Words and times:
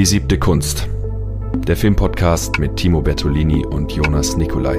Die 0.00 0.06
siebte 0.06 0.38
Kunst. 0.38 0.88
Der 1.68 1.76
Filmpodcast 1.76 2.58
mit 2.58 2.76
Timo 2.76 3.02
Bertolini 3.02 3.66
und 3.66 3.92
Jonas 3.92 4.34
Nicolai. 4.34 4.76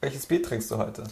Welches 0.00 0.26
Bier 0.26 0.44
trinkst 0.44 0.70
du 0.70 0.78
heute? 0.78 1.02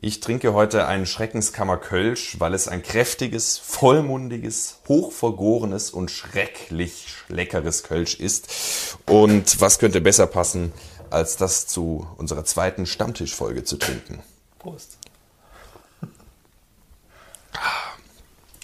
Ich 0.00 0.20
trinke 0.20 0.54
heute 0.54 0.86
ein 0.86 1.06
Schreckenskammer 1.06 1.76
Kölsch, 1.76 2.38
weil 2.38 2.54
es 2.54 2.68
ein 2.68 2.84
kräftiges, 2.84 3.58
vollmundiges, 3.58 4.82
hochvergorenes 4.86 5.90
und 5.90 6.12
schrecklich 6.12 7.16
leckeres 7.26 7.82
Kölsch 7.82 8.14
ist. 8.20 8.96
Und 9.06 9.60
was 9.60 9.80
könnte 9.80 10.00
besser 10.00 10.28
passen, 10.28 10.72
als 11.10 11.36
das 11.36 11.66
zu 11.66 12.06
unserer 12.16 12.44
zweiten 12.44 12.86
Stammtischfolge 12.86 13.64
zu 13.64 13.76
trinken? 13.76 14.20
Prost. 14.60 14.98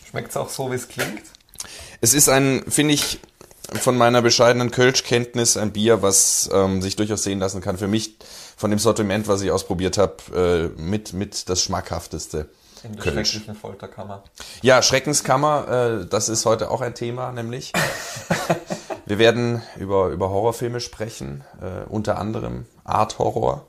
Schmeckt 0.09 0.31
es 0.31 0.37
auch 0.37 0.49
so, 0.49 0.71
wie 0.71 0.77
es 0.77 0.89
klingt? 0.89 1.23
Es 2.01 2.15
ist 2.15 2.29
ein, 2.29 2.65
finde 2.69 2.95
ich, 2.95 3.21
von 3.81 3.97
meiner 3.97 4.23
bescheidenen 4.23 4.71
Kölsch-Kenntnis 4.71 5.57
ein 5.57 5.73
Bier, 5.73 6.03
was 6.03 6.51
ähm, 6.53 6.83
sich 6.83 6.97
durchaus 6.97 7.23
sehen 7.23 7.39
lassen 7.39 7.61
kann. 7.61 7.79
Für 7.79 7.89
mich 7.89 8.17
von 8.57 8.71
dem 8.71 8.79
Sortiment, 8.79 9.29
was 9.29 9.41
ich 9.43 9.51
ausprobiert 9.51 9.99
habe, 9.99 10.73
äh, 10.77 10.81
mit, 10.81 11.13
mit 11.13 11.49
das 11.49 11.63
schmackhafteste. 11.63 12.49
In 12.83 12.97
der 12.97 13.03
Kölsch. 13.03 13.31
schrecklichen 13.31 13.55
Folterkammer. 13.55 14.25
Ja, 14.61 14.83
Schreckenskammer, 14.83 16.03
äh, 16.03 16.07
das 16.07 16.29
ist 16.29 16.45
heute 16.45 16.71
auch 16.71 16.81
ein 16.81 16.95
Thema, 16.95 17.33
nämlich. 17.33 17.73
Wir 19.07 19.19
werden 19.19 19.63
über, 19.79 20.09
über 20.09 20.31
Horrorfilme 20.31 20.81
sprechen, 20.81 21.45
äh, 21.61 21.89
unter 21.89 22.19
anderem 22.19 22.67
Art 22.85 23.19
Horror 23.19 23.67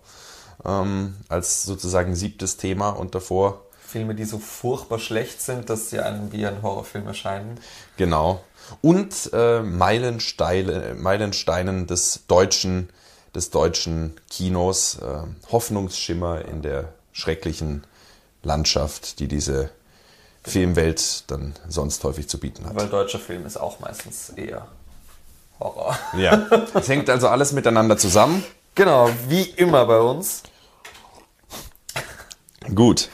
ähm, 0.65 1.15
als 1.29 1.63
sozusagen 1.63 2.15
siebtes 2.15 2.57
Thema 2.57 2.89
und 2.89 3.15
davor 3.15 3.65
Filme, 3.93 4.15
die 4.15 4.25
so 4.25 4.39
furchtbar 4.39 4.97
schlecht 4.97 5.39
sind, 5.39 5.69
dass 5.69 5.91
sie 5.91 5.99
einem 5.99 6.31
wie 6.31 6.47
ein 6.47 6.63
Horrorfilm 6.63 7.05
erscheinen. 7.05 7.59
Genau. 7.95 8.43
Und 8.81 9.29
äh, 9.33 9.61
Meilensteine, 9.61 10.95
Meilensteinen 10.95 11.85
des 11.85 12.23
deutschen, 12.27 12.89
des 13.35 13.51
deutschen 13.51 14.19
Kinos, 14.31 14.97
äh, 14.99 15.51
Hoffnungsschimmer 15.51 16.45
in 16.45 16.63
der 16.63 16.93
schrecklichen 17.11 17.83
Landschaft, 18.41 19.19
die 19.19 19.27
diese 19.27 19.69
Filmwelt 20.43 21.29
dann 21.29 21.53
sonst 21.69 22.03
häufig 22.03 22.27
zu 22.27 22.39
bieten 22.39 22.65
hat. 22.65 22.75
Weil 22.75 22.87
deutscher 22.87 23.19
Film 23.19 23.45
ist 23.45 23.57
auch 23.57 23.79
meistens 23.79 24.29
eher 24.29 24.65
Horror. 25.59 25.97
Ja, 26.17 26.47
es 26.73 26.89
hängt 26.89 27.11
also 27.11 27.27
alles 27.27 27.51
miteinander 27.51 27.97
zusammen. 27.97 28.43
Genau, 28.73 29.07
wie 29.27 29.43
immer 29.43 29.85
bei 29.85 29.99
uns. 29.99 30.41
Gut. 32.73 33.09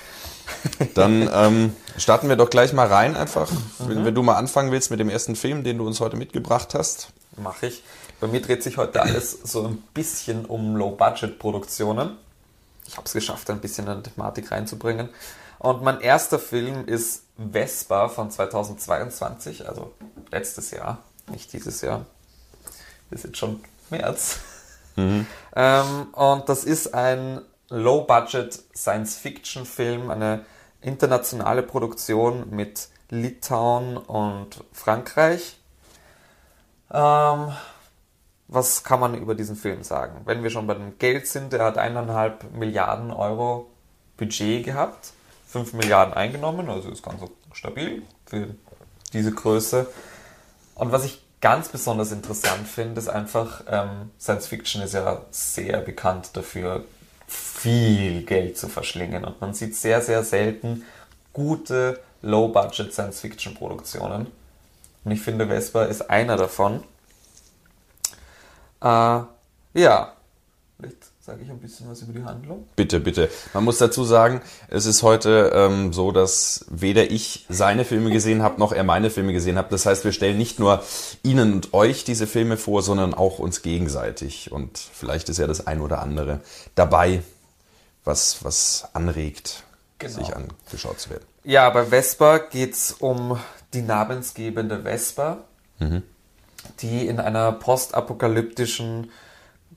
Dann 0.93 1.29
ähm, 1.31 1.75
starten 1.97 2.29
wir 2.29 2.35
doch 2.35 2.49
gleich 2.49 2.73
mal 2.73 2.87
rein 2.87 3.15
einfach. 3.15 3.49
Wenn, 3.79 4.05
wenn 4.05 4.15
du 4.15 4.23
mal 4.23 4.35
anfangen 4.35 4.71
willst 4.71 4.91
mit 4.91 4.99
dem 4.99 5.09
ersten 5.09 5.35
Film, 5.35 5.63
den 5.63 5.77
du 5.77 5.87
uns 5.87 5.99
heute 5.99 6.17
mitgebracht 6.17 6.73
hast. 6.73 7.09
Mache 7.37 7.67
ich. 7.67 7.83
Bei 8.19 8.27
mir 8.27 8.41
dreht 8.41 8.63
sich 8.63 8.77
heute 8.77 9.01
alles 9.01 9.31
so 9.43 9.65
ein 9.65 9.77
bisschen 9.93 10.45
um 10.45 10.75
Low-Budget-Produktionen. 10.75 12.17
Ich 12.87 12.97
habe 12.97 13.05
es 13.05 13.13
geschafft, 13.13 13.49
ein 13.49 13.61
bisschen 13.61 13.87
eine 13.87 14.03
Thematik 14.03 14.51
reinzubringen. 14.51 15.09
Und 15.59 15.83
mein 15.83 16.01
erster 16.01 16.39
Film 16.39 16.85
ist 16.85 17.23
Vespa 17.37 18.09
von 18.09 18.31
2022, 18.31 19.67
also 19.67 19.93
letztes 20.31 20.71
Jahr, 20.71 20.99
nicht 21.27 21.51
dieses 21.53 21.81
Jahr. 21.81 22.05
Ist 23.11 23.25
jetzt 23.25 23.37
schon 23.37 23.61
März. 23.89 24.39
Ähm, 25.55 26.07
und 26.13 26.49
das 26.49 26.63
ist 26.63 26.93
ein 26.93 27.41
Low-Budget 27.69 28.63
Science-Fiction-Film, 28.75 30.09
eine 30.09 30.45
internationale 30.81 31.63
Produktion 31.63 32.49
mit 32.49 32.89
Litauen 33.09 33.97
und 33.97 34.63
Frankreich. 34.71 35.59
Ähm, 36.91 37.51
was 38.47 38.83
kann 38.83 38.99
man 38.99 39.15
über 39.15 39.35
diesen 39.35 39.55
Film 39.55 39.83
sagen? 39.83 40.21
Wenn 40.25 40.41
wir 40.43 40.49
schon 40.49 40.67
bei 40.67 40.73
dem 40.73 40.97
Geld 40.97 41.27
sind, 41.27 41.53
der 41.53 41.63
hat 41.63 41.77
eineinhalb 41.77 42.51
Milliarden 42.51 43.11
Euro 43.11 43.69
Budget 44.17 44.65
gehabt, 44.65 45.11
5 45.47 45.73
Milliarden 45.73 46.13
eingenommen, 46.13 46.69
also 46.69 46.89
ist 46.89 47.03
ganz 47.03 47.21
stabil 47.53 48.03
für 48.25 48.55
diese 49.13 49.31
Größe. 49.31 49.87
Und 50.75 50.91
was 50.91 51.05
ich 51.05 51.21
ganz 51.41 51.69
besonders 51.69 52.11
interessant 52.11 52.67
finde, 52.67 52.99
ist 52.99 53.07
einfach, 53.07 53.63
ähm, 53.67 54.11
Science 54.19 54.47
Fiction 54.47 54.81
ist 54.81 54.93
ja 54.93 55.21
sehr 55.31 55.79
bekannt 55.79 56.31
dafür, 56.33 56.83
viel 57.29 58.23
Geld 58.23 58.57
zu 58.57 58.67
verschlingen. 58.67 59.23
Und 59.23 59.39
man 59.39 59.53
sieht 59.53 59.75
sehr, 59.75 60.01
sehr 60.01 60.23
selten 60.23 60.83
gute 61.31 61.99
Low-Budget 62.21 62.91
Science 62.93 63.21
Fiction 63.21 63.53
Produktionen. 63.55 64.27
Und 65.05 65.11
ich 65.11 65.21
finde, 65.21 65.47
Vespa 65.47 65.85
ist 65.85 66.09
einer 66.09 66.35
davon. 66.35 66.83
Äh, 68.81 69.21
ja, 69.73 70.13
sage 71.29 71.43
ich 71.43 71.49
ein 71.51 71.59
bisschen 71.59 71.87
was 71.87 72.01
über 72.01 72.13
die 72.13 72.23
Handlung. 72.23 72.67
Bitte, 72.75 72.99
bitte. 72.99 73.29
Man 73.53 73.63
muss 73.63 73.77
dazu 73.77 74.03
sagen, 74.03 74.41
es 74.67 74.87
ist 74.87 75.03
heute 75.03 75.51
ähm, 75.53 75.93
so, 75.93 76.11
dass 76.11 76.65
weder 76.69 77.11
ich 77.11 77.45
seine 77.49 77.85
Filme 77.85 78.09
gesehen 78.09 78.41
habe, 78.41 78.59
noch 78.59 78.71
er 78.71 78.83
meine 78.83 79.11
Filme 79.11 79.31
gesehen 79.31 79.55
hat. 79.57 79.71
Das 79.71 79.85
heißt, 79.85 80.03
wir 80.05 80.11
stellen 80.11 80.39
nicht 80.39 80.59
nur 80.59 80.81
Ihnen 81.21 81.53
und 81.53 81.73
euch 81.75 82.03
diese 82.03 82.25
Filme 82.25 82.57
vor, 82.57 82.81
sondern 82.81 83.13
auch 83.13 83.37
uns 83.37 83.61
gegenseitig. 83.61 84.51
Und 84.51 84.79
vielleicht 84.79 85.29
ist 85.29 85.37
ja 85.37 85.45
das 85.45 85.67
ein 85.67 85.81
oder 85.81 86.01
andere 86.01 86.39
dabei, 86.73 87.21
was, 88.03 88.43
was 88.43 88.87
anregt, 88.93 89.63
Genau. 89.99 90.13
sich 90.13 90.35
angeschaut 90.35 90.99
zu 90.99 91.11
werden. 91.11 91.25
Ja, 91.43 91.69
bei 91.69 91.85
Vespa 91.85 92.37
geht 92.39 92.73
es 92.73 92.93
um 92.93 93.37
die 93.73 93.81
namensgebende 93.83 94.81
Vespa, 94.83 95.39
die 96.81 97.05
in 97.05 97.19
einer 97.19 97.51
postapokalyptischen, 97.51 99.11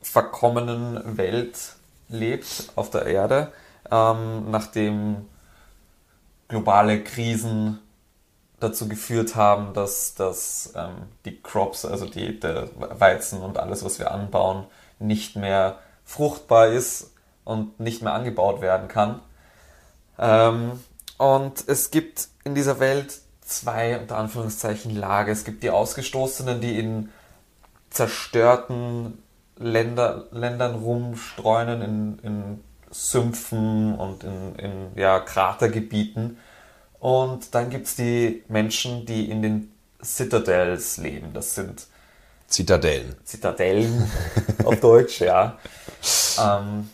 verkommenen 0.03 1.17
Welt 1.17 1.77
lebt 2.09 2.73
auf 2.77 2.91
der 2.91 3.07
Erde, 3.07 3.53
ähm, 3.91 4.51
nachdem 4.51 5.29
globale 6.49 7.03
Krisen 7.03 7.79
dazu 8.61 8.89
geführt 8.89 9.35
haben, 9.35 9.75
dass, 9.75 10.15
dass 10.15 10.73
ähm, 10.77 11.09
die 11.25 11.41
Crops, 11.41 11.85
also 11.85 12.07
die, 12.07 12.39
der 12.39 12.69
Weizen 12.77 13.41
und 13.41 13.59
alles, 13.59 13.85
was 13.85 13.99
wir 13.99 14.11
anbauen, 14.13 14.67
nicht 14.99 15.37
mehr 15.37 15.79
fruchtbar 16.05 16.69
ist 16.69 17.13
und 17.45 17.81
nicht 17.81 18.03
mehr 18.03 18.13
angebaut 18.13 18.61
werden 18.61 18.89
kann. 18.89 19.21
Ähm, 20.19 20.81
und 21.19 21.65
es 21.67 21.91
gibt 21.91 22.29
in 22.45 22.55
dieser 22.55 22.79
Welt 22.81 23.21
zwei, 23.41 23.99
unter 23.99 24.17
Anführungszeichen, 24.17 24.95
Lager. 24.95 25.33
Es 25.33 25.45
gibt 25.45 25.63
die 25.63 25.71
Ausgestoßenen, 25.71 26.61
die 26.61 26.79
in 26.79 27.11
zerstörten 27.91 29.22
Länder, 29.63 30.27
Ländern 30.33 30.75
rumstreunen, 30.75 31.83
in, 31.83 32.19
in 32.23 32.61
Sümpfen 32.91 33.95
und 33.95 34.25
in, 34.25 34.55
in 34.57 34.73
ja, 34.97 35.21
Kratergebieten. 35.21 36.39
Und 36.99 37.55
dann 37.55 37.71
gibt 37.71 37.87
es 37.87 37.97
die 37.97 38.45
Menschen, 38.49 39.07
die 39.07 39.31
in 39.31 39.43
den 39.43 39.73
Citadels 40.03 40.99
leben. 40.99 41.33
Das 41.33 41.55
sind 41.55 41.87
Zitadellen. 42.47 43.17
Zitadellen 43.25 44.11
auf 44.65 44.79
Deutsch, 44.81 45.21
ja. 45.21 45.59
Ähm, 46.39 46.91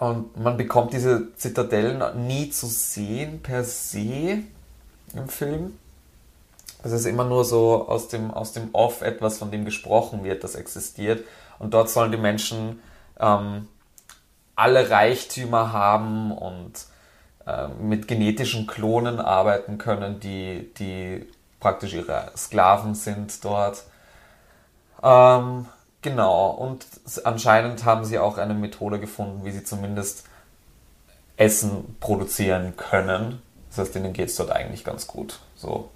und 0.00 0.36
man 0.36 0.56
bekommt 0.56 0.92
diese 0.92 1.34
Zitadellen 1.36 2.26
nie 2.26 2.50
zu 2.50 2.66
sehen 2.66 3.40
per 3.40 3.64
se 3.64 4.42
im 5.14 5.28
Film. 5.28 5.78
Es 6.84 6.92
ist 6.92 7.06
immer 7.06 7.24
nur 7.24 7.44
so 7.44 7.88
aus 7.88 8.08
dem, 8.08 8.30
aus 8.30 8.52
dem 8.52 8.68
Off 8.74 9.00
etwas, 9.00 9.38
von 9.38 9.50
dem 9.50 9.64
gesprochen 9.64 10.22
wird, 10.22 10.44
das 10.44 10.54
existiert. 10.54 11.24
Und 11.58 11.72
dort 11.72 11.88
sollen 11.88 12.12
die 12.12 12.18
Menschen 12.18 12.80
ähm, 13.18 13.68
alle 14.54 14.90
Reichtümer 14.90 15.72
haben 15.72 16.30
und 16.30 16.72
ähm, 17.46 17.88
mit 17.88 18.06
genetischen 18.06 18.66
Klonen 18.66 19.18
arbeiten 19.18 19.78
können, 19.78 20.20
die, 20.20 20.72
die 20.78 21.26
praktisch 21.58 21.94
ihre 21.94 22.30
Sklaven 22.36 22.94
sind 22.94 23.42
dort. 23.44 23.84
Ähm, 25.02 25.66
genau, 26.02 26.50
und 26.50 26.86
anscheinend 27.24 27.84
haben 27.86 28.04
sie 28.04 28.18
auch 28.18 28.36
eine 28.36 28.54
Methode 28.54 29.00
gefunden, 29.00 29.44
wie 29.44 29.52
sie 29.52 29.64
zumindest 29.64 30.24
Essen 31.38 31.96
produzieren 31.98 32.76
können. 32.76 33.40
Das 33.70 33.78
heißt, 33.78 33.96
ihnen 33.96 34.12
geht 34.12 34.28
es 34.28 34.36
dort 34.36 34.50
eigentlich 34.50 34.84
ganz 34.84 35.06
gut. 35.06 35.40
So 35.56 35.88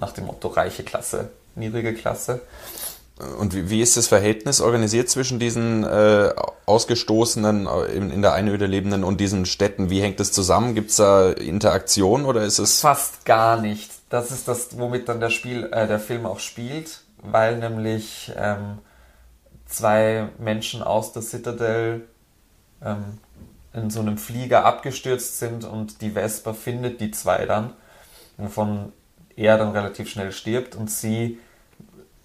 nach 0.00 0.12
dem 0.12 0.26
Motto 0.26 0.48
reiche 0.48 0.82
Klasse, 0.82 1.30
niedrige 1.54 1.94
Klasse. 1.94 2.40
Und 3.38 3.54
wie, 3.54 3.68
wie 3.68 3.82
ist 3.82 3.96
das 3.96 4.06
Verhältnis 4.06 4.60
organisiert 4.62 5.10
zwischen 5.10 5.38
diesen 5.38 5.84
äh, 5.84 6.32
Ausgestoßenen 6.64 7.66
äh, 7.66 7.92
in, 7.92 8.10
in 8.10 8.22
der 8.22 8.32
Einöde 8.32 8.66
lebenden 8.66 9.04
und 9.04 9.20
diesen 9.20 9.44
Städten? 9.44 9.90
Wie 9.90 10.00
hängt 10.00 10.20
das 10.20 10.32
zusammen? 10.32 10.74
Gibt 10.74 10.90
es 10.90 10.96
da 10.96 11.30
Interaktion 11.30 12.24
oder 12.24 12.42
ist 12.42 12.58
es... 12.58 12.80
Fast 12.80 13.26
gar 13.26 13.60
nicht. 13.60 13.90
Das 14.08 14.30
ist 14.30 14.48
das, 14.48 14.78
womit 14.78 15.08
dann 15.08 15.20
der, 15.20 15.30
Spiel, 15.30 15.68
äh, 15.70 15.86
der 15.86 16.00
Film 16.00 16.24
auch 16.24 16.40
spielt, 16.40 17.02
weil 17.22 17.58
nämlich 17.58 18.32
ähm, 18.36 18.78
zwei 19.66 20.28
Menschen 20.38 20.82
aus 20.82 21.12
der 21.12 21.22
Citadel 21.22 22.08
ähm, 22.82 23.18
in 23.74 23.90
so 23.90 24.00
einem 24.00 24.18
Flieger 24.18 24.64
abgestürzt 24.64 25.38
sind 25.38 25.64
und 25.64 26.00
die 26.00 26.10
Vespa 26.10 26.54
findet 26.54 27.00
die 27.00 27.10
zwei 27.10 27.46
dann, 27.46 27.74
wovon 28.36 28.92
er 29.36 29.58
dann 29.58 29.72
relativ 29.72 30.08
schnell 30.10 30.32
stirbt 30.32 30.74
und 30.76 30.90
sie 30.90 31.38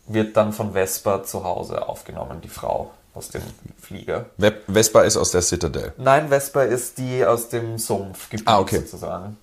wird 0.08 0.38
dann 0.38 0.54
von 0.54 0.74
Vespa 0.74 1.24
zu 1.24 1.44
Hause 1.44 1.88
aufgenommen, 1.88 2.42
die 2.42 2.50
Frau 2.50 2.92
aus 3.14 3.30
dem 3.30 3.42
Flieger. 3.82 4.26
Ve- 4.38 4.62
Vespa 4.72 5.02
ist 5.04 5.18
aus 5.18 5.32
der 5.32 5.42
Citadel. 5.42 5.94
Nein, 5.98 6.30
Vespa 6.30 6.64
ist 6.64 6.98
die 6.98 7.26
aus 7.26 7.50
dem 7.50 7.78
Sumpfgebiet 7.78 8.48
Ah, 8.48 8.60
okay. 8.60 8.80
sozusagen. 8.80 9.38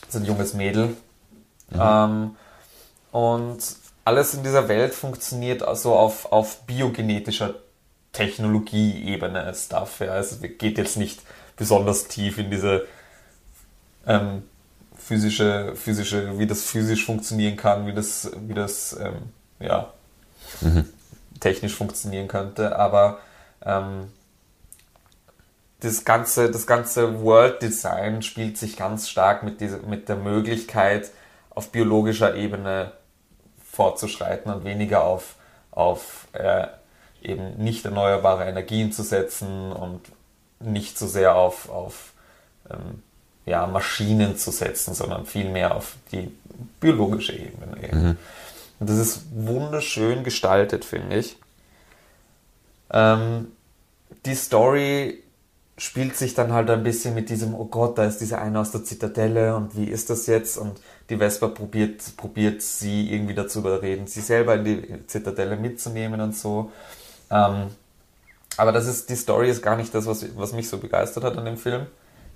Das 0.00 0.10
ist 0.14 0.20
ein 0.20 0.24
junges 0.26 0.54
Mädel. 0.54 0.96
Ähm, 1.72 2.36
und 3.10 3.58
alles 4.04 4.34
in 4.34 4.42
dieser 4.44 4.68
Welt 4.68 4.94
funktioniert 4.94 5.62
also 5.62 5.94
auf, 5.94 6.30
auf 6.32 6.62
biogenetischer 6.62 7.54
Technologie-Ebene 8.12 9.52
Stuff. 9.54 10.00
Ja. 10.00 10.16
Es 10.18 10.38
geht 10.40 10.78
jetzt 10.78 10.96
nicht 10.96 11.20
besonders 11.56 12.06
tief 12.06 12.38
in 12.38 12.50
diese 12.50 12.86
ähm, 14.06 14.42
physische, 15.04 15.74
physische, 15.76 16.38
wie 16.38 16.46
das 16.46 16.64
physisch 16.64 17.04
funktionieren 17.04 17.56
kann, 17.56 17.86
wie 17.86 17.92
das, 17.92 18.30
wie 18.46 18.54
das 18.54 18.96
ähm, 18.98 19.30
ja, 19.60 19.92
technisch 21.40 21.74
funktionieren 21.74 22.28
könnte, 22.28 22.76
aber 22.76 23.18
ähm, 23.64 24.10
das 25.80 26.04
ganze, 26.04 26.50
das 26.50 26.66
ganze 26.66 27.22
World 27.22 27.60
Design 27.60 28.22
spielt 28.22 28.56
sich 28.56 28.76
ganz 28.76 29.08
stark 29.08 29.42
mit, 29.42 29.60
dieser, 29.60 29.80
mit 29.80 30.08
der 30.08 30.16
Möglichkeit, 30.16 31.10
auf 31.50 31.70
biologischer 31.70 32.34
Ebene 32.34 32.92
fortzuschreiten 33.70 34.52
und 34.52 34.64
weniger 34.64 35.04
auf, 35.04 35.36
auf 35.70 36.28
äh, 36.32 36.66
eben 37.22 37.56
nicht 37.58 37.84
erneuerbare 37.84 38.44
Energien 38.44 38.92
zu 38.92 39.02
setzen 39.02 39.72
und 39.72 40.00
nicht 40.60 40.98
so 40.98 41.06
sehr 41.06 41.34
auf, 41.34 41.68
auf 41.68 42.12
ähm, 42.70 43.02
ja, 43.46 43.66
Maschinen 43.66 44.36
zu 44.36 44.50
setzen, 44.50 44.94
sondern 44.94 45.26
vielmehr 45.26 45.74
auf 45.74 45.96
die 46.12 46.30
biologische 46.80 47.32
Ebene. 47.32 47.76
Eben. 47.82 48.18
Und 48.80 48.90
das 48.90 48.96
ist 48.96 49.22
wunderschön 49.32 50.24
gestaltet, 50.24 50.84
finde 50.84 51.16
ich. 51.16 51.36
Ähm, 52.90 53.48
die 54.24 54.34
Story 54.34 55.22
spielt 55.76 56.16
sich 56.16 56.34
dann 56.34 56.52
halt 56.52 56.70
ein 56.70 56.84
bisschen 56.84 57.14
mit 57.14 57.30
diesem, 57.30 57.54
oh 57.54 57.64
Gott, 57.64 57.98
da 57.98 58.04
ist 58.04 58.20
dieser 58.20 58.40
eine 58.40 58.60
aus 58.60 58.70
der 58.70 58.84
Zitadelle 58.84 59.56
und 59.56 59.76
wie 59.76 59.86
ist 59.86 60.08
das 60.08 60.26
jetzt? 60.26 60.56
Und 60.56 60.80
die 61.10 61.16
Vespa 61.16 61.48
probiert, 61.48 62.16
probiert 62.16 62.62
sie 62.62 63.12
irgendwie 63.12 63.34
dazu 63.34 63.58
überreden, 63.58 64.06
sie 64.06 64.20
selber 64.20 64.54
in 64.54 64.64
die 64.64 65.06
Zitadelle 65.06 65.56
mitzunehmen 65.56 66.20
und 66.20 66.36
so. 66.36 66.70
Ähm, 67.30 67.70
aber 68.56 68.70
das 68.70 68.86
ist, 68.86 69.10
die 69.10 69.16
Story 69.16 69.50
ist 69.50 69.62
gar 69.62 69.76
nicht 69.76 69.92
das, 69.94 70.06
was, 70.06 70.24
was 70.36 70.52
mich 70.52 70.68
so 70.68 70.78
begeistert 70.78 71.24
hat 71.24 71.36
an 71.36 71.44
dem 71.44 71.56
Film. 71.56 71.86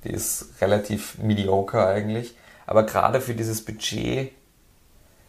Die 0.05 0.11
ist 0.11 0.61
relativ 0.61 1.19
mediocre 1.19 1.87
eigentlich. 1.87 2.37
Aber 2.67 2.85
gerade 2.85 3.21
für 3.21 3.35
dieses 3.35 3.65
Budget 3.65 4.33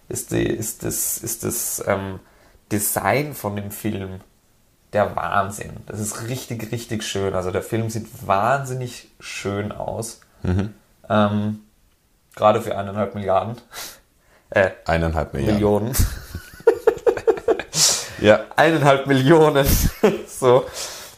ist, 0.09 0.31
die, 0.31 0.43
ist 0.43 0.83
das, 0.83 1.17
ist 1.17 1.43
das 1.43 1.83
ähm, 1.87 2.19
Design 2.71 3.33
von 3.33 3.55
dem 3.55 3.71
Film 3.71 4.21
der 4.93 5.15
Wahnsinn. 5.15 5.77
Das 5.85 5.99
ist 5.99 6.27
richtig, 6.27 6.71
richtig 6.71 7.03
schön. 7.03 7.33
Also 7.35 7.51
der 7.51 7.61
Film 7.61 7.89
sieht 7.89 8.27
wahnsinnig 8.27 9.09
schön 9.19 9.71
aus. 9.71 10.21
Ähm, 11.09 11.61
gerade 12.35 12.61
für 12.61 12.77
eineinhalb 12.77 13.15
Milliarden. 13.15 13.55
Äh, 14.51 14.71
Eineinhalb 14.85 15.35
Milliarden. 15.35 15.59
Millionen. 15.59 15.95
Ja. 18.19 18.45
eineinhalb 18.55 19.05
Millionen. 19.05 19.67
so. 20.27 20.65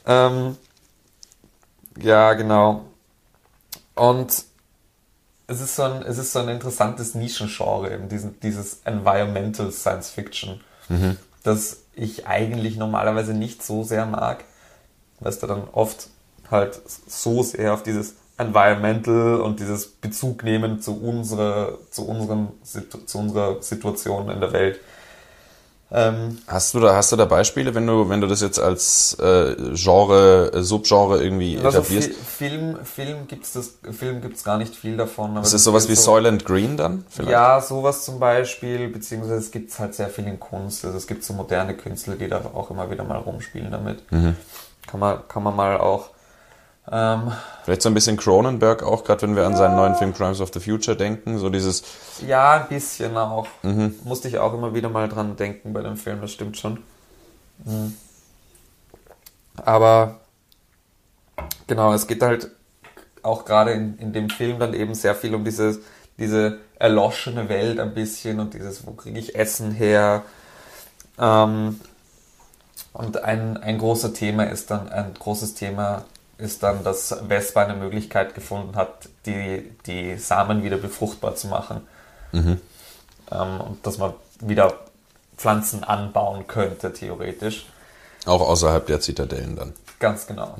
Ähm, 0.06 0.58
ja, 1.98 2.34
genau. 2.34 2.91
Und 4.02 4.46
es 5.46 5.62
ist 5.62 5.76
so 5.76 5.84
ein, 5.84 6.02
es 6.02 6.18
ist 6.18 6.34
so 6.34 6.40
ein 6.40 6.50
interessantes 6.50 7.14
Nischengenre, 7.14 7.94
eben 7.94 8.10
diesen, 8.10 8.40
dieses 8.40 8.80
Environmental 8.84 9.72
Science 9.72 10.10
Fiction, 10.10 10.60
das 11.44 11.84
ich 11.94 12.26
eigentlich 12.26 12.78
normalerweise 12.78 13.36
nicht 13.36 13.62
so 13.62 13.84
sehr 13.84 14.08
mag, 14.08 14.44
weil 15.20 15.32
es 15.32 15.38
da 15.38 15.46
dann 15.46 15.68
oft 15.72 16.08
halt 16.50 16.82
so 17.08 17.44
sehr 17.44 17.76
auf 17.76 17.84
dieses 17.84 18.16
Environmental 18.40 19.40
und 19.42 19.60
dieses 19.60 19.88
Bezug 19.88 20.44
nehmen 20.44 20.82
zu 20.82 21.00
unserer, 21.00 21.78
zu 21.92 22.08
unserem, 22.08 22.48
Situ- 22.64 23.06
zu 23.06 23.20
unserer 23.20 23.62
Situation 23.62 24.32
in 24.32 24.40
der 24.40 24.52
Welt. 24.52 24.80
Ähm, 25.94 26.38
Hast 26.48 26.74
du 26.74 26.80
da, 26.80 26.96
hast 26.96 27.12
du 27.12 27.18
da 27.18 27.26
Beispiele, 27.26 27.76
wenn 27.76 27.86
du, 27.86 28.08
wenn 28.08 28.22
du 28.22 28.28
das 28.28 28.40
jetzt 28.42 28.60
als 28.60 29.14
äh, 29.20 29.56
Genre, 29.74 30.52
äh, 30.54 30.64
Subgenre 30.64 31.22
irgendwie 31.22 31.58
Also 31.58 31.80
etablierst? 31.80 32.12
Fi 32.14 32.48
Film, 32.50 32.78
Film 32.86 33.28
gibt's 33.28 33.52
das, 33.52 33.78
Film 33.92 34.22
gibt's 34.22 34.44
gar 34.44 34.58
nicht 34.58 34.74
viel 34.74 34.96
davon. 34.96 35.36
Ist 35.38 35.48
das 35.48 35.54
es 35.54 35.64
sowas 35.66 35.90
wie 35.90 35.96
so, 35.96 36.04
Soylent 36.04 36.46
Green 36.46 36.78
dann? 36.78 37.04
Vielleicht? 37.10 37.32
Ja, 37.32 37.60
sowas 37.60 38.06
zum 38.06 38.20
Beispiel, 38.20 38.88
beziehungsweise 38.88 39.36
es 39.36 39.52
gibt's 39.52 39.80
halt 39.80 39.94
sehr 39.94 40.08
viel 40.08 40.28
in 40.28 40.40
Kunst. 40.40 40.86
Also 40.86 40.98
es 40.98 41.08
gibt 41.08 41.26
so 41.26 41.34
moderne 41.34 41.76
Künstler, 41.76 42.16
die 42.16 42.30
da 42.30 42.42
auch 42.54 42.72
immer 42.72 42.90
wieder 42.90 43.04
mal 43.04 43.18
rumspielen 43.18 43.70
damit. 43.70 44.10
Mhm. 44.12 44.38
Kann 44.88 45.00
man, 45.00 45.28
kann 45.28 45.44
man 45.44 45.56
mal 45.56 45.78
auch. 45.78 46.10
Ähm, 46.90 47.32
Vielleicht 47.64 47.82
so 47.82 47.90
ein 47.90 47.94
bisschen 47.94 48.18
Cronenberg 48.18 48.84
auch, 48.84 49.04
gerade 49.04 49.22
wenn 49.24 49.36
wir 49.36 49.46
an 49.46 49.56
seinen 49.56 49.76
neuen 49.76 49.96
Film 49.96 50.14
Crimes 50.14 50.42
of 50.42 50.52
the 50.54 50.60
Future 50.60 50.98
denken. 50.98 51.38
So 51.38 51.50
dieses, 51.50 51.84
ja, 52.26 52.62
ein 52.62 52.70
bisschen 52.70 53.16
auch. 53.18 53.48
Mhm. 53.62 53.96
Musste 54.04 54.28
ich 54.28 54.40
auch 54.40 54.54
immer 54.54 54.74
wieder 54.74 54.90
mal 54.90 55.08
dran 55.08 55.36
denken 55.36 55.74
bei 55.74 55.82
dem 55.82 55.98
Film, 55.98 56.22
das 56.22 56.32
stimmt 56.32 56.58
schon. 56.58 56.84
Mhm. 57.66 57.96
Aber 59.58 60.22
genau, 61.68 61.94
es 61.94 62.08
geht 62.08 62.24
halt 62.24 62.50
auch 63.22 63.46
gerade 63.46 63.72
in, 63.72 63.98
in 64.00 64.14
dem 64.14 64.30
Film 64.30 64.60
dann 64.60 64.74
eben 64.74 64.96
sehr 64.96 65.14
viel 65.14 65.36
um 65.36 65.44
dieses, 65.44 65.80
diese 66.18 66.58
erloschene 66.80 67.48
Welt 67.50 67.80
ein 67.80 67.94
bisschen 67.94 68.40
und 68.40 68.56
dieses, 68.56 68.88
wo 68.88 68.92
kriege 68.92 69.20
ich 69.20 69.36
Essen 69.36 69.72
her? 69.72 70.24
Ähm, 71.20 71.80
und 72.94 73.24
ein, 73.24 73.58
ein 73.58 73.78
großer 73.78 74.14
Thema 74.14 74.44
ist 74.44 74.72
dann, 74.72 74.90
ein 74.90 75.14
großes 75.14 75.54
Thema 75.54 76.06
ist 76.42 76.64
dann, 76.64 76.84
dass 76.84 77.16
Vespa 77.28 77.64
eine 77.64 77.76
Möglichkeit 77.76 78.34
gefunden 78.34 78.76
hat, 78.76 79.10
die, 79.26 79.72
die 79.86 80.18
Samen 80.18 80.64
wieder 80.64 80.78
befruchtbar 80.78 81.36
zu 81.36 81.48
machen. 81.48 81.82
Ähm, 83.32 83.62
und 83.62 83.86
dass 83.86 83.98
man 83.98 84.14
wieder 84.40 84.74
Pflanzen 85.38 85.84
anbauen 85.84 86.48
könnte, 86.48 86.94
theoretisch. 86.94 87.66
auch 88.26 88.42
außerhalb 88.42 88.86
der 88.88 89.00
Zitadellen 89.00 89.56
dann. 89.56 89.74
Ganz 90.00 90.28
genau. 90.28 90.56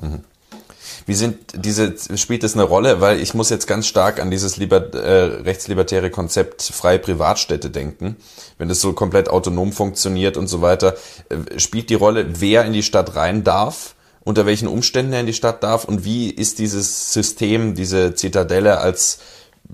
Wie 1.06 1.14
sind 1.14 1.38
diese, 1.54 1.94
spielt 2.16 2.42
das 2.42 2.54
eine 2.54 2.62
Rolle? 2.62 3.00
Weil 3.00 3.20
ich 3.20 3.34
muss 3.34 3.50
jetzt 3.50 3.66
ganz 3.66 3.86
stark 3.86 4.20
an 4.20 4.30
dieses 4.30 4.56
liber, 4.56 4.92
äh, 4.94 5.42
rechtslibertäre 5.42 6.10
Konzept 6.10 6.62
freie 6.62 6.98
Privatstädte 6.98 7.70
denken. 7.70 8.16
Wenn 8.58 8.68
das 8.68 8.80
so 8.80 8.92
komplett 8.92 9.28
autonom 9.28 9.72
funktioniert 9.72 10.36
und 10.36 10.48
so 10.48 10.62
weiter, 10.62 10.94
äh, 11.28 11.58
spielt 11.58 11.90
die 11.90 11.94
Rolle, 11.94 12.40
wer 12.40 12.64
in 12.64 12.72
die 12.72 12.82
Stadt 12.82 13.16
rein 13.16 13.42
darf, 13.44 13.94
unter 14.24 14.46
welchen 14.46 14.68
Umständen 14.68 15.12
er 15.12 15.20
in 15.20 15.26
die 15.26 15.34
Stadt 15.34 15.62
darf 15.62 15.84
und 15.84 16.04
wie 16.04 16.30
ist 16.30 16.58
dieses 16.58 17.12
System, 17.12 17.74
diese 17.74 18.14
Zitadelle 18.14 18.78
als 18.78 19.18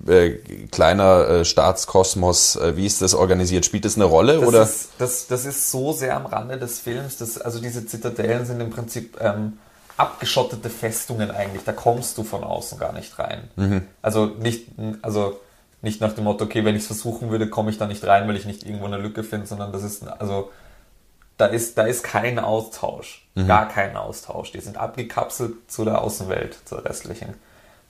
äh, 0.07 0.31
kleiner 0.71 1.29
äh, 1.29 1.45
Staatskosmos, 1.45 2.57
äh, 2.57 2.77
wie 2.77 2.87
ist 2.87 3.03
das 3.03 3.15
organisiert? 3.15 3.65
Spielt 3.65 3.85
das 3.85 3.97
eine 3.97 4.05
Rolle 4.05 4.39
Das, 4.39 4.49
oder? 4.49 4.63
ist, 4.63 4.89
das, 4.99 5.27
das 5.27 5.45
ist 5.45 5.71
so 5.71 5.93
sehr 5.93 6.17
am 6.17 6.27
Rande 6.27 6.57
des 6.57 6.81
Films, 6.81 7.17
dass, 7.17 7.39
also 7.39 7.61
diese 7.61 7.85
Zitadellen 7.87 8.47
sind 8.47 8.61
im 8.61 8.71
Prinzip 8.71 9.19
ähm, 9.21 9.59
abgeschottete 9.97 10.71
Festungen 10.71 11.31
eigentlich, 11.31 11.65
da 11.65 11.73
kommst 11.73 12.17
du 12.17 12.23
von 12.23 12.45
außen 12.45 12.79
gar 12.79 12.93
nicht 12.93 13.19
rein. 13.19 13.91
Also 14.01 14.27
nicht, 14.27 14.69
also 15.03 15.41
nicht 15.83 16.01
nach 16.01 16.13
dem 16.13 16.25
Motto, 16.25 16.45
okay, 16.45 16.65
wenn 16.65 16.77
ich 16.77 16.83
es 16.83 16.87
versuchen 16.87 17.31
würde, 17.31 17.49
komme 17.49 17.71
ich 17.71 17.79
da 17.79 17.87
nicht 17.87 18.05
rein, 18.07 18.29
weil 18.29 18.37
ich 18.37 18.45
nicht 18.45 18.65
irgendwo 18.65 18.87
eine 18.87 18.99
Lücke 18.99 19.25
finde, 19.25 19.47
sondern 19.47 19.73
das 19.73 19.83
ist, 19.83 20.07
also 20.07 20.51
da 21.39 21.47
ist, 21.47 21.79
da 21.79 21.85
ist 21.85 22.03
kein 22.03 22.39
Austausch, 22.39 23.27
gar 23.47 23.69
kein 23.69 23.97
Austausch. 23.97 24.51
Die 24.53 24.61
sind 24.61 24.77
abgekapselt 24.77 25.55
zu 25.69 25.85
der 25.85 26.03
Außenwelt, 26.03 26.59
zur 26.65 26.85
restlichen. 26.85 27.35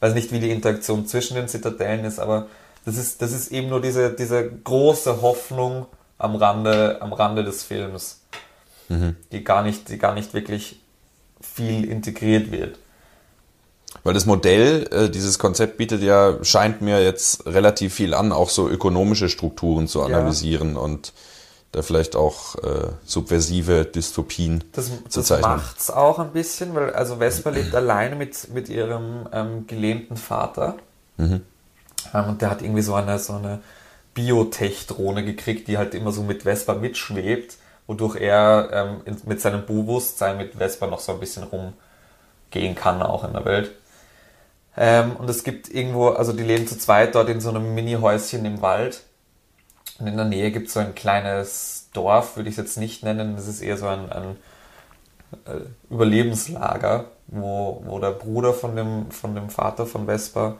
Weiß 0.00 0.14
nicht, 0.14 0.30
wie 0.30 0.38
die 0.38 0.50
Interaktion 0.50 1.06
zwischen 1.06 1.34
den 1.34 1.48
Zitadellen 1.48 2.04
ist, 2.04 2.20
aber 2.20 2.46
das 2.84 2.96
ist, 2.96 3.22
das 3.22 3.32
ist 3.32 3.50
eben 3.50 3.68
nur 3.70 3.80
diese, 3.80 4.10
diese 4.10 4.48
große 4.48 5.22
Hoffnung 5.22 5.86
am 6.18 6.36
Rande, 6.36 6.98
am 7.00 7.12
Rande 7.12 7.42
des 7.42 7.64
Films, 7.64 8.20
die 9.32 9.44
gar 9.44 9.62
nicht, 9.62 9.88
die 9.88 9.98
gar 9.98 10.14
nicht 10.14 10.34
wirklich 10.34 10.80
viel 11.40 11.84
integriert 11.84 12.52
wird. 12.52 12.78
Weil 14.04 14.14
das 14.14 14.26
Modell, 14.26 14.86
äh, 14.92 15.10
dieses 15.10 15.38
Konzept 15.38 15.78
bietet 15.78 16.02
ja, 16.02 16.42
scheint 16.44 16.82
mir 16.82 17.02
jetzt 17.02 17.46
relativ 17.46 17.94
viel 17.94 18.14
an, 18.14 18.32
auch 18.32 18.50
so 18.50 18.68
ökonomische 18.68 19.28
Strukturen 19.28 19.88
zu 19.88 20.02
analysieren 20.02 20.76
und 20.76 21.12
da 21.72 21.82
vielleicht 21.82 22.16
auch 22.16 22.54
äh, 22.56 22.88
subversive 23.04 23.84
Dystopien 23.84 24.64
Das, 24.72 24.86
zu 24.86 25.20
das 25.20 25.26
zeichnen. 25.26 25.50
macht's 25.50 25.90
auch 25.90 26.18
ein 26.18 26.32
bisschen, 26.32 26.74
weil 26.74 26.92
also 26.94 27.16
Vespa 27.16 27.50
lebt 27.50 27.74
alleine 27.74 28.16
mit, 28.16 28.52
mit 28.54 28.68
ihrem 28.68 29.28
ähm, 29.32 29.66
gelähmten 29.66 30.16
Vater. 30.16 30.76
Mhm. 31.18 31.42
Ähm, 32.14 32.24
und 32.28 32.42
der 32.42 32.50
hat 32.50 32.62
irgendwie 32.62 32.82
so 32.82 32.94
eine, 32.94 33.18
so 33.18 33.34
eine 33.34 33.60
Biotech-Drohne 34.14 35.24
gekriegt, 35.24 35.68
die 35.68 35.78
halt 35.78 35.94
immer 35.94 36.10
so 36.10 36.22
mit 36.22 36.44
Vespa 36.44 36.74
mitschwebt, 36.74 37.56
wodurch 37.86 38.16
er 38.16 38.70
ähm, 38.72 39.00
in, 39.04 39.16
mit 39.26 39.40
seinem 39.40 39.66
Bewusstsein 39.66 40.38
mit 40.38 40.54
Vespa 40.54 40.86
noch 40.86 41.00
so 41.00 41.12
ein 41.12 41.20
bisschen 41.20 41.44
rumgehen 41.44 42.74
kann, 42.74 43.02
auch 43.02 43.24
in 43.24 43.32
der 43.34 43.44
Welt. 43.44 43.72
Ähm, 44.76 45.16
und 45.16 45.28
es 45.28 45.44
gibt 45.44 45.68
irgendwo, 45.68 46.08
also 46.08 46.32
die 46.32 46.44
leben 46.44 46.66
zu 46.66 46.78
zweit 46.78 47.14
dort 47.14 47.28
in 47.28 47.40
so 47.40 47.50
einem 47.50 47.74
Mini-Häuschen 47.74 48.44
im 48.44 48.62
Wald. 48.62 49.02
Und 49.98 50.06
in 50.06 50.16
der 50.16 50.26
Nähe 50.26 50.50
gibt 50.52 50.68
es 50.68 50.74
so 50.74 50.80
ein 50.80 50.94
kleines 50.94 51.88
Dorf, 51.92 52.36
würde 52.36 52.48
ich 52.48 52.54
es 52.54 52.64
jetzt 52.64 52.78
nicht 52.78 53.02
nennen. 53.02 53.36
Das 53.36 53.48
ist 53.48 53.60
eher 53.60 53.76
so 53.76 53.86
ein, 53.88 54.10
ein 54.12 54.36
äh, 55.46 55.92
Überlebenslager, 55.92 57.06
wo, 57.26 57.82
wo 57.84 57.98
der 57.98 58.12
Bruder 58.12 58.54
von 58.54 58.76
dem, 58.76 59.10
von 59.10 59.34
dem 59.34 59.50
Vater 59.50 59.86
von 59.86 60.06
Vespa 60.06 60.56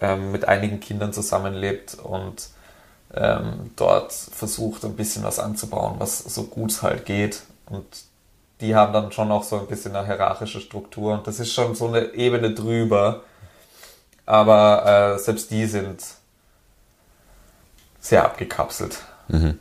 ähm, 0.00 0.32
mit 0.32 0.46
einigen 0.46 0.80
Kindern 0.80 1.12
zusammenlebt 1.12 1.94
und 1.94 2.48
ähm, 3.14 3.70
dort 3.76 4.12
versucht, 4.12 4.84
ein 4.84 4.96
bisschen 4.96 5.24
was 5.24 5.38
anzubauen, 5.38 5.96
was 5.98 6.18
so 6.18 6.44
gut 6.44 6.82
halt 6.82 7.06
geht. 7.06 7.42
Und 7.66 7.86
die 8.60 8.74
haben 8.74 8.92
dann 8.92 9.12
schon 9.12 9.30
auch 9.30 9.42
so 9.42 9.58
ein 9.58 9.66
bisschen 9.66 9.94
eine 9.96 10.06
hierarchische 10.06 10.60
Struktur. 10.60 11.14
Und 11.14 11.26
das 11.26 11.40
ist 11.40 11.52
schon 11.52 11.74
so 11.74 11.88
eine 11.88 12.14
Ebene 12.14 12.52
drüber. 12.52 13.22
Aber 14.26 15.14
äh, 15.14 15.18
selbst 15.18 15.50
die 15.50 15.66
sind 15.66 16.02
sehr 18.04 18.24
abgekapselt. 18.24 18.98
Mhm. 19.28 19.58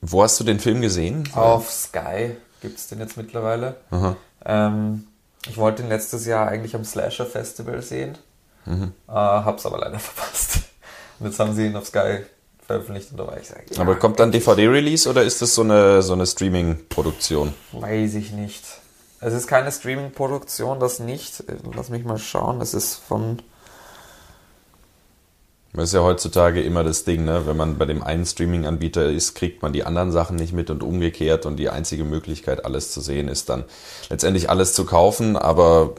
Wo 0.00 0.22
hast 0.22 0.38
du 0.38 0.44
den 0.44 0.60
Film 0.60 0.80
gesehen? 0.80 1.28
Auf 1.34 1.72
Sky 1.72 2.36
gibt 2.62 2.78
es 2.78 2.86
den 2.86 3.00
jetzt 3.00 3.16
mittlerweile. 3.16 3.76
Ähm, 4.44 5.08
ich 5.48 5.56
wollte 5.56 5.82
ihn 5.82 5.88
letztes 5.88 6.24
Jahr 6.24 6.46
eigentlich 6.46 6.76
am 6.76 6.84
Slasher 6.84 7.26
Festival 7.26 7.82
sehen. 7.82 8.16
Mhm. 8.64 8.92
Äh, 9.08 9.12
hab's 9.12 9.66
aber 9.66 9.78
leider 9.78 9.98
verpasst. 9.98 10.60
Und 11.18 11.26
jetzt 11.26 11.40
haben 11.40 11.52
sie 11.54 11.66
ihn 11.66 11.76
auf 11.76 11.86
Sky 11.86 12.18
veröffentlicht 12.64 13.10
und 13.10 13.16
da 13.18 13.26
war 13.26 13.38
ich 13.38 13.48
sagen, 13.48 13.64
ja, 13.70 13.80
Aber 13.80 13.96
kommt 13.96 14.20
dann 14.20 14.30
DVD-Release 14.30 15.08
oder 15.08 15.22
ist 15.24 15.42
das 15.42 15.54
so 15.54 15.62
eine, 15.62 16.02
so 16.02 16.12
eine 16.12 16.26
Streaming-Produktion? 16.26 17.54
Weiß 17.72 18.14
ich 18.14 18.30
nicht. 18.32 18.64
Es 19.20 19.34
ist 19.34 19.48
keine 19.48 19.72
Streaming-Produktion, 19.72 20.78
das 20.78 21.00
nicht. 21.00 21.42
Lass 21.74 21.88
mich 21.88 22.04
mal 22.04 22.18
schauen. 22.18 22.60
Es 22.60 22.74
ist 22.74 22.94
von 22.94 23.40
Das 25.76 25.84
ist 25.90 25.92
ja 25.92 26.02
heutzutage 26.02 26.62
immer 26.62 26.82
das 26.84 27.04
Ding, 27.04 27.24
ne? 27.24 27.46
Wenn 27.46 27.56
man 27.56 27.76
bei 27.78 27.84
dem 27.84 28.02
einen 28.02 28.24
Streaming-Anbieter 28.24 29.06
ist, 29.10 29.34
kriegt 29.34 29.62
man 29.62 29.72
die 29.72 29.84
anderen 29.84 30.10
Sachen 30.10 30.36
nicht 30.36 30.52
mit 30.52 30.70
und 30.70 30.82
umgekehrt 30.82 31.44
und 31.46 31.56
die 31.56 31.68
einzige 31.68 32.04
Möglichkeit, 32.04 32.64
alles 32.64 32.90
zu 32.92 33.00
sehen, 33.00 33.28
ist 33.28 33.48
dann 33.50 33.64
letztendlich 34.08 34.48
alles 34.48 34.72
zu 34.72 34.86
kaufen, 34.86 35.36
aber 35.36 35.90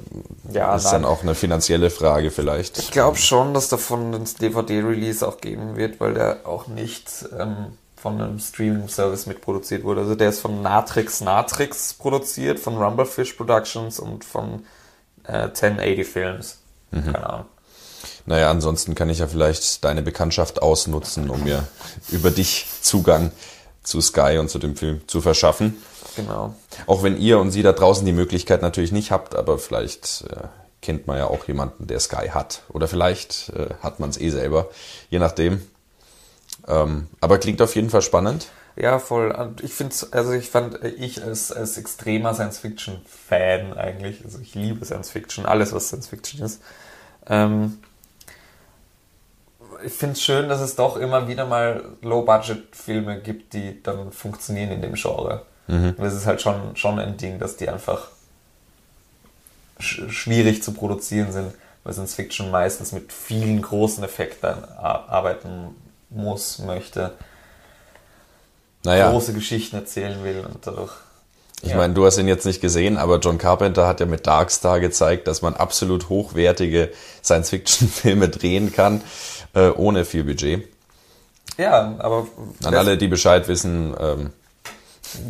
Ja, 0.51 0.75
ist 0.75 0.86
nein. 0.86 0.93
dann 1.03 1.05
auch 1.05 1.22
eine 1.22 1.36
finanzielle 1.36 1.89
Frage 1.89 2.31
vielleicht. 2.31 2.77
Ich 2.79 2.91
glaube 2.91 3.17
schon, 3.17 3.53
dass 3.53 3.69
davon 3.69 4.13
ein 4.13 4.25
DVD-Release 4.41 5.25
auch 5.27 5.38
geben 5.39 5.75
wird, 5.77 6.00
weil 6.00 6.15
der 6.15 6.39
auch 6.46 6.67
nicht 6.67 7.25
ähm, 7.38 7.67
von 7.96 8.19
einem 8.22 8.39
Streaming-Service 8.39 9.25
mitproduziert 9.27 9.84
wurde. 9.84 10.01
Also 10.01 10.15
der 10.15 10.29
ist 10.29 10.39
von 10.39 10.62
Natrix 10.62 11.22
Natrix 11.22 11.93
produziert, 11.93 12.60
von 12.60 12.77
Rumblefish 12.77 13.34
Productions 13.34 14.00
und 14.00 14.24
von 14.25 14.65
äh, 15.24 15.50
1080 15.50 16.07
Films. 16.07 16.60
Keine 16.91 17.29
Ahnung. 17.29 17.46
Naja, 18.27 18.51
ansonsten 18.51 18.93
kann 18.93 19.10
ich 19.10 19.19
ja 19.19 19.27
vielleicht 19.27 19.86
deine 19.86 20.01
Bekanntschaft 20.01 20.62
ausnutzen, 20.62 21.29
um 21.29 21.46
mir 21.46 21.65
über 22.10 22.29
dich 22.29 22.67
Zugang 22.81 23.31
zu 23.84 24.01
Sky 24.01 24.38
und 24.38 24.50
zu 24.50 24.60
dem 24.60 24.75
Film 24.75 25.01
zu 25.07 25.22
verschaffen. 25.22 25.81
Genau. 26.17 26.53
Auch 26.88 27.03
wenn 27.03 27.17
ihr 27.17 27.39
und 27.39 27.51
sie 27.51 27.63
da 27.63 27.72
draußen 27.72 28.05
die 28.05 28.12
Möglichkeit 28.12 28.62
natürlich 28.62 28.91
nicht 28.91 29.12
habt, 29.12 29.34
aber 29.34 29.57
vielleicht 29.57 30.25
äh, 30.29 30.48
kennt 30.81 31.07
man 31.07 31.17
ja 31.17 31.27
auch 31.27 31.48
jemanden, 31.48 31.88
der 31.88 32.01
Sky 32.01 32.27
hat. 32.27 32.63
Oder 32.67 32.89
vielleicht 32.89 33.50
äh, 33.55 33.69
hat 33.81 34.01
man 34.01 34.10
es 34.10 34.19
eh 34.19 34.29
selber, 34.29 34.67
je 35.10 35.19
nachdem. 35.19 35.65
Ähm, 36.67 37.07
aber 37.22 37.38
klingt 37.38 37.62
auf 37.62 37.75
jeden 37.75 37.89
Fall 37.89 38.01
spannend. 38.01 38.48
Ja, 38.75 39.00
voll. 39.00 39.31
Und 39.31 39.63
ich 39.63 39.74
finde 39.74 39.96
also 40.12 40.34
ich 40.34 40.50
fand, 40.50 40.84
äh, 40.84 40.89
ich 40.89 41.24
als, 41.24 41.53
als 41.53 41.77
extremer 41.77 42.34
Science-Fiction-Fan 42.34 43.77
eigentlich, 43.77 44.25
also 44.25 44.39
ich 44.39 44.53
liebe 44.53 44.84
Science-Fiction, 44.84 45.46
alles 45.46 45.72
was 45.72 45.88
Science-Fiction 45.88 46.41
ist. 46.41 46.62
Ähm, 47.25 47.77
ich 49.84 49.93
finde 49.93 50.13
es 50.13 50.22
schön, 50.24 50.50
dass 50.50 50.62
es 50.62 50.75
doch 50.75 50.98
immer 50.98 51.27
wieder 51.27 51.46
mal 51.46 51.84
Low-Budget-Filme 52.01 53.19
gibt, 53.22 53.53
die 53.53 53.81
dann 53.84 54.12
funktionieren 54.12 54.72
in 54.72 54.81
dem 54.81 54.93
Genre. 54.96 55.46
Und 55.67 56.00
es 56.00 56.13
ist 56.13 56.25
halt 56.25 56.41
schon, 56.41 56.75
schon 56.77 56.98
ein 56.98 57.17
Ding, 57.17 57.39
dass 57.39 57.57
die 57.57 57.67
einfach 57.67 58.07
sch 59.79 60.01
schwierig 60.10 60.63
zu 60.63 60.72
produzieren 60.72 61.31
sind, 61.31 61.53
weil 61.84 61.93
Science-Fiction 61.93 62.50
meistens 62.51 62.91
mit 62.93 63.12
vielen 63.12 63.62
großen 63.62 64.03
Effekten 64.03 64.63
ar- 64.77 65.10
arbeiten 65.10 65.75
muss, 66.10 66.60
möchte 66.60 67.12
Naja, 68.84 69.12
große 69.12 69.34
Geschichten 69.34 69.75
erzählen 69.75 70.24
will 70.24 70.46
und 70.46 70.65
dadurch. 70.65 70.93
ich 71.62 71.72
ja. 71.72 71.77
meine, 71.77 71.93
du 71.93 72.05
hast 72.05 72.17
ihn 72.17 72.27
jetzt 72.27 72.46
nicht 72.46 72.62
gesehen, 72.62 72.98
aber 72.98 73.19
John 73.19 73.38
Carpenter 73.38 73.88
hat 73.88 74.00
ja 74.00 74.05
mit 74.05 74.25
Darkstar 74.25 74.79
gezeigt, 74.79 75.27
dass 75.27 75.41
man 75.41 75.55
absolut 75.55 76.07
hochwertige 76.10 76.91
Science-Fiction-Filme 77.24 78.29
drehen 78.29 78.72
kann, 78.72 79.01
äh, 79.57 79.69
ohne 79.75 80.05
viel 80.05 80.23
Budget. 80.23 80.67
Ja, 81.57 81.95
aber 81.99 82.27
An 82.63 82.75
alle, 82.75 82.97
die 82.97 83.07
Bescheid 83.07 83.47
wissen, 83.47 83.95
ähm, 83.99 84.31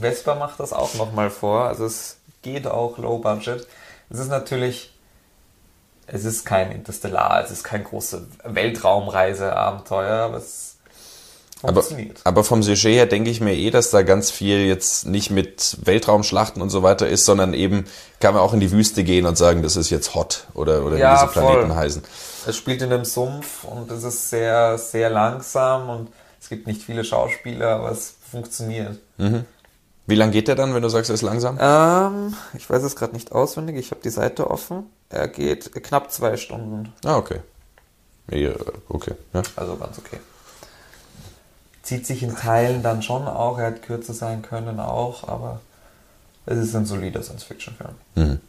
Vespa 0.01 0.35
macht 0.35 0.59
das 0.59 0.73
auch 0.73 0.93
nochmal 0.95 1.29
vor. 1.29 1.63
Also 1.65 1.85
es 1.85 2.17
geht 2.41 2.67
auch 2.67 2.97
low 2.97 3.19
budget. 3.19 3.65
Es 4.09 4.19
ist 4.19 4.29
natürlich, 4.29 4.91
es 6.07 6.25
ist 6.25 6.45
kein 6.45 6.71
Interstellar, 6.71 7.41
es 7.43 7.51
ist 7.51 7.63
kein 7.63 7.83
große 7.83 8.27
Weltraumreise-Abenteuer, 8.43 10.25
aber 10.25 10.37
es 10.37 10.75
Aber, 11.61 11.81
funktioniert. 11.83 12.19
aber 12.23 12.43
vom 12.43 12.63
Sujet 12.63 12.93
her 12.95 13.05
denke 13.05 13.29
ich 13.29 13.41
mir 13.41 13.53
eh, 13.55 13.71
dass 13.71 13.89
da 13.91 14.01
ganz 14.03 14.29
viel 14.31 14.65
jetzt 14.65 15.05
nicht 15.07 15.31
mit 15.31 15.77
Weltraumschlachten 15.83 16.61
und 16.61 16.69
so 16.69 16.83
weiter 16.83 17.07
ist, 17.07 17.25
sondern 17.25 17.53
eben 17.53 17.85
kann 18.19 18.33
man 18.33 18.43
auch 18.43 18.53
in 18.53 18.59
die 18.59 18.71
Wüste 18.71 19.03
gehen 19.03 19.25
und 19.25 19.37
sagen, 19.37 19.63
das 19.63 19.75
ist 19.75 19.89
jetzt 19.89 20.13
hot 20.15 20.47
oder, 20.53 20.83
oder 20.85 20.97
Ja, 20.97 21.13
wie 21.13 21.19
diese 21.19 21.31
Planeten 21.31 21.67
voll. 21.67 21.75
heißen. 21.75 22.03
Es 22.47 22.55
spielt 22.55 22.81
in 22.81 22.93
einem 22.93 23.05
Sumpf 23.05 23.65
und 23.65 23.91
es 23.91 24.03
ist 24.03 24.29
sehr, 24.29 24.77
sehr 24.77 25.09
langsam 25.09 25.89
und 25.89 26.09
es 26.39 26.47
gibt 26.47 26.65
nicht 26.65 26.81
viele 26.81 27.03
Schauspieler, 27.03 27.75
aber 27.75 27.91
es 27.91 28.15
funktioniert. 28.31 28.99
Wie 30.05 30.15
lang 30.15 30.31
geht 30.31 30.47
der 30.47 30.55
dann, 30.55 30.73
wenn 30.73 30.81
du 30.81 30.87
sagst, 30.87 31.09
er 31.09 31.15
ist 31.15 31.23
langsam? 31.23 31.57
Ähm, 31.59 32.33
ich 32.53 32.69
weiß 32.69 32.83
es 32.83 32.95
gerade 32.95 33.13
nicht 33.13 33.33
auswendig, 33.33 33.75
ich 33.75 33.91
habe 33.91 33.99
die 34.01 34.09
Seite 34.09 34.49
offen. 34.49 34.85
Er 35.09 35.27
geht 35.27 35.73
knapp 35.83 36.11
zwei 36.11 36.37
Stunden. 36.37 36.93
Ah, 37.03 37.17
okay. 37.17 37.41
Ja, 38.31 38.51
okay. 38.87 39.15
Ja. 39.33 39.41
Also 39.57 39.75
ganz 39.75 39.97
okay. 39.97 40.19
Zieht 41.83 42.05
sich 42.05 42.23
in 42.23 42.35
Teilen 42.35 42.83
dann 42.83 43.01
schon 43.01 43.27
auch, 43.27 43.57
er 43.57 43.67
hätte 43.67 43.81
kürzer 43.81 44.13
sein 44.13 44.41
können 44.41 44.79
auch, 44.79 45.27
aber 45.27 45.59
es 46.45 46.57
ist 46.57 46.75
ein 46.75 46.85
solider 46.85 47.21
Science-Fiction-Film. 47.21 47.95
Mhm. 48.15 48.39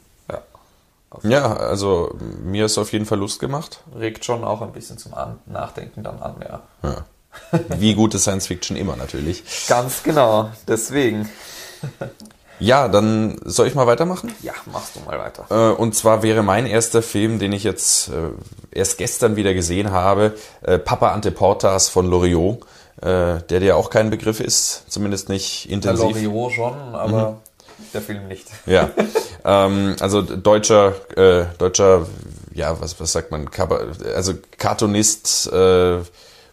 Ja. 1.22 1.56
Also 1.56 2.14
mir 2.42 2.66
ist 2.66 2.78
auf 2.78 2.92
jeden 2.92 3.06
Fall 3.06 3.18
Lust 3.18 3.40
gemacht. 3.40 3.80
Regt 3.98 4.24
schon 4.24 4.44
auch 4.44 4.62
ein 4.62 4.72
bisschen 4.72 4.98
zum 4.98 5.12
Nachdenken 5.46 6.02
dann 6.02 6.20
an, 6.20 6.34
ja. 6.42 6.62
Ja. 6.82 7.04
Wie 7.78 7.94
gute 7.94 8.18
Science 8.18 8.46
Fiction 8.46 8.76
immer 8.76 8.96
natürlich. 8.96 9.44
Ganz 9.68 10.02
genau, 10.02 10.50
deswegen. 10.66 11.28
Ja, 12.58 12.88
dann 12.88 13.38
soll 13.44 13.68
ich 13.68 13.74
mal 13.76 13.86
weitermachen? 13.86 14.34
Ja, 14.42 14.52
machst 14.72 14.96
du 14.96 15.00
mal 15.00 15.18
weiter. 15.18 15.46
Äh, 15.50 15.74
Und 15.74 15.94
zwar 15.94 16.22
wäre 16.24 16.42
mein 16.42 16.66
erster 16.66 17.02
Film, 17.02 17.38
den 17.38 17.52
ich 17.52 17.62
jetzt 17.62 18.08
äh, 18.08 18.30
erst 18.72 18.98
gestern 18.98 19.36
wieder 19.36 19.54
gesehen 19.54 19.92
habe, 19.92 20.34
äh, 20.62 20.78
Papa 20.78 21.12
Anteportas 21.12 21.88
von 21.88 22.06
Loriot, 22.06 22.60
der 23.00 23.38
dir 23.60 23.76
auch 23.76 23.90
kein 23.90 24.10
Begriff 24.10 24.40
ist, 24.40 24.82
zumindest 24.88 25.28
nicht 25.28 25.70
intensiv. 25.70 26.20
Loriot 26.20 26.52
schon, 26.52 26.74
aber 26.96 27.36
der 27.94 28.02
Film 28.02 28.28
nicht. 28.28 28.46
Ja, 28.66 28.90
ähm, 29.44 29.96
also 30.00 30.22
deutscher, 30.22 30.94
äh, 31.16 31.46
deutscher, 31.58 32.06
ja, 32.54 32.80
was, 32.80 33.00
was 33.00 33.12
sagt 33.12 33.30
man, 33.30 33.48
also 34.14 34.34
Cartoonist, 34.58 35.50
äh, 35.52 35.98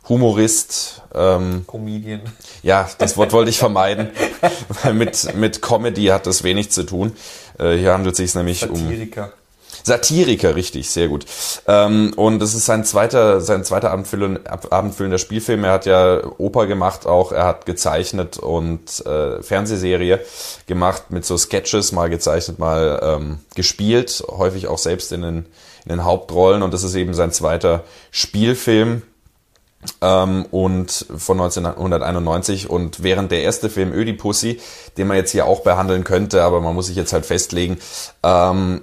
Humorist, 0.07 1.01
ähm, 1.13 1.65
Comedian. 1.67 2.21
ja, 2.61 2.87
das 2.97 3.17
Wort 3.17 3.33
wollte 3.33 3.49
ich 3.49 3.57
vermeiden, 3.59 4.11
weil 4.83 4.93
mit, 4.93 5.35
mit 5.35 5.61
Comedy 5.61 6.05
hat 6.05 6.27
das 6.27 6.43
wenig 6.43 6.71
zu 6.71 6.83
tun. 6.83 7.13
Äh, 7.59 7.75
hier 7.75 7.93
handelt 7.93 8.13
es 8.13 8.17
sich 8.17 8.35
nämlich 8.35 8.69
um 8.69 8.87
Satiriker. 9.85 10.55
Richtig, 10.55 10.89
sehr 10.89 11.07
gut. 11.07 11.25
Ähm, 11.67 12.11
und 12.15 12.41
es 12.41 12.55
ist 12.55 12.65
sein 12.65 12.83
zweiter, 12.83 13.39
sein 13.39 13.63
zweiter 13.63 13.91
abendfüllen, 13.91 14.45
ab- 14.47 14.67
abendfüllender 14.71 15.19
Spielfilm. 15.19 15.63
Er 15.63 15.73
hat 15.73 15.85
ja 15.85 16.21
Oper 16.39 16.65
gemacht 16.65 17.05
auch, 17.05 17.31
er 17.31 17.45
hat 17.45 17.67
gezeichnet 17.67 18.37
und 18.39 19.05
äh, 19.05 19.43
Fernsehserie 19.43 20.19
gemacht 20.65 21.11
mit 21.11 21.23
so 21.23 21.37
Sketches, 21.37 21.91
mal 21.91 22.09
gezeichnet, 22.09 22.57
mal 22.57 22.99
ähm, 23.03 23.39
gespielt, 23.53 24.23
häufig 24.27 24.67
auch 24.67 24.79
selbst 24.79 25.11
in 25.11 25.21
den, 25.21 25.37
in 25.85 25.89
den 25.89 26.03
Hauptrollen. 26.03 26.63
Und 26.63 26.73
das 26.73 26.83
ist 26.83 26.95
eben 26.95 27.13
sein 27.13 27.31
zweiter 27.31 27.83
Spielfilm 28.09 29.03
ähm, 30.01 30.45
und 30.49 31.05
von 31.15 31.39
1991 31.39 32.71
und 32.71 33.03
während 33.03 33.31
der 33.31 33.43
erste 33.43 33.69
Film 33.69 33.93
Ödipussy, 33.93 34.59
den 34.97 35.05
man 35.05 35.17
jetzt 35.17 35.29
hier 35.29 35.45
auch 35.45 35.61
behandeln 35.61 36.03
könnte, 36.03 36.41
aber 36.41 36.59
man 36.59 36.73
muss 36.73 36.87
sich 36.87 36.95
jetzt 36.95 37.13
halt 37.13 37.27
festlegen, 37.27 37.77
ähm, 38.23 38.81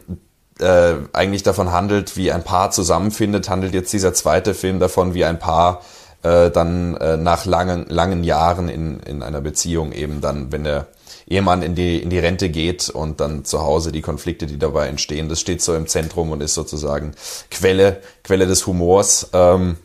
äh, 0.62 0.96
eigentlich 1.12 1.42
davon 1.42 1.72
handelt, 1.72 2.16
wie 2.16 2.32
ein 2.32 2.44
Paar 2.44 2.70
zusammenfindet, 2.70 3.48
handelt 3.48 3.74
jetzt 3.74 3.92
dieser 3.92 4.14
zweite 4.14 4.54
Film 4.54 4.80
davon, 4.80 5.14
wie 5.14 5.24
ein 5.24 5.38
Paar 5.38 5.82
äh, 6.22 6.50
dann 6.50 6.96
äh, 6.96 7.16
nach 7.16 7.44
langen, 7.44 7.86
langen 7.88 8.24
Jahren 8.24 8.68
in, 8.68 9.00
in 9.00 9.22
einer 9.22 9.40
Beziehung 9.40 9.92
eben 9.92 10.20
dann, 10.20 10.52
wenn 10.52 10.64
der 10.64 10.86
Ehemann 11.28 11.62
in 11.62 11.74
die, 11.74 12.02
in 12.02 12.10
die 12.10 12.18
Rente 12.18 12.48
geht 12.48 12.88
und 12.90 13.20
dann 13.20 13.44
zu 13.44 13.62
Hause 13.62 13.92
die 13.92 14.02
Konflikte, 14.02 14.46
die 14.46 14.58
dabei 14.58 14.88
entstehen. 14.88 15.28
Das 15.28 15.40
steht 15.40 15.62
so 15.62 15.74
im 15.74 15.86
Zentrum 15.86 16.30
und 16.30 16.42
ist 16.42 16.54
sozusagen 16.54 17.12
Quelle, 17.50 18.00
Quelle 18.22 18.46
des 18.46 18.66
Humors. 18.66 19.28
Ähm, 19.32 19.76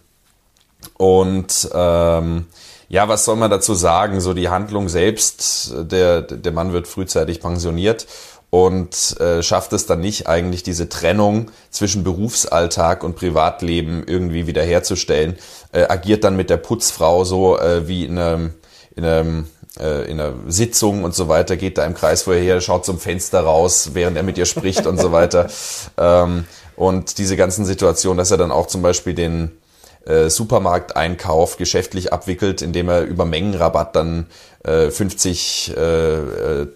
und 0.97 1.69
ähm, 1.73 2.45
ja, 2.89 3.07
was 3.09 3.25
soll 3.25 3.35
man 3.35 3.51
dazu 3.51 3.73
sagen? 3.73 4.21
So 4.21 4.33
die 4.33 4.49
Handlung 4.49 4.89
selbst, 4.89 5.73
der, 5.75 6.21
der 6.21 6.51
Mann 6.51 6.73
wird 6.73 6.87
frühzeitig 6.87 7.41
pensioniert 7.41 8.07
und 8.49 9.19
äh, 9.19 9.43
schafft 9.43 9.73
es 9.73 9.85
dann 9.85 9.99
nicht 9.99 10.27
eigentlich 10.27 10.63
diese 10.63 10.89
Trennung 10.89 11.51
zwischen 11.69 12.03
Berufsalltag 12.03 13.03
und 13.03 13.15
Privatleben 13.15 14.03
irgendwie 14.07 14.47
wiederherzustellen, 14.47 15.35
äh, 15.73 15.83
agiert 15.83 16.23
dann 16.23 16.35
mit 16.35 16.49
der 16.49 16.57
Putzfrau 16.57 17.25
so 17.25 17.59
äh, 17.59 17.87
wie 17.87 18.05
in 18.05 18.17
einem, 18.17 18.53
in 18.95 19.03
einem 19.03 19.47
äh, 19.79 20.09
in 20.09 20.19
einer 20.19 20.33
Sitzung 20.47 21.03
und 21.03 21.13
so 21.13 21.27
weiter, 21.27 21.57
geht 21.57 21.77
da 21.77 21.85
im 21.85 21.93
Kreis 21.93 22.23
vorher, 22.23 22.61
schaut 22.61 22.85
zum 22.85 22.99
Fenster 22.99 23.41
raus, 23.41 23.91
während 23.93 24.17
er 24.17 24.23
mit 24.23 24.37
ihr 24.37 24.45
spricht 24.45 24.85
und 24.87 24.99
so 24.99 25.11
weiter. 25.11 25.47
Ähm, 25.99 26.45
und 26.75 27.17
diese 27.17 27.35
ganzen 27.35 27.65
Situationen, 27.65 28.19
dass 28.19 28.29
er 28.29 28.37
dann 28.37 28.51
auch 28.51 28.67
zum 28.67 28.83
Beispiel 28.83 29.15
den 29.15 29.57
äh, 30.05 30.29
Supermarkteinkauf 30.29 31.57
geschäftlich 31.57 32.13
abwickelt, 32.13 32.61
indem 32.61 32.87
er 32.87 33.01
über 33.01 33.25
Mengenrabatt 33.25 33.95
dann 33.95 34.27
äh, 34.67 34.91
50 34.91 35.73
äh, 35.75 35.81
äh, 35.81 36.67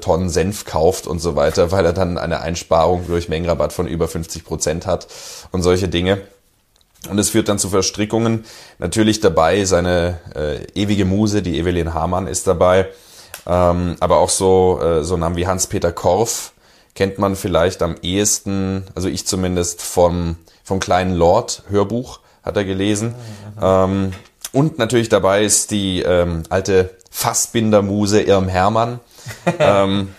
Tonnen 0.00 0.28
Senf 0.28 0.64
kauft 0.64 1.06
und 1.06 1.18
so 1.18 1.36
weiter, 1.36 1.72
weil 1.72 1.84
er 1.84 1.92
dann 1.92 2.16
eine 2.18 2.40
Einsparung 2.40 3.06
durch 3.06 3.28
Mengenrabatt 3.28 3.72
von 3.72 3.86
über 3.88 4.08
50 4.08 4.44
Prozent 4.44 4.86
hat 4.86 5.08
und 5.50 5.62
solche 5.62 5.88
Dinge. 5.88 6.22
Und 7.08 7.18
es 7.18 7.30
führt 7.30 7.48
dann 7.48 7.58
zu 7.58 7.70
Verstrickungen. 7.70 8.44
Natürlich 8.78 9.20
dabei 9.20 9.64
seine 9.64 10.20
äh, 10.34 10.64
ewige 10.74 11.04
Muse, 11.04 11.42
die 11.42 11.58
Evelyn 11.58 11.94
Hamann 11.94 12.26
ist 12.26 12.46
dabei. 12.46 12.88
Ähm, 13.46 13.96
aber 14.00 14.18
auch 14.18 14.28
so, 14.28 14.80
äh, 14.82 15.02
so 15.02 15.16
Namen 15.16 15.36
wie 15.36 15.46
Hans-Peter 15.46 15.92
Korff 15.92 16.52
kennt 16.94 17.18
man 17.18 17.36
vielleicht 17.36 17.82
am 17.82 17.96
ehesten, 18.02 18.84
also 18.94 19.08
ich 19.08 19.26
zumindest 19.26 19.80
vom, 19.80 20.36
vom 20.62 20.80
kleinen 20.80 21.14
Lord 21.14 21.62
Hörbuch 21.70 22.20
hat 22.42 22.56
er 22.56 22.64
gelesen. 22.64 23.14
Ähm, 23.60 24.12
und 24.52 24.78
natürlich 24.78 25.08
dabei 25.08 25.44
ist 25.44 25.70
die 25.70 26.02
ähm, 26.02 26.42
alte 26.48 26.90
Fassbinder-Muse 27.10 28.22
Irm 28.22 28.48
Hermann, 28.48 29.00
ähm, 29.58 30.14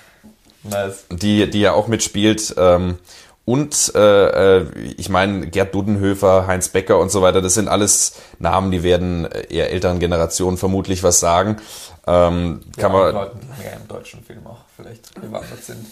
nice. 0.64 1.06
die, 1.10 1.50
die 1.50 1.62
ja 1.62 1.74
auch 1.74 1.88
mitspielt. 1.88 2.54
Ähm, 2.58 2.98
und 3.44 3.94
äh, 3.96 4.60
äh, 4.60 4.66
ich 4.98 5.10
meine, 5.10 5.48
Gerd 5.48 5.74
Dudenhöfer, 5.74 6.46
Heinz 6.46 6.70
Becker 6.70 7.00
und 7.00 7.12
so 7.12 7.22
weiter, 7.22 7.42
das 7.42 7.56
sind 7.56 7.68
alles 7.68 8.14
Namen, 8.40 8.72
die 8.72 8.84
werden 8.84 9.28
eher 9.50 9.72
älteren 9.72 10.00
Generationen 10.00 10.58
vermutlich 10.58 11.02
was 11.02 11.20
sagen. 11.20 11.58
Ähm, 12.06 12.62
ja, 12.76 12.82
kann 12.84 12.92
man 12.92 13.14
Leuten, 13.14 13.40
die 13.42 13.64
mehr 13.64 13.74
im 13.74 13.88
deutschen 13.88 14.24
Film 14.24 14.46
auch 14.46 14.60
vielleicht 14.76 15.14
bewandert 15.16 15.64
sind. 15.64 15.86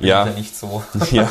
ja. 0.00 0.26
ja 0.26 0.32
nicht 0.32 0.56
so. 0.56 0.82
ja. 1.10 1.30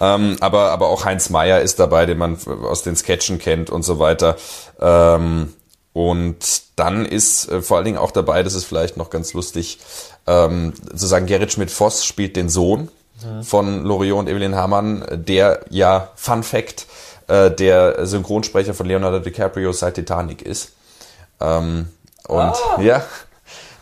ähm, 0.00 0.36
aber, 0.40 0.70
aber 0.70 0.88
auch 0.88 1.04
Heinz 1.04 1.28
Meyer 1.28 1.60
ist 1.60 1.78
dabei, 1.78 2.06
den 2.06 2.18
man 2.18 2.38
aus 2.46 2.82
den 2.82 2.96
Sketchen 2.96 3.38
kennt 3.38 3.68
und 3.68 3.82
so 3.82 3.98
weiter. 3.98 4.36
Ähm, 4.80 5.52
und 5.94 6.62
dann 6.74 7.06
ist 7.06 7.48
äh, 7.48 7.62
vor 7.62 7.76
allen 7.76 7.86
Dingen 7.86 7.98
auch 7.98 8.10
dabei, 8.10 8.42
das 8.42 8.54
ist 8.54 8.64
vielleicht 8.64 8.96
noch 8.96 9.10
ganz 9.10 9.32
lustig, 9.32 9.78
ähm, 10.26 10.74
zu 10.94 11.06
sagen, 11.06 11.26
Gerrit 11.26 11.52
Schmidt-Voss 11.52 12.04
spielt 12.04 12.34
den 12.34 12.48
Sohn 12.48 12.90
mhm. 13.24 13.44
von 13.44 13.84
Loriot 13.84 14.18
und 14.18 14.28
Evelyn 14.28 14.56
Hamann, 14.56 15.06
der 15.12 15.60
ja, 15.70 16.10
Fun 16.16 16.42
Fact, 16.42 16.86
äh, 17.28 17.48
der 17.52 18.04
Synchronsprecher 18.06 18.74
von 18.74 18.86
Leonardo 18.86 19.20
DiCaprio 19.20 19.72
seit 19.72 19.94
Titanic 19.94 20.42
ist. 20.42 20.72
Ähm, 21.40 21.88
und 22.26 22.40
ah. 22.40 22.80
ja, 22.82 23.04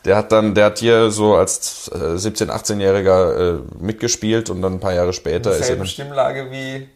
der 0.05 0.17
hat 0.17 0.33
dann, 0.33 0.55
der 0.55 0.67
hat 0.67 0.81
hier 0.81 1.11
so 1.11 1.37
als 1.37 1.91
17-, 1.91 2.49
äh, 2.49 2.51
18-Jähriger 2.51 3.57
äh, 3.57 3.61
mitgespielt 3.81 4.51
und 4.51 4.61
dann 4.61 4.75
ein 4.75 4.81
paar 4.81 4.93
Jahre 4.93 5.15
später 5.15 5.57
ist 5.57 5.71
er. 5.71 5.87
Stimmlage 5.87 6.51
wie 6.51 6.89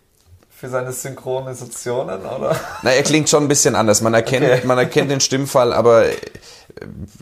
für 0.59 0.71
seine 0.71 0.91
Synchronisationen, 0.91 2.21
oder? 2.21 2.59
Na, 2.83 2.91
er 2.91 3.03
klingt 3.03 3.29
schon 3.29 3.45
ein 3.45 3.49
bisschen 3.49 3.75
anders. 3.75 4.01
Man 4.01 4.15
erkennt, 4.15 4.47
okay. 4.47 4.67
man 4.67 4.79
erkennt 4.79 5.11
den 5.11 5.21
Stimmfall, 5.21 5.75
aber 5.75 6.07
äh, 6.07 6.15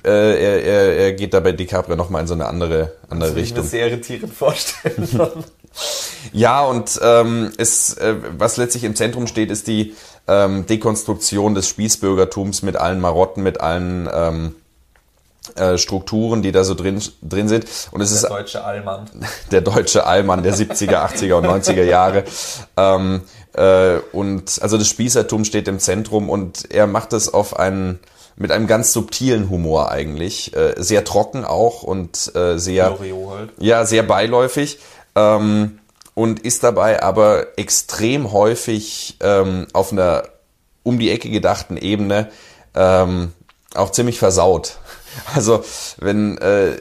er, 0.05 0.63
er, 0.63 0.97
er 0.97 1.13
geht 1.15 1.35
da 1.35 1.41
bei 1.41 1.51
DiCaprio 1.51 1.97
nochmal 1.97 2.23
in 2.23 2.29
so 2.29 2.35
eine 2.35 2.47
andere, 2.47 2.93
andere 3.11 3.31
das 3.31 3.37
Richtung. 3.37 3.59
Ich 3.59 3.65
mir 3.65 3.71
sehr 3.71 3.89
irritierend 3.89 4.33
vorstellen. 4.33 5.09
ja, 6.33 6.63
und 6.63 7.01
ähm, 7.03 7.51
es, 7.59 7.95
äh, 7.95 8.15
was 8.39 8.57
letztlich 8.57 8.85
im 8.85 8.95
Zentrum 8.95 9.27
steht, 9.27 9.51
ist 9.51 9.67
die 9.67 9.97
ähm, 10.29 10.67
Dekonstruktion 10.67 11.57
des 11.57 11.67
Spießbürgertums 11.69 12.63
mit 12.63 12.77
allen 12.77 13.01
Marotten, 13.01 13.43
mit 13.43 13.61
allen 13.61 14.09
ähm, 14.15 14.55
äh, 15.57 15.79
Strukturen, 15.79 16.43
die 16.43 16.53
da 16.53 16.65
so 16.65 16.75
drin, 16.75 17.03
drin 17.23 17.49
sind. 17.49 17.67
Und 17.91 18.01
es 18.01 18.11
der 18.11 18.17
ist 18.17 18.23
der 18.29 18.31
deutsche 18.31 18.65
Allmann. 18.65 19.11
Der 19.51 19.61
deutsche 19.61 20.07
Allmann 20.07 20.43
der 20.43 20.55
70er, 20.55 21.07
80er 21.07 21.35
und 21.35 21.47
90er 21.47 21.85
Jahre. 21.85 22.25
Ähm, 22.77 23.23
äh, 23.53 23.99
und 24.13 24.61
also 24.63 24.79
das 24.79 24.89
Spießertum 24.89 25.45
steht 25.45 25.69
im 25.69 25.79
Zentrum 25.79 26.29
und 26.29 26.71
er 26.71 26.87
macht 26.87 27.13
es 27.13 27.33
auf 27.33 27.59
einen 27.59 28.01
mit 28.37 28.51
einem 28.51 28.67
ganz 28.67 28.93
subtilen 28.93 29.49
Humor 29.49 29.93
eigentlich, 29.93 30.57
äh, 30.57 30.75
sehr 30.77 31.05
trocken 31.05 31.45
auch 31.45 31.83
und 31.83 32.35
äh, 32.35 32.59
sehr 32.59 32.99
halt. 32.99 33.53
ja 33.59 33.85
sehr 33.85 34.03
beiläufig 34.03 34.81
ähm, 35.15 35.79
und 36.15 36.41
ist 36.41 36.65
dabei 36.65 37.03
aber 37.03 37.59
extrem 37.59 38.33
häufig 38.33 39.19
ähm, 39.21 39.69
auf 39.73 39.93
einer 39.93 40.25
um 40.83 40.99
die 40.99 41.11
Ecke 41.11 41.31
gedachten 41.31 41.77
Ebene 41.77 42.29
ähm, 42.75 43.33
auch 43.75 43.91
ziemlich 43.91 44.19
versaut. 44.19 44.79
Also 45.35 45.65
wenn 45.99 46.39
äh, 46.39 46.77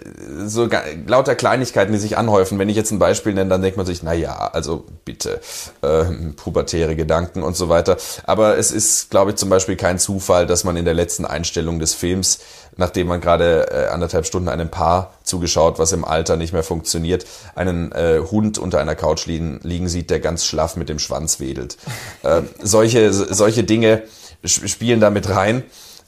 so 0.46 0.67
lauter 1.08 1.36
Kleinigkeiten, 1.36 1.91
die 1.91 2.00
sich 2.00 2.17
anhäufen, 2.17 2.60
wenn 2.60 2.69
ich 2.69 2.76
jetzt 2.76 2.91
ein 2.91 3.00
Beispiel 3.00 3.34
nenne, 3.34 3.50
dann 3.50 3.62
denkt 3.62 3.78
man 3.78 3.86
sich, 3.86 4.04
na 4.04 4.13
ja, 4.13 4.50
also 4.54 4.86
bitte, 5.06 5.41
äh, 5.82 6.06
pubertäre 6.36 6.96
Gedanken 6.96 7.43
und 7.43 7.56
so 7.56 7.69
weiter. 7.69 7.98
Aber 8.26 8.58
es 8.58 8.72
ist, 8.72 9.10
glaube 9.10 9.32
ich, 9.32 9.38
zum 9.38 9.50
Beispiel 9.50 9.76
kein 9.76 10.00
Zufall, 10.00 10.46
dass 10.46 10.63
man 10.63 10.76
in 10.76 10.86
der 10.86 10.93
letzten 10.93 11.26
Einstellung 11.26 11.80
des 11.80 11.93
Films, 11.93 12.39
nachdem 12.78 13.08
man 13.08 13.22
gerade 13.22 13.72
äh, 13.72 13.88
anderthalb 13.88 14.26
Stunden 14.26 14.50
einem 14.50 14.69
Paar 14.69 15.13
zugeschaut, 15.24 15.80
was 15.80 15.91
im 15.91 16.06
Alter 16.06 16.38
nicht 16.38 16.54
mehr 16.54 16.63
funktioniert, 16.63 17.26
einen 17.56 17.91
äh, 17.91 18.19
Hund 18.32 18.58
unter 18.58 18.80
einer 18.80 18.96
Couch 18.96 19.26
liegen, 19.26 19.60
liegen 19.63 19.89
sieht, 19.89 20.10
der 20.10 20.19
ganz 20.19 20.46
schlaff 20.46 20.76
mit 20.76 20.89
dem 20.89 21.00
Schwanz 21.00 21.39
wedelt. 21.39 21.78
Äh, 22.24 22.41
solche, 22.62 23.13
solche 23.13 23.63
Dinge 23.63 24.04
spielen 24.43 25.00
da 25.00 25.10
mit 25.10 25.30
rein. 25.30 25.63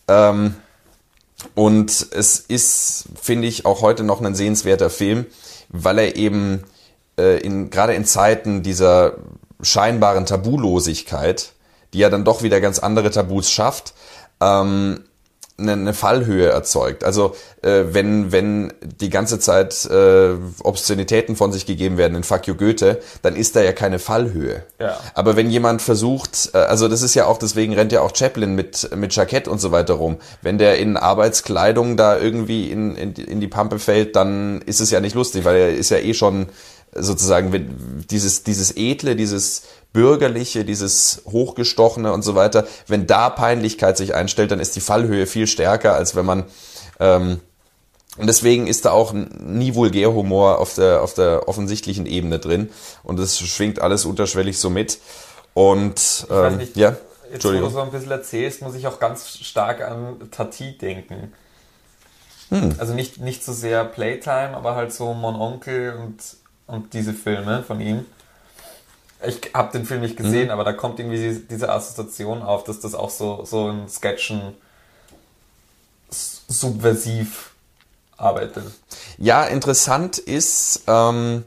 Ähm, 0.07 0.55
und 1.53 2.07
es 2.11 2.39
ist, 2.39 3.05
finde 3.21 3.47
ich, 3.47 3.65
auch 3.65 3.81
heute 3.81 4.03
noch 4.03 4.21
ein 4.21 4.35
sehenswerter 4.35 4.89
Film, 4.89 5.25
weil 5.69 5.99
er 5.99 6.15
eben 6.15 6.63
äh, 7.17 7.39
in, 7.39 7.69
gerade 7.69 7.93
in 7.93 8.05
Zeiten 8.05 8.63
dieser 8.63 9.17
scheinbaren 9.61 10.25
Tabulosigkeit, 10.25 11.53
die 11.93 11.99
ja 11.99 12.09
dann 12.09 12.25
doch 12.25 12.43
wieder 12.43 12.61
ganz 12.61 12.79
andere 12.79 13.11
Tabus 13.11 13.49
schafft, 13.49 13.93
ähm, 14.41 15.05
eine, 15.57 15.93
Fallhöhe 15.93 16.49
erzeugt. 16.49 17.03
Also 17.03 17.35
äh, 17.61 17.83
wenn, 17.91 18.31
wenn 18.31 18.73
die 18.81 19.09
ganze 19.09 19.39
Zeit 19.39 19.85
äh, 19.85 20.33
Obszönitäten 20.63 21.35
von 21.35 21.51
sich 21.51 21.65
gegeben 21.65 21.97
werden 21.97 22.15
in 22.15 22.23
Fuck 22.23 22.47
you 22.47 22.55
Goethe, 22.55 22.99
dann 23.21 23.35
ist 23.35 23.55
da 23.55 23.61
ja 23.61 23.71
keine 23.71 23.99
Fallhöhe. 23.99 24.63
Ja. 24.79 24.97
Aber 25.13 25.35
wenn 25.35 25.49
jemand 25.49 25.81
versucht, 25.81 26.51
äh, 26.53 26.57
also 26.57 26.87
das 26.87 27.01
ist 27.01 27.15
ja 27.15 27.25
auch, 27.25 27.37
deswegen 27.37 27.73
rennt 27.73 27.93
ja 27.93 28.01
auch 28.01 28.13
Chaplin 28.13 28.55
mit, 28.55 28.89
mit 28.95 29.15
Jackett 29.15 29.47
und 29.47 29.61
so 29.61 29.71
weiter 29.71 29.93
rum. 29.93 30.17
Wenn 30.41 30.57
der 30.57 30.77
in 30.77 30.97
Arbeitskleidung 30.97 31.95
da 31.95 32.17
irgendwie 32.17 32.69
in, 32.69 32.95
in, 32.95 33.13
in 33.13 33.39
die 33.39 33.47
Pampe 33.47 33.79
fällt, 33.79 34.15
dann 34.15 34.61
ist 34.61 34.81
es 34.81 34.91
ja 34.91 34.99
nicht 34.99 35.15
lustig, 35.15 35.45
weil 35.45 35.55
er 35.55 35.75
ist 35.75 35.89
ja 35.89 35.97
eh 35.97 36.13
schon 36.13 36.47
sozusagen 36.95 37.51
wenn 37.51 38.05
dieses, 38.09 38.43
dieses 38.43 38.75
Edle, 38.75 39.15
dieses 39.15 39.63
Bürgerliche, 39.93 40.65
dieses 40.65 41.21
Hochgestochene 41.25 42.11
und 42.11 42.21
so 42.21 42.35
weiter, 42.35 42.67
wenn 42.87 43.07
da 43.07 43.29
Peinlichkeit 43.29 43.97
sich 43.97 44.15
einstellt, 44.15 44.51
dann 44.51 44.59
ist 44.59 44.75
die 44.75 44.81
Fallhöhe 44.81 45.27
viel 45.27 45.47
stärker, 45.47 45.95
als 45.95 46.15
wenn 46.15 46.25
man 46.25 46.45
ähm, 46.99 47.39
und 48.17 48.27
deswegen 48.27 48.67
ist 48.67 48.85
da 48.85 48.91
auch 48.91 49.11
nie 49.13 49.75
Vulgärhumor 49.75 50.59
auf 50.59 50.73
der, 50.75 51.01
auf 51.01 51.13
der 51.13 51.49
offensichtlichen 51.49 52.05
Ebene 52.05 52.39
drin. 52.39 52.69
Und 53.03 53.19
es 53.19 53.39
schwingt 53.39 53.81
alles 53.81 54.05
unterschwellig 54.05 54.57
so 54.57 54.69
mit. 54.69 54.99
Und 55.53 56.25
ähm, 56.31 56.57
nicht, 56.57 56.77
ja, 56.77 56.95
jetzt 57.31 57.43
wo 57.43 57.51
du 57.51 57.69
so 57.69 57.81
ein 57.81 57.91
bisschen 57.91 58.11
erzählst, 58.11 58.61
muss 58.61 58.75
ich 58.75 58.87
auch 58.87 58.99
ganz 58.99 59.37
stark 59.39 59.81
an 59.81 60.29
Tati 60.31 60.77
denken. 60.77 61.33
Hm. 62.49 62.75
Also 62.77 62.93
nicht, 62.93 63.19
nicht 63.19 63.43
so 63.43 63.51
sehr 63.51 63.83
Playtime, 63.83 64.55
aber 64.55 64.75
halt 64.75 64.93
so 64.93 65.13
Mon 65.13 65.35
Onkel 65.35 65.95
und, 65.95 66.21
und 66.67 66.93
diese 66.93 67.13
Filme 67.13 67.63
von 67.63 67.81
ihm. 67.81 68.05
Ich 69.25 69.51
habe 69.53 69.71
den 69.71 69.85
Film 69.85 70.01
nicht 70.01 70.17
gesehen, 70.17 70.45
mhm. 70.45 70.51
aber 70.51 70.63
da 70.63 70.73
kommt 70.73 70.99
irgendwie 70.99 71.41
diese 71.49 71.71
Assoziation 71.71 72.41
auf, 72.41 72.63
dass 72.63 72.79
das 72.79 72.93
auch 72.93 73.09
so, 73.09 73.43
so 73.45 73.69
in 73.69 73.87
Sketchen 73.89 74.55
subversiv 76.09 77.51
arbeitet. 78.17 78.65
Ja, 79.17 79.45
interessant 79.45 80.17
ist, 80.17 80.83
ähm, 80.87 81.43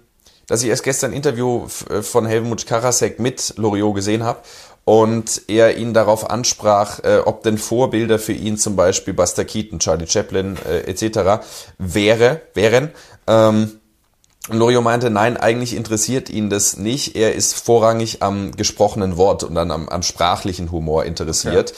dass 0.47 0.63
ich 0.63 0.69
erst 0.69 0.83
gestern 0.83 1.13
ein 1.13 1.17
Interview 1.17 1.69
von 1.69 2.27
Helmut 2.27 2.67
Karasek 2.67 3.19
mit 3.21 3.55
Loriot 3.57 3.95
gesehen 3.95 4.25
habe 4.25 4.41
und 4.85 5.43
er 5.49 5.77
ihn 5.77 5.93
darauf 5.93 6.31
ansprach, 6.31 7.01
äh, 7.05 7.19
ob 7.19 7.43
denn 7.43 7.59
Vorbilder 7.59 8.19
für 8.19 8.33
ihn 8.33 8.57
zum 8.57 8.75
Beispiel 8.75 9.13
Buster 9.13 9.45
Keaton, 9.45 9.79
Charlie 9.79 10.07
Chaplin 10.07 10.57
äh, 10.67 10.91
etc. 10.91 11.45
wäre, 11.77 12.41
wären. 12.55 12.91
Ähm, 13.27 13.78
Lorio 14.51 14.81
meinte, 14.81 15.11
nein, 15.11 15.37
eigentlich 15.37 15.75
interessiert 15.75 16.31
ihn 16.31 16.49
das 16.51 16.77
nicht. 16.77 17.17
Er 17.17 17.35
ist 17.35 17.55
vorrangig 17.55 18.23
am 18.23 18.53
gesprochenen 18.53 19.17
Wort 19.17 19.45
und 19.45 19.55
dann 19.55 19.71
am, 19.71 19.89
am 19.89 20.03
sprachlichen 20.03 20.73
Humor 20.73 21.05
interessiert. 21.05 21.73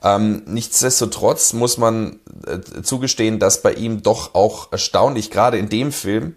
Okay. 0.00 0.16
Ähm, 0.16 0.42
nichtsdestotrotz 0.46 1.52
muss 1.52 1.78
man 1.78 2.20
äh, 2.46 2.82
zugestehen, 2.82 3.38
dass 3.38 3.62
bei 3.62 3.72
ihm 3.74 4.02
doch 4.02 4.34
auch 4.34 4.72
erstaunlich, 4.72 5.30
gerade 5.30 5.58
in 5.58 5.68
dem 5.68 5.92
Film, 5.92 6.36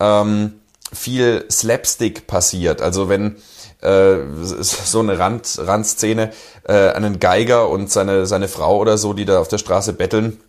ähm, 0.00 0.60
viel 0.92 1.46
Slapstick 1.50 2.26
passiert. 2.26 2.82
Also 2.82 3.08
wenn 3.08 3.36
äh, 3.80 4.18
so 4.42 5.00
eine 5.00 5.18
Rand, 5.18 5.58
Randszene, 5.58 6.32
äh, 6.64 6.90
einen 6.90 7.18
Geiger 7.18 7.68
und 7.68 7.90
seine, 7.90 8.26
seine 8.26 8.48
Frau 8.48 8.78
oder 8.78 8.98
so, 8.98 9.12
die 9.12 9.24
da 9.24 9.40
auf 9.40 9.48
der 9.48 9.58
Straße 9.58 9.92
betteln, 9.92 10.40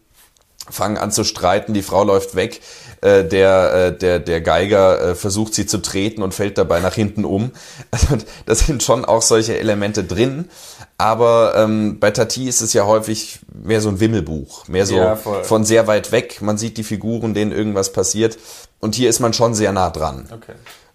fangen 0.69 0.97
an 0.97 1.11
zu 1.11 1.23
streiten, 1.23 1.73
die 1.73 1.81
Frau 1.81 2.03
läuft 2.03 2.35
weg, 2.35 2.61
äh, 3.03 3.25
der, 3.25 3.73
äh, 3.73 3.97
der, 3.97 4.19
der 4.19 4.39
Geiger 4.39 5.09
äh, 5.09 5.15
versucht 5.15 5.53
sie 5.53 5.65
zu 5.65 5.79
treten 5.79 6.23
und 6.23 6.33
fällt 6.33 6.57
dabei 6.57 6.79
nach 6.79 6.93
hinten 6.93 7.25
um. 7.25 7.51
Also 7.91 8.17
da 8.45 8.55
sind 8.55 8.81
schon 8.81 9.03
auch 9.03 9.21
solche 9.21 9.59
Elemente 9.59 10.05
drin, 10.05 10.49
aber 10.97 11.53
ähm, 11.57 11.99
bei 11.99 12.11
Tati 12.11 12.47
ist 12.47 12.61
es 12.61 12.71
ja 12.71 12.85
häufig 12.85 13.39
mehr 13.53 13.81
so 13.81 13.89
ein 13.89 13.99
Wimmelbuch, 13.99 14.67
mehr 14.69 14.85
so 14.85 14.95
ja, 14.95 15.15
von 15.17 15.65
sehr 15.65 15.87
weit 15.87 16.13
weg, 16.13 16.41
man 16.41 16.57
sieht 16.57 16.77
die 16.77 16.83
Figuren, 16.83 17.33
denen 17.33 17.51
irgendwas 17.51 17.91
passiert 17.91 18.37
und 18.79 18.95
hier 18.95 19.09
ist 19.09 19.19
man 19.19 19.33
schon 19.33 19.53
sehr 19.53 19.73
nah 19.73 19.89
dran. 19.89 20.29
Okay. 20.31 20.53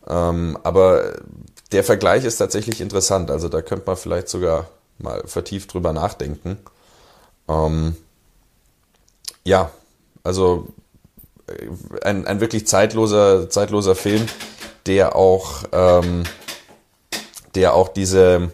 Ähm, 0.09 0.59
aber 0.63 1.15
der 1.73 1.85
Vergleich 1.85 2.25
ist 2.25 2.39
tatsächlich 2.39 2.81
interessant. 2.81 3.31
Also 3.31 3.51
da 3.51 3.61
könnte 3.61 3.85
man 3.87 3.97
vielleicht 3.97 4.31
sogar 4.31 4.69
mal 4.99 5.23
vertieft 5.27 5.75
drüber 5.75 5.93
nachdenken. 5.93 6.57
Ähm, 7.49 7.97
ja, 9.45 9.71
also 10.25 10.69
ein, 12.03 12.27
ein 12.27 12.41
wirklich 12.41 12.67
zeitloser, 12.67 13.51
zeitloser 13.51 13.95
Film, 13.95 14.27
der 14.87 15.17
auch, 15.17 15.65
ähm, 15.73 16.25
der 17.55 17.75
auch 17.75 17.89
diese, 17.89 18.53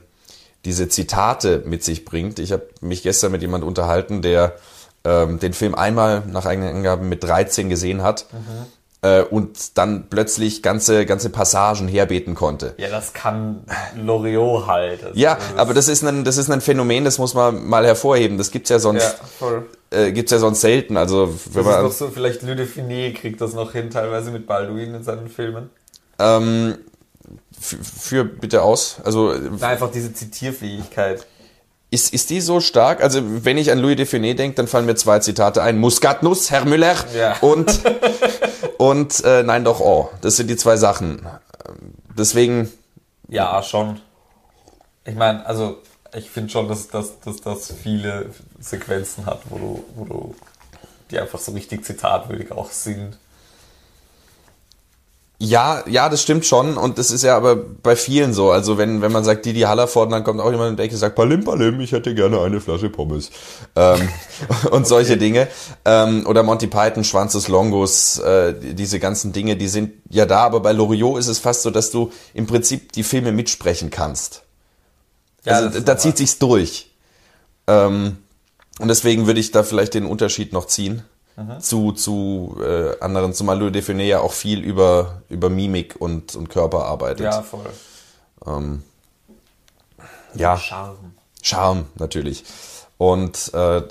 diese 0.65 0.89
Zitate 0.89 1.63
mit 1.67 1.85
sich 1.85 2.05
bringt. 2.05 2.39
Ich 2.39 2.53
habe 2.53 2.69
mich 2.81 3.03
gestern 3.03 3.33
mit 3.33 3.43
jemand 3.43 3.65
unterhalten, 3.65 4.23
der 4.23 4.57
ähm, 5.05 5.39
den 5.39 5.53
Film 5.53 5.75
einmal 5.75 6.23
nach 6.27 6.47
eigenen 6.47 6.77
Angaben 6.77 7.09
mit 7.09 7.23
13 7.25 7.69
gesehen 7.69 8.03
hat. 8.03 8.27
Mhm 8.33 8.67
äh, 9.05 9.23
und 9.23 9.77
dann 9.77 10.07
plötzlich 10.09 10.63
ganze, 10.63 11.05
ganze 11.05 11.29
Passagen 11.29 11.89
herbeten 11.89 12.35
konnte. 12.35 12.75
Ja, 12.79 12.89
das 12.89 13.13
kann 13.13 13.65
Loriot 13.97 14.67
halt. 14.67 15.05
Also 15.05 15.19
ja, 15.19 15.35
das 15.35 15.59
aber 15.59 15.75
das 15.75 15.89
ist, 15.89 16.03
ein, 16.03 16.25
das 16.25 16.39
ist 16.39 16.51
ein 16.51 16.63
Phänomen, 16.63 17.05
das 17.05 17.19
muss 17.19 17.35
man 17.35 17.69
mal 17.69 17.85
hervorheben. 17.85 18.39
Das 18.39 18.51
gibt's 18.51 18.71
ja 18.71 18.79
sonst, 18.79 19.03
ja, 19.03 19.15
voll. 19.39 19.69
Äh, 19.91 20.13
gibt's 20.13 20.33
ja 20.33 20.39
sonst 20.39 20.63
selten. 20.63 20.97
Also, 20.97 21.35
wenn 21.53 21.65
das 21.65 21.73
man, 21.73 21.75
ist 21.75 22.01
noch 22.01 22.07
so, 22.07 22.13
vielleicht 22.13 22.43
Louis 22.43 22.57
de 22.57 22.67
Finet 22.67 23.17
kriegt 23.17 23.43
das 23.43 23.53
noch 23.53 23.73
hin, 23.73 23.91
teilweise 23.91 24.31
mit 24.31 24.47
Balduin 24.47 24.95
in 24.95 25.05
seinen 25.05 25.29
Filmen. 25.29 25.69
Ähm, 26.19 26.79
für 27.61 28.25
bitte 28.25 28.63
aus. 28.63 28.97
Also 29.05 29.35
Na, 29.61 29.69
einfach 29.69 29.91
diese 29.91 30.15
Zitierfähigkeit. 30.15 31.27
Ist, 31.95 32.13
ist 32.13 32.31
die 32.31 32.41
so 32.41 32.59
stark? 32.59 33.05
Also, 33.05 33.21
wenn 33.45 33.57
ich 33.57 33.71
an 33.71 33.79
Louis 33.79 33.95
de 33.95 34.05
Finet 34.05 34.41
denke, 34.41 34.57
dann 34.57 34.67
fallen 34.67 34.85
mir 34.85 34.97
zwei 34.97 35.21
Zitate 35.21 35.63
ein. 35.63 35.79
Muskatnuss, 35.79 36.51
Herr 36.51 36.65
Müller. 36.65 36.97
Ja. 37.17 37.37
Und, 37.41 37.81
und 38.91 39.25
äh, 39.25 39.43
nein, 39.43 39.65
doch, 39.65 39.81
oh. 39.81 40.11
Das 40.21 40.37
sind 40.37 40.49
die 40.49 40.57
zwei 40.57 40.77
Sachen. 40.77 41.27
Deswegen. 42.17 42.73
Ja, 43.29 43.63
schon. 43.63 44.01
Ich 45.05 45.15
meine, 45.15 45.45
also, 45.47 45.79
ich 46.15 46.31
finde 46.31 46.51
schon, 46.51 46.69
dass, 46.69 46.89
dass, 46.89 47.21
dass 47.21 47.41
das 47.41 47.73
viele 47.73 48.31
Sequenzen 48.59 49.27
hat, 49.27 49.43
wo 49.51 49.59
du, 49.59 49.85
wo 49.97 50.05
du 50.05 50.35
die 51.11 51.19
einfach 51.19 51.39
so 51.39 51.53
richtig 51.53 51.85
zitatwürdig 51.85 52.53
auch 52.53 52.71
sind. 52.71 53.19
Ja, 55.45 55.85
ja, 55.87 56.09
das 56.09 56.23
stimmt 56.23 56.47
schon 56.47 56.79
und 56.79 56.97
das 56.97 57.11
ist 57.11 57.23
ja 57.23 57.37
aber 57.37 57.55
bei 57.57 57.97
vielen 57.97 58.33
so. 58.33 58.51
Also 58.51 58.79
wenn, 58.79 59.03
wenn 59.03 59.13
man 59.13 59.25
sagt 59.25 59.45
Didi 59.45 59.61
Hallerford, 59.61 60.11
dann 60.11 60.25
kommt 60.25 60.41
auch 60.41 60.51
jemand 60.51 60.81
und 60.81 60.93
sagt, 60.93 61.17
Palim, 61.17 61.45
Palim, 61.45 61.81
ich 61.81 61.93
hätte 61.93 62.15
gerne 62.15 62.41
eine 62.41 62.63
Flasche 62.63 62.89
Pommes. 62.89 63.31
Ähm, 63.77 64.09
und 64.71 64.87
solche 64.87 65.19
Dinge. 65.19 65.49
Ähm, 65.85 66.27
oder 66.27 66.43
Monty 66.43 66.67
Python, 66.67 67.05
Schwanz 67.05 67.33
des 67.33 67.49
Longos, 67.49 68.19
äh, 68.21 68.55
diese 68.59 68.99
ganzen 68.99 69.33
Dinge, 69.33 69.57
die 69.57 69.69
sind 69.69 69.93
ja 70.09 70.25
da, 70.25 70.45
aber 70.45 70.61
bei 70.61 70.73
Loriot 70.73 71.19
ist 71.19 71.29
es 71.29 71.41
fast 71.41 71.61
so, 71.61 71.71
dass 71.71 71.91
du 71.91 72.11
im 72.33 72.47
Prinzip 72.47 72.93
die 72.93 73.03
Filme 73.03 73.31
mitsprechen 73.31 73.91
kannst. 73.91 74.45
Ja, 75.45 75.57
also 75.57 75.81
da 75.81 75.99
zieht 75.99 76.17
sich's 76.17 76.39
durch. 76.39 76.91
Ähm, 77.67 78.17
und 78.79 78.89
deswegen 78.89 79.27
würde 79.27 79.41
ich 79.41 79.51
da 79.51 79.63
vielleicht 79.63 79.93
den 79.93 80.07
Unterschied 80.07 80.55
noch 80.55 80.67
ziehen 80.67 81.03
mhm. 81.37 81.61
zu, 81.61 81.93
zu 81.93 82.57
äh, 82.63 82.99
anderen, 83.01 83.33
zumal 83.33 83.59
Louis 83.59 83.73
Define 83.73 84.05
ja 84.05 84.21
auch 84.21 84.33
viel 84.33 84.61
über, 84.61 85.23
über 85.29 85.51
Mimik 85.51 85.97
und, 85.99 86.35
und 86.35 86.49
Körper 86.49 86.85
arbeitet. 86.85 87.25
Ja, 87.27 87.43
voll. 87.43 87.67
Ähm, 88.47 88.83
ja. 90.35 90.57
Charme. 90.57 91.15
Charme, 91.43 91.87
natürlich. 91.97 92.45
Und 93.05 93.53
äh, 93.53 93.83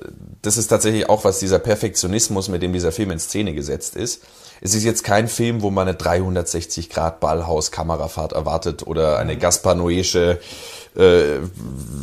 das 0.42 0.58
ist 0.58 0.70
tatsächlich 0.70 1.08
auch, 1.08 1.24
was 1.24 1.38
dieser 1.38 1.60
Perfektionismus, 1.60 2.50
mit 2.50 2.64
dem 2.64 2.74
dieser 2.74 2.92
Film 2.92 3.12
in 3.12 3.20
Szene 3.20 3.54
gesetzt 3.54 3.96
ist. 3.96 4.24
Es 4.60 4.74
ist 4.74 4.84
jetzt 4.84 5.04
kein 5.04 5.28
Film, 5.28 5.62
wo 5.62 5.70
man 5.70 5.88
eine 5.88 5.96
360 5.96 6.90
Grad 6.90 7.20
Ballhaus-Kamerafahrt 7.20 8.34
erwartet 8.34 8.88
oder 8.88 9.20
eine. 9.20 9.38
Gaspar 9.38 9.76
Noesche 9.76 10.40
äh, 10.98 11.38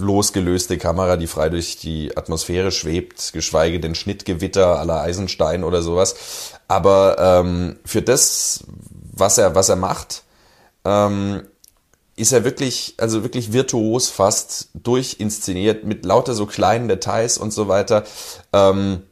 losgelöste 0.00 0.78
Kamera, 0.78 1.16
die 1.16 1.26
frei 1.26 1.48
durch 1.48 1.78
die 1.78 2.16
Atmosphäre 2.16 2.70
schwebt, 2.70 3.32
geschweige 3.32 3.80
denn 3.80 3.96
Schnittgewitter 3.96 4.78
aller 4.78 5.00
Eisenstein 5.00 5.64
oder 5.64 5.82
sowas. 5.82 6.14
Aber 6.68 7.16
ähm, 7.18 7.80
für 7.84 8.02
das, 8.02 8.62
was 9.12 9.36
er, 9.36 9.56
was 9.56 9.68
er 9.68 9.76
macht, 9.76 10.22
ähm, 10.84 11.42
ist 12.20 12.32
er 12.32 12.44
wirklich, 12.44 12.94
also 12.98 13.22
wirklich 13.22 13.52
virtuos 13.52 14.08
fast 14.08 14.68
durchinszeniert 14.74 15.84
mit 15.84 16.04
lauter 16.04 16.34
so 16.34 16.46
kleinen 16.46 16.88
Details 16.88 17.38
und 17.38 17.52
so 17.52 17.68
weiter. 17.68 18.04
Ähm, 18.52 19.02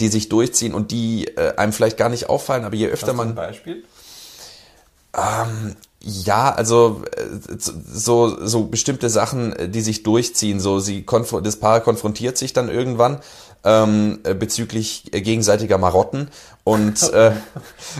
die 0.00 0.08
sich 0.08 0.30
durchziehen 0.30 0.74
und 0.74 0.90
die 0.90 1.28
äh, 1.36 1.56
einem 1.56 1.72
vielleicht 1.72 1.98
gar 1.98 2.08
nicht 2.08 2.28
auffallen, 2.30 2.64
aber 2.64 2.74
je 2.74 2.88
öfter 2.88 3.08
Hast 3.08 3.16
man. 3.16 3.28
Ein 3.28 3.34
Beispiel? 3.34 3.84
Ähm, 5.14 5.76
ja, 6.00 6.52
also 6.52 7.02
äh, 7.16 7.56
so, 7.58 8.46
so 8.46 8.64
bestimmte 8.64 9.10
Sachen, 9.10 9.52
äh, 9.52 9.68
die 9.68 9.82
sich 9.82 10.02
durchziehen. 10.02 10.58
So, 10.58 10.80
sie 10.80 11.04
das 11.42 11.56
Paar 11.56 11.80
konfrontiert 11.80 12.38
sich 12.38 12.52
dann 12.52 12.68
irgendwann 12.68 13.20
ähm, 13.62 14.20
äh, 14.24 14.34
bezüglich 14.34 15.04
gegenseitiger 15.12 15.78
Marotten 15.78 16.28
und, 16.64 17.02
äh, 17.12 17.32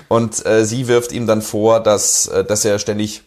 und 0.08 0.44
äh, 0.46 0.64
sie 0.64 0.88
wirft 0.88 1.12
ihm 1.12 1.26
dann 1.26 1.42
vor, 1.42 1.80
dass, 1.80 2.30
dass 2.48 2.64
er 2.64 2.78
ständig 2.78 3.22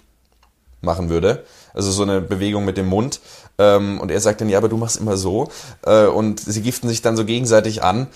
machen 0.81 1.09
würde. 1.09 1.43
Also 1.73 1.91
so 1.91 2.03
eine 2.03 2.21
Bewegung 2.21 2.65
mit 2.65 2.77
dem 2.77 2.87
Mund. 2.87 3.19
Ähm, 3.57 3.99
und 3.99 4.11
er 4.11 4.19
sagt 4.19 4.41
dann, 4.41 4.49
ja, 4.49 4.57
aber 4.57 4.69
du 4.69 4.77
machst 4.77 4.97
immer 4.97 5.17
so. 5.17 5.49
Äh, 5.85 6.05
und 6.05 6.39
sie 6.39 6.61
giften 6.61 6.89
sich 6.89 7.01
dann 7.01 7.17
so 7.17 7.25
gegenseitig 7.25 7.83
an 7.83 8.07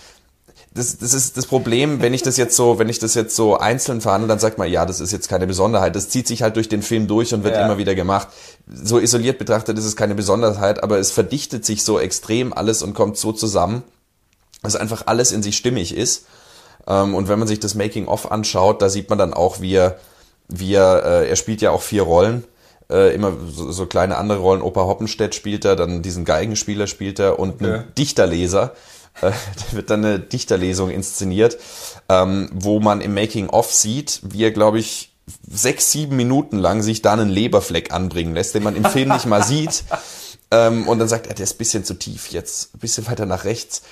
das, 0.74 0.97
das 0.97 1.13
ist 1.13 1.36
das 1.36 1.47
Problem, 1.47 2.02
wenn 2.02 2.13
ich 2.13 2.21
das 2.21 2.38
jetzt 2.38 2.56
so, 2.56 2.80
wenn 2.80 2.88
ich 2.88 2.97
das 2.97 3.13
jetzt 3.13 3.36
so 3.36 3.58
einzeln 3.58 4.00
verhandle, 4.00 4.30
dann 4.30 4.39
sagt 4.39 4.58
man, 4.58 4.71
ja, 4.71 4.86
das 4.86 5.02
ist 5.02 5.12
jetzt 5.12 5.28
keine 5.28 5.45
Besonderheit. 5.45 5.95
Das 5.97 6.08
zieht 6.08 6.28
sich 6.28 6.43
halt 6.43 6.56
durch 6.56 6.69
den 6.69 6.82
Film 6.82 7.08
durch 7.08 7.34
und 7.34 7.43
wird 7.43 7.56
ja. 7.56 7.65
immer 7.65 7.78
wieder 7.78 7.93
gemacht. 7.93 8.30
So 8.67 8.97
isoliert 8.97 9.38
betrachtet 9.38 9.78
ist 9.78 9.84
es 9.84 9.97
keine 9.97 10.15
Besonderheit, 10.15 10.82
aber 10.82 10.97
es 10.97 11.12
verdichtet 11.12 11.65
sich 11.65 11.84
so 11.84 12.00
extrem 12.00 12.54
alles 12.54 12.84
und 12.84 12.93
kommt 12.93 13.17
so 13.17 13.34
zusammen, 13.34 13.84
dass 14.63 14.78
einfach 14.78 15.08
alles 15.08 15.34
in 15.34 15.43
sich 15.43 15.58
stimmig 15.58 15.93
ist. 15.95 16.26
Ähm, 16.88 17.15
und 17.15 17.28
wenn 17.28 17.39
man 17.39 17.50
sich 17.50 17.60
das 17.60 17.76
Making-of 17.76 18.32
anschaut, 18.32 18.82
da 18.82 18.88
sieht 18.88 19.10
man 19.10 19.19
dann 19.19 19.34
auch, 19.34 19.60
wie 19.60 19.74
er, 19.74 20.00
wie 20.47 20.74
er, 20.74 21.04
äh, 21.04 21.30
er 21.30 21.36
spielt 21.36 21.62
ja 21.62 21.71
auch 21.71 21.82
vier 21.82 22.04
Rollen 22.04 22.45
äh, 22.91 23.13
immer 23.13 23.34
so, 23.49 23.71
so 23.71 23.86
kleine 23.86 24.17
andere 24.17 24.39
Rollen. 24.39 24.62
Opa 24.62 24.82
Hoppenstedt 24.82 25.36
spielt 25.36 25.65
er, 25.65 25.75
dann 25.75 26.01
diesen 26.01 26.25
Geigenspieler 26.25 26.88
spielt 26.88 27.19
er 27.19 27.39
und 27.39 27.62
einen 27.62 27.84
Dichterleser. 27.97 28.73
Äh, 29.21 29.32
da 29.71 29.75
wird 29.75 29.89
dann 29.89 30.06
eine 30.06 30.19
Dichterlesung 30.19 30.89
inszeniert, 30.89 31.58
ähm, 32.10 32.49
wo 32.54 32.80
man 32.80 33.01
im 33.01 33.13
Making-of 33.13 33.71
sieht, 33.71 34.21
wie 34.23 34.43
er, 34.43 34.51
glaube 34.51 34.80
ich, 34.80 35.13
sechs, 35.49 35.91
sieben 35.91 36.15
Minuten 36.15 36.58
lang 36.58 36.82
sich 36.82 37.01
da 37.01 37.13
einen 37.13 37.30
Leberfleck 37.30 37.93
anbringen 37.93 38.34
lässt, 38.34 38.56
den 38.56 38.63
man 38.63 38.75
im 38.75 38.86
Film 38.86 39.10
nicht 39.10 39.25
mal 39.25 39.43
sieht. 39.43 39.84
Ähm, 40.54 40.86
und 40.89 40.99
dann 40.99 41.08
sagt 41.08 41.27
er, 41.27 41.34
der 41.34 41.45
ist 41.45 41.56
ein 41.56 41.60
bisschen 41.60 41.86
zu 41.86 41.93
tief, 41.93 42.27
jetzt 42.27 42.75
ein 42.75 42.80
bisschen 42.80 43.08
weiter 43.08 43.25
nach 43.25 43.45
rechts 43.45 43.84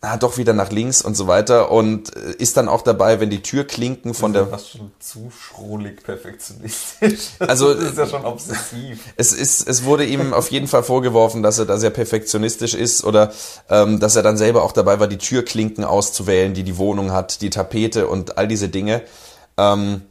ah, 0.00 0.16
doch 0.16 0.38
wieder 0.38 0.52
nach 0.52 0.70
links 0.70 1.02
und 1.02 1.14
so 1.14 1.26
weiter 1.26 1.70
und 1.70 2.16
äh, 2.16 2.32
ist 2.38 2.56
dann 2.56 2.68
auch 2.68 2.82
dabei, 2.82 3.20
wenn 3.20 3.30
die 3.30 3.42
Türklinken 3.42 4.14
von 4.14 4.32
der. 4.32 4.44
Das 4.44 4.62
ist 4.62 4.70
schon 4.70 4.92
zu 4.98 5.30
schrolig 5.30 6.02
perfektionistisch. 6.02 7.30
Also 7.40 7.74
das 7.74 7.90
ist 7.90 7.98
ja 7.98 8.06
schon 8.06 8.24
obsessiv. 8.24 9.00
Es 9.16 9.32
ist, 9.32 9.68
es 9.68 9.84
wurde 9.84 10.04
ihm 10.04 10.32
auf 10.32 10.50
jeden 10.50 10.68
Fall 10.68 10.82
vorgeworfen, 10.82 11.42
dass 11.42 11.58
er 11.58 11.66
da 11.66 11.78
sehr 11.78 11.90
perfektionistisch 11.90 12.74
ist 12.74 13.04
oder 13.04 13.32
ähm, 13.68 14.00
dass 14.00 14.16
er 14.16 14.22
dann 14.22 14.36
selber 14.36 14.62
auch 14.62 14.72
dabei 14.72 15.00
war, 15.00 15.08
die 15.08 15.18
Türklinken 15.18 15.84
auszuwählen, 15.84 16.54
die 16.54 16.62
die 16.62 16.78
Wohnung 16.78 17.12
hat, 17.12 17.42
die 17.42 17.50
Tapete 17.50 18.08
und 18.08 18.38
all 18.38 18.48
diese 18.48 18.68
Dinge. 18.68 19.02
Ähm, 19.56 20.02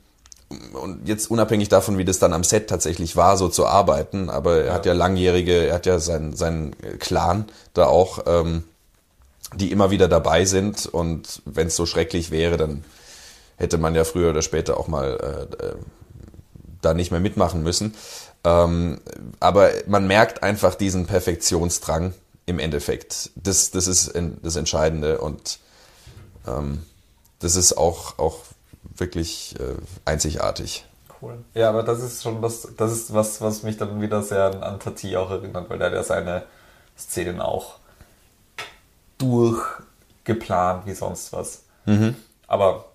und 0.73 1.07
jetzt 1.07 1.29
unabhängig 1.29 1.69
davon, 1.69 1.97
wie 1.97 2.05
das 2.05 2.19
dann 2.19 2.33
am 2.33 2.43
Set 2.43 2.67
tatsächlich 2.69 3.15
war, 3.15 3.37
so 3.37 3.49
zu 3.49 3.67
arbeiten, 3.67 4.29
aber 4.29 4.63
er 4.63 4.73
hat 4.73 4.85
ja 4.87 4.93
langjährige, 4.93 5.67
er 5.67 5.75
hat 5.75 5.85
ja 5.85 5.99
seinen 5.99 6.35
seinen 6.35 6.75
Clan 6.97 7.45
da 7.73 7.85
auch, 7.85 8.19
ähm, 8.25 8.63
die 9.55 9.71
immer 9.71 9.91
wieder 9.91 10.07
dabei 10.07 10.45
sind 10.45 10.85
und 10.85 11.41
wenn 11.45 11.67
es 11.67 11.75
so 11.75 11.85
schrecklich 11.85 12.31
wäre, 12.31 12.57
dann 12.57 12.83
hätte 13.57 13.77
man 13.77 13.95
ja 13.95 14.03
früher 14.03 14.29
oder 14.29 14.41
später 14.41 14.77
auch 14.77 14.87
mal 14.87 15.47
äh, 15.61 15.65
äh, 15.65 15.75
da 16.81 16.93
nicht 16.93 17.11
mehr 17.11 17.19
mitmachen 17.19 17.61
müssen. 17.61 17.95
Ähm, 18.43 19.01
aber 19.39 19.71
man 19.87 20.07
merkt 20.07 20.43
einfach 20.43 20.75
diesen 20.75 21.07
Perfektionsdrang 21.07 22.13
im 22.45 22.59
Endeffekt. 22.59 23.31
Das, 23.35 23.71
das 23.71 23.87
ist 23.87 24.13
das 24.41 24.55
Entscheidende 24.55 25.19
und 25.19 25.59
ähm, 26.47 26.83
das 27.39 27.55
ist 27.55 27.77
auch, 27.77 28.17
auch 28.17 28.37
wirklich 28.95 29.55
äh, 29.59 29.75
einzigartig. 30.05 30.85
Cool. 31.21 31.39
Ja, 31.53 31.69
aber 31.69 31.83
das 31.83 32.01
ist 32.01 32.23
schon 32.23 32.41
das, 32.41 32.67
das 32.77 32.93
ist 32.93 33.13
was, 33.13 33.41
was 33.41 33.63
mich 33.63 33.77
dann 33.77 34.01
wieder 34.01 34.23
sehr 34.23 34.63
an 34.63 34.79
Tati 34.79 35.17
auch 35.17 35.29
erinnert, 35.31 35.69
weil 35.69 35.77
der 35.77 35.87
hat 35.87 35.93
ja 35.93 36.03
seine 36.03 36.43
Szenen 36.97 37.41
auch 37.41 37.78
durchgeplant 39.19 40.87
wie 40.87 40.93
sonst 40.93 41.31
was. 41.31 41.63
Mhm. 41.85 42.15
Aber 42.47 42.85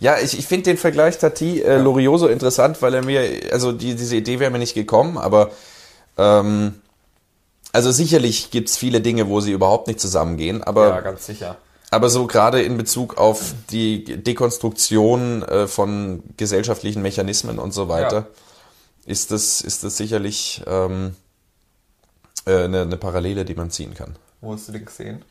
Ja, 0.00 0.18
ich, 0.18 0.38
ich 0.38 0.46
finde 0.46 0.64
den 0.64 0.78
Vergleich 0.78 1.18
Tati 1.18 1.60
äh, 1.60 1.76
Loriot 1.76 2.20
so 2.20 2.28
interessant, 2.28 2.80
weil 2.80 2.94
er 2.94 3.04
mir, 3.04 3.52
also 3.52 3.72
die, 3.72 3.94
diese 3.94 4.16
Idee 4.16 4.40
wäre 4.40 4.50
mir 4.50 4.58
nicht 4.58 4.74
gekommen, 4.74 5.18
aber 5.18 5.50
ähm, 6.16 6.80
also 7.72 7.92
sicherlich 7.92 8.50
gibt's 8.50 8.78
viele 8.78 9.02
Dinge, 9.02 9.28
wo 9.28 9.40
sie 9.40 9.52
überhaupt 9.52 9.86
nicht 9.86 10.00
zusammengehen, 10.00 10.62
aber 10.62 10.88
ja, 10.88 11.00
ganz 11.02 11.26
sicher. 11.26 11.58
Aber 11.90 12.08
so 12.08 12.26
gerade 12.26 12.62
in 12.62 12.76
Bezug 12.76 13.16
auf 13.16 13.54
die 13.70 14.04
Dekonstruktion 14.04 15.42
äh, 15.42 15.68
von 15.68 16.22
gesellschaftlichen 16.36 17.00
Mechanismen 17.02 17.58
und 17.58 17.72
so 17.72 17.88
weiter, 17.88 18.26
ist 19.04 19.30
das, 19.30 19.60
ist 19.60 19.84
das 19.84 19.96
sicherlich 19.96 20.62
ähm, 20.66 21.14
äh, 22.44 22.64
eine, 22.64 22.82
eine 22.82 22.96
Parallele, 22.96 23.44
die 23.44 23.54
man 23.54 23.70
ziehen 23.70 23.94
kann. 23.94 24.16
Wo 24.40 24.52
hast 24.52 24.68
du 24.68 24.72
den 24.72 24.84
gesehen? 24.84 25.24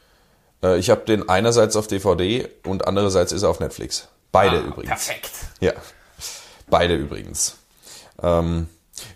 Äh, 0.63 0.77
ich 0.77 0.89
habe 0.89 1.01
den 1.05 1.27
einerseits 1.29 1.75
auf 1.75 1.87
DVD 1.87 2.47
und 2.65 2.87
andererseits 2.87 3.31
ist 3.31 3.43
er 3.43 3.49
auf 3.49 3.59
Netflix. 3.59 4.07
Beide 4.31 4.57
Ah, 4.57 4.61
übrigens. 4.61 4.87
Perfekt. 4.89 5.31
Ja, 5.61 5.73
beide 6.69 6.95
übrigens. 6.95 7.55
Ähm, 8.21 8.67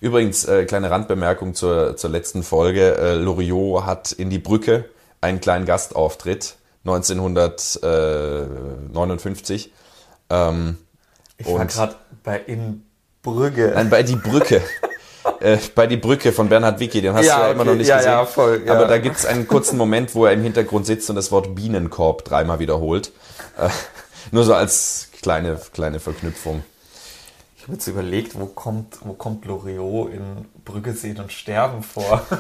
übrigens, 0.02 0.46
äh, 0.46 0.66
kleine 0.66 0.92
Randbemerkung 0.92 1.54
zur, 1.56 1.96
zur 1.98 2.10
letzten 2.10 2.44
Folge. 2.44 2.96
Äh, 2.98 3.14
Loriot 3.16 3.86
hat 3.86 4.12
in 4.12 4.30
die 4.30 4.40
Brücke 4.40 4.86
einen 5.22 5.40
kleinen 5.42 5.66
Gastauftritt 5.66 6.56
1959. 6.86 9.72
Ähm, 10.30 10.78
Ich 11.38 11.48
war 11.48 11.66
gerade 11.66 11.96
bei 12.24 12.40
in 12.40 12.86
Brügge. 13.22 13.72
nein, 13.76 13.90
bei 13.90 14.04
die 14.04 14.16
Brücke. 14.16 14.62
äh, 15.40 15.58
bei 15.76 15.88
die 15.88 15.98
Brücke 15.98 16.32
von 16.32 16.50
Bernhard 16.50 16.80
Wicki, 16.80 17.02
den 17.02 17.14
hast 17.14 17.26
Ja, 17.26 17.38
du 17.38 17.42
ja 17.44 17.52
immer 17.52 17.62
okay. 17.62 17.70
noch 17.72 17.76
nicht 17.78 17.88
Ja, 17.88 17.98
gesehen. 17.98 18.12
ja, 18.12 18.26
voll, 18.26 18.64
ja. 18.66 18.74
Aber 18.74 18.86
da 18.88 18.98
gibt's 18.98 19.26
einen 19.26 19.48
kurzen 19.48 19.78
Moment, 19.78 20.16
wo 20.16 20.26
er 20.26 20.34
im 20.34 20.42
Hintergrund 20.44 20.86
sitzt 20.86 21.10
und 21.10 21.16
das 21.16 21.32
Wort 21.32 21.56
Bienenkorb 21.56 22.26
dreimal 22.26 22.60
wiederholt. 22.60 23.12
Äh, 23.58 23.70
nur 24.32 24.44
so 24.44 24.54
als 24.54 25.10
kleine, 25.22 25.60
kleine 25.74 26.00
Verknüpfung. 26.00 26.64
Ich 27.58 27.64
habe 27.64 27.74
jetzt 27.74 27.88
überlegt, 27.88 28.40
wo 28.40 28.46
kommt, 28.46 28.98
wo 29.02 29.14
kommt 29.14 29.46
Loriot 29.46 30.14
in 30.14 30.46
Brügge 30.66 30.94
sehen 30.94 31.20
und 31.20 31.32
sterben 31.32 31.84
vor? 31.84 32.26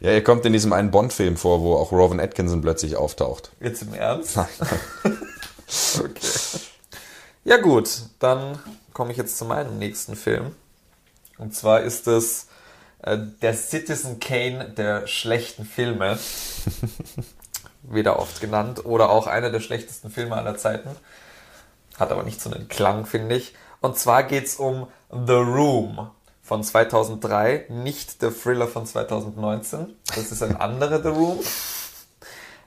Ja, 0.00 0.10
er 0.10 0.22
kommt 0.22 0.44
in 0.44 0.52
diesem 0.52 0.72
einen 0.74 0.90
Bond-Film 0.90 1.36
vor, 1.38 1.62
wo 1.62 1.76
auch 1.76 1.90
Rowan 1.90 2.20
Atkinson 2.20 2.60
plötzlich 2.60 2.96
auftaucht. 2.96 3.52
Jetzt 3.60 3.80
im 3.82 3.94
Ernst? 3.94 4.36
okay. 5.98 6.28
Ja 7.44 7.56
gut, 7.56 7.88
dann 8.18 8.58
komme 8.92 9.12
ich 9.12 9.16
jetzt 9.16 9.38
zu 9.38 9.46
meinem 9.46 9.78
nächsten 9.78 10.14
Film. 10.14 10.54
Und 11.38 11.54
zwar 11.54 11.80
ist 11.80 12.06
es 12.06 12.48
äh, 13.02 13.18
der 13.42 13.54
Citizen 13.54 14.20
Kane 14.20 14.70
der 14.70 15.06
schlechten 15.06 15.64
Filme. 15.64 16.18
Wieder 17.82 18.18
oft 18.18 18.40
genannt. 18.40 18.84
Oder 18.84 19.10
auch 19.10 19.26
einer 19.26 19.50
der 19.50 19.60
schlechtesten 19.60 20.10
Filme 20.10 20.36
aller 20.36 20.56
Zeiten. 20.56 20.90
Hat 21.98 22.10
aber 22.10 22.22
nicht 22.22 22.40
so 22.40 22.50
einen 22.50 22.68
Klang, 22.68 23.06
finde 23.06 23.36
ich. 23.36 23.54
Und 23.80 23.98
zwar 23.98 24.22
geht's 24.22 24.56
um 24.56 24.88
The 25.10 25.34
Room 25.34 26.10
von 26.42 26.62
2003, 26.62 27.66
nicht 27.68 28.20
der 28.22 28.30
Thriller 28.30 28.68
von 28.68 28.86
2019. 28.86 29.96
Das 30.14 30.32
ist 30.32 30.42
ein 30.42 30.56
anderer 30.56 31.02
The 31.02 31.08
Room. 31.08 31.40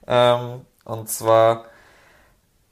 Ähm, 0.08 0.62
und 0.86 1.10
zwar, 1.10 1.66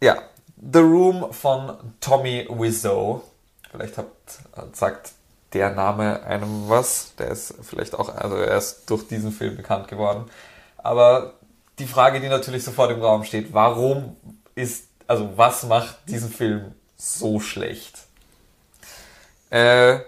ja, 0.02 0.18
The 0.58 0.80
Room 0.80 1.34
von 1.34 1.78
Tommy 2.00 2.48
Wiseau. 2.50 3.24
Vielleicht 3.70 3.98
habt, 3.98 4.40
sagt 4.74 5.12
der 5.54 5.72
Name 5.72 6.24
einem 6.24 6.70
was. 6.70 7.14
Der 7.18 7.30
ist 7.30 7.56
vielleicht 7.62 7.96
auch, 7.96 8.14
also 8.14 8.36
er 8.36 8.58
ist 8.58 8.90
durch 8.90 9.08
diesen 9.08 9.32
Film 9.32 9.56
bekannt 9.56 9.88
geworden. 9.88 10.26
Aber 10.78 11.34
die 11.80 11.88
Frage, 11.88 12.20
die 12.22 12.30
natürlich 12.30 12.64
sofort 12.64 12.92
im 12.92 13.02
Raum 13.02 13.24
steht, 13.24 13.54
warum 13.54 14.16
ist, 14.56 14.88
also 15.08 15.32
was 15.36 15.64
macht 15.64 15.98
diesen 16.08 16.30
Film 16.30 16.74
so 16.96 17.40
schlecht? 17.40 18.04
Äh, 19.50 20.00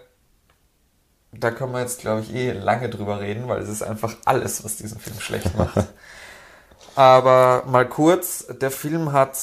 da 1.32 1.52
können 1.52 1.73
wir 1.73 1.82
jetzt, 1.82 2.02
glaube 2.02 2.21
ich, 2.21 2.34
eh 2.34 2.52
lange 2.52 2.89
drüber 2.89 3.19
reden, 3.19 3.47
weil 3.47 3.62
es 3.62 3.69
ist 3.69 3.84
einfach 3.84 4.15
alles, 4.26 4.63
was 4.63 4.78
diesen 4.78 5.00
Film 5.00 5.19
schlecht 5.19 5.56
macht. 5.56 5.88
Aber 6.95 7.63
mal 7.67 7.88
kurz, 7.88 8.47
der 8.50 8.71
Film 8.71 9.12
hat 9.12 9.38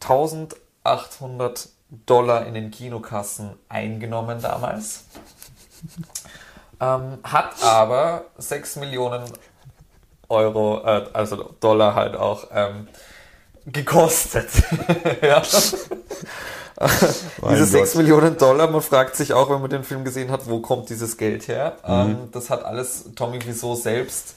1800 0.00 1.68
Dollar 1.90 2.46
in 2.46 2.54
den 2.54 2.70
Kinokassen 2.70 3.50
eingenommen 3.68 4.40
damals. 4.40 5.04
Ähm, 6.80 7.18
hat 7.22 7.62
aber 7.62 8.24
6 8.38 8.76
Millionen 8.76 9.24
Euro, 10.28 10.82
äh, 10.84 11.06
also 11.12 11.54
Dollar 11.60 11.94
halt 11.94 12.16
auch, 12.16 12.48
ähm, 12.52 12.88
gekostet. 13.66 14.48
ja. 15.22 15.42
Diese 17.50 17.64
6 17.64 17.72
Gott. 17.72 17.94
Millionen 17.96 18.36
Dollar, 18.36 18.68
man 18.70 18.82
fragt 18.82 19.14
sich 19.16 19.32
auch, 19.32 19.48
wenn 19.50 19.60
man 19.60 19.70
den 19.70 19.84
Film 19.84 20.04
gesehen 20.04 20.30
hat, 20.30 20.48
wo 20.48 20.60
kommt 20.60 20.90
dieses 20.90 21.16
Geld 21.16 21.46
her? 21.48 21.76
Ähm, 21.86 22.28
das 22.32 22.50
hat 22.50 22.64
alles 22.64 23.10
Tommy 23.14 23.44
Wiseau 23.46 23.74
selbst 23.74 24.34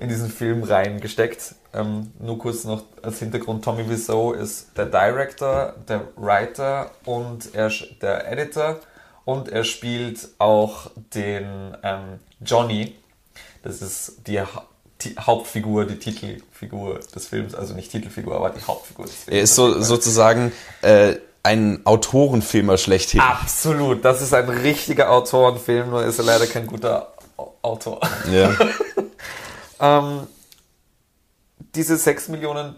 in 0.00 0.08
diesen 0.08 0.30
Film 0.30 0.62
reingesteckt. 0.64 1.54
Ähm, 1.72 2.12
nur 2.18 2.38
kurz 2.38 2.64
noch 2.64 2.82
als 3.02 3.18
Hintergrund, 3.20 3.64
Tommy 3.64 3.88
Wiseau 3.88 4.32
ist 4.32 4.68
der 4.76 4.86
Director, 4.86 5.74
der 5.88 6.02
Writer 6.16 6.90
und 7.04 7.54
er, 7.54 7.70
der 8.02 8.30
Editor 8.32 8.80
und 9.24 9.48
er 9.50 9.62
spielt 9.64 10.28
auch 10.38 10.90
den 11.14 11.76
ähm, 11.82 12.18
Johnny. 12.44 12.96
Das 13.62 13.82
ist 13.82 14.26
die, 14.26 14.40
Ha- 14.40 14.64
die 15.02 15.14
Hauptfigur, 15.16 15.84
die 15.84 15.98
Titelfigur 15.98 16.98
des 17.14 17.26
Films, 17.28 17.54
also 17.54 17.74
nicht 17.74 17.92
Titelfigur, 17.92 18.34
aber 18.34 18.50
die 18.50 18.62
Hauptfigur 18.66 19.04
des 19.04 19.14
Films. 19.14 19.36
Er 19.36 19.42
ist 19.42 19.54
so, 19.54 19.80
sozusagen 19.80 20.50
äh, 20.82 21.16
ein 21.42 21.80
Autorenfilmer 21.84 22.78
schlechthin. 22.78 23.20
Absolut, 23.20 24.04
das 24.04 24.22
ist 24.22 24.34
ein 24.34 24.48
richtiger 24.48 25.10
Autorenfilm, 25.10 25.90
nur 25.90 26.04
ist 26.04 26.18
er 26.18 26.24
leider 26.24 26.46
kein 26.46 26.66
guter 26.66 27.12
Au- 27.36 27.54
Autor. 27.62 28.00
Ja. 28.32 28.50
Ähm, 29.80 30.26
diese 31.74 31.96
6 31.96 32.28
Millionen 32.28 32.74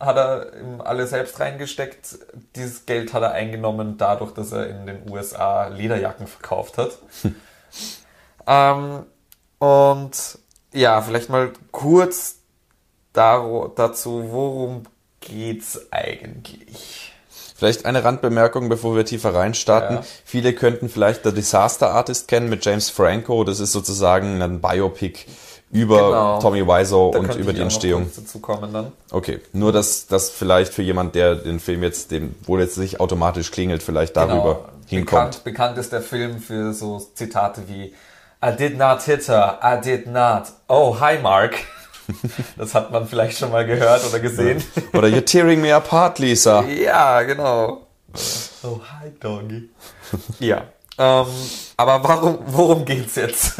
hat 0.00 0.16
er 0.16 0.56
ihm 0.60 0.80
alle 0.80 1.06
selbst 1.06 1.40
reingesteckt. 1.40 2.18
Dieses 2.54 2.86
Geld 2.86 3.12
hat 3.12 3.22
er 3.22 3.32
eingenommen 3.32 3.96
dadurch, 3.98 4.32
dass 4.32 4.52
er 4.52 4.68
in 4.68 4.86
den 4.86 5.10
USA 5.10 5.68
Lederjacken 5.68 6.26
verkauft 6.26 6.78
hat. 6.78 6.98
ähm, 8.46 9.06
und 9.58 10.38
ja, 10.72 11.00
vielleicht 11.00 11.30
mal 11.30 11.52
kurz 11.72 12.36
dazu, 13.12 14.28
worum 14.30 14.82
geht's 15.20 15.90
eigentlich? 15.90 17.14
Vielleicht 17.56 17.86
eine 17.86 18.04
Randbemerkung, 18.04 18.68
bevor 18.68 18.96
wir 18.96 19.06
tiefer 19.06 19.34
reinstarten. 19.34 19.96
Ja. 19.96 20.04
Viele 20.26 20.52
könnten 20.52 20.90
vielleicht 20.90 21.24
The 21.24 21.32
Disaster 21.32 21.90
Artist 21.90 22.28
kennen 22.28 22.50
mit 22.50 22.62
James 22.66 22.90
Franco. 22.90 23.44
Das 23.44 23.60
ist 23.60 23.72
sozusagen 23.72 24.42
ein 24.42 24.60
Biopic 24.60 25.24
über 25.76 25.96
Genau. 26.08 26.40
Tommy 26.40 26.66
Wiseau 26.66 27.10
Da 27.12 27.18
und 27.20 27.34
über 27.36 27.52
die 27.52 27.60
Entstehung. 27.60 28.10
dazu 28.16 28.38
kommen 28.40 28.72
dann. 28.72 28.92
Okay, 29.10 29.40
nur 29.52 29.72
dass 29.72 30.06
das 30.06 30.30
vielleicht 30.30 30.72
für 30.72 30.82
jemand, 30.82 31.14
der 31.14 31.34
den 31.36 31.60
Film 31.60 31.82
jetzt, 31.82 32.10
dem, 32.10 32.34
wo 32.46 32.58
jetzt 32.58 32.78
nicht 32.78 33.00
automatisch 33.00 33.50
klingelt, 33.50 33.82
vielleicht 33.82 34.16
darüber 34.16 34.54
Genau. 34.54 34.68
hinkommt. 34.86 35.44
Bekannt, 35.44 35.44
bekannt 35.44 35.78
ist 35.78 35.92
der 35.92 36.02
Film 36.02 36.38
für 36.40 36.72
so 36.72 36.98
Zitate 37.14 37.62
wie 37.68 37.94
I 38.44 38.54
did 38.56 38.78
not 38.78 39.02
hit 39.02 39.28
her, 39.28 39.58
I 39.62 39.80
did 39.82 40.06
not. 40.06 40.44
Oh, 40.68 40.96
hi 41.00 41.18
Mark. 41.22 41.54
Das 42.56 42.72
hat 42.74 42.92
man 42.92 43.08
vielleicht 43.08 43.36
schon 43.36 43.50
mal 43.50 43.66
gehört 43.66 44.02
oder 44.08 44.20
gesehen. 44.20 44.62
Oder 44.92 45.08
You're 45.08 45.24
tearing 45.24 45.60
me 45.60 45.74
apart, 45.74 46.20
Lisa. 46.20 46.62
Ja, 46.64 47.22
genau. 47.22 47.86
Oh, 48.62 48.78
hi 49.00 49.10
Doggy. 49.18 49.68
Ja. 50.38 50.62
Ähm, 50.98 51.26
aber 51.76 52.02
warum, 52.04 52.38
worum 52.46 52.84
geht's 52.84 53.16
jetzt? 53.16 53.54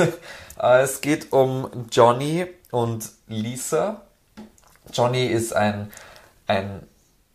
Äh, 0.61 0.83
es 0.83 1.01
geht 1.01 1.33
um 1.33 1.87
Johnny 1.91 2.47
und 2.71 3.11
Lisa. 3.29 4.03
Johnny 4.93 5.27
ist 5.27 5.55
ein, 5.55 5.93
ein 6.47 6.87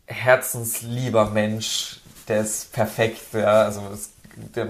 herzenslieber 0.06 1.30
Mensch, 1.30 2.00
der 2.28 2.42
ist 2.42 2.72
perfekt, 2.72 3.20
ja, 3.32 3.64
also 3.64 3.82
es, 3.92 4.10
der, 4.54 4.68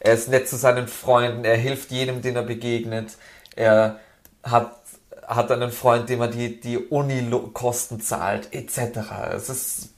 er 0.00 0.14
ist 0.14 0.28
nett 0.28 0.48
zu 0.48 0.56
seinen 0.56 0.88
Freunden, 0.88 1.44
er 1.44 1.56
hilft 1.56 1.90
jedem, 1.90 2.22
den 2.22 2.36
er 2.36 2.42
begegnet, 2.42 3.16
er 3.56 4.00
hat, 4.42 4.76
hat 5.26 5.50
einen 5.50 5.72
Freund, 5.72 6.08
dem 6.08 6.20
er 6.20 6.28
die, 6.28 6.60
die 6.60 6.78
Uni-Kosten 6.78 8.00
zahlt, 8.00 8.52
etc. 8.52 8.98
Es 9.34 9.48
ist, 9.48 9.88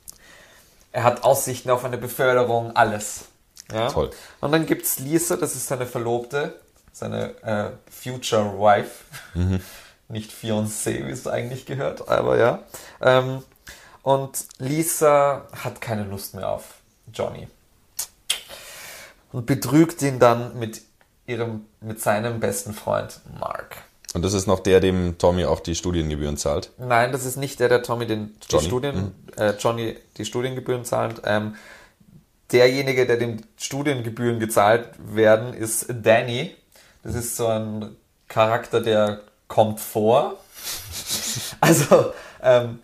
er 0.93 1.05
hat 1.05 1.25
Aussichten 1.25 1.71
auf 1.71 1.85
eine 1.85 1.99
Beförderung, 1.99 2.75
alles. 2.77 3.27
Ja? 3.73 3.89
Toll. 3.89 4.11
Und 4.41 4.53
dann 4.53 4.67
gibt's 4.67 4.99
Lisa, 4.99 5.37
das 5.37 5.55
ist 5.55 5.69
seine 5.69 5.87
Verlobte, 5.87 6.61
seine 6.93 7.35
äh, 7.43 7.71
Future 7.91 8.59
Wife. 8.59 9.05
Nicht 10.09 10.33
Fiancé, 10.33 11.07
wie 11.07 11.13
es 11.13 11.27
eigentlich 11.27 11.67
gehört, 11.67 12.09
aber 12.09 12.37
ja. 12.37 12.63
Ähm, 13.01 13.43
und 14.03 14.47
Lisa 14.59 15.47
hat 15.53 15.81
keine 15.81 16.05
Lust 16.05 16.35
mehr 16.35 16.49
auf 16.49 16.81
Johnny. 17.13 17.49
Und 19.33 19.47
betrügt 19.47 20.03
ihn 20.03 20.19
dann 20.19 20.59
mit 20.59 20.83
ihrem, 21.27 21.67
mit 21.81 22.01
seinem 22.01 22.41
besten 22.41 22.73
Freund 22.73 23.21
Mark. 23.39 23.77
Und 24.13 24.25
das 24.25 24.33
ist 24.33 24.47
noch 24.47 24.61
der, 24.61 24.81
dem 24.81 25.19
Tommy 25.19 25.45
auch 25.45 25.61
die 25.61 25.77
Studiengebühren 25.77 26.37
zahlt. 26.37 26.73
Nein, 26.79 27.13
das 27.13 27.25
ist 27.25 27.37
nicht 27.37 27.61
der, 27.61 27.69
der 27.69 27.83
Tommy 27.83 28.07
den 28.07 28.35
die 28.43 28.53
Johnny? 28.53 28.67
Studien, 28.67 29.15
äh, 29.37 29.53
Johnny 29.59 29.97
die 30.17 30.25
Studiengebühren 30.25 30.85
zahlt. 30.85 31.23
Ähm, 31.25 31.55
derjenige, 32.51 33.07
der 33.07 33.19
dem 33.19 33.37
Studiengebühren 33.57 34.41
gezahlt 34.41 34.89
werden, 34.99 35.55
ist 35.55 35.87
Danny. 35.89 36.57
Das 37.03 37.15
ist 37.15 37.37
so 37.37 37.47
ein 37.47 37.97
Charakter, 38.29 38.81
der 38.81 39.21
kommt 39.49 39.81
vor. 39.81 40.37
Also, 41.61 42.13
ähm, 42.43 42.81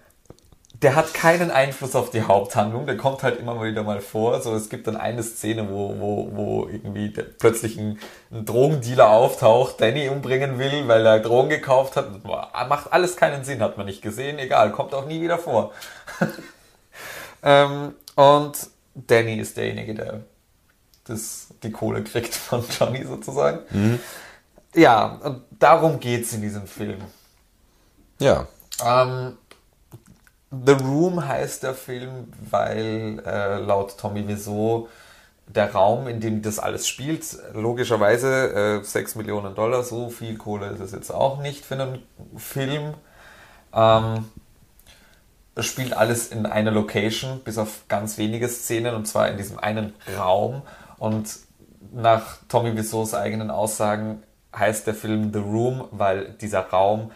der 0.83 0.94
hat 0.94 1.14
keinen 1.14 1.50
Einfluss 1.50 1.96
auf 1.96 2.11
die 2.11 2.22
Haupthandlung, 2.22 2.87
der 2.87 2.96
kommt 2.96 3.22
halt 3.22 3.40
immer 3.40 3.55
mal 3.55 3.70
wieder 3.70 3.83
mal 3.83 4.00
vor. 4.00 4.40
So, 4.42 4.55
es 4.55 4.68
gibt 4.68 4.87
dann 4.87 4.96
eine 4.96 5.22
Szene, 5.22 5.70
wo, 5.70 5.98
wo, 5.98 6.31
wo 6.33 6.68
irgendwie 6.68 7.09
plötzlich 7.09 7.79
ein, 7.79 7.98
ein 8.31 8.44
Drogendealer 8.44 9.09
auftaucht, 9.09 9.81
Danny 9.81 10.09
umbringen 10.09 10.59
will, 10.59 10.87
weil 10.87 11.07
er 11.07 11.20
Drogen 11.20 11.48
gekauft 11.48 11.96
hat. 11.96 12.24
Macht 12.24 12.92
alles 12.92 13.16
keinen 13.16 13.44
Sinn, 13.44 13.61
hat 13.61 13.79
man 13.79 13.87
nicht 13.87 14.02
gesehen. 14.02 14.38
Egal, 14.38 14.70
kommt 14.72 14.94
auch 14.94 15.07
nie 15.07 15.22
wieder 15.22 15.38
vor. 15.38 15.72
ähm, 17.42 17.94
und 18.14 18.68
Danny 18.94 19.37
ist 19.37 19.57
derjenige, 19.57 19.94
der 19.94 20.20
das, 21.05 21.45
die 21.66 21.72
Kohle 21.72 22.02
kriegt 22.02 22.35
von 22.35 22.64
Johnny 22.79 23.05
sozusagen. 23.05 23.61
Ja, 24.74 25.18
und 25.22 25.42
darum 25.59 26.00
geht's 26.00 26.33
in 26.33 26.42
diesem 26.42 26.66
Film. 26.66 26.98
Ja. 28.18 28.46
Ähm, 28.85 29.37
The 30.50 30.72
Room 30.72 31.26
heißt 31.26 31.62
der 31.62 31.74
Film, 31.74 32.33
weil 32.50 33.22
äh, 33.26 33.59
laut 33.59 33.98
Tommy 33.98 34.26
Wiseau 34.29 34.88
der 35.46 35.72
Raum, 35.72 36.09
in 36.09 36.20
dem 36.20 36.42
das 36.42 36.59
alles 36.59 36.88
spielt, 36.88 37.24
logischerweise 37.55 38.81
äh, 38.81 38.85
6 38.85 39.14
Millionen 39.16 39.55
Dollar, 39.55 39.83
so 39.83 40.11
viel 40.11 40.37
Kohle 40.37 40.68
ist 40.68 40.81
es 40.81 40.92
jetzt 40.92 41.11
auch 41.11 41.40
nicht 41.40 41.64
für 41.64 41.74
einen 41.74 42.02
Film. 42.37 42.94
Ähm, 43.72 44.29
es 45.55 45.66
spielt 45.66 45.94
alles 45.94 46.29
in 46.29 46.46
einer 46.46 46.70
Location, 46.70 47.40
bis 47.40 47.59
auf 47.59 47.85
ganz 47.88 48.18
wenige 48.18 48.48
Szenen, 48.48 48.94
und 48.94 49.07
zwar 49.07 49.29
in 49.29 49.37
diesem 49.37 49.59
einen 49.59 49.94
Raum. 50.16 50.62
Und 50.98 51.29
nach 51.92 52.38
Tommy 52.49 52.77
Wiseaus 52.77 53.14
eigenen 53.14 53.51
Aussagen 53.51 54.22
heißt 54.55 54.87
der 54.87 54.94
Film 54.94 55.33
The 55.33 55.38
Room, 55.38 55.85
weil 55.90 56.35
dieser 56.40 56.61
Raum 56.61 57.11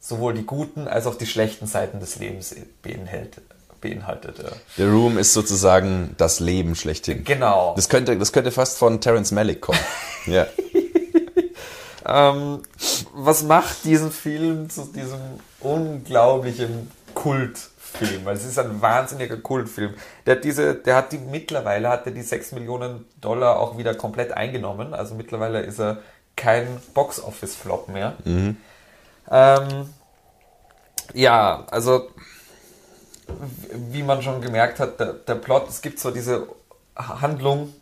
sowohl 0.00 0.34
die 0.34 0.44
guten 0.44 0.86
als 0.86 1.06
auch 1.06 1.16
die 1.16 1.26
schlechten 1.26 1.66
Seiten 1.66 1.98
des 2.00 2.16
Lebens 2.16 2.54
beinhaltet. 2.82 3.44
beinhaltet 3.80 4.38
ja. 4.38 4.50
The 4.76 4.84
Room 4.84 5.18
ist 5.18 5.32
sozusagen 5.32 6.14
das 6.18 6.40
Leben 6.40 6.74
schlechthin. 6.74 7.24
Genau. 7.24 7.74
Das 7.76 7.88
könnte, 7.88 8.18
das 8.18 8.32
könnte 8.32 8.50
fast 8.50 8.78
von 8.78 9.00
Terence 9.00 9.32
Malick 9.32 9.60
kommen. 9.60 9.80
ja. 10.26 10.46
Ähm, 12.06 12.60
was 13.14 13.42
macht 13.44 13.84
diesen 13.84 14.10
Film 14.10 14.68
zu 14.68 14.84
diesem 14.84 15.20
unglaublichen 15.60 16.90
Kultfilm? 17.94 18.24
Weil 18.24 18.36
es 18.36 18.44
ist 18.44 18.58
ein 18.58 18.80
wahnsinniger 18.80 19.36
Kultfilm. 19.36 19.94
Der 20.26 20.36
hat 20.36 20.44
diese, 20.44 20.74
der 20.74 20.96
hat 20.96 21.12
die 21.12 21.18
mittlerweile 21.18 21.88
hat 21.88 22.06
er 22.06 22.12
die 22.12 22.22
6 22.22 22.52
Millionen 22.52 23.06
Dollar 23.20 23.58
auch 23.58 23.78
wieder 23.78 23.94
komplett 23.94 24.32
eingenommen. 24.32 24.94
Also 24.94 25.14
mittlerweile 25.14 25.60
ist 25.60 25.80
er 25.80 25.98
kein 26.36 26.80
Box-Office-Flop 26.94 27.88
mehr. 27.88 28.14
Ähm, 29.30 29.88
ja, 31.14 31.64
also 31.70 32.10
wie 33.72 34.02
man 34.02 34.22
schon 34.22 34.40
gemerkt 34.40 34.80
hat, 34.80 35.00
der, 35.00 35.14
der 35.14 35.36
Plot, 35.36 35.68
es 35.68 35.80
gibt 35.80 35.98
so 35.98 36.10
diese 36.10 36.48
Handlung, 36.96 37.72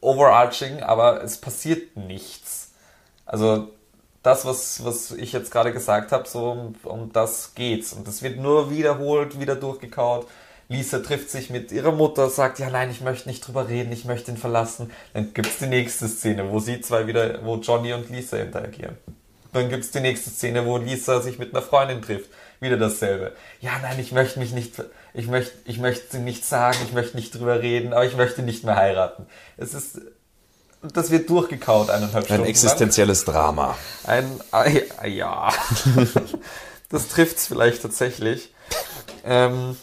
overarching, 0.00 0.82
aber 0.82 1.22
es 1.22 1.38
passiert 1.38 1.96
nichts. 1.96 2.70
Also 3.26 3.68
das, 4.22 4.44
was, 4.44 4.84
was 4.84 5.12
ich 5.12 5.32
jetzt 5.32 5.50
gerade 5.50 5.72
gesagt 5.72 6.12
habe, 6.12 6.28
so 6.28 6.50
um, 6.50 6.74
um 6.84 7.12
das 7.12 7.54
geht's. 7.54 7.92
Und 7.92 8.06
das 8.06 8.22
wird 8.22 8.38
nur 8.38 8.70
wiederholt, 8.70 9.40
wieder 9.40 9.56
durchgekaut. 9.56 10.26
Lisa 10.68 11.00
trifft 11.00 11.30
sich 11.30 11.50
mit 11.50 11.72
ihrer 11.72 11.90
Mutter, 11.90 12.30
sagt, 12.30 12.60
ja 12.60 12.70
nein, 12.70 12.90
ich 12.90 13.00
möchte 13.00 13.28
nicht 13.28 13.46
drüber 13.46 13.68
reden, 13.68 13.90
ich 13.90 14.04
möchte 14.04 14.30
ihn 14.30 14.36
verlassen. 14.36 14.92
Dann 15.14 15.34
gibt's 15.34 15.58
die 15.58 15.66
nächste 15.66 16.06
Szene, 16.06 16.50
wo 16.50 16.60
sie 16.60 16.80
zwei 16.80 17.08
wieder, 17.08 17.44
wo 17.44 17.56
Johnny 17.56 17.92
und 17.92 18.08
Lisa 18.08 18.36
interagieren. 18.36 18.96
Dann 19.52 19.68
gibt's 19.68 19.90
die 19.90 20.00
nächste 20.00 20.30
Szene, 20.30 20.64
wo 20.64 20.76
Lisa 20.76 21.20
sich 21.20 21.40
mit 21.40 21.52
einer 21.52 21.62
Freundin 21.62 22.02
trifft. 22.02 22.30
Wieder 22.60 22.76
dasselbe. 22.76 23.32
Ja, 23.60 23.72
nein, 23.82 23.98
ich 23.98 24.12
möchte 24.12 24.38
mich 24.38 24.52
nicht, 24.52 24.80
ich 25.14 25.26
möchte, 25.26 25.52
ich 25.64 25.78
möchte 25.78 26.18
nicht 26.18 26.44
sagen, 26.44 26.78
ich 26.84 26.92
möchte 26.92 27.16
nicht 27.16 27.34
drüber 27.34 27.60
reden, 27.60 27.92
aber 27.92 28.04
ich 28.04 28.16
möchte 28.16 28.42
nicht 28.42 28.64
mehr 28.64 28.76
heiraten. 28.76 29.26
Es 29.56 29.74
ist, 29.74 30.00
das 30.82 31.10
wird 31.10 31.28
durchgekaut 31.28 31.90
eineinhalb 31.90 32.16
Ein 32.16 32.24
Stunden. 32.24 32.42
lang. 32.42 32.50
existenzielles 32.50 33.24
Drama. 33.24 33.76
Ein, 34.04 34.40
ah, 34.50 34.66
ja. 35.06 35.52
das 36.88 37.08
trifft's 37.08 37.46
vielleicht 37.46 37.82
tatsächlich. 37.82 38.52
Ähm, 39.24 39.76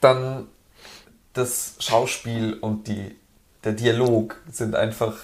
dann 0.00 0.46
das 1.32 1.74
Schauspiel 1.78 2.54
und 2.54 2.86
die, 2.88 3.16
der 3.64 3.72
Dialog 3.72 4.40
sind 4.50 4.74
einfach 4.74 5.14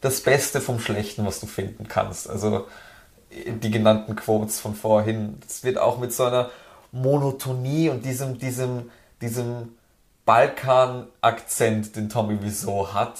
das 0.00 0.20
Beste 0.20 0.60
vom 0.60 0.78
Schlechten, 0.78 1.26
was 1.26 1.40
du 1.40 1.46
finden 1.46 1.88
kannst. 1.88 2.28
Also 2.28 2.66
die 3.30 3.70
genannten 3.70 4.16
Quotes 4.16 4.60
von 4.60 4.74
vorhin. 4.74 5.38
Das 5.40 5.64
wird 5.64 5.78
auch 5.78 5.98
mit 5.98 6.12
so 6.12 6.24
einer 6.24 6.50
Monotonie 6.92 7.88
und 7.88 8.04
diesem, 8.04 8.38
diesem, 8.38 8.90
diesem 9.20 9.75
Balkan-Akzent, 10.26 11.96
den 11.96 12.10
Tommy 12.10 12.42
Wiseau 12.42 12.92
hat. 12.92 13.14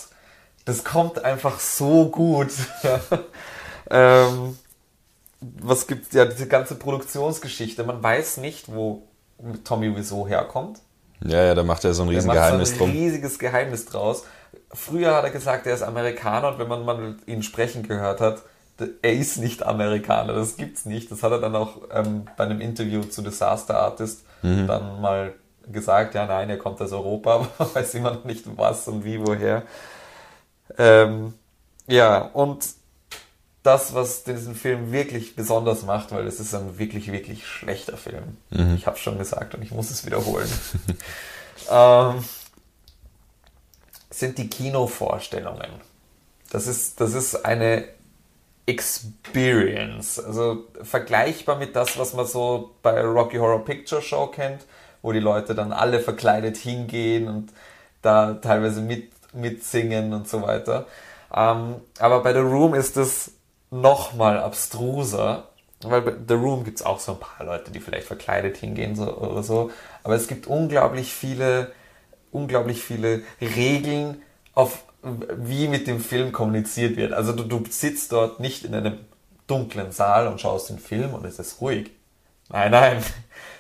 Das 0.67 0.85
kommt 0.85 1.25
einfach 1.25 1.61
so 1.61 2.11
gut. 2.11 2.51
ähm, 3.91 4.59
was 5.41 5.87
gibt 5.87 6.13
ja 6.13 6.25
diese 6.27 6.49
ganze 6.49 6.75
Produktionsgeschichte? 6.75 7.85
Man 7.85 8.03
weiß 8.03 8.39
nicht, 8.39 8.75
wo 8.75 9.05
Tommy 9.65 9.95
Wiseau 9.97 10.27
herkommt. 10.27 10.81
Ja, 11.25 11.43
ja, 11.45 11.55
da 11.55 11.63
macht 11.63 11.85
er 11.85 11.95
so 11.95 12.03
ein 12.03 12.09
riesen 12.09 12.31
Geheimnis 12.31 12.71
so 12.71 12.75
ein 12.75 12.79
drum. 12.79 12.91
riesiges 12.91 13.39
Geheimnis 13.39 13.87
draus. 13.87 14.25
Früher 14.73 15.15
hat 15.15 15.25
er 15.25 15.31
gesagt, 15.31 15.67
er 15.67 15.75
ist 15.75 15.83
Amerikaner 15.83 16.49
und 16.49 16.59
wenn 16.59 16.69
man 16.69 16.85
mal 16.85 17.17
ihn 17.27 17.43
sprechen 17.43 17.87
gehört 17.87 18.21
hat, 18.21 18.43
er 19.01 19.13
ist 19.13 19.39
nicht 19.39 19.65
Amerikaner, 19.65 20.35
das 20.35 20.57
gibt's 20.57 20.85
nicht. 20.85 21.11
Das 21.11 21.23
hat 21.23 21.33
er 21.33 21.41
dann 21.41 21.55
auch 21.55 21.83
ähm, 21.95 22.27
bei 22.37 22.45
einem 22.45 22.61
Interview 22.61 23.03
zu 23.05 23.23
Disaster 23.23 23.79
Artist 23.79 24.25
dann 24.43 25.01
mal 25.01 25.35
gesagt, 25.73 26.15
ja 26.15 26.27
nein, 26.27 26.51
er 26.51 26.59
kommt 26.59 26.81
aus 26.81 26.93
Europa, 26.93 27.49
aber 27.59 27.75
weiß 27.75 27.95
immer 27.95 28.13
noch 28.13 28.25
nicht 28.25 28.45
was 28.57 28.89
und 28.89 29.05
wie, 29.05 29.21
woher. 29.21 29.63
Ähm, 30.79 31.35
ja, 31.87 32.19
und 32.19 32.67
das, 33.63 33.95
was 33.95 34.23
diesen 34.23 34.55
Film 34.55 34.93
wirklich 34.93 35.35
besonders 35.35 35.83
macht, 35.83 36.13
weil 36.13 36.27
es 36.27 36.39
ist 36.39 36.55
ein 36.55 36.79
wirklich, 36.79 37.11
wirklich 37.11 37.47
schlechter 37.47 37.97
Film. 37.97 38.37
Ich 38.77 38.87
habe 38.87 38.97
schon 38.97 39.19
gesagt 39.19 39.57
und 39.57 39.63
ich 39.63 39.73
muss 39.73 39.91
es 39.91 40.07
wiederholen. 40.07 40.49
ähm, 41.71 42.25
sind 44.11 44.39
die 44.39 44.49
Kinovorstellungen. 44.49 45.71
Das 46.51 46.69
ist, 46.69 47.01
das 47.01 47.15
ist 47.15 47.45
eine 47.45 47.89
Experience. 48.67 50.19
Also 50.19 50.65
vergleichbar 50.83 51.57
mit 51.57 51.75
das, 51.75 51.99
was 51.99 52.15
man 52.15 52.27
so 52.27 52.77
bei 52.83 53.01
Rocky 53.01 53.39
Horror 53.39 53.65
Picture 53.65 54.03
Show 54.03 54.29
kennt, 54.29 54.65
wo 55.03 55.13
die 55.13 55.21
Leute 55.21 55.55
dann 55.55 55.73
alle 55.73 56.01
verkleidet 56.01 56.57
hingehen 56.57 57.29
und 57.29 57.53
da 58.03 58.35
teilweise 58.35 58.81
mit, 58.81 59.11
mitsingen 59.33 60.13
und 60.13 60.29
so 60.29 60.43
weiter. 60.43 60.87
Ähm, 61.35 61.77
aber 61.99 62.23
bei 62.23 62.33
The 62.33 62.41
Room 62.41 62.75
ist 62.75 62.97
es 62.97 63.33
nochmal 63.71 64.39
abstruser, 64.39 65.49
weil 65.83 66.03
bei 66.03 66.13
The 66.27 66.35
Room 66.35 66.65
gibt 66.65 66.79
es 66.81 66.87
auch 66.87 67.01
so 67.01 67.13
ein 67.13 67.21
paar 67.21 67.45
Leute, 67.45 67.71
die 67.71 67.81
vielleicht 67.81 68.07
verkleidet 68.07 68.57
hingehen 68.57 68.97
so, 68.97 69.17
oder 69.17 69.43
so. 69.43 69.71
Aber 70.05 70.15
es 70.15 70.29
gibt 70.29 70.47
unglaublich 70.47 71.13
viele, 71.13 71.73
unglaublich 72.33 72.83
viele 72.83 73.23
Regeln, 73.41 74.23
auf 74.55 74.85
wie 75.03 75.69
mit 75.69 75.87
dem 75.87 76.01
Film 76.01 76.33
kommuniziert 76.33 76.97
wird. 76.97 77.13
Also 77.13 77.33
du, 77.33 77.45
du 77.45 77.63
sitzt 77.69 78.13
dort 78.13 78.41
nicht 78.41 78.65
in 78.65 78.75
einem 78.75 78.99
dunklen 79.47 79.93
Saal 79.93 80.27
und 80.27 80.41
schaust 80.41 80.71
den 80.71 80.79
Film 80.79 81.15
und 81.15 81.25
es 81.25 81.39
ist 81.39 81.61
ruhig. 81.61 81.91
Nein, 82.49 82.71
nein. 82.71 83.03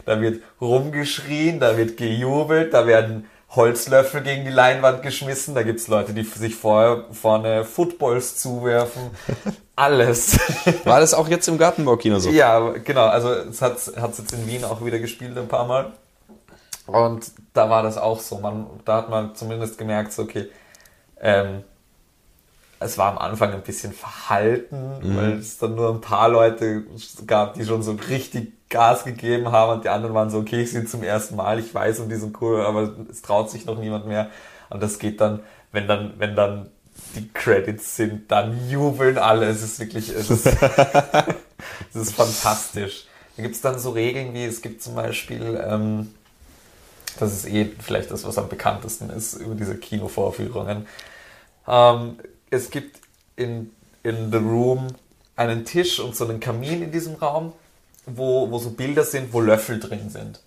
Da 0.05 0.20
wird 0.20 0.43
rumgeschrien, 0.61 1.59
da 1.59 1.76
wird 1.76 1.97
gejubelt, 1.97 2.72
da 2.72 2.87
werden 2.87 3.28
Holzlöffel 3.51 4.22
gegen 4.22 4.45
die 4.45 4.51
Leinwand 4.51 5.03
geschmissen, 5.03 5.55
da 5.55 5.62
gibt's 5.62 5.89
Leute, 5.89 6.12
die 6.12 6.22
sich 6.22 6.55
vorher 6.55 7.05
vorne 7.11 7.64
Footballs 7.64 8.37
zuwerfen. 8.37 9.11
Alles. 9.76 10.39
War 10.84 11.01
das 11.01 11.14
auch 11.14 11.28
jetzt 11.28 11.49
im 11.49 11.59
Gartenbaukino 11.59 12.18
so? 12.18 12.30
Ja, 12.30 12.70
genau. 12.70 13.07
Also 13.07 13.30
es 13.30 13.61
hat 13.61 13.72
hat's 14.01 14.18
jetzt 14.18 14.32
in 14.32 14.47
Wien 14.47 14.64
auch 14.64 14.84
wieder 14.84 14.99
gespielt 14.99 15.37
ein 15.37 15.49
paar 15.49 15.66
Mal. 15.66 15.93
Und 16.87 17.32
da 17.53 17.68
war 17.68 17.82
das 17.82 17.99
auch 17.99 18.20
so. 18.20 18.39
Man, 18.39 18.66
da 18.84 18.99
hat 18.99 19.11
man 19.11 19.34
zumindest 19.34 19.76
gemerkt, 19.76 20.12
so, 20.12 20.22
okay, 20.22 20.49
ähm, 21.20 21.64
es 22.79 22.99
war 22.99 23.11
am 23.12 23.18
Anfang 23.18 23.53
ein 23.53 23.62
bisschen 23.62 23.93
verhalten, 23.93 24.99
Mhm. 25.03 25.16
weil 25.16 25.33
es 25.39 25.59
dann 25.59 25.74
nur 25.74 25.91
ein 25.91 26.01
paar 26.01 26.29
Leute 26.29 26.85
gab, 27.27 27.55
die 27.55 27.64
schon 27.64 27.83
so 27.83 27.93
richtig 28.09 28.53
Gas 28.68 29.05
gegeben 29.05 29.53
haben 29.53 29.72
und 29.74 29.85
die 29.85 29.89
anderen 29.89 30.14
waren 30.14 30.29
so, 30.31 30.39
okay, 30.39 30.62
ich 30.62 30.72
sehe 30.72 30.85
zum 30.85 31.03
ersten 31.03 31.37
Mal, 31.37 31.59
ich 31.61 31.72
weiß 31.72 32.01
und 32.01 32.09
die 32.09 32.16
sind 32.16 32.41
cool, 32.41 32.61
aber 32.62 32.93
es 33.11 33.22
traut 33.22 33.49
sich 33.51 33.64
noch 33.64 33.79
niemand 33.79 34.07
mehr. 34.07 34.29
Und 34.70 34.83
das 34.83 34.99
geht 34.99 35.20
dann, 35.20 35.41
wenn 35.72 35.87
dann, 35.87 36.14
wenn 36.18 36.35
dann 36.35 36.68
die 37.14 37.29
Credits 37.33 37.95
sind, 37.97 38.31
dann 38.31 38.68
jubeln 38.68 39.18
alle. 39.18 39.47
Es 39.47 39.62
ist 39.62 39.79
wirklich, 39.79 40.09
es 40.09 40.31
ist, 40.31 40.47
es 41.91 41.95
ist 41.95 42.14
fantastisch. 42.14 43.07
Da 43.37 43.43
gibt's 43.43 43.61
dann 43.61 43.79
so 43.79 43.91
Regeln 43.91 44.35
wie, 44.35 44.45
es 44.45 44.62
gibt 44.62 44.83
zum 44.83 44.97
Beispiel, 44.97 45.62
ähm, 45.64 46.12
das 47.20 47.33
ist 47.33 47.47
eh 47.49 47.70
vielleicht 47.79 48.11
das, 48.11 48.24
was 48.24 48.37
am 48.39 48.49
bekanntesten 48.49 49.11
ist 49.11 49.35
über 49.35 49.55
diese 49.55 49.77
Kinovorführungen. 49.77 50.87
Ähm, 51.68 52.16
es 52.51 52.70
gibt 52.70 53.01
in, 53.36 53.72
in 54.03 54.30
The 54.30 54.38
Room 54.38 54.88
einen 55.36 55.64
Tisch 55.64 56.01
und 56.01 56.16
so 56.16 56.26
einen 56.26 56.40
Kamin 56.40 56.82
in 56.82 56.92
diesem 56.92 57.14
Raum, 57.16 57.53
wo, 58.07 58.51
wo 58.51 58.59
so 58.59 58.70
Bilder 58.70 59.05
sind, 59.05 59.32
wo 59.32 59.40
Löffel 59.40 59.80
drin 59.80 60.11
sind. 60.11 60.40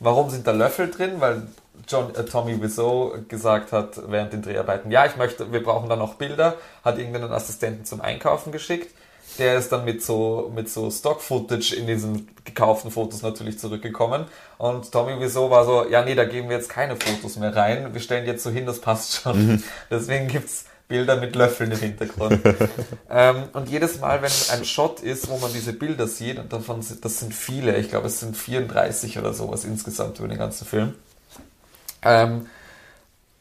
Warum 0.00 0.30
sind 0.30 0.46
da 0.46 0.52
Löffel 0.52 0.90
drin? 0.90 1.20
Weil 1.20 1.48
John, 1.88 2.14
äh, 2.14 2.24
Tommy 2.24 2.60
Wiseau 2.62 3.14
gesagt 3.28 3.72
hat 3.72 4.00
während 4.08 4.32
den 4.32 4.42
Dreharbeiten, 4.42 4.90
ja, 4.90 5.04
ich 5.06 5.16
möchte, 5.16 5.52
wir 5.52 5.62
brauchen 5.62 5.88
da 5.88 5.96
noch 5.96 6.14
Bilder, 6.14 6.56
hat 6.84 6.98
irgendeinen 6.98 7.32
Assistenten 7.32 7.84
zum 7.84 8.00
Einkaufen 8.00 8.52
geschickt. 8.52 8.94
Der 9.38 9.56
ist 9.56 9.72
dann 9.72 9.84
mit 9.84 10.02
so, 10.02 10.52
mit 10.54 10.68
so 10.68 10.90
Stock-Footage 10.90 11.74
in 11.74 11.86
diesen 11.86 12.28
gekauften 12.44 12.90
Fotos 12.90 13.22
natürlich 13.22 13.58
zurückgekommen. 13.58 14.26
Und 14.58 14.92
Tommy 14.92 15.18
Wiseau 15.20 15.50
war 15.50 15.64
so, 15.64 15.88
ja, 15.88 16.04
nee, 16.04 16.14
da 16.14 16.24
geben 16.24 16.50
wir 16.50 16.56
jetzt 16.56 16.68
keine 16.68 16.96
Fotos 16.96 17.36
mehr 17.36 17.56
rein. 17.56 17.94
Wir 17.94 18.00
stellen 18.00 18.26
jetzt 18.26 18.42
so 18.42 18.50
hin, 18.50 18.66
das 18.66 18.80
passt 18.80 19.22
schon. 19.22 19.62
Deswegen 19.90 20.28
gibt's 20.28 20.66
Bilder 20.92 21.16
mit 21.16 21.34
Löffeln 21.34 21.72
im 21.72 21.78
Hintergrund. 21.78 22.38
ähm, 23.10 23.44
und 23.54 23.70
jedes 23.70 23.98
Mal, 23.98 24.20
wenn 24.20 24.30
ein 24.52 24.62
Shot 24.66 25.00
ist, 25.00 25.30
wo 25.30 25.38
man 25.38 25.50
diese 25.50 25.72
Bilder 25.72 26.06
sieht, 26.06 26.38
und 26.38 26.52
davon 26.52 26.82
sind, 26.82 27.02
das 27.02 27.18
sind 27.18 27.32
viele, 27.34 27.78
ich 27.78 27.88
glaube, 27.88 28.08
es 28.08 28.20
sind 28.20 28.36
34 28.36 29.18
oder 29.18 29.32
sowas 29.32 29.64
insgesamt 29.64 30.18
über 30.18 30.28
den 30.28 30.36
ganzen 30.36 30.66
Film, 30.66 30.92
ähm, 32.02 32.44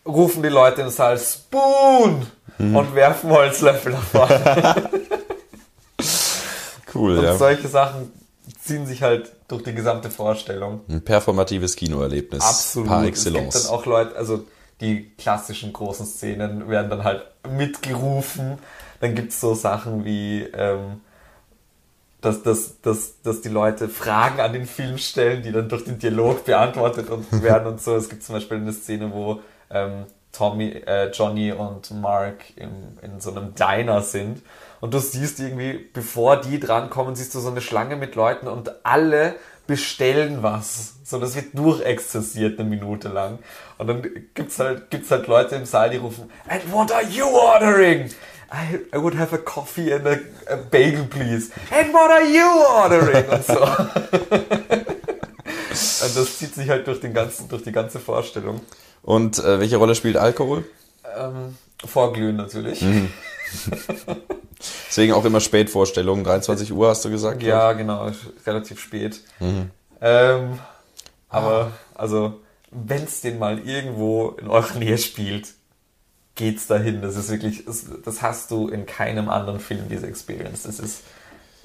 rufen 0.06 0.42
die 0.44 0.50
Leute 0.50 0.82
im 0.82 0.90
Saal 0.90 1.20
Spoon 1.20 2.26
und 2.58 2.96
werfen 2.96 3.30
Holzlöffel 3.32 3.92
nach 3.92 4.04
vorne. 4.04 4.76
Cool, 6.96 7.18
Und 7.18 7.26
ja. 7.26 7.38
solche 7.38 7.68
Sachen 7.68 8.14
ziehen 8.64 8.86
sich 8.86 9.04
halt 9.04 9.34
durch 9.50 9.64
die 9.64 9.74
gesamte 9.74 10.10
Vorstellung. 10.10 10.82
Ein 10.88 11.02
performatives 11.02 11.76
Kinoerlebnis. 11.76 12.44
Absolut. 12.44 12.88
Par 12.88 13.00
Es 13.00 13.06
gibt 13.06 13.18
excellence. 13.18 13.64
dann 13.64 13.74
auch 13.74 13.86
Leute, 13.86 14.16
also 14.16 14.46
die 14.82 15.12
klassischen 15.18 15.72
großen 15.72 16.06
Szenen 16.06 16.68
werden 16.68 16.90
dann 16.90 17.04
halt 17.04 17.26
mitgerufen. 17.50 18.58
Dann 19.00 19.16
gibt's 19.16 19.40
so 19.40 19.54
Sachen 19.54 20.04
wie, 20.04 20.44
ähm, 20.54 21.02
dass, 22.20 22.44
dass, 22.44 22.82
dass, 22.82 23.22
dass 23.22 23.42
die 23.42 23.50
Leute 23.50 23.88
Fragen 23.88 24.40
an 24.40 24.54
den 24.54 24.66
Film 24.66 24.98
stellen, 24.98 25.44
die 25.44 25.52
dann 25.52 25.70
durch 25.70 25.86
den 25.86 26.00
Dialog 26.00 26.46
beantwortet 26.46 27.10
und 27.10 27.26
werden 27.44 27.68
und 27.68 27.82
so. 27.82 27.96
Es 27.96 28.10
gibt 28.10 28.24
zum 28.24 28.36
Beispiel 28.36 28.58
eine 28.58 28.74
Szene, 28.74 29.12
wo 29.14 29.40
ähm, 29.70 30.06
Tommy, 30.32 30.70
äh, 30.70 31.12
Johnny 31.12 31.52
und 31.52 31.92
Mark 31.92 32.58
im, 32.58 32.98
in 33.02 33.20
so 33.20 33.32
einem 33.32 33.54
Diner 33.56 34.02
sind 34.02 34.42
und 34.82 34.94
du 34.96 35.00
siehst 35.00 35.40
irgendwie, 35.40 35.74
bevor 35.94 36.42
die 36.42 36.60
drankommen, 36.60 37.16
siehst 37.16 37.36
du 37.36 37.40
so 37.40 37.50
eine 37.50 37.62
Schlange 37.62 37.96
mit 37.96 38.16
Leuten 38.16 38.48
und 38.48 38.84
alle 38.84 39.36
bestellen 39.72 40.44
was. 40.44 40.96
So, 41.06 41.18
das 41.18 41.36
wird 41.36 41.58
durchexzessiert 41.58 42.60
eine 42.60 42.70
Minute 42.70 43.08
lang. 43.08 43.40
Und 43.78 43.88
dann 43.88 44.02
gibt's 44.34 44.60
halt, 44.60 44.90
gibt's 44.90 45.10
halt 45.12 45.28
Leute 45.28 45.56
im 45.56 45.66
Saal, 45.66 45.90
die 45.92 45.98
rufen, 45.98 46.30
And 46.50 46.70
what 46.74 46.92
are 46.92 47.06
you 47.06 47.26
ordering? 47.26 48.10
I, 48.52 48.80
I 48.94 49.02
would 49.02 49.18
have 49.18 49.34
a 49.34 49.38
coffee 49.38 49.94
and 49.94 50.06
a, 50.06 50.18
a 50.50 50.58
bagel, 50.58 51.06
please. 51.06 51.52
And 51.72 51.94
what 51.94 52.12
are 52.12 52.26
you 52.26 52.46
ordering? 52.76 53.30
Und 53.30 53.46
so. 53.46 53.54
Und 56.06 56.18
das 56.18 56.38
zieht 56.38 56.54
sich 56.54 56.70
halt 56.70 56.86
durch, 56.86 57.00
den 57.00 57.14
ganzen, 57.14 57.48
durch 57.48 57.64
die 57.64 57.72
ganze 57.72 58.00
Vorstellung. 58.00 58.60
Und 59.02 59.40
äh, 59.40 59.62
welche 59.62 59.78
Rolle 59.78 59.96
spielt 59.96 60.18
Alkohol? 60.18 60.66
Ähm, 61.18 61.56
vorglühen 61.86 62.36
natürlich. 62.36 62.84
Deswegen 64.88 65.14
auch 65.14 65.26
immer 65.26 65.40
Spätvorstellungen. 65.40 66.24
23 66.24 66.72
Uhr 66.72 66.90
hast 66.90 67.04
du 67.06 67.10
gesagt? 67.10 67.42
Ja, 67.42 67.74
genau, 67.74 68.12
relativ 68.46 68.80
spät. 68.80 69.22
Ähm, 70.02 70.60
aber, 71.30 71.72
also, 71.96 72.42
wenn 72.72 73.04
es 73.04 73.22
den 73.22 73.40
mal 73.40 73.60
irgendwo 73.60 74.30
in 74.40 74.48
eurer 74.48 74.78
Nähe 74.78 74.98
spielt, 74.98 75.48
geht's 76.36 76.68
dahin. 76.68 77.02
Das 77.02 77.16
ist 77.16 77.30
wirklich, 77.30 77.66
das, 77.66 77.86
das 78.04 78.22
hast 78.22 78.52
du 78.52 78.68
in 78.68 78.86
keinem 78.86 79.30
anderen 79.30 79.60
Film, 79.60 79.90
diese 79.90 80.08
Experience. 80.08 80.64
Das 80.64 80.80
ist 80.80 81.02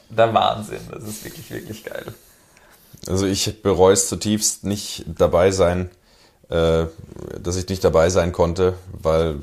der 0.09 0.33
Wahnsinn. 0.35 0.81
Das 0.91 1.05
ist 1.05 1.25
wirklich, 1.25 1.51
wirklich 1.51 1.85
geil. 1.85 2.07
Also 3.07 3.27
ich 3.27 3.63
bereue 3.63 3.93
es 3.93 4.09
zutiefst 4.09 4.65
nicht 4.65 5.05
dabei 5.07 5.51
sein, 5.51 5.91
äh, 6.49 6.87
dass 7.41 7.57
ich 7.57 7.69
nicht 7.69 7.85
dabei 7.85 8.11
sein 8.11 8.33
konnte, 8.33 8.75
weil 8.93 9.37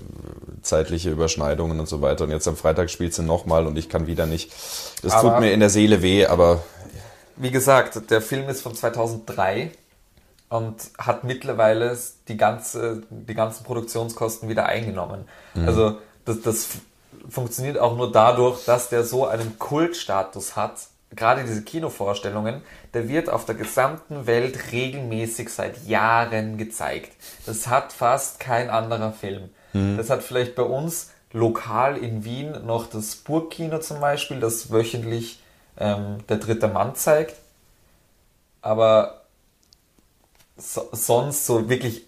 zeitliche 0.63 1.09
Überschneidungen 1.11 1.79
und 1.79 1.87
so 1.87 2.01
weiter. 2.01 2.23
Und 2.23 2.31
jetzt 2.31 2.47
am 2.47 2.55
Freitag 2.57 2.89
spielt 2.89 3.13
sie 3.13 3.23
nochmal 3.23 3.67
und 3.67 3.77
ich 3.77 3.89
kann 3.89 4.07
wieder 4.07 4.25
nicht. 4.25 4.51
Das 5.03 5.13
Aber- 5.13 5.31
tut 5.31 5.39
mir 5.41 5.51
in 5.53 5.59
der 5.59 5.69
Seele 5.69 6.01
weh, 6.01 6.25
aber 6.25 6.63
Wie 7.35 7.51
gesagt, 7.51 8.09
der 8.11 8.21
Film 8.21 8.47
ist 8.49 8.61
von 8.61 8.75
2003 8.75 9.71
und 10.49 10.75
hat 10.99 11.23
mittlerweile 11.23 11.97
die, 12.27 12.37
ganze, 12.37 13.01
die 13.09 13.33
ganzen 13.33 13.63
Produktionskosten 13.63 14.49
wieder 14.49 14.67
eingenommen. 14.67 15.25
Also 15.65 15.97
das, 16.25 16.41
das 16.41 16.67
funktioniert 17.29 17.79
auch 17.79 17.97
nur 17.97 18.11
dadurch, 18.11 18.65
dass 18.65 18.89
der 18.89 19.03
so 19.03 19.25
einen 19.25 19.57
Kultstatus 19.57 20.55
hat. 20.55 20.73
Gerade 21.15 21.43
diese 21.43 21.63
Kinovorstellungen, 21.63 22.61
der 22.93 23.07
wird 23.09 23.29
auf 23.29 23.45
der 23.45 23.55
gesamten 23.55 24.25
Welt 24.27 24.71
regelmäßig 24.71 25.49
seit 25.49 25.85
Jahren 25.87 26.57
gezeigt. 26.57 27.11
Das 27.45 27.67
hat 27.67 27.93
fast 27.93 28.39
kein 28.39 28.69
anderer 28.69 29.11
Film. 29.11 29.49
Das 29.97 30.09
hat 30.09 30.23
vielleicht 30.23 30.55
bei 30.55 30.63
uns 30.63 31.11
lokal 31.31 31.97
in 31.97 32.23
Wien 32.23 32.65
noch 32.65 32.87
das 32.87 33.15
Burgkino 33.15 33.79
zum 33.79 33.99
Beispiel, 33.99 34.39
das 34.39 34.71
wöchentlich 34.71 35.41
ähm, 35.77 36.19
der 36.29 36.37
dritte 36.37 36.67
Mann 36.67 36.95
zeigt. 36.95 37.35
Aber 38.61 39.23
so, 40.57 40.87
sonst 40.91 41.45
so 41.45 41.69
wirklich 41.69 42.05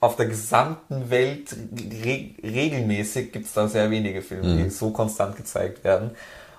auf 0.00 0.16
der 0.16 0.26
gesamten 0.26 1.10
Welt 1.10 1.54
re 2.02 2.30
regelmäßig 2.42 3.30
gibt 3.30 3.46
es 3.46 3.52
da 3.52 3.68
sehr 3.68 3.90
wenige 3.90 4.22
Filme, 4.22 4.56
die 4.56 4.70
so 4.70 4.90
konstant 4.90 5.36
gezeigt 5.36 5.84
werden. 5.84 6.10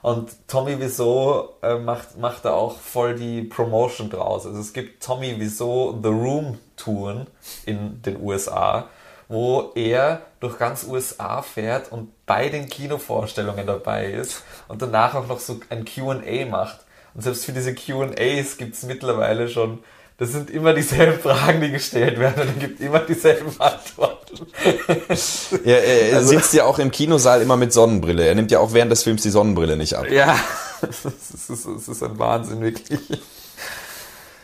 Und 0.01 0.31
Tommy 0.47 0.79
Wiseau 0.79 1.49
äh, 1.61 1.77
macht, 1.77 2.17
macht 2.17 2.45
da 2.45 2.53
auch 2.53 2.77
voll 2.77 3.15
die 3.15 3.41
Promotion 3.41 4.09
draus. 4.09 4.45
Also 4.45 4.59
es 4.59 4.73
gibt 4.73 5.03
Tommy 5.03 5.39
Wiseau 5.39 5.97
The 6.01 6.09
Room 6.09 6.59
Touren 6.77 7.27
in 7.65 8.01
den 8.01 8.21
USA, 8.21 8.89
wo 9.33 9.71
er 9.73 10.21
durch 10.39 10.59
ganz 10.59 10.83
USA 10.83 11.41
fährt 11.41 11.91
und 11.91 12.09
bei 12.27 12.49
den 12.49 12.69
Kinovorstellungen 12.69 13.65
dabei 13.65 14.05
ist 14.11 14.43
und 14.67 14.81
danach 14.83 15.15
auch 15.15 15.27
noch 15.27 15.39
so 15.39 15.59
ein 15.69 15.85
Q&A 15.85 16.45
macht. 16.45 16.81
Und 17.15 17.21
selbst 17.21 17.45
für 17.45 17.51
diese 17.51 17.73
Q&As 17.73 18.57
gibt 18.57 18.75
es 18.75 18.83
mittlerweile 18.83 19.49
schon, 19.49 19.79
das 20.19 20.31
sind 20.31 20.51
immer 20.51 20.73
dieselben 20.73 21.19
Fragen, 21.19 21.61
die 21.61 21.71
gestellt 21.71 22.19
werden 22.19 22.43
und 22.43 22.47
er 22.49 22.67
gibt 22.67 22.79
immer 22.79 22.99
dieselben 22.99 23.51
Antworten. 23.59 24.45
er, 25.65 25.83
er, 25.83 26.17
Also- 26.17 26.29
sitzt 26.29 26.53
ja 26.53 26.65
auch 26.65 26.77
im 26.77 26.91
Kinosaal 26.91 27.41
immer 27.41 27.57
mit 27.57 27.73
Sonnenbrille. 27.73 28.27
Er 28.27 28.35
nimmt 28.35 28.51
ja 28.51 28.59
auch 28.59 28.73
während 28.73 28.91
des 28.91 29.01
Films 29.01 29.23
die 29.23 29.31
Sonnenbrille 29.31 29.77
nicht 29.77 29.95
ab. 29.95 30.05
Ja, 30.11 30.37
es 30.87 31.05
ist, 31.05 31.33
es 31.33 31.49
ist, 31.49 31.65
es 31.65 31.87
ist 31.87 32.03
ein 32.03 32.19
Wahnsinn, 32.19 32.61
wirklich. 32.61 32.99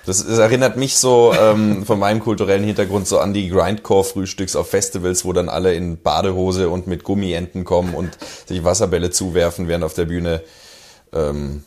Das, 0.05 0.25
das 0.25 0.39
erinnert 0.39 0.77
mich 0.77 0.97
so 0.97 1.33
ähm, 1.33 1.85
von 1.85 1.99
meinem 1.99 2.19
kulturellen 2.19 2.63
Hintergrund 2.63 3.07
so 3.07 3.19
an 3.19 3.33
die 3.33 3.49
Grindcore-Frühstücks 3.49 4.55
auf 4.55 4.69
Festivals, 4.69 5.25
wo 5.25 5.33
dann 5.33 5.49
alle 5.49 5.73
in 5.73 6.01
Badehose 6.01 6.69
und 6.69 6.87
mit 6.87 7.03
Gummienten 7.03 7.65
kommen 7.65 7.93
und 7.93 8.17
sich 8.47 8.63
Wasserbälle 8.63 9.11
zuwerfen, 9.11 9.67
während 9.67 9.83
auf 9.83 9.93
der 9.93 10.05
Bühne 10.05 10.41
ähm, 11.13 11.63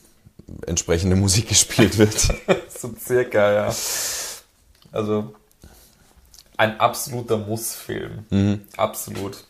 entsprechende 0.67 1.17
Musik 1.17 1.49
gespielt 1.49 1.99
wird. 1.99 2.35
So 2.83 2.93
circa, 3.01 3.53
ja. 3.53 3.75
Also 4.91 5.33
ein 6.57 6.81
absoluter 6.81 7.37
Muss-Film. 7.39 8.61
Absolut. 8.77 9.45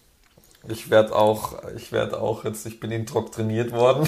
Ich 0.68 0.90
werde 0.90 1.14
auch, 1.16 1.62
ich 1.74 1.92
werde 1.92 2.20
auch 2.20 2.44
jetzt, 2.44 2.66
ich 2.66 2.78
bin 2.78 2.90
indoktriniert 2.90 3.72
worden 3.72 4.06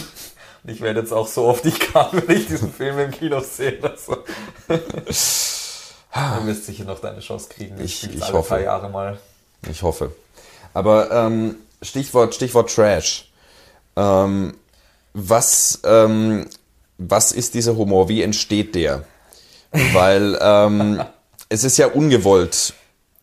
ich 0.66 0.80
werde 0.80 1.00
jetzt 1.00 1.12
auch 1.12 1.26
so 1.28 1.44
oft 1.44 1.64
ich 1.66 1.78
kann, 1.80 2.08
wenn 2.26 2.36
ich 2.36 2.46
diesen 2.46 2.72
Film 2.72 2.98
im 2.98 3.10
Kino 3.10 3.40
sehe. 3.40 3.78
Also. 3.82 4.24
Du 4.68 6.46
wirst 6.46 6.66
sicher 6.66 6.84
noch 6.84 7.00
deine 7.00 7.20
Chance 7.20 7.48
kriegen. 7.48 7.80
Ich- 7.80 8.08
ich 8.08 8.22
alle 8.22 8.32
hoffe. 8.34 8.48
paar 8.50 8.60
Jahre 8.60 8.88
mal. 8.88 9.18
Ich 9.68 9.82
hoffe. 9.82 10.12
Aber 10.72 11.10
ähm, 11.10 11.56
Stichwort, 11.82 12.34
Stichwort 12.34 12.72
Trash. 12.74 13.30
Ähm, 13.96 14.54
was, 15.12 15.80
ähm, 15.84 16.46
was 16.98 17.32
ist 17.32 17.54
dieser 17.54 17.76
Humor? 17.76 18.08
Wie 18.08 18.22
entsteht 18.22 18.74
der? 18.74 19.04
Weil 19.92 20.38
ähm, 20.40 21.02
es 21.48 21.64
ist 21.64 21.76
ja 21.78 21.86
ungewollt. 21.88 22.74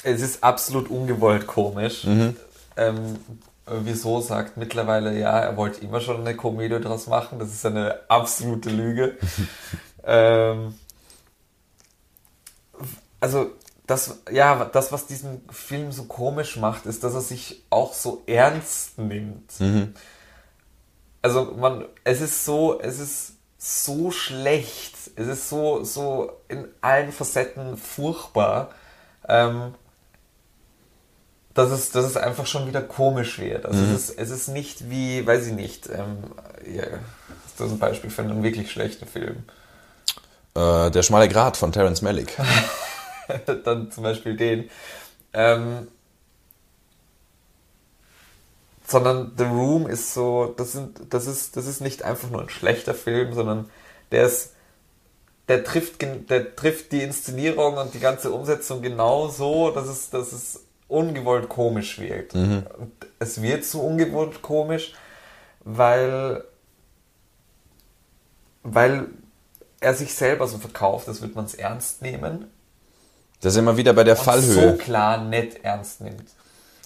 Es 0.04 0.22
ist 0.22 0.44
absolut 0.44 0.90
ungewollt 0.90 1.46
komisch. 1.48 2.06
Ähm, 2.78 3.18
wieso 3.84 4.22
sagt 4.22 4.58
mittlerweile, 4.58 5.18
ja, 5.18 5.40
er 5.40 5.58
wollte 5.58 5.82
immer 5.82 6.02
schon 6.02 6.22
eine 6.22 6.36
Komödie 6.36 6.80
draus 6.80 7.08
machen. 7.08 7.40
Das 7.40 7.50
ist 7.50 7.66
eine 7.66 8.00
absolute 8.10 8.70
Lüge. 8.70 9.18
ähm, 10.04 10.76
also 13.20 13.52
das, 13.88 14.22
ja, 14.32 14.66
das, 14.66 14.92
was 14.92 15.06
diesen 15.08 15.42
Film 15.50 15.92
so 15.92 16.06
komisch 16.06 16.58
macht, 16.58 16.86
ist, 16.86 17.04
dass 17.04 17.14
er 17.14 17.22
sich 17.22 17.64
auch 17.70 17.94
so 17.94 18.24
ernst 18.26 18.98
nimmt. 18.98 19.52
Also 21.22 21.54
man, 21.58 21.86
es 22.04 22.22
ist 22.22 22.46
so, 22.46 22.80
es 22.80 23.00
ist 23.00 23.34
so 23.58 24.10
schlecht, 24.12 24.96
es 25.16 25.28
ist 25.28 25.50
so, 25.50 25.84
so 25.84 26.42
in 26.48 26.68
allen 26.82 27.12
Facetten 27.12 27.78
furchtbar, 27.78 28.72
ähm, 29.28 29.76
dass 31.54 31.72
es, 31.72 31.92
dass 31.92 32.06
es 32.06 32.18
einfach 32.18 32.46
schon 32.46 32.68
wieder 32.68 32.82
komisch 32.82 33.40
wird. 33.40 33.66
Also 33.66 33.80
es, 33.84 34.10
ist, 34.10 34.20
es 34.20 34.30
ist 34.30 34.48
nicht 34.48 34.90
wie, 34.90 35.26
weiß 35.26 35.48
ich 35.48 35.54
nicht, 35.54 35.90
ähm, 35.90 36.18
das 37.58 37.68
ist 37.68 37.74
ein 37.74 37.80
Beispiel 37.80 38.10
für 38.10 38.22
einen 38.22 38.44
wirklich 38.44 38.72
schlechten 38.72 39.06
Film. 39.06 39.44
Äh, 40.56 40.92
der 40.92 41.04
schmale 41.04 41.28
Grat 41.28 41.58
von 41.58 41.72
Terence 41.72 42.02
Malick. 42.02 42.38
dann 43.64 43.92
zum 43.92 44.04
Beispiel 44.04 44.36
den. 44.36 44.70
Ähm, 45.34 45.88
sondern 48.86 49.32
The 49.38 49.46
Room 49.46 49.88
ist 49.88 50.14
so, 50.14 50.54
das, 50.58 50.74
sind, 50.74 51.14
das, 51.14 51.26
ist, 51.26 51.56
das 51.56 51.66
ist 51.66 51.80
nicht 51.80 52.04
einfach 52.04 52.30
nur 52.30 52.42
ein 52.42 52.50
schlechter 52.50 52.94
Film, 52.94 53.34
sondern 53.34 53.70
der 54.12 54.26
ist, 54.26 54.54
der 55.48 55.64
trifft, 55.64 56.02
der 56.02 56.56
trifft 56.56 56.92
die 56.92 57.02
Inszenierung 57.02 57.78
und 57.78 57.94
die 57.94 58.00
ganze 58.00 58.32
Umsetzung 58.32 58.82
genau 58.82 59.30
so, 59.30 59.72
dass 59.72 59.88
es, 59.88 60.10
dass 60.10 60.34
es 60.34 60.66
ungewollt 60.92 61.50
komisch 61.50 62.00
wirkt. 62.00 62.34
Und 62.34 62.66
es 63.20 63.42
wird 63.42 63.64
so 63.66 63.82
ungewollt 63.82 64.42
komisch, 64.42 64.94
weil, 65.64 66.44
weil 68.64 69.08
er 69.80 69.94
sich 69.96 70.14
selber 70.14 70.48
so 70.48 70.58
verkauft, 70.58 71.08
als 71.08 71.22
würde 71.22 71.36
man 71.36 71.46
es 71.46 71.56
ernst 71.56 72.02
nehmen 72.02 72.46
Da 73.42 73.50
sind 73.50 73.66
wir 73.66 73.78
wieder 73.78 73.94
bei 73.94 74.04
der 74.04 74.18
und 74.18 74.24
Fallhöhe. 74.24 74.72
so 74.72 74.78
klar 74.78 75.24
nicht 75.24 75.64
ernst 75.64 76.02
nimmt. 76.02 76.26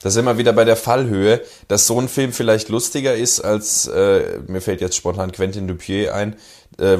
Da 0.02 0.12
sind 0.12 0.26
wir 0.26 0.38
wieder 0.38 0.54
bei 0.54 0.66
der 0.66 0.76
Fallhöhe, 0.76 1.42
dass 1.68 1.88
so 1.88 2.00
ein 2.00 2.08
Film 2.08 2.32
vielleicht 2.32 2.70
lustiger 2.70 3.16
ist 3.16 3.40
als, 3.40 3.88
äh, 3.88 4.40
mir 4.48 4.62
fällt 4.62 4.80
jetzt 4.82 4.96
spontan 4.96 5.32
Quentin 5.32 5.68
Dupieux 5.68 6.12
ein, 6.12 6.36
äh, 6.80 6.96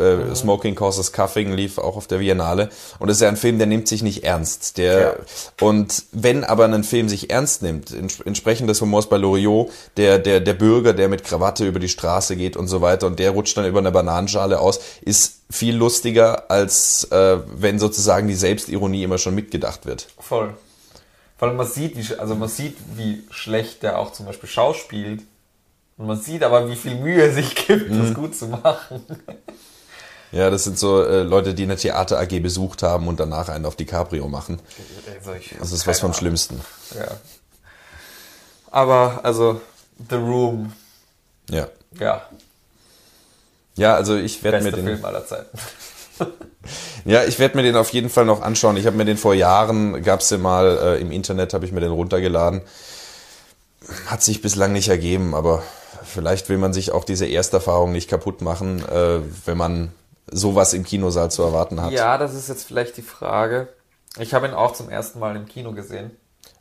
äh, 0.00 0.34
Smoking 0.34 0.74
Causes 0.74 1.12
Cuffing 1.12 1.52
lief 1.52 1.78
auch 1.78 1.96
auf 1.96 2.06
der 2.06 2.18
Biennale 2.18 2.70
und 2.98 3.08
das 3.08 3.18
ist 3.18 3.22
ja 3.22 3.28
ein 3.28 3.36
Film, 3.36 3.58
der 3.58 3.66
nimmt 3.66 3.88
sich 3.88 4.02
nicht 4.02 4.24
ernst. 4.24 4.78
Der 4.78 5.00
Ja. 5.00 5.14
und 5.66 6.04
wenn 6.12 6.44
aber 6.44 6.64
ein 6.64 6.84
Film 6.84 7.08
sich 7.08 7.30
ernst 7.30 7.62
nimmt, 7.62 7.92
ents 7.92 8.20
entsprechend 8.20 8.68
des 8.68 8.80
Humors 8.80 9.08
bei 9.08 9.16
Loriot, 9.16 9.70
der 9.96 10.18
der 10.18 10.40
der 10.40 10.54
Bürger, 10.54 10.92
der 10.92 11.08
mit 11.08 11.24
Krawatte 11.24 11.66
über 11.66 11.78
die 11.78 11.88
Straße 11.88 12.36
geht 12.36 12.56
und 12.56 12.68
so 12.68 12.80
weiter 12.80 13.06
und 13.06 13.18
der 13.18 13.30
rutscht 13.30 13.56
dann 13.56 13.66
über 13.66 13.78
eine 13.78 13.92
Bananenschale 13.92 14.60
aus, 14.60 14.80
ist 15.02 15.40
viel 15.50 15.76
lustiger 15.76 16.50
als 16.50 17.04
äh, 17.10 17.38
wenn 17.56 17.78
sozusagen 17.78 18.28
die 18.28 18.34
Selbstironie 18.34 19.02
immer 19.02 19.18
schon 19.18 19.34
mitgedacht 19.34 19.86
wird. 19.86 20.08
Voll. 20.18 20.54
Vor 21.36 21.48
allem 21.48 21.56
man 21.56 21.66
sieht, 21.66 21.96
wie, 21.96 22.14
also 22.16 22.36
man 22.36 22.48
sieht, 22.48 22.76
wie 22.94 23.24
schlecht 23.30 23.82
der 23.82 23.98
auch 23.98 24.12
zum 24.12 24.26
Beispiel 24.26 24.48
schauspielt. 24.48 25.22
Und 26.02 26.08
man 26.08 26.20
sieht 26.20 26.42
aber, 26.42 26.68
wie 26.68 26.74
viel 26.74 26.96
Mühe 26.96 27.22
er 27.22 27.32
sich 27.32 27.54
gibt, 27.66 27.88
Mhm. 27.92 28.02
das 28.02 28.12
gut 28.14 28.34
zu 28.36 28.48
machen. 28.48 29.06
Ja, 30.32 30.50
das 30.50 30.64
sind 30.64 30.76
so 30.76 31.00
äh, 31.04 31.22
Leute, 31.22 31.54
die 31.54 31.62
eine 31.62 31.76
Theater 31.76 32.18
AG 32.18 32.40
besucht 32.40 32.82
haben 32.82 33.06
und 33.06 33.20
danach 33.20 33.48
einen 33.48 33.66
auf 33.66 33.76
DiCaprio 33.76 34.26
machen. 34.26 34.58
Also 35.24 35.30
Das 35.60 35.70
ist 35.70 35.86
was 35.86 36.00
vom 36.00 36.12
Schlimmsten. 36.12 36.60
Ja. 36.98 37.06
Aber, 38.72 39.20
also, 39.22 39.60
The 40.10 40.16
Room, 40.16 40.72
Ja. 41.48 41.68
ja, 42.00 42.22
Ja, 43.76 43.94
also 43.94 44.16
ich 44.16 44.42
werde 44.42 44.60
mir 44.60 44.72
den 44.72 44.84
Film 44.84 45.04
aller 45.04 45.24
Zeiten. 45.24 45.56
Ja, 47.04 47.24
ich 47.24 47.38
werde 47.40 47.56
mir 47.56 47.62
den 47.64 47.74
auf 47.76 47.90
jeden 47.92 48.08
Fall 48.10 48.24
noch 48.24 48.42
anschauen. 48.42 48.76
Ich 48.76 48.86
habe 48.86 48.96
mir 48.96 49.04
den 49.04 49.16
vor 49.16 49.34
Jahren 49.34 50.02
gab's 50.04 50.28
den 50.28 50.40
mal 50.42 50.78
äh, 50.80 51.00
im 51.00 51.10
Internet, 51.12 51.54
habe 51.54 51.64
ich 51.64 51.72
mir 51.72 51.80
den 51.80 51.90
runtergeladen. 51.92 52.60
Hat 54.06 54.22
sich 54.22 54.40
bislang 54.42 54.72
nicht 54.72 54.88
ergeben, 54.88 55.34
aber 55.34 55.64
vielleicht 56.12 56.48
will 56.48 56.58
man 56.58 56.72
sich 56.72 56.92
auch 56.92 57.04
diese 57.04 57.26
Ersterfahrung 57.26 57.92
nicht 57.92 58.08
kaputt 58.08 58.42
machen, 58.42 58.84
äh, 58.88 59.20
wenn 59.44 59.56
man 59.56 59.92
sowas 60.30 60.72
im 60.72 60.84
Kinosaal 60.84 61.30
zu 61.30 61.42
erwarten 61.42 61.80
hat. 61.80 61.92
Ja, 61.92 62.18
das 62.18 62.34
ist 62.34 62.48
jetzt 62.48 62.64
vielleicht 62.64 62.96
die 62.96 63.02
Frage. 63.02 63.68
Ich 64.18 64.34
habe 64.34 64.46
ihn 64.46 64.54
auch 64.54 64.72
zum 64.72 64.88
ersten 64.88 65.18
Mal 65.18 65.36
im 65.36 65.46
Kino 65.46 65.72
gesehen. 65.72 66.10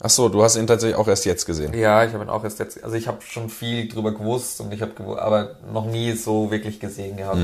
Ach 0.03 0.09
so, 0.09 0.29
du 0.29 0.43
hast 0.43 0.55
ihn 0.55 0.65
tatsächlich 0.65 0.97
auch 0.97 1.07
erst 1.07 1.25
jetzt 1.25 1.45
gesehen. 1.45 1.73
Ja, 1.73 2.03
ich 2.03 2.13
habe 2.13 2.23
ihn 2.23 2.29
auch 2.29 2.43
erst 2.43 2.59
jetzt, 2.59 2.83
also 2.83 2.95
ich 2.95 3.07
habe 3.07 3.21
schon 3.21 3.49
viel 3.49 3.87
drüber 3.87 4.11
gewusst 4.11 4.59
und 4.61 4.73
ich 4.73 4.81
habe 4.81 5.21
aber 5.21 5.57
noch 5.71 5.85
nie 5.85 6.13
so 6.13 6.49
wirklich 6.49 6.79
gesehen 6.79 7.17
gehabt. 7.17 7.37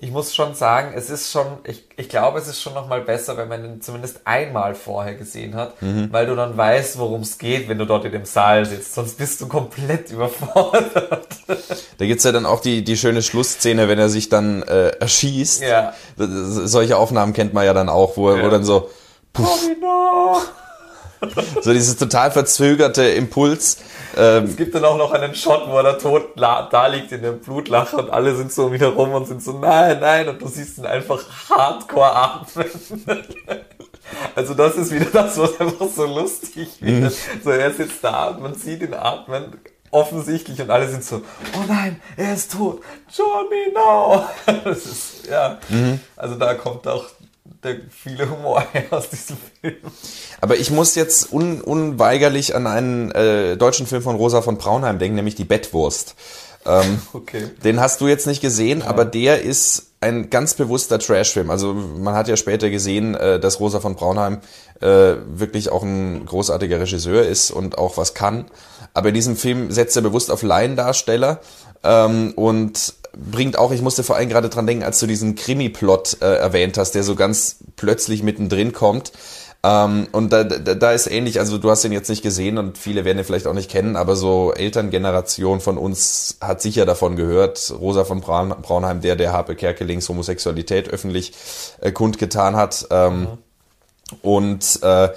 Ich 0.00 0.12
muss 0.12 0.32
schon 0.34 0.54
sagen, 0.54 0.92
es 0.94 1.10
ist 1.10 1.32
schon, 1.32 1.46
ich, 1.64 1.84
ich 1.96 2.08
glaube, 2.08 2.38
es 2.38 2.46
ist 2.46 2.62
schon 2.62 2.72
nochmal 2.74 3.00
besser, 3.00 3.36
wenn 3.36 3.48
man 3.48 3.64
ihn 3.64 3.80
zumindest 3.80 4.20
einmal 4.24 4.76
vorher 4.76 5.14
gesehen 5.16 5.54
hat, 5.56 5.74
weil 5.80 6.26
du 6.26 6.36
dann 6.36 6.56
weißt, 6.56 6.98
worum 6.98 7.22
es 7.22 7.36
geht, 7.38 7.68
wenn 7.68 7.78
du 7.78 7.84
dort 7.84 8.04
in 8.04 8.12
dem 8.12 8.24
Saal 8.24 8.64
sitzt. 8.64 8.94
Sonst 8.94 9.18
bist 9.18 9.40
du 9.40 9.48
komplett 9.48 10.10
überfordert. 10.12 11.26
Da 11.98 12.06
gibt's 12.06 12.22
ja 12.22 12.30
dann 12.30 12.46
auch 12.46 12.60
die, 12.60 12.84
die 12.84 12.96
schöne 12.96 13.22
Schlussszene, 13.22 13.88
wenn 13.88 13.98
er 13.98 14.08
sich 14.08 14.28
dann 14.28 14.62
äh, 14.62 14.90
erschießt. 14.90 15.62
Ja. 15.62 15.92
Solche 16.16 16.96
Aufnahmen 16.96 17.32
kennt 17.32 17.52
man 17.52 17.64
ja 17.66 17.74
dann 17.74 17.88
auch, 17.88 18.16
wo, 18.16 18.30
Ja. 18.32 18.44
wo 18.44 18.50
dann 18.50 18.64
so, 18.64 18.90
Domino! 19.32 20.36
so 21.60 21.72
dieses 21.72 21.96
total 21.96 22.30
verzögerte 22.30 23.02
Impuls. 23.02 23.78
Ähm, 24.16 24.44
Es 24.44 24.56
gibt 24.56 24.74
dann 24.74 24.84
auch 24.84 24.96
noch 24.96 25.12
einen 25.12 25.34
Shot, 25.34 25.68
wo 25.68 25.76
er 25.76 25.82
da 25.82 25.92
tot 25.94 26.32
da 26.36 26.86
liegt 26.86 27.12
in 27.12 27.22
der 27.22 27.32
Blutlache 27.32 27.96
und 27.96 28.10
alle 28.10 28.34
sind 28.34 28.52
so 28.52 28.66
um 28.66 28.74
ihn 28.74 28.80
herum 28.80 29.12
und 29.12 29.26
sind 29.26 29.42
so, 29.42 29.52
nein, 29.52 29.98
nein, 30.00 30.28
und 30.28 30.40
du 30.40 30.48
siehst 30.48 30.78
ihn 30.78 30.86
einfach 30.86 31.24
hardcore 31.48 32.14
atmen. 32.14 32.66
Also 34.34 34.54
das 34.54 34.74
ist 34.76 34.90
wieder 34.90 35.04
das, 35.12 35.38
was 35.38 35.60
einfach 35.60 35.86
so 35.94 36.06
lustig 36.06 36.80
wird. 36.80 37.12
So, 37.44 37.50
er 37.50 37.70
sitzt 37.74 38.02
da 38.02 38.28
und 38.28 38.40
man 38.40 38.54
sieht 38.54 38.80
ihn 38.80 38.94
atmen, 38.94 39.60
offensichtlich, 39.90 40.60
und 40.62 40.70
alle 40.70 40.88
sind 40.88 41.04
so, 41.04 41.16
oh 41.16 41.64
nein, 41.68 42.00
er 42.16 42.34
ist 42.34 42.52
tot, 42.52 42.80
Johnny, 43.14 43.72
no! 43.74 44.24
Ist, 44.70 45.26
ja, 45.30 45.58
also 46.16 46.36
da 46.36 46.54
kommt 46.54 46.86
auch 46.88 47.04
der 47.62 47.76
viele 47.90 48.30
Humor 48.30 48.64
her 48.72 48.84
aus 48.90 49.10
diesem 49.10 49.36
Film. 49.60 49.76
Aber 50.40 50.56
ich 50.56 50.70
muss 50.70 50.94
jetzt 50.94 51.32
un 51.32 51.60
unweigerlich 51.60 52.54
an 52.54 52.66
einen 52.66 53.10
äh, 53.12 53.56
deutschen 53.56 53.86
Film 53.86 54.02
von 54.02 54.16
Rosa 54.16 54.42
von 54.42 54.58
Braunheim 54.58 54.98
denken, 54.98 55.16
nämlich 55.16 55.34
die 55.34 55.44
Bettwurst. 55.44 56.14
Ähm, 56.66 57.00
Okay. 57.12 57.50
den 57.64 57.80
hast 57.80 58.00
du 58.00 58.08
jetzt 58.08 58.26
nicht 58.26 58.40
gesehen, 58.40 58.82
aber 58.82 59.04
der 59.04 59.42
ist 59.42 59.86
ein 60.00 60.30
ganz 60.30 60.54
bewusster 60.54 60.98
Trashfilm. 60.98 61.50
Also 61.50 61.74
man 61.74 62.14
hat 62.14 62.28
ja 62.28 62.36
später 62.36 62.70
gesehen, 62.70 63.14
äh, 63.14 63.40
dass 63.40 63.58
Rosa 63.58 63.80
von 63.80 63.96
Braunheim 63.96 64.38
äh, 64.80 65.14
wirklich 65.26 65.70
auch 65.70 65.82
ein 65.82 66.24
großartiger 66.24 66.78
Regisseur 66.80 67.26
ist 67.26 67.50
und 67.50 67.78
auch 67.78 67.96
was 67.96 68.14
kann. 68.14 68.46
Aber 68.94 69.08
in 69.08 69.14
diesem 69.14 69.36
Film 69.36 69.70
setzt 69.72 69.96
er 69.96 70.02
bewusst 70.02 70.30
auf 70.30 70.42
Laiendarsteller 70.42 71.40
ähm, 71.82 72.32
und 72.36 72.94
bringt 73.16 73.58
auch, 73.58 73.72
ich 73.72 73.82
musste 73.82 74.02
vor 74.02 74.16
allem 74.16 74.28
gerade 74.28 74.48
dran 74.48 74.66
denken, 74.66 74.84
als 74.84 74.98
du 74.98 75.06
diesen 75.06 75.34
Krimi-Plot 75.34 76.18
äh, 76.20 76.36
erwähnt 76.36 76.78
hast, 76.78 76.92
der 76.92 77.02
so 77.02 77.14
ganz 77.14 77.56
plötzlich 77.76 78.22
mittendrin 78.22 78.72
kommt. 78.72 79.12
Ähm, 79.62 80.06
und 80.12 80.32
da, 80.32 80.44
da, 80.44 80.74
da 80.74 80.92
ist 80.92 81.08
ähnlich, 81.10 81.40
also 81.40 81.58
du 81.58 81.70
hast 81.70 81.82
den 81.82 81.90
jetzt 81.92 82.08
nicht 82.08 82.22
gesehen 82.22 82.58
und 82.58 82.78
viele 82.78 83.04
werden 83.04 83.18
ihn 83.18 83.24
vielleicht 83.24 83.48
auch 83.48 83.54
nicht 83.54 83.70
kennen, 83.70 83.96
aber 83.96 84.14
so 84.14 84.52
Elterngeneration 84.54 85.60
von 85.60 85.78
uns 85.78 86.38
hat 86.40 86.62
sicher 86.62 86.86
davon 86.86 87.16
gehört. 87.16 87.72
Rosa 87.80 88.04
von 88.04 88.20
Braun, 88.20 88.54
Braunheim, 88.62 89.00
der 89.00 89.16
der 89.16 89.32
Harpe 89.32 89.56
Kerkelings 89.56 90.08
Homosexualität 90.08 90.88
öffentlich 90.88 91.32
äh, 91.80 91.90
kundgetan 91.90 92.54
hat. 92.56 92.86
Ähm, 92.90 93.26
Und 94.22 94.80
äh, 94.82 95.10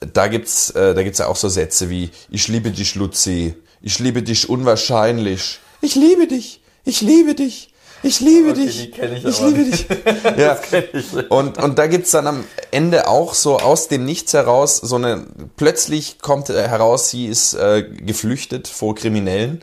da 0.00 0.28
gibt's, 0.28 0.70
äh, 0.70 0.94
da 0.94 1.02
gibt's 1.02 1.18
ja 1.18 1.26
auch 1.26 1.36
so 1.36 1.48
Sätze 1.48 1.90
wie: 1.90 2.10
Ich 2.30 2.48
liebe 2.48 2.70
dich, 2.70 2.94
Luzi. 2.94 3.54
Ich 3.80 3.98
liebe 3.98 4.22
dich 4.22 4.48
unwahrscheinlich. 4.48 5.58
Ich 5.80 5.94
liebe 5.94 6.26
dich. 6.26 6.60
Ich 6.86 7.00
liebe 7.02 7.34
dich. 7.34 7.68
Ich 8.02 8.20
liebe 8.20 8.50
Okay, 8.50 8.64
dich. 8.66 8.90
ich 8.94 9.24
ich 9.24 9.40
liebe 9.40 9.58
nicht. 9.60 9.88
dich. 9.90 9.96
Ja. 10.38 10.58
ich. 10.92 11.30
Und, 11.30 11.58
und 11.58 11.78
da 11.78 11.86
gibt's 11.88 12.12
dann 12.12 12.26
am 12.26 12.44
Ende 12.70 13.08
auch 13.08 13.34
so 13.34 13.58
aus 13.58 13.88
dem 13.88 14.04
Nichts 14.04 14.32
heraus, 14.34 14.76
so 14.76 14.96
eine, 14.96 15.26
plötzlich 15.56 16.18
kommt 16.20 16.48
äh, 16.50 16.68
heraus, 16.68 17.10
sie 17.10 17.26
ist 17.26 17.54
äh, 17.54 17.82
geflüchtet 17.82 18.68
vor 18.68 18.94
Kriminellen. 18.94 19.62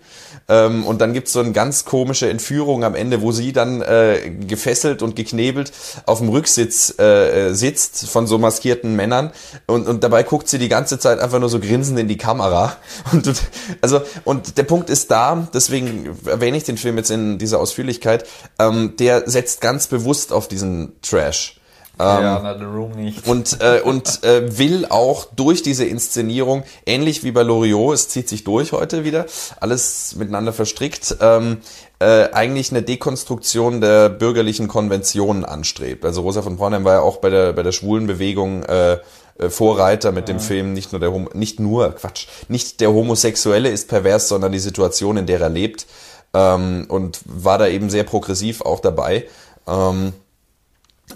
Ähm, 0.49 0.85
und 0.85 1.01
dann 1.01 1.13
gibt's 1.13 1.33
so 1.33 1.39
eine 1.39 1.51
ganz 1.51 1.85
komische 1.85 2.29
Entführung 2.29 2.83
am 2.83 2.95
Ende, 2.95 3.21
wo 3.21 3.31
sie 3.31 3.53
dann 3.53 3.81
äh, 3.81 4.31
gefesselt 4.47 5.01
und 5.01 5.15
geknebelt 5.15 5.71
auf 6.05 6.19
dem 6.19 6.29
Rücksitz 6.29 6.97
äh, 6.99 7.53
sitzt 7.53 8.09
von 8.09 8.27
so 8.27 8.37
maskierten 8.37 8.95
Männern 8.95 9.31
und, 9.67 9.87
und 9.87 10.03
dabei 10.03 10.23
guckt 10.23 10.47
sie 10.49 10.59
die 10.59 10.69
ganze 10.69 10.99
Zeit 10.99 11.19
einfach 11.19 11.39
nur 11.39 11.49
so 11.49 11.59
grinsend 11.59 11.99
in 11.99 12.07
die 12.07 12.17
Kamera. 12.17 12.75
Und, 13.11 13.27
und 13.27 13.41
also 13.81 14.01
und 14.23 14.57
der 14.57 14.63
Punkt 14.63 14.89
ist 14.89 15.11
da, 15.11 15.47
deswegen 15.53 16.17
erwähne 16.25 16.57
ich 16.57 16.63
den 16.63 16.77
Film 16.77 16.97
jetzt 16.97 17.11
in 17.11 17.37
dieser 17.37 17.59
Ausführlichkeit, 17.59 18.25
ähm, 18.59 18.95
der 18.97 19.29
setzt 19.29 19.61
ganz 19.61 19.87
bewusst 19.87 20.31
auf 20.31 20.47
diesen 20.47 20.93
Trash. 21.01 21.59
Ja, 21.99 22.39
na, 22.41 22.57
The 22.57 22.63
Room 22.63 22.91
nicht. 22.91 23.27
Und, 23.27 23.59
äh, 23.61 23.81
und 23.81 24.23
äh, 24.23 24.57
will 24.57 24.87
auch 24.89 25.25
durch 25.35 25.61
diese 25.61 25.85
Inszenierung, 25.85 26.63
ähnlich 26.85 27.23
wie 27.23 27.31
bei 27.31 27.43
Loriot, 27.43 27.93
es 27.93 28.09
zieht 28.09 28.27
sich 28.27 28.43
durch 28.43 28.71
heute 28.71 29.03
wieder, 29.03 29.25
alles 29.59 30.15
miteinander 30.15 30.53
verstrickt, 30.53 31.17
ähm, 31.21 31.57
äh, 31.99 32.29
eigentlich 32.31 32.71
eine 32.71 32.81
Dekonstruktion 32.81 33.79
der 33.79 34.09
bürgerlichen 34.09 34.67
Konventionen 34.67 35.45
anstrebt. 35.45 36.03
Also 36.03 36.21
Rosa 36.21 36.41
von 36.41 36.57
Braunheim 36.57 36.83
war 36.83 36.93
ja 36.93 37.01
auch 37.01 37.17
bei 37.17 37.29
der, 37.29 37.53
bei 37.53 37.63
der 37.63 37.71
schwulen 37.71 38.07
Bewegung 38.07 38.63
äh, 38.63 38.97
äh, 39.37 39.49
Vorreiter 39.49 40.11
mit 40.11 40.27
dem 40.27 40.39
Film 40.39 40.73
nicht 40.73 40.91
nur 40.91 40.99
der 40.99 41.11
Homo, 41.11 41.29
nicht 41.33 41.59
nur 41.59 41.91
Quatsch, 41.91 42.27
nicht 42.47 42.81
der 42.81 42.91
Homosexuelle 42.91 43.69
ist 43.69 43.87
pervers, 43.87 44.27
sondern 44.27 44.51
die 44.51 44.59
Situation, 44.59 45.17
in 45.17 45.25
der 45.25 45.39
er 45.41 45.49
lebt 45.49 45.85
ähm, 46.33 46.85
und 46.89 47.21
war 47.25 47.57
da 47.57 47.67
eben 47.67 47.89
sehr 47.89 48.03
progressiv 48.03 48.61
auch 48.61 48.79
dabei. 48.79 49.25
Ähm, 49.67 50.13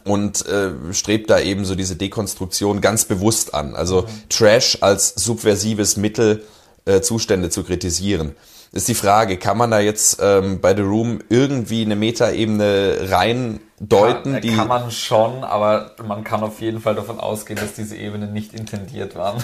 und 0.04 0.46
äh, 0.48 0.72
strebt 0.94 1.30
da 1.30 1.40
eben 1.40 1.66
so 1.66 1.76
diese 1.76 1.96
Dekonstruktion 1.96 2.82
ganz 2.82 3.06
bewusst 3.06 3.54
an. 3.54 3.76
Also 3.76 4.06
Trash 4.30 4.78
als 4.82 5.10
subversives 5.16 5.98
Mittel, 5.98 6.44
äh, 6.86 7.02
Zustände 7.02 7.50
zu 7.50 7.64
kritisieren. 7.64 8.36
Ist 8.74 8.90
die 8.90 8.96
Frage, 8.96 9.38
kann 9.38 9.58
man 9.58 9.72
da 9.72 9.80
jetzt 9.80 10.20
ähm, 10.22 10.60
bei 10.60 10.76
The 10.76 10.82
Room 10.82 11.20
irgendwie 11.30 11.84
eine 11.84 11.96
Metaebene 11.96 13.08
rein 13.10 13.62
deuten, 13.80 14.34
kann, 14.34 14.42
die 14.42 14.56
kann 14.56 14.68
man 14.68 14.92
schon, 14.92 15.44
aber 15.46 15.92
man 16.06 16.24
kann 16.26 16.44
auf 16.44 16.60
jeden 16.60 16.82
Fall 16.82 16.96
davon 16.96 17.20
ausgehen, 17.20 17.58
dass 17.60 17.74
diese 17.74 17.96
Ebenen 17.96 18.34
nicht 18.34 18.54
intendiert 18.54 19.16
waren. 19.16 19.42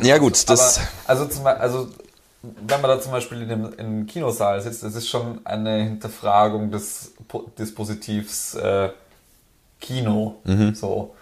ja 0.00 0.16
gut, 0.18 0.48
das 0.48 0.78
aber, 0.78 0.86
also, 1.06 1.24
zum, 1.26 1.44
Beispiel- 1.44 1.62
also 1.62 1.88
wenn 2.42 2.80
man 2.80 2.90
da 2.90 3.00
zum 3.00 3.12
Beispiel 3.12 3.42
in 3.42 3.48
dem, 3.48 3.72
im 3.76 4.06
Kinosaal 4.06 4.60
sitzt, 4.62 4.82
das 4.82 4.94
ist 4.94 5.08
schon 5.08 5.40
eine 5.44 5.82
Hinterfragung 5.82 6.70
des 6.70 7.12
Po- 7.28 7.50
Dispositivs 7.58 8.54
äh, 8.54 8.88
Kino. 9.82 10.36
Mhm. 10.44 10.74
So. 10.74 11.14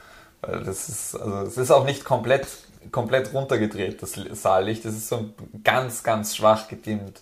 Weil 0.43 0.63
das 0.63 0.89
ist, 0.89 1.17
also 1.17 1.41
es 1.41 1.57
ist 1.57 1.71
auch 1.73 1.85
nicht 1.85 2.05
komplett, 2.05 2.47
komplett 2.93 3.35
runtergedreht, 3.35 4.01
das 4.03 4.13
Saallicht. 4.41 4.85
Das 4.85 4.95
ist 4.95 5.09
so 5.09 5.31
ganz, 5.65 6.05
ganz 6.05 6.37
schwach 6.37 6.69
gedimmt. 6.69 7.21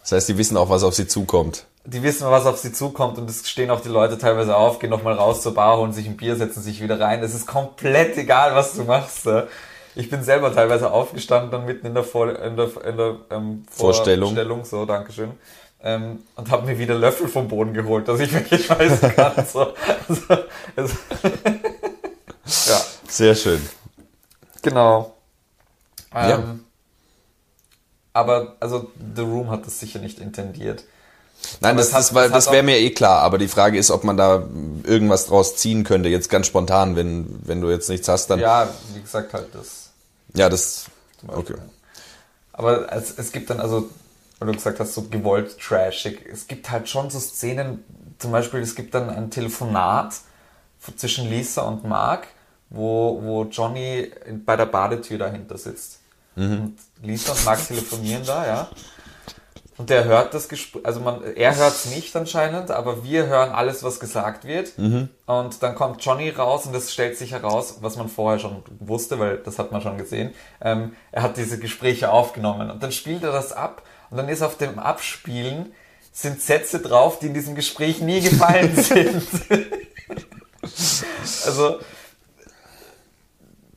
das 0.00 0.12
heißt, 0.12 0.28
die 0.30 0.38
wissen 0.38 0.56
auch, 0.56 0.70
was 0.70 0.82
auf 0.82 0.94
sie 0.94 1.06
zukommt. 1.06 1.66
die 1.84 2.02
wissen, 2.02 2.28
was 2.30 2.46
auf 2.46 2.58
sie 2.58 2.72
zukommt 2.72 3.18
und 3.18 3.28
es 3.30 3.48
stehen 3.48 3.70
auch 3.70 3.80
die 3.80 3.88
Leute 3.88 4.18
teilweise 4.18 4.56
auf, 4.56 4.78
gehen 4.78 4.90
nochmal 4.90 5.14
raus 5.14 5.42
zur 5.42 5.54
Bar, 5.54 5.78
holen 5.78 5.92
sich 5.92 6.06
ein 6.06 6.16
Bier, 6.16 6.36
setzen 6.36 6.62
sich 6.62 6.82
wieder 6.82 6.98
rein. 6.98 7.22
Es 7.22 7.34
ist 7.34 7.46
komplett 7.46 8.16
egal, 8.16 8.54
was 8.54 8.74
du 8.74 8.84
machst. 8.84 9.28
Ich 9.94 10.10
bin 10.10 10.22
selber 10.22 10.54
teilweise 10.54 10.90
aufgestanden, 10.92 11.50
dann 11.50 11.64
mitten 11.64 11.86
in 11.86 11.94
der, 11.94 12.04
Vor 12.04 12.28
in 12.28 12.56
der, 12.56 12.68
in 12.84 12.96
der 12.96 13.16
ähm, 13.30 13.64
Vorstellung. 13.70 14.30
Vorstellung, 14.30 14.64
so, 14.64 14.84
Dankeschön. 14.84 15.32
Ähm, 15.80 16.24
und 16.34 16.50
habe 16.50 16.66
mir 16.66 16.78
wieder 16.78 16.94
Löffel 16.96 17.28
vom 17.28 17.46
Boden 17.48 17.72
geholt, 17.72 18.08
dass 18.08 18.18
ich 18.20 18.32
wirklich 18.32 18.66
schmeißen 18.66 19.14
kann. 19.14 19.46
so. 19.46 19.72
Also, 20.76 20.94
es, 22.44 22.66
ja, 22.68 22.80
Sehr 23.08 23.34
schön. 23.34 23.66
genau. 24.62 25.14
Ähm, 26.14 26.28
Ja. 26.30 26.56
Aber 28.12 28.56
also 28.58 28.90
The 29.14 29.22
Room 29.22 29.50
hat 29.50 29.66
das 29.66 29.78
sicher 29.78 30.00
nicht 30.00 30.18
intendiert. 30.18 30.82
Nein, 31.60 31.72
Aber 31.72 31.78
das, 31.82 31.92
hat- 31.92 32.00
das, 32.00 32.14
war- 32.14 32.28
das 32.28 32.50
wäre 32.50 32.64
mir 32.64 32.78
eh 32.78 32.90
klar, 32.90 33.22
aber 33.22 33.38
die 33.38 33.46
Frage 33.46 33.78
ist, 33.78 33.92
ob 33.92 34.02
man 34.02 34.16
da 34.16 34.48
irgendwas 34.82 35.26
draus 35.26 35.54
ziehen 35.56 35.84
könnte, 35.84 36.08
jetzt 36.08 36.28
ganz 36.28 36.48
spontan, 36.48 36.96
wenn, 36.96 37.38
wenn 37.46 37.60
du 37.60 37.70
jetzt 37.70 37.88
nichts 37.88 38.08
hast, 38.08 38.28
dann. 38.30 38.40
Ja, 38.40 38.64
Ja, 38.64 38.70
wie 38.94 39.00
gesagt, 39.00 39.32
halt 39.34 39.54
das. 39.54 39.90
das. 40.32 40.86
zum 41.20 41.28
Beispiel. 41.28 41.54
Okay. 41.54 41.62
Aber 42.52 42.92
es, 42.92 43.16
es 43.16 43.30
gibt 43.30 43.50
dann 43.50 43.60
also, 43.60 43.88
weil 44.38 44.48
du 44.48 44.54
gesagt 44.54 44.80
hast, 44.80 44.94
so 44.94 45.02
gewollt 45.02 45.58
trashig. 45.58 46.24
Es 46.30 46.46
gibt 46.46 46.70
halt 46.70 46.88
schon 46.88 47.10
so 47.10 47.18
Szenen, 47.18 47.84
zum 48.18 48.32
Beispiel, 48.32 48.60
es 48.60 48.74
gibt 48.74 48.94
dann 48.94 49.10
ein 49.10 49.30
Telefonat 49.30 50.14
zwischen 50.96 51.28
Lisa 51.28 51.62
und 51.62 51.84
Mark, 51.84 52.28
wo, 52.70 53.20
wo 53.22 53.44
Johnny 53.44 54.10
bei 54.44 54.56
der 54.56 54.66
Badetür 54.66 55.18
dahinter 55.18 55.58
sitzt. 55.58 56.00
Und 56.36 56.76
Lisa 57.02 57.32
und 57.32 57.44
Mark 57.44 57.66
telefonieren 57.66 58.22
da, 58.24 58.46
ja. 58.46 58.68
Und 59.76 59.90
der 59.90 60.04
hört 60.04 60.34
das 60.34 60.48
Gespräch, 60.48 60.84
also 60.84 60.98
man, 60.98 61.22
er 61.36 61.54
hört 61.54 61.72
es 61.72 61.86
nicht 61.86 62.14
anscheinend, 62.16 62.72
aber 62.72 63.04
wir 63.04 63.26
hören 63.28 63.50
alles, 63.52 63.84
was 63.84 64.00
gesagt 64.00 64.44
wird. 64.44 64.72
Und 65.26 65.62
dann 65.62 65.76
kommt 65.76 66.04
Johnny 66.04 66.30
raus 66.30 66.66
und 66.66 66.72
das 66.74 66.92
stellt 66.92 67.16
sich 67.16 67.30
heraus, 67.30 67.78
was 67.80 67.96
man 67.96 68.08
vorher 68.08 68.40
schon 68.40 68.64
wusste, 68.80 69.20
weil 69.20 69.38
das 69.38 69.60
hat 69.60 69.70
man 69.70 69.80
schon 69.80 69.96
gesehen. 69.96 70.34
Ähm, 70.60 70.96
er 71.12 71.22
hat 71.22 71.36
diese 71.36 71.60
Gespräche 71.60 72.10
aufgenommen 72.10 72.70
und 72.72 72.82
dann 72.82 72.90
spielt 72.90 73.22
er 73.22 73.30
das 73.30 73.52
ab 73.52 73.82
und 74.10 74.16
dann 74.16 74.28
ist 74.28 74.42
auf 74.42 74.56
dem 74.56 74.78
Abspielen 74.78 75.72
sind 76.12 76.40
Sätze 76.42 76.80
drauf, 76.80 77.18
die 77.20 77.26
in 77.26 77.34
diesem 77.34 77.54
Gespräch 77.54 78.00
nie 78.00 78.20
gefallen 78.20 78.74
sind. 78.82 79.22
also 81.46 81.78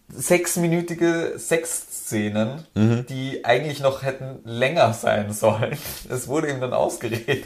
sechsminütige 0.09 1.33
Sexszenen, 1.37 2.65
die 2.75 3.45
eigentlich 3.45 3.79
noch 3.79 4.03
hätten 4.03 4.39
länger 4.43 4.93
sein 4.93 5.31
sollen. 5.33 5.77
Es 6.09 6.27
wurde 6.27 6.49
ihm 6.49 6.59
dann 6.59 6.73
ausgeredet, 6.73 7.45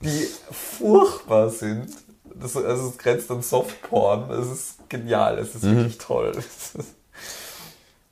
die 0.00 0.28
furchtbar 0.50 1.50
sind. 1.50 1.88
Das, 2.34 2.56
also 2.56 2.88
es 2.90 2.98
grenzt 2.98 3.30
an 3.30 3.42
Softporn. 3.42 4.30
Es 4.30 4.46
ist 4.50 4.88
genial, 4.88 5.38
es 5.38 5.54
ist 5.54 5.62
wirklich 5.62 5.98
toll. 5.98 6.32
Ist, 6.38 6.74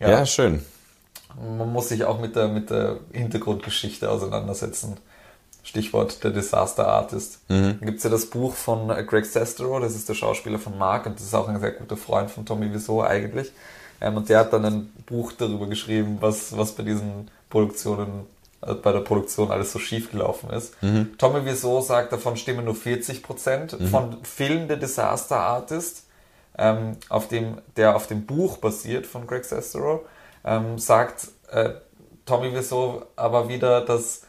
Ja. 0.00 0.26
schön. 0.26 0.64
Man 1.58 1.72
muss 1.72 1.88
sich 1.88 2.04
auch 2.04 2.20
mit 2.20 2.36
der, 2.36 2.48
mit 2.48 2.70
der 2.70 2.98
Hintergrundgeschichte 3.12 4.10
auseinandersetzen. 4.10 4.96
Stichwort 5.62 6.24
der 6.24 6.30
Disaster 6.30 6.88
Artist. 6.88 7.40
Mhm. 7.48 7.76
Da 7.80 7.86
gibt 7.86 7.98
es 7.98 8.04
ja 8.04 8.10
das 8.10 8.26
Buch 8.26 8.54
von 8.54 8.88
Greg 9.06 9.26
Sestero, 9.26 9.78
das 9.80 9.94
ist 9.94 10.08
der 10.08 10.14
Schauspieler 10.14 10.58
von 10.58 10.78
Mark 10.78 11.06
und 11.06 11.16
das 11.16 11.26
ist 11.26 11.34
auch 11.34 11.48
ein 11.48 11.60
sehr 11.60 11.72
guter 11.72 11.96
Freund 11.96 12.30
von 12.30 12.46
Tommy 12.46 12.72
Wiseau 12.72 13.02
eigentlich. 13.02 13.52
Ähm, 14.00 14.16
und 14.16 14.28
der 14.28 14.40
hat 14.40 14.52
dann 14.52 14.64
ein 14.64 14.92
Buch 15.06 15.32
darüber 15.32 15.66
geschrieben, 15.66 16.18
was, 16.20 16.56
was 16.56 16.72
bei 16.72 16.84
diesen 16.84 17.30
Produktionen, 17.50 18.26
äh, 18.62 18.74
bei 18.74 18.92
der 18.92 19.00
Produktion 19.00 19.50
alles 19.50 19.72
so 19.72 19.78
schief 19.78 20.10
gelaufen 20.10 20.50
ist. 20.50 20.74
Tommy 21.18 21.44
Wiseau 21.44 21.82
sagt, 21.82 22.12
davon 22.12 22.36
stimmen 22.36 22.64
nur 22.64 22.74
40 22.74 23.22
Prozent. 23.22 23.76
Von 23.90 24.24
Film 24.24 24.68
der 24.68 24.78
Disaster 24.78 25.36
Artist, 25.36 26.04
ähm, 26.56 26.96
auf 27.08 27.28
dem, 27.28 27.58
der 27.76 27.94
auf 27.94 28.06
dem 28.06 28.24
Buch 28.24 28.56
basiert 28.56 29.06
von 29.06 29.26
Greg 29.26 29.44
Sestero, 29.44 30.06
ähm, 30.48 30.78
sagt 30.78 31.28
äh, 31.50 31.70
Tommy 32.26 32.54
Wiseau 32.54 33.06
aber 33.16 33.48
wieder, 33.48 33.80
dass 33.80 34.22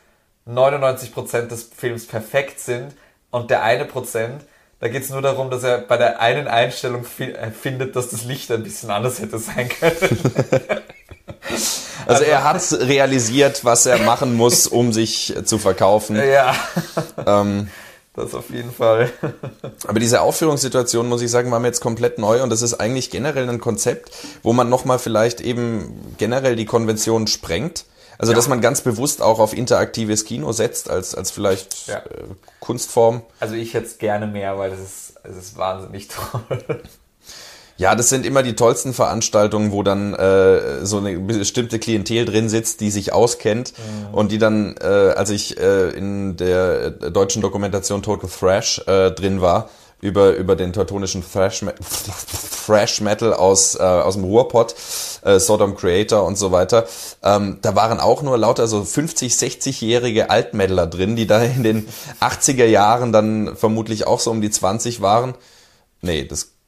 99% 0.47 1.47
des 1.47 1.63
Films 1.75 2.07
perfekt 2.07 2.59
sind 2.59 2.95
und 3.31 3.49
der 3.49 3.63
eine 3.63 3.85
Prozent, 3.85 4.45
da 4.79 4.87
geht 4.87 5.03
es 5.03 5.09
nur 5.09 5.21
darum, 5.21 5.49
dass 5.49 5.63
er 5.63 5.79
bei 5.79 5.97
der 5.97 6.19
einen 6.19 6.47
Einstellung 6.47 7.03
fi 7.03 7.31
äh, 7.31 7.51
findet, 7.51 7.95
dass 7.95 8.09
das 8.09 8.23
Licht 8.23 8.51
ein 8.51 8.63
bisschen 8.63 8.89
anders 8.89 9.19
hätte 9.19 9.39
sein 9.39 9.69
können. 9.69 9.97
Also 12.05 12.23
er 12.23 12.43
hat 12.43 12.61
realisiert, 12.71 13.63
was 13.65 13.85
er 13.85 13.99
machen 13.99 14.35
muss, 14.35 14.65
um 14.65 14.93
sich 14.93 15.35
zu 15.43 15.59
verkaufen. 15.59 16.15
ja, 16.15 16.55
Ähm, 17.25 17.69
das 18.19 18.33
auf 18.35 18.49
jeden 18.51 18.71
Fall. 18.71 19.09
aber 19.87 19.99
diese 19.99 20.21
Aufführungssituation, 20.21 21.07
muss 21.09 21.21
ich 21.21 21.31
sagen, 21.31 21.51
war 21.51 21.59
mir 21.59 21.67
jetzt 21.67 21.81
komplett 21.81 22.17
neu 22.19 22.43
und 22.43 22.49
das 22.49 22.61
ist 22.61 22.75
eigentlich 22.75 23.09
generell 23.09 23.49
ein 23.49 23.59
Konzept, 23.59 24.11
wo 24.43 24.53
man 24.53 24.69
nochmal 24.69 24.99
vielleicht 24.99 25.41
eben 25.41 26.13
generell 26.17 26.55
die 26.55 26.65
Konvention 26.65 27.27
sprengt. 27.27 27.85
Also, 28.17 28.33
Ja. 28.33 28.35
dass 28.35 28.49
man 28.49 28.59
ganz 28.59 28.81
bewusst 28.81 29.21
auch 29.21 29.39
auf 29.39 29.53
interaktives 29.55 30.25
Kino 30.25 30.51
setzt, 30.51 30.89
als, 30.89 31.15
als 31.15 31.31
vielleicht 31.31 31.87
Ja. 31.87 31.99
äh, 31.99 32.23
Kunstform. 32.59 33.21
Also 33.39 33.55
ich 33.55 33.73
hätte 33.73 33.85
es 33.87 33.97
gerne 33.97 34.27
mehr, 34.27 34.57
weil 34.57 34.73
es 34.73 34.79
ist, 34.79 35.13
es 35.23 35.37
ist 35.37 35.57
wahnsinnig 35.57 36.09
toll. 36.09 36.81
Ja, 37.79 37.95
das 37.95 38.09
sind 38.09 38.25
immer 38.25 38.43
die 38.43 38.57
tollsten 38.57 38.93
Veranstaltungen, 38.93 39.71
wo 39.71 39.83
dann 39.83 40.13
äh, 40.13 40.85
so 40.85 40.97
eine 40.97 41.17
bestimmte 41.17 41.79
Klientel 41.79 42.25
drin 42.25 42.49
sitzt, 42.49 42.81
die 42.81 42.91
sich 42.91 43.13
auskennt 43.13 43.73
und 44.11 44.33
die 44.33 44.37
dann, 44.37 44.75
äh, 44.81 44.85
als 44.85 45.29
ich 45.29 45.57
äh, 45.57 45.91
in 45.91 46.35
der 46.35 46.93
äh, 47.01 47.09
deutschen 47.09 47.41
Dokumentation 47.41 48.03
Total 48.03 48.29
Thrash 48.29 48.79
äh, 48.85 49.11
drin 49.11 49.39
war, 49.39 49.69
über, 50.01 50.35
über 50.35 50.57
den 50.57 50.73
teutonischen 50.73 51.23
Thrash, 51.23 51.63
Thrash 52.65 52.99
Metal 52.99 53.33
aus, 53.33 53.75
äh, 53.75 53.83
aus 53.83 54.15
dem 54.15 54.25
Ruhrpott, 54.25 54.75
äh, 55.21 55.39
Sodom 55.39 55.77
Creator 55.77 56.25
und 56.25 56.37
so 56.37 56.51
weiter. 56.51 56.85
Ähm, 57.23 57.59
da 57.61 57.77
waren 57.77 58.01
auch 58.01 58.21
nur 58.23 58.37
lauter 58.37 58.67
so 58.67 58.83
50, 58.83 59.31
60-jährige 59.31 60.29
Altmetaler 60.29 60.87
drin, 60.87 61.15
die 61.15 61.27
da 61.27 61.41
in 61.41 61.63
den 61.63 61.87
80er 62.19 62.65
Jahren 62.65 63.13
dann 63.13 63.55
vermutlich 63.55 64.05
auch 64.05 64.19
so 64.19 64.31
um 64.31 64.41
die 64.41 64.51
20 64.51 64.99
waren. 64.99 65.35
Nee, 66.01 66.25
das 66.25 66.58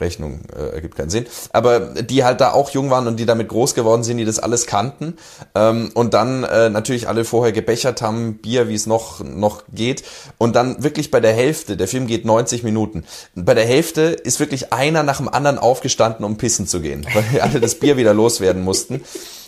Rechnung 0.00 0.40
äh, 0.56 0.74
ergibt 0.74 0.96
keinen 0.96 1.10
Sinn. 1.10 1.26
Aber 1.52 1.80
die 1.80 2.24
halt 2.24 2.40
da 2.40 2.52
auch 2.52 2.70
jung 2.70 2.90
waren 2.90 3.06
und 3.06 3.16
die 3.16 3.26
damit 3.26 3.48
groß 3.48 3.74
geworden 3.74 4.02
sind, 4.04 4.18
die 4.18 4.24
das 4.24 4.38
alles 4.38 4.66
kannten 4.66 5.16
ähm, 5.54 5.90
und 5.94 6.14
dann 6.14 6.44
äh, 6.44 6.70
natürlich 6.70 7.08
alle 7.08 7.24
vorher 7.24 7.52
gebechert 7.52 8.02
haben, 8.02 8.38
Bier, 8.38 8.68
wie 8.68 8.74
es 8.74 8.86
noch, 8.86 9.20
noch 9.24 9.62
geht. 9.72 10.04
Und 10.38 10.56
dann 10.56 10.82
wirklich 10.82 11.10
bei 11.10 11.20
der 11.20 11.32
Hälfte, 11.32 11.76
der 11.76 11.88
Film 11.88 12.06
geht 12.06 12.24
90 12.24 12.62
Minuten, 12.62 13.04
bei 13.34 13.54
der 13.54 13.66
Hälfte 13.66 14.02
ist 14.02 14.40
wirklich 14.40 14.72
einer 14.72 15.02
nach 15.02 15.18
dem 15.18 15.28
anderen 15.28 15.58
aufgestanden, 15.58 16.24
um 16.24 16.36
pissen 16.36 16.66
zu 16.66 16.80
gehen, 16.80 17.06
weil 17.14 17.40
alle 17.40 17.60
das 17.60 17.74
Bier 17.76 17.96
wieder 17.96 18.14
loswerden 18.14 18.62
mussten. 18.62 19.02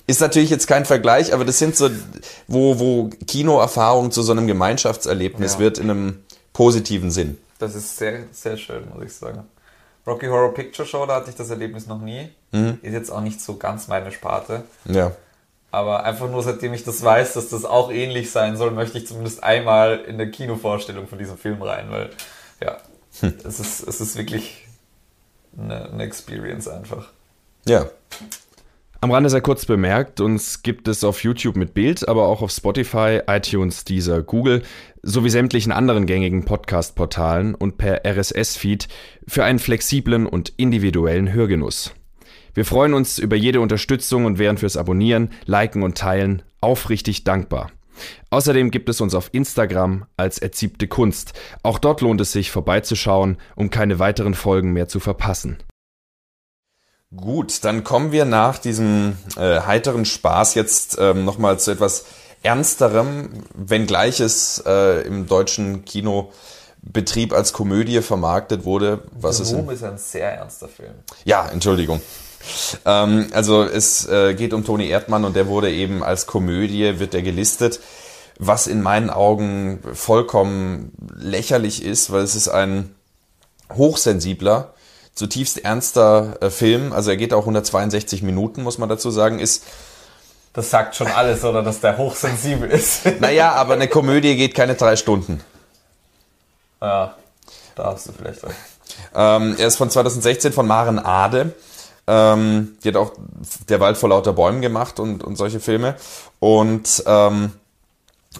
Ist 0.07 0.20
natürlich 0.20 0.51
jetzt 0.51 0.66
kein 0.66 0.86
Vergleich, 0.86 1.32
aber 1.32 1.44
das 1.44 1.59
sind 1.59 1.76
so, 1.76 1.88
wo, 2.48 2.80
wo 2.80 3.11
Kinoerfahrung 3.26 4.11
zu 4.11 4.22
so 4.22 4.32
einem 4.32 4.46
Gemeinschaftserlebnis 4.48 5.55
Ja. 5.55 5.59
wird 5.61 5.78
in 5.78 5.90
einem 5.90 6.18
positiven 6.53 7.11
Sinn. 7.11 7.38
Das 7.59 7.74
ist 7.74 7.96
sehr, 7.96 8.20
sehr 8.32 8.57
schön, 8.57 8.82
muss 8.92 9.05
ich 9.05 9.12
sagen. 9.12 9.44
Rocky 10.11 10.27
Horror 10.27 10.53
Picture 10.55 10.87
Show, 10.87 11.07
da 11.07 11.17
hatte 11.17 11.31
ich 11.31 11.37
das 11.37 11.51
Erlebnis 11.51 11.87
noch 11.87 12.01
nie. 12.01 12.29
Mhm. 12.53 12.79
Ist 12.83 12.93
jetzt 12.93 13.11
auch 13.11 13.21
nicht 13.21 13.41
so 13.41 13.57
ganz 13.57 13.89
meine 13.89 14.11
Sparte. 14.13 14.65
Ja. 14.87 15.13
Aber 15.71 16.03
einfach 16.05 16.29
nur 16.29 16.43
seitdem 16.43 16.75
ich 16.75 16.83
das 16.83 17.03
weiß, 17.05 17.35
dass 17.35 17.49
das 17.49 17.65
auch 17.65 17.93
ähnlich 17.93 18.33
sein 18.33 18.57
soll, 18.57 18.73
möchte 18.73 18.99
ich 18.99 19.07
zumindest 19.07 19.45
einmal 19.45 20.01
in 20.01 20.19
der 20.19 20.31
Kinovorstellung 20.31 21.07
von 21.07 21.19
diesem 21.19 21.39
Film 21.39 21.63
rein, 21.63 21.91
weil 21.91 22.11
ja, 22.61 22.79
Hm. 23.21 23.35
es, 23.45 23.61
ist, 23.61 23.87
es 23.87 24.01
ist 24.01 24.17
wirklich 24.17 24.67
eine, 25.59 25.91
eine 25.91 26.03
Experience 26.05 26.69
einfach. 26.69 27.09
Ja. 27.67 27.87
Am 29.03 29.12
Rande 29.12 29.30
sei 29.30 29.40
kurz 29.40 29.64
bemerkt, 29.64 30.20
uns 30.20 30.62
gibt 30.62 30.86
es 30.86 31.05
auf 31.05 31.24
YouTube 31.24 31.57
mit 31.57 31.72
Bild, 31.72 32.07
aber 32.07 32.28
auch 32.28 32.42
auf 32.42 32.51
Spotify, 32.51 33.20
iTunes, 33.26 33.84
Deezer, 33.84 34.22
Google 34.22 34.62
sowie 35.03 35.30
sämtlichen 35.30 35.72
anderen 35.72 36.05
gängigen 36.05 36.44
Podcast-Portalen 36.44 37.55
und 37.55 37.78
per 37.78 38.05
RSS-Feed 38.05 38.88
für 39.26 39.42
einen 39.42 39.59
flexiblen 39.59 40.26
und 40.26 40.53
individuellen 40.59 41.32
Hörgenuss. 41.32 41.94
Wir 42.53 42.66
freuen 42.66 42.92
uns 42.92 43.18
über 43.18 43.36
jede 43.36 43.62
Unterstützung 43.62 44.26
und 44.26 44.38
wären 44.38 44.59
fürs 44.59 44.76
Abonnieren, 44.76 45.30
Liken 45.46 45.82
und 45.82 45.96
Teilen 45.96 46.42
aufrichtig 46.61 47.24
dankbar. 47.24 47.70
Außerdem 48.28 48.70
gibt 48.70 48.90
es 48.90 49.01
uns 49.01 49.14
auf 49.14 49.30
Instagram 49.32 50.05
als 50.18 50.38
Erziebte 50.38 50.88
Kunst. 50.88 51.32
Auch 51.62 51.78
dort 51.78 52.03
lohnt 52.03 52.20
es 52.20 52.32
sich 52.32 52.51
vorbeizuschauen, 52.51 53.38
um 53.57 53.70
keine 53.70 53.98
weiteren 53.98 54.34
Folgen 54.34 54.74
mehr 54.74 54.88
zu 54.88 55.01
verpassen. 55.01 55.57
Gut, 57.15 57.65
dann 57.65 57.83
kommen 57.83 58.13
wir 58.13 58.25
nach 58.25 58.59
diesem 58.59 59.17
äh, 59.37 59.61
heiteren 59.63 60.05
Spaß 60.05 60.55
jetzt 60.55 60.97
ähm, 61.01 61.25
nochmal 61.25 61.59
zu 61.59 61.73
etwas 61.73 62.05
ernsterem, 62.45 63.31
wenngleich 63.53 64.21
es 64.21 64.63
äh, 64.65 65.01
im 65.03 65.27
deutschen 65.27 65.85
Kinobetrieb 65.85 67.33
als 67.33 67.53
Komödie 67.53 68.01
vermarktet 68.01 68.65
wurde. 68.65 69.03
Was 69.11 69.41
ist 69.41 69.49
The 69.49 69.55
in, 69.55 69.61
Room 69.61 69.71
ist 69.71 69.83
ein 69.83 69.99
sehr 69.99 70.35
ernster 70.35 70.69
Film. 70.69 70.93
Ja, 71.25 71.49
Entschuldigung. 71.49 72.01
Ähm, 72.85 73.27
also 73.33 73.65
es 73.65 74.09
äh, 74.09 74.35
geht 74.35 74.55
um 74.55 74.65
Toni 74.65 74.89
Erdmann 74.89 75.25
und 75.25 75.35
der 75.35 75.49
wurde 75.49 75.73
eben 75.73 76.05
als 76.05 76.27
Komödie, 76.27 77.01
wird 77.01 77.13
er 77.15 77.23
gelistet, 77.23 77.81
was 78.39 78.69
in 78.69 78.83
meinen 78.83 79.11
Augen 79.11 79.81
vollkommen 79.95 80.93
lächerlich 81.17 81.85
ist, 81.85 82.13
weil 82.13 82.23
es 82.23 82.37
ist 82.37 82.49
ein 82.49 82.95
hochsensibler, 83.75 84.75
zutiefst 85.21 85.62
ernster 85.66 86.39
äh, 86.41 86.49
Film. 86.49 86.95
Also 86.95 87.11
er 87.11 87.18
geht 87.18 87.35
auch 87.35 87.41
162 87.41 88.23
Minuten, 88.23 88.62
muss 88.62 88.79
man 88.79 88.89
dazu 88.89 89.11
sagen, 89.11 89.39
ist 89.39 89.64
Das 90.55 90.71
sagt 90.71 90.97
schon 90.97 91.09
alles, 91.09 91.45
oder 91.45 91.62
dass 91.62 91.81
der 91.81 91.99
hochsensibel 91.99 92.71
ist. 92.71 93.03
Naja, 93.21 93.53
aber 93.53 93.75
eine 93.75 93.87
Komödie 93.87 94.35
geht 94.37 94.55
keine 94.55 94.77
drei 94.77 94.97
Stunden. 94.97 95.43
ja, 96.81 97.14
da 97.77 97.85
hast 97.85 98.09
du 98.09 98.12
vielleicht 98.12 98.43
recht. 98.43 98.57
Ähm, 99.14 99.57
er 99.59 99.66
ist 99.66 99.77
von 99.77 99.91
2016 99.91 100.55
von 100.55 100.66
Maren 100.66 100.99
Ade. 100.99 101.55
Ähm, 102.07 102.79
die 102.83 102.89
hat 102.89 102.97
auch 102.97 103.12
Der 103.68 103.79
Wald 103.79 103.99
vor 103.99 104.09
lauter 104.09 104.33
Bäumen 104.33 104.62
gemacht 104.62 104.99
und, 104.99 105.23
und 105.23 105.37
solche 105.37 105.61
Filme. 105.61 105.97
Und 106.39 107.05
ähm, 107.07 107.53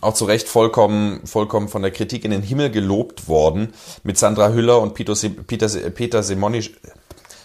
auch 0.01 0.15
zu 0.15 0.25
Recht 0.25 0.49
vollkommen, 0.49 1.21
vollkommen 1.27 1.69
von 1.69 1.83
der 1.83 1.91
Kritik 1.91 2.25
in 2.25 2.31
den 2.31 2.43
Himmel 2.43 2.71
gelobt 2.71 3.29
worden. 3.29 3.75
Mit 4.05 4.19
Sandra 4.19 4.51
Hüller 4.51 4.81
und 4.81 4.95
Peter, 4.95 5.15
Peter, 5.47 5.69
Peter, 5.91 6.23
Simonisch, 6.23 6.71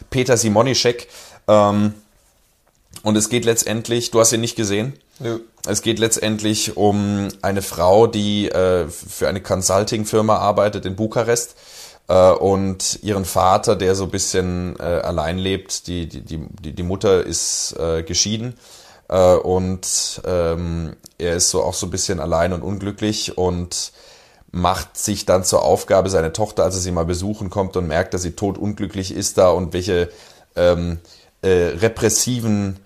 Peter 0.09 0.37
Simonischek. 0.37 1.07
Ähm, 1.47 1.95
und 3.01 3.15
es 3.15 3.29
geht 3.29 3.45
letztendlich, 3.45 4.11
du 4.11 4.19
hast 4.19 4.31
ihn 4.31 4.41
nicht 4.41 4.55
gesehen? 4.55 4.93
Nö. 5.19 5.39
Es 5.67 5.81
geht 5.81 5.97
letztendlich 5.97 6.77
um 6.77 7.29
eine 7.41 7.61
Frau, 7.61 8.05
die 8.05 8.49
äh, 8.49 8.87
für 8.89 9.27
eine 9.27 9.41
Consulting-Firma 9.41 10.37
arbeitet 10.37 10.85
in 10.85 10.95
Bukarest 10.95 11.55
äh, 12.07 12.31
und 12.31 12.99
ihren 13.01 13.25
Vater, 13.25 13.75
der 13.75 13.95
so 13.95 14.03
ein 14.03 14.11
bisschen 14.11 14.75
äh, 14.79 14.83
allein 14.83 15.39
lebt. 15.39 15.87
Die, 15.87 16.07
die, 16.07 16.21
die, 16.21 16.45
die 16.61 16.73
die 16.73 16.83
Mutter 16.83 17.23
ist 17.23 17.75
äh, 17.79 18.03
geschieden 18.03 18.55
äh, 19.09 19.35
und 19.35 20.21
ähm, 20.25 20.95
er 21.17 21.35
ist 21.35 21.49
so 21.49 21.63
auch 21.63 21.73
so 21.73 21.87
ein 21.87 21.91
bisschen 21.91 22.19
allein 22.19 22.53
und 22.53 22.61
unglücklich 22.61 23.37
und 23.37 23.91
macht 24.51 24.97
sich 24.97 25.25
dann 25.25 25.43
zur 25.43 25.63
Aufgabe, 25.63 26.09
seine 26.09 26.33
Tochter, 26.33 26.63
als 26.63 26.75
er 26.75 26.81
sie 26.81 26.91
mal 26.91 27.05
besuchen 27.05 27.49
kommt 27.49 27.75
und 27.77 27.87
merkt, 27.87 28.13
dass 28.13 28.21
sie 28.21 28.31
totunglücklich 28.31 29.13
ist 29.13 29.37
da 29.37 29.49
und 29.49 29.73
welche 29.73 30.09
ähm, 30.55 30.99
äh, 31.41 31.47
repressiven 31.49 32.79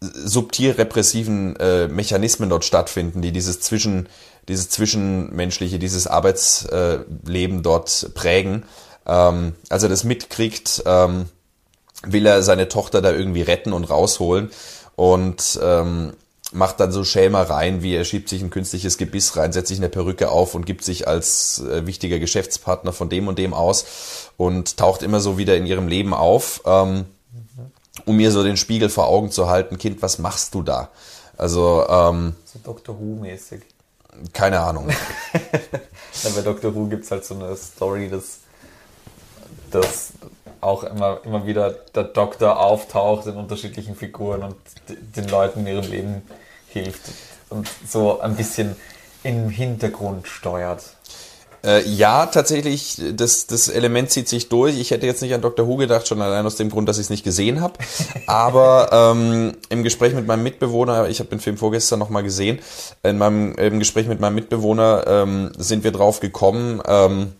subtil 0.00 0.72
repressiven 0.72 1.56
äh, 1.56 1.88
Mechanismen 1.88 2.50
dort 2.50 2.64
stattfinden, 2.64 3.22
die 3.22 3.32
dieses 3.32 3.60
zwischen 3.60 4.08
dieses 4.48 4.68
zwischenmenschliche, 4.68 5.78
dieses 5.78 6.06
Arbeitsleben 6.06 7.62
dort 7.62 8.10
prägen. 8.14 8.64
Ähm, 9.06 9.54
als 9.70 9.82
er 9.82 9.88
das 9.88 10.04
mitkriegt, 10.04 10.82
ähm, 10.84 11.26
will 12.02 12.26
er 12.26 12.42
seine 12.42 12.68
Tochter 12.68 13.00
da 13.00 13.12
irgendwie 13.12 13.42
retten 13.42 13.72
und 13.72 13.84
rausholen 13.84 14.50
und 14.96 15.58
ähm, 15.62 16.12
macht 16.52 16.78
dann 16.78 16.92
so 16.92 17.02
Schelmereien, 17.04 17.82
wie 17.82 17.94
er 17.94 18.04
schiebt 18.04 18.28
sich 18.28 18.40
ein 18.42 18.50
künstliches 18.50 18.96
Gebiss 18.96 19.36
rein, 19.36 19.52
setzt 19.52 19.68
sich 19.68 19.78
eine 19.78 19.88
Perücke 19.88 20.30
auf 20.30 20.54
und 20.54 20.66
gibt 20.66 20.84
sich 20.84 21.08
als 21.08 21.58
äh, 21.60 21.86
wichtiger 21.86 22.18
Geschäftspartner 22.18 22.92
von 22.92 23.08
dem 23.08 23.26
und 23.28 23.38
dem 23.38 23.54
aus 23.54 24.30
und 24.36 24.76
taucht 24.76 25.02
immer 25.02 25.20
so 25.20 25.36
wieder 25.36 25.56
in 25.56 25.66
ihrem 25.66 25.88
Leben 25.88 26.14
auf. 26.14 26.62
Ähm, 26.64 27.06
um 28.06 28.16
mir 28.16 28.30
so 28.32 28.42
den 28.42 28.56
Spiegel 28.56 28.88
vor 28.88 29.06
Augen 29.06 29.30
zu 29.30 29.48
halten, 29.48 29.78
Kind, 29.78 30.02
was 30.02 30.18
machst 30.18 30.54
du 30.54 30.62
da? 30.62 30.90
Also, 31.36 31.84
ähm, 31.88 32.34
So 32.44 32.58
Doctor 32.62 32.98
Who-mäßig. 32.98 33.62
keine 34.32 34.60
Ahnung. 34.60 34.88
Bei 36.34 36.42
Doctor 36.42 36.74
Who 36.74 36.86
gibt 36.86 37.04
es 37.04 37.10
halt 37.10 37.24
so 37.24 37.34
eine 37.34 37.56
Story, 37.56 38.08
dass, 38.08 38.38
dass 39.70 40.12
auch 40.64 40.84
immer, 40.84 41.20
immer 41.24 41.46
wieder 41.46 41.70
der 41.94 42.04
Doktor 42.04 42.60
auftaucht 42.60 43.26
in 43.26 43.36
unterschiedlichen 43.36 43.94
Figuren 43.96 44.42
und 44.42 44.56
den 44.88 45.28
Leuten 45.28 45.60
in 45.60 45.66
ihrem 45.66 45.90
Leben 45.90 46.22
hilft 46.68 47.02
und 47.50 47.68
so 47.86 48.20
ein 48.20 48.36
bisschen 48.36 48.76
im 49.22 49.48
Hintergrund 49.48 50.26
steuert. 50.26 50.82
Äh, 51.64 51.88
ja, 51.88 52.26
tatsächlich, 52.26 53.00
das, 53.14 53.46
das 53.46 53.68
Element 53.68 54.10
zieht 54.10 54.28
sich 54.28 54.50
durch. 54.50 54.78
Ich 54.78 54.90
hätte 54.90 55.06
jetzt 55.06 55.22
nicht 55.22 55.32
an 55.32 55.40
Dr. 55.40 55.66
Who 55.66 55.76
gedacht, 55.76 56.06
schon 56.06 56.20
allein 56.20 56.44
aus 56.44 56.56
dem 56.56 56.68
Grund, 56.68 56.88
dass 56.90 56.98
ich 56.98 57.04
es 57.04 57.10
nicht 57.10 57.24
gesehen 57.24 57.62
habe. 57.62 57.78
Aber 58.26 58.90
ähm, 59.16 59.52
im 59.70 59.82
Gespräch 59.82 60.12
mit 60.12 60.26
meinem 60.26 60.42
Mitbewohner, 60.42 61.08
ich 61.08 61.20
habe 61.20 61.30
den 61.30 61.40
Film 61.40 61.56
vorgestern 61.56 61.98
nochmal 61.98 62.22
gesehen, 62.22 62.58
in 63.02 63.16
meinem 63.16 63.54
im 63.54 63.78
Gespräch 63.78 64.06
mit 64.06 64.20
meinem 64.20 64.34
Mitbewohner 64.34 65.04
ähm, 65.06 65.52
sind 65.56 65.84
wir 65.84 65.92
drauf 65.92 66.20
gekommen, 66.20 66.82
ähm, 66.86 67.32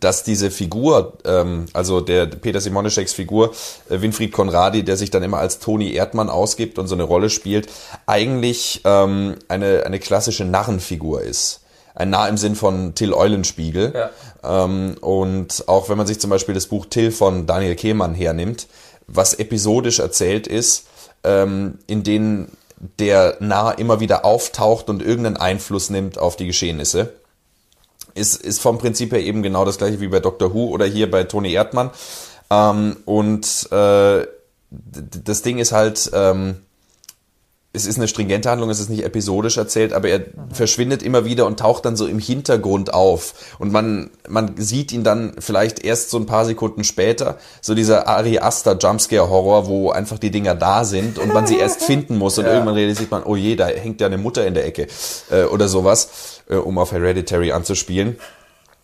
dass 0.00 0.24
diese 0.24 0.50
Figur, 0.50 1.14
ähm, 1.24 1.66
also 1.72 2.00
der 2.00 2.26
Peter 2.26 2.60
Simonischeks 2.60 3.12
Figur, 3.12 3.52
äh, 3.88 4.00
Winfried 4.00 4.32
Konradi, 4.32 4.82
der 4.82 4.96
sich 4.96 5.10
dann 5.10 5.22
immer 5.22 5.38
als 5.38 5.58
Toni 5.58 5.92
Erdmann 5.92 6.28
ausgibt 6.28 6.78
und 6.78 6.88
so 6.88 6.94
eine 6.94 7.04
Rolle 7.04 7.30
spielt, 7.30 7.68
eigentlich 8.06 8.80
ähm, 8.84 9.36
eine, 9.48 9.84
eine 9.86 10.00
klassische 10.00 10.44
Narrenfigur 10.44 11.22
ist. 11.22 11.60
Ein 11.94 12.10
Narr 12.10 12.28
im 12.28 12.36
Sinn 12.36 12.56
von 12.56 12.94
Till 12.94 13.14
Eulenspiegel. 13.14 13.94
Ja. 13.94 14.64
Ähm, 14.64 14.96
und 15.00 15.64
auch 15.66 15.88
wenn 15.88 15.96
man 15.96 16.06
sich 16.06 16.20
zum 16.20 16.30
Beispiel 16.30 16.54
das 16.54 16.66
Buch 16.66 16.86
Till 16.86 17.10
von 17.10 17.46
Daniel 17.46 17.76
Kehlmann 17.76 18.14
hernimmt, 18.14 18.66
was 19.06 19.34
episodisch 19.34 20.00
erzählt 20.00 20.46
ist, 20.46 20.86
ähm, 21.24 21.78
in 21.86 22.02
denen 22.02 22.50
der 22.98 23.36
Narr 23.40 23.78
immer 23.78 24.00
wieder 24.00 24.24
auftaucht 24.24 24.90
und 24.90 25.00
irgendeinen 25.00 25.38
Einfluss 25.38 25.90
nimmt 25.90 26.18
auf 26.18 26.36
die 26.36 26.46
Geschehnisse 26.46 27.14
ist, 28.16 28.42
ist 28.42 28.60
vom 28.60 28.78
Prinzip 28.78 29.12
her 29.12 29.20
eben 29.20 29.42
genau 29.42 29.64
das 29.64 29.78
gleiche 29.78 30.00
wie 30.00 30.08
bei 30.08 30.20
Doctor 30.20 30.52
Who 30.54 30.68
oder 30.68 30.86
hier 30.86 31.10
bei 31.10 31.24
Toni 31.24 31.52
Erdmann. 31.52 31.90
Ähm, 32.50 32.96
und 33.04 33.68
äh, 33.72 34.26
das 34.70 35.42
Ding 35.42 35.58
ist 35.58 35.72
halt, 35.72 36.10
ähm, 36.12 36.56
es 37.72 37.84
ist 37.84 37.98
eine 37.98 38.08
stringente 38.08 38.48
Handlung, 38.50 38.70
es 38.70 38.80
ist 38.80 38.88
nicht 38.88 39.04
episodisch 39.04 39.58
erzählt, 39.58 39.92
aber 39.92 40.08
er 40.08 40.22
verschwindet 40.50 41.02
immer 41.02 41.26
wieder 41.26 41.44
und 41.44 41.60
taucht 41.60 41.84
dann 41.84 41.94
so 41.94 42.06
im 42.06 42.18
Hintergrund 42.18 42.94
auf. 42.94 43.34
Und 43.58 43.70
man, 43.70 44.08
man 44.28 44.54
sieht 44.56 44.92
ihn 44.92 45.04
dann 45.04 45.34
vielleicht 45.40 45.84
erst 45.84 46.08
so 46.08 46.16
ein 46.16 46.24
paar 46.24 46.46
Sekunden 46.46 46.84
später, 46.84 47.36
so 47.60 47.74
dieser 47.74 48.08
Ari 48.08 48.38
Aster 48.38 48.78
Jumpscare 48.78 49.28
Horror, 49.28 49.66
wo 49.66 49.90
einfach 49.90 50.18
die 50.18 50.30
Dinger 50.30 50.54
da 50.54 50.84
sind 50.84 51.18
und 51.18 51.34
man 51.34 51.46
sie 51.46 51.58
erst 51.58 51.82
finden 51.84 52.16
muss 52.16 52.38
und 52.38 52.46
Ja. 52.46 52.52
irgendwann 52.54 52.76
realisiert 52.76 53.10
man, 53.10 53.24
oh 53.24 53.36
je, 53.36 53.56
da 53.56 53.66
hängt 53.66 54.00
ja 54.00 54.06
eine 54.06 54.16
Mutter 54.18 54.46
in 54.46 54.54
der 54.54 54.64
Ecke 54.64 54.86
äh, 55.30 55.44
oder 55.44 55.68
sowas, 55.68 56.35
äh, 56.48 56.56
um 56.56 56.78
auf 56.78 56.92
Hereditary 56.92 57.52
anzuspielen. 57.52 58.18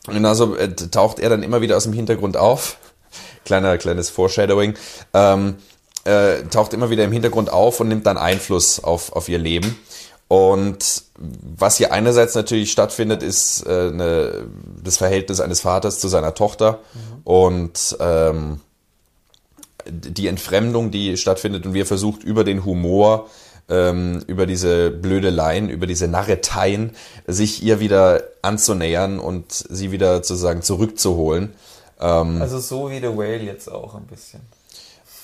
Und 0.06 0.24
also 0.24 0.56
äh, 0.56 0.74
taucht 0.74 1.18
er 1.18 1.30
dann 1.30 1.42
immer 1.42 1.60
wieder 1.60 1.76
aus 1.76 1.84
dem 1.84 1.92
Hintergrund 1.92 2.36
auf 2.36 2.76
kleiner, 3.44 3.78
kleines 3.78 4.10
Foreshadowing, 4.10 4.74
ähm, 5.14 5.56
äh, 6.04 6.42
taucht 6.50 6.72
immer 6.72 6.90
wieder 6.90 7.04
im 7.04 7.12
Hintergrund 7.12 7.50
auf 7.50 7.80
und 7.80 7.88
nimmt 7.88 8.06
dann 8.06 8.18
Einfluss 8.18 8.82
auf, 8.82 9.12
auf 9.12 9.28
ihr 9.28 9.38
Leben. 9.38 9.78
Und 10.28 11.04
was 11.18 11.76
hier 11.76 11.92
einerseits 11.92 12.34
natürlich 12.34 12.72
stattfindet, 12.72 13.22
ist 13.22 13.66
äh, 13.66 13.88
eine, 13.92 14.46
das 14.82 14.96
Verhältnis 14.96 15.40
eines 15.40 15.60
Vaters 15.60 16.00
zu 16.00 16.08
seiner 16.08 16.34
Tochter 16.34 16.80
mhm. 16.94 17.20
und 17.24 17.96
ähm, 18.00 18.60
die 19.86 20.28
Entfremdung, 20.28 20.90
die 20.90 21.16
stattfindet 21.16 21.66
und 21.66 21.74
wie 21.74 21.82
er 21.82 21.86
versucht, 21.86 22.22
über 22.22 22.44
den 22.44 22.64
Humor, 22.64 23.28
ähm, 23.68 24.22
über 24.26 24.46
diese 24.46 24.90
Blödeleien, 24.90 25.68
über 25.68 25.86
diese 25.86 26.08
Narreteien, 26.08 26.94
sich 27.26 27.62
ihr 27.62 27.80
wieder 27.80 28.22
anzunähern 28.42 29.18
und 29.18 29.52
sie 29.52 29.92
wieder 29.92 30.16
sozusagen 30.16 30.62
zurückzuholen. 30.62 31.54
Ähm, 32.00 32.40
also 32.42 32.58
so 32.58 32.90
wie 32.90 32.98
The 32.98 33.16
Whale 33.16 33.42
jetzt 33.42 33.70
auch 33.70 33.94
ein 33.94 34.06
bisschen. 34.06 34.40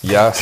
Ja, 0.02 0.32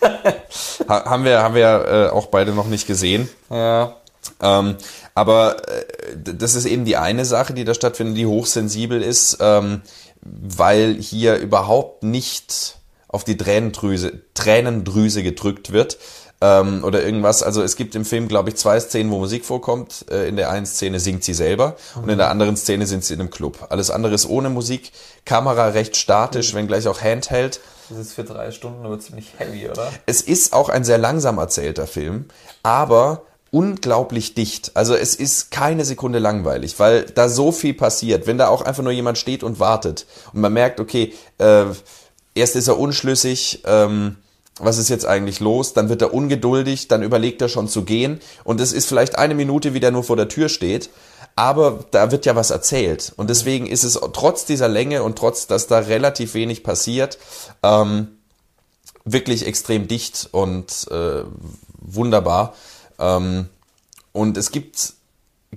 ha 0.88 1.04
haben 1.06 1.24
wir, 1.24 1.42
haben 1.42 1.54
wir 1.54 1.84
äh, 1.86 2.08
auch 2.10 2.26
beide 2.26 2.52
noch 2.52 2.66
nicht 2.66 2.86
gesehen. 2.86 3.28
Ja. 3.50 3.96
Ähm, 4.40 4.76
aber 5.14 5.68
äh, 5.68 5.84
das 6.16 6.54
ist 6.54 6.66
eben 6.66 6.84
die 6.84 6.96
eine 6.96 7.24
Sache, 7.24 7.54
die 7.54 7.64
da 7.64 7.74
stattfindet, 7.74 8.16
die 8.16 8.26
hochsensibel 8.26 9.02
ist, 9.02 9.38
ähm, 9.40 9.82
weil 10.20 10.94
hier 10.94 11.36
überhaupt 11.36 12.02
nicht 12.02 12.76
auf 13.08 13.24
die 13.24 13.36
Tränendrüse, 13.36 14.22
Tränendrüse 14.34 15.22
gedrückt 15.22 15.72
wird 15.72 15.98
ähm, 16.42 16.82
oder 16.82 17.04
irgendwas. 17.04 17.42
Also 17.42 17.62
es 17.62 17.76
gibt 17.76 17.94
im 17.94 18.04
Film, 18.04 18.26
glaube 18.26 18.50
ich, 18.50 18.56
zwei 18.56 18.80
Szenen, 18.80 19.12
wo 19.12 19.18
Musik 19.18 19.44
vorkommt. 19.44 20.04
Äh, 20.10 20.28
in 20.28 20.36
der 20.36 20.50
einen 20.50 20.66
Szene 20.66 20.98
singt 20.98 21.22
sie 21.22 21.34
selber 21.34 21.76
mhm. 21.94 22.02
und 22.02 22.08
in 22.10 22.18
der 22.18 22.30
anderen 22.30 22.56
Szene 22.56 22.86
sind 22.86 23.04
sie 23.04 23.14
in 23.14 23.20
einem 23.20 23.30
Club. 23.30 23.66
Alles 23.70 23.90
andere 23.90 24.14
ist 24.14 24.28
ohne 24.28 24.50
Musik, 24.50 24.90
Kamera 25.24 25.68
recht 25.68 25.96
statisch, 25.96 26.52
mhm. 26.52 26.58
wenngleich 26.58 26.88
auch 26.88 27.00
Handheld. 27.00 27.60
Das 27.88 27.98
ist 27.98 28.14
für 28.14 28.24
drei 28.24 28.50
Stunden 28.50 28.84
aber 28.84 28.98
ziemlich 28.98 29.34
heavy, 29.38 29.68
oder? 29.68 29.88
Es 30.06 30.20
ist 30.20 30.52
auch 30.52 30.68
ein 30.68 30.82
sehr 30.82 30.98
langsam 30.98 31.38
erzählter 31.38 31.86
Film, 31.86 32.26
aber 32.62 33.22
unglaublich 33.52 34.34
dicht. 34.34 34.72
Also 34.74 34.96
es 34.96 35.14
ist 35.14 35.50
keine 35.50 35.84
Sekunde 35.84 36.18
langweilig, 36.18 36.80
weil 36.80 37.04
da 37.04 37.28
so 37.28 37.52
viel 37.52 37.74
passiert. 37.74 38.26
Wenn 38.26 38.38
da 38.38 38.48
auch 38.48 38.62
einfach 38.62 38.82
nur 38.82 38.92
jemand 38.92 39.18
steht 39.18 39.44
und 39.44 39.60
wartet 39.60 40.06
und 40.32 40.40
man 40.40 40.52
merkt, 40.52 40.80
okay, 40.80 41.12
äh, 41.38 41.66
erst 42.34 42.56
ist 42.56 42.68
er 42.68 42.78
unschlüssig, 42.78 43.62
ähm, 43.66 44.16
was 44.58 44.78
ist 44.78 44.88
jetzt 44.88 45.06
eigentlich 45.06 45.40
los? 45.40 45.72
Dann 45.72 45.88
wird 45.88 46.02
er 46.02 46.12
ungeduldig, 46.14 46.88
dann 46.88 47.02
überlegt 47.02 47.40
er 47.42 47.48
schon 47.48 47.68
zu 47.68 47.82
gehen 47.82 48.20
und 48.44 48.60
es 48.60 48.72
ist 48.72 48.86
vielleicht 48.86 49.16
eine 49.16 49.34
Minute, 49.34 49.74
wie 49.74 49.80
der 49.80 49.90
nur 49.90 50.04
vor 50.04 50.16
der 50.16 50.28
Tür 50.28 50.48
steht 50.48 50.90
aber 51.36 51.84
da 51.90 52.10
wird 52.10 52.26
ja 52.26 52.36
was 52.36 52.50
erzählt. 52.50 53.12
Und 53.16 53.30
deswegen 53.30 53.66
ist 53.66 53.84
es 53.84 53.98
trotz 54.12 54.44
dieser 54.44 54.68
Länge 54.68 55.02
und 55.02 55.16
trotz, 55.16 55.46
dass 55.46 55.66
da 55.66 55.78
relativ 55.78 56.34
wenig 56.34 56.62
passiert, 56.62 57.18
ähm, 57.62 58.18
wirklich 59.04 59.46
extrem 59.46 59.88
dicht 59.88 60.28
und 60.32 60.88
äh, 60.90 61.24
wunderbar. 61.80 62.54
Ähm, 62.98 63.48
und 64.12 64.36
es 64.36 64.50
gibt 64.50 64.94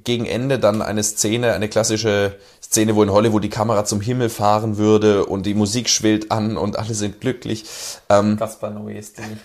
gegen 0.03 0.25
Ende 0.25 0.59
dann 0.59 0.81
eine 0.81 1.03
Szene, 1.03 1.53
eine 1.53 1.69
klassische 1.69 2.37
Szene, 2.65 2.95
wo 2.95 3.03
in 3.03 3.11
Hollywood 3.11 3.43
die 3.43 3.49
Kamera 3.49 3.85
zum 3.85 4.01
Himmel 4.01 4.29
fahren 4.29 4.77
würde 4.77 5.25
und 5.25 5.45
die 5.45 5.53
Musik 5.53 5.89
schwillt 5.89 6.31
an 6.31 6.57
und 6.57 6.77
alle 6.77 6.93
sind 6.93 7.21
glücklich. 7.21 7.65
Ähm, 8.09 8.37
Gaspar 8.37 8.71
Noé-Stil. 8.71 9.37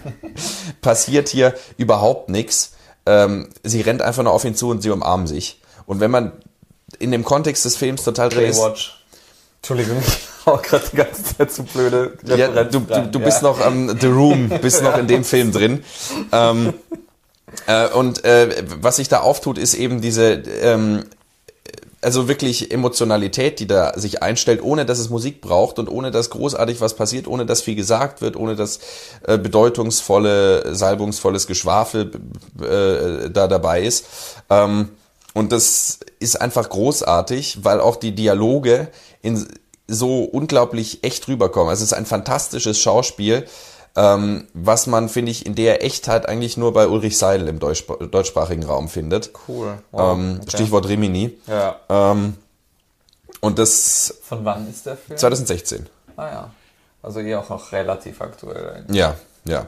passiert 0.80 1.28
hier 1.28 1.54
überhaupt 1.76 2.28
nichts 2.28 2.72
ähm, 3.08 3.48
sie 3.62 3.80
rennt 3.80 4.02
einfach 4.02 4.22
nur 4.22 4.32
auf 4.32 4.44
ihn 4.44 4.54
zu 4.54 4.68
und 4.68 4.82
sie 4.82 4.90
umarmen 4.90 5.26
sich. 5.26 5.60
Und 5.86 6.00
wenn 6.00 6.10
man 6.10 6.32
in 6.98 7.10
dem 7.10 7.24
Kontext 7.24 7.64
des 7.64 7.76
Films 7.76 8.04
total 8.04 8.28
drin 8.28 8.50
ist. 8.50 8.60
Entschuldigung, 9.56 9.98
ich 9.98 10.46
war 10.46 10.60
gerade 10.60 10.84
die 10.92 10.96
ganze 10.96 11.36
Zeit 11.36 11.50
zu 11.50 11.62
blöde. 11.62 12.18
Ja, 12.24 12.64
du, 12.64 12.80
du, 12.80 13.08
du 13.10 13.18
bist 13.18 13.42
ja. 13.42 13.48
noch 13.48 13.60
am 13.60 13.88
um, 13.88 14.00
The 14.00 14.06
Room, 14.06 14.48
bist 14.60 14.82
noch 14.82 14.96
in 14.98 15.06
dem 15.06 15.24
Film 15.24 15.52
drin. 15.52 15.82
Ähm, 16.32 16.74
äh, 17.66 17.88
und 17.88 18.24
äh, 18.24 18.62
was 18.80 18.96
sich 18.96 19.08
da 19.08 19.20
auftut, 19.20 19.56
ist 19.56 19.74
eben 19.74 20.02
diese 20.02 20.32
ähm, 20.32 21.06
also 22.00 22.28
wirklich 22.28 22.70
Emotionalität, 22.70 23.58
die 23.58 23.66
da 23.66 23.98
sich 23.98 24.22
einstellt, 24.22 24.62
ohne 24.62 24.86
dass 24.86 24.98
es 24.98 25.10
Musik 25.10 25.40
braucht 25.40 25.78
und 25.78 25.88
ohne 25.88 26.10
dass 26.10 26.30
großartig 26.30 26.80
was 26.80 26.94
passiert, 26.94 27.26
ohne 27.26 27.44
dass 27.44 27.62
viel 27.62 27.74
gesagt 27.74 28.20
wird, 28.20 28.36
ohne 28.36 28.54
dass 28.54 28.78
äh, 29.26 29.36
bedeutungsvolle, 29.36 30.74
salbungsvolles 30.74 31.46
Geschwafel 31.46 32.12
äh, 32.60 33.30
da 33.30 33.48
dabei 33.48 33.82
ist. 33.82 34.06
Ähm, 34.48 34.90
und 35.34 35.52
das 35.52 36.00
ist 36.20 36.40
einfach 36.40 36.68
großartig, 36.68 37.64
weil 37.64 37.80
auch 37.80 37.96
die 37.96 38.14
Dialoge 38.14 38.88
in 39.22 39.46
so 39.88 40.22
unglaublich 40.22 41.02
echt 41.02 41.26
rüberkommen. 41.28 41.70
Also 41.70 41.82
es 41.82 41.92
ist 41.92 41.98
ein 41.98 42.06
fantastisches 42.06 42.78
Schauspiel 42.78 43.46
ähm, 43.98 44.46
was 44.54 44.86
man, 44.86 45.08
finde 45.08 45.32
ich, 45.32 45.44
in 45.44 45.56
der 45.56 45.84
Echtheit 45.84 46.28
eigentlich 46.28 46.56
nur 46.56 46.72
bei 46.72 46.86
Ulrich 46.86 47.18
Seidel 47.18 47.48
im 47.48 47.58
Deutsch, 47.58 47.84
deutschsprachigen 48.12 48.62
Raum 48.62 48.88
findet. 48.88 49.32
Cool. 49.48 49.78
Wow. 49.90 50.16
Ähm, 50.16 50.38
okay. 50.40 50.50
Stichwort 50.50 50.88
Rimini. 50.88 51.36
Ja. 51.48 51.80
Ähm, 51.88 52.34
und 53.40 53.58
das. 53.58 54.14
Von 54.22 54.44
wann 54.44 54.70
ist 54.70 54.86
der 54.86 54.96
Film? 54.96 55.18
2016. 55.18 55.86
Ah 56.16 56.26
ja. 56.28 56.50
Also 57.02 57.18
eh 57.18 57.34
auch 57.34 57.48
noch 57.48 57.72
relativ 57.72 58.20
aktuell 58.20 58.70
eigentlich. 58.70 58.96
Ja, 58.96 59.16
ja. 59.44 59.66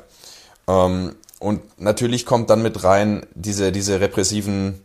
Ähm, 0.68 1.16
und 1.40 1.80
natürlich 1.80 2.24
kommt 2.24 2.50
dann 2.50 2.62
mit 2.62 2.84
rein 2.84 3.26
diese, 3.34 3.72
diese 3.72 4.00
repressiven 4.00 4.80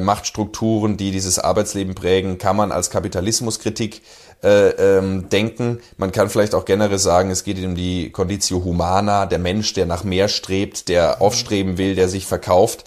Machtstrukturen, 0.00 0.96
die 0.96 1.10
dieses 1.10 1.38
Arbeitsleben 1.38 1.94
prägen, 1.94 2.38
kann 2.38 2.56
man 2.56 2.72
als 2.72 2.90
Kapitalismuskritik 2.90 4.02
äh, 4.42 4.98
ähm, 4.98 5.28
denken. 5.28 5.80
Man 5.96 6.12
kann 6.12 6.28
vielleicht 6.28 6.54
auch 6.54 6.64
generell 6.64 6.98
sagen, 6.98 7.30
es 7.30 7.44
geht 7.44 7.62
um 7.64 7.74
die 7.74 8.10
Conditio 8.10 8.62
Humana, 8.64 9.26
der 9.26 9.38
Mensch, 9.38 9.72
der 9.72 9.86
nach 9.86 10.04
mehr 10.04 10.28
strebt, 10.28 10.88
der 10.88 11.22
aufstreben 11.22 11.78
will, 11.78 11.94
der 11.94 12.08
sich 12.08 12.26
verkauft. 12.26 12.84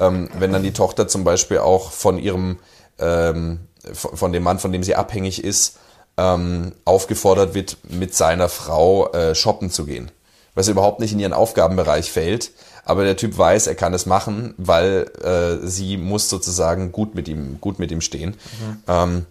Ähm, 0.00 0.28
wenn 0.38 0.52
dann 0.52 0.62
die 0.62 0.72
Tochter 0.72 1.08
zum 1.08 1.24
Beispiel 1.24 1.58
auch 1.58 1.92
von 1.92 2.18
ihrem, 2.18 2.58
ähm, 2.98 3.60
von 3.92 4.32
dem 4.32 4.42
Mann, 4.42 4.58
von 4.58 4.72
dem 4.72 4.82
sie 4.82 4.96
abhängig 4.96 5.44
ist, 5.44 5.78
ähm, 6.16 6.72
aufgefordert 6.84 7.54
wird, 7.54 7.78
mit 7.88 8.14
seiner 8.14 8.48
Frau 8.48 9.10
äh, 9.12 9.34
shoppen 9.34 9.70
zu 9.70 9.86
gehen. 9.86 10.10
Was 10.54 10.68
überhaupt 10.68 10.98
nicht 10.98 11.12
in 11.12 11.20
ihren 11.20 11.32
Aufgabenbereich 11.32 12.10
fällt. 12.10 12.50
Aber 12.88 13.04
der 13.04 13.18
Typ 13.18 13.36
weiß, 13.36 13.66
er 13.66 13.74
kann 13.74 13.92
es 13.92 14.06
machen, 14.06 14.54
weil 14.56 15.10
äh, 15.22 15.66
sie 15.66 15.98
muss 15.98 16.30
sozusagen 16.30 16.90
gut 16.90 17.14
mit 17.14 17.28
ihm, 17.28 17.58
gut 17.60 17.78
mit 17.78 17.90
ihm 17.90 18.00
stehen. 18.00 18.30
Mhm. 18.30 18.76
Ähm, 18.88 19.26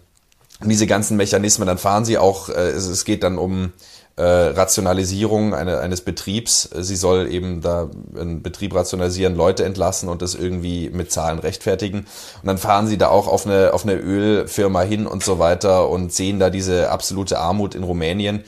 diese 0.64 0.86
ganzen 0.86 1.16
Mechanismen, 1.16 1.66
dann 1.66 1.76
fahren 1.76 2.04
sie 2.04 2.18
auch, 2.18 2.50
äh, 2.50 2.68
es, 2.70 2.86
es 2.86 3.04
geht 3.04 3.24
dann 3.24 3.36
um 3.36 3.72
äh, 4.14 4.22
Rationalisierung 4.22 5.54
eine, 5.54 5.80
eines 5.80 6.02
Betriebs. 6.02 6.70
Sie 6.72 6.94
soll 6.94 7.26
eben 7.32 7.60
da 7.60 7.90
einen 8.16 8.42
Betrieb 8.42 8.76
rationalisieren, 8.76 9.34
Leute 9.34 9.64
entlassen 9.64 10.08
und 10.08 10.22
das 10.22 10.36
irgendwie 10.36 10.90
mit 10.90 11.10
Zahlen 11.10 11.40
rechtfertigen. 11.40 12.06
Und 12.40 12.46
dann 12.46 12.58
fahren 12.58 12.86
sie 12.86 12.96
da 12.96 13.08
auch 13.08 13.26
auf 13.26 13.44
eine, 13.44 13.72
auf 13.72 13.82
eine 13.82 13.96
Ölfirma 13.96 14.82
hin 14.82 15.08
und 15.08 15.24
so 15.24 15.40
weiter 15.40 15.88
und 15.88 16.12
sehen 16.12 16.38
da 16.38 16.48
diese 16.48 16.90
absolute 16.92 17.40
Armut 17.40 17.74
in 17.74 17.82
Rumänien 17.82 18.44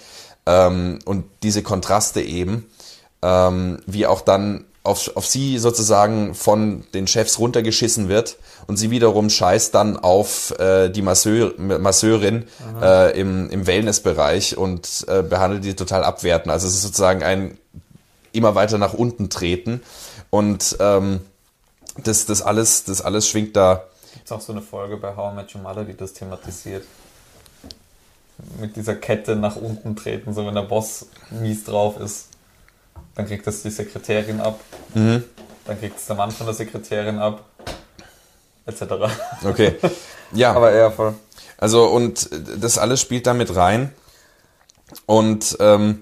ähm, 0.46 1.00
und 1.04 1.24
diese 1.42 1.64
Kontraste 1.64 2.20
eben, 2.20 2.66
ähm, 3.22 3.80
wie 3.86 4.06
auch 4.06 4.20
dann 4.20 4.66
auf, 4.82 5.14
auf 5.16 5.26
sie 5.26 5.58
sozusagen 5.58 6.34
von 6.34 6.84
den 6.94 7.06
Chefs 7.06 7.38
runtergeschissen 7.38 8.08
wird 8.08 8.38
und 8.66 8.78
sie 8.78 8.90
wiederum 8.90 9.28
scheißt 9.28 9.74
dann 9.74 9.98
auf 9.98 10.58
äh, 10.58 10.88
die 10.88 11.02
Masseur, 11.02 11.52
Masseurin 11.58 12.46
äh, 12.80 13.18
im, 13.18 13.50
im 13.50 13.66
Wellnessbereich 13.66 14.56
und 14.56 15.04
äh, 15.08 15.22
behandelt 15.22 15.64
die 15.64 15.74
total 15.74 16.02
abwertend. 16.02 16.50
Also 16.50 16.66
es 16.66 16.74
ist 16.74 16.82
sozusagen 16.82 17.22
ein 17.22 17.58
immer 18.32 18.54
weiter 18.54 18.78
nach 18.78 18.94
unten 18.94 19.28
treten 19.28 19.82
und 20.30 20.76
ähm, 20.80 21.20
das, 22.02 22.24
das, 22.24 22.40
alles, 22.40 22.84
das 22.84 23.02
alles 23.02 23.28
schwingt 23.28 23.56
da. 23.56 23.84
Gibt 24.14 24.32
auch 24.32 24.40
so 24.40 24.52
eine 24.52 24.62
Folge 24.62 24.96
bei 24.96 25.14
How 25.14 25.32
I 25.32 25.36
Met 25.36 25.54
Your 25.54 25.60
Mother, 25.60 25.84
die 25.84 25.96
das 25.96 26.14
thematisiert? 26.14 26.84
Mit 28.58 28.76
dieser 28.76 28.94
Kette 28.94 29.36
nach 29.36 29.56
unten 29.56 29.94
treten, 29.96 30.32
so 30.32 30.46
wenn 30.46 30.54
der 30.54 30.62
Boss 30.62 31.06
mies 31.30 31.64
drauf 31.64 32.00
ist 32.00 32.29
dann 33.20 33.28
kriegt 33.28 33.46
das 33.46 33.60
die 33.62 33.70
Sekretärin 33.70 34.40
ab, 34.40 34.58
mhm. 34.94 35.22
dann 35.66 35.78
kriegt 35.78 35.98
es 35.98 36.06
der 36.06 36.16
Mann 36.16 36.30
von 36.30 36.46
der 36.46 36.54
Sekretärin 36.54 37.18
ab, 37.18 37.44
etc. 38.64 38.82
Okay, 39.44 39.76
ja. 40.32 40.52
Aber 40.56 40.72
eher 40.72 40.90
voll. 40.90 41.14
Also 41.58 41.84
und 41.84 42.30
das 42.56 42.78
alles 42.78 43.02
spielt 43.02 43.26
da 43.26 43.34
mit 43.34 43.54
rein 43.54 43.92
und 45.04 45.58
ähm, 45.60 46.00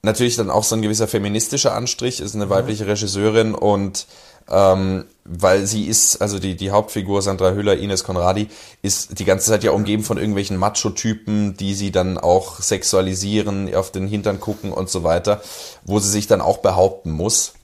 natürlich 0.00 0.36
dann 0.36 0.48
auch 0.48 0.64
so 0.64 0.76
ein 0.76 0.80
gewisser 0.80 1.06
feministischer 1.06 1.74
Anstrich, 1.74 2.20
ist 2.20 2.34
eine 2.34 2.48
weibliche 2.48 2.86
Regisseurin 2.86 3.54
und 3.54 4.06
ähm, 4.50 5.04
weil 5.24 5.66
sie 5.66 5.86
ist, 5.86 6.22
also 6.22 6.38
die, 6.38 6.56
die 6.56 6.70
Hauptfigur 6.70 7.20
Sandra 7.22 7.52
Hüller, 7.52 7.76
Ines 7.76 8.04
Conradi, 8.04 8.48
ist 8.82 9.18
die 9.18 9.24
ganze 9.24 9.50
Zeit 9.50 9.64
ja 9.64 9.72
umgeben 9.72 10.04
von 10.04 10.18
irgendwelchen 10.18 10.56
Macho-Typen, 10.56 11.56
die 11.56 11.74
sie 11.74 11.90
dann 11.90 12.18
auch 12.18 12.60
sexualisieren, 12.60 13.74
auf 13.74 13.90
den 13.90 14.06
Hintern 14.06 14.40
gucken 14.40 14.72
und 14.72 14.88
so 14.88 15.02
weiter, 15.02 15.42
wo 15.84 15.98
sie 15.98 16.10
sich 16.10 16.26
dann 16.26 16.40
auch 16.40 16.58
behaupten 16.58 17.10
muss, 17.10 17.54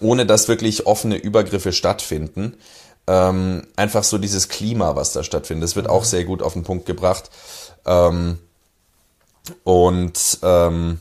ohne 0.00 0.24
dass 0.26 0.48
wirklich 0.48 0.86
offene 0.86 1.16
Übergriffe 1.16 1.72
stattfinden. 1.72 2.54
Ähm, 3.06 3.66
einfach 3.76 4.04
so 4.04 4.16
dieses 4.16 4.48
Klima, 4.48 4.96
was 4.96 5.12
da 5.12 5.22
stattfindet, 5.22 5.64
das 5.64 5.76
wird 5.76 5.88
auch 5.88 6.02
mhm. 6.02 6.06
sehr 6.06 6.24
gut 6.24 6.42
auf 6.42 6.52
den 6.54 6.62
Punkt 6.62 6.86
gebracht. 6.86 7.30
Ähm, 7.84 8.38
Und 9.64 10.38
ähm, 10.42 11.00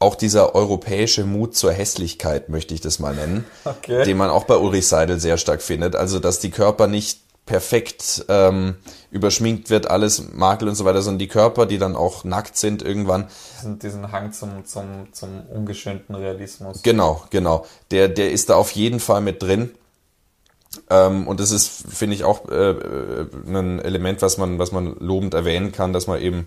auch 0.00 0.14
dieser 0.14 0.54
europäische 0.54 1.24
Mut 1.24 1.54
zur 1.54 1.72
Hässlichkeit, 1.72 2.48
möchte 2.48 2.74
ich 2.74 2.80
das 2.80 2.98
mal 2.98 3.14
nennen, 3.14 3.44
Okay. 3.64 4.04
den 4.04 4.16
man 4.16 4.30
auch 4.30 4.44
bei 4.44 4.56
Ulrich 4.56 4.88
Seidel 4.88 5.20
sehr 5.20 5.36
stark 5.36 5.62
findet. 5.62 5.94
Also, 5.94 6.18
dass 6.18 6.40
die 6.40 6.50
Körper 6.50 6.86
nicht 6.86 7.20
perfekt 7.44 8.24
ähm, 8.28 8.76
überschminkt 9.10 9.70
wird, 9.70 9.90
alles 9.90 10.32
Makel 10.32 10.68
und 10.68 10.74
so 10.74 10.84
weiter, 10.84 11.02
sondern 11.02 11.18
die 11.18 11.28
Körper, 11.28 11.66
die 11.66 11.78
dann 11.78 11.96
auch 11.96 12.24
nackt 12.24 12.56
sind 12.56 12.80
irgendwann. 12.82 13.28
Diesen, 13.58 13.78
diesen 13.78 14.12
Hang 14.12 14.32
zum, 14.32 14.64
zum, 14.64 15.12
zum 15.12 15.42
ungeschönten 15.52 16.14
Realismus. 16.14 16.82
Genau, 16.82 17.24
genau. 17.30 17.66
Der, 17.90 18.08
der 18.08 18.30
ist 18.30 18.48
da 18.50 18.54
auf 18.54 18.70
jeden 18.70 19.00
Fall 19.00 19.20
mit 19.20 19.42
drin. 19.42 19.70
Ähm, 20.88 21.26
und 21.26 21.40
das 21.40 21.50
ist, 21.50 21.68
finde 21.88 22.14
ich, 22.14 22.24
auch 22.24 22.48
äh, 22.48 22.70
äh, 22.70 23.26
ein 23.48 23.80
Element, 23.80 24.22
was 24.22 24.38
man, 24.38 24.58
was 24.58 24.70
man 24.70 24.96
lobend 25.00 25.34
erwähnen 25.34 25.72
kann, 25.72 25.92
dass 25.92 26.06
man 26.06 26.22
eben 26.22 26.46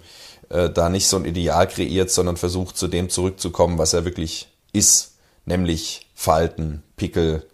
äh, 0.53 0.69
da 0.69 0.89
nicht 0.89 1.07
so 1.07 1.17
ein 1.17 1.25
Ideal 1.25 1.67
kreiert, 1.67 2.11
sondern 2.11 2.37
versucht, 2.37 2.77
zu 2.77 2.87
dem 2.87 3.09
zurückzukommen, 3.09 3.77
was 3.77 3.93
er 3.93 4.05
wirklich 4.05 4.49
ist, 4.71 5.15
nämlich 5.45 6.07
Falten, 6.13 6.83
Pickel 6.95 7.45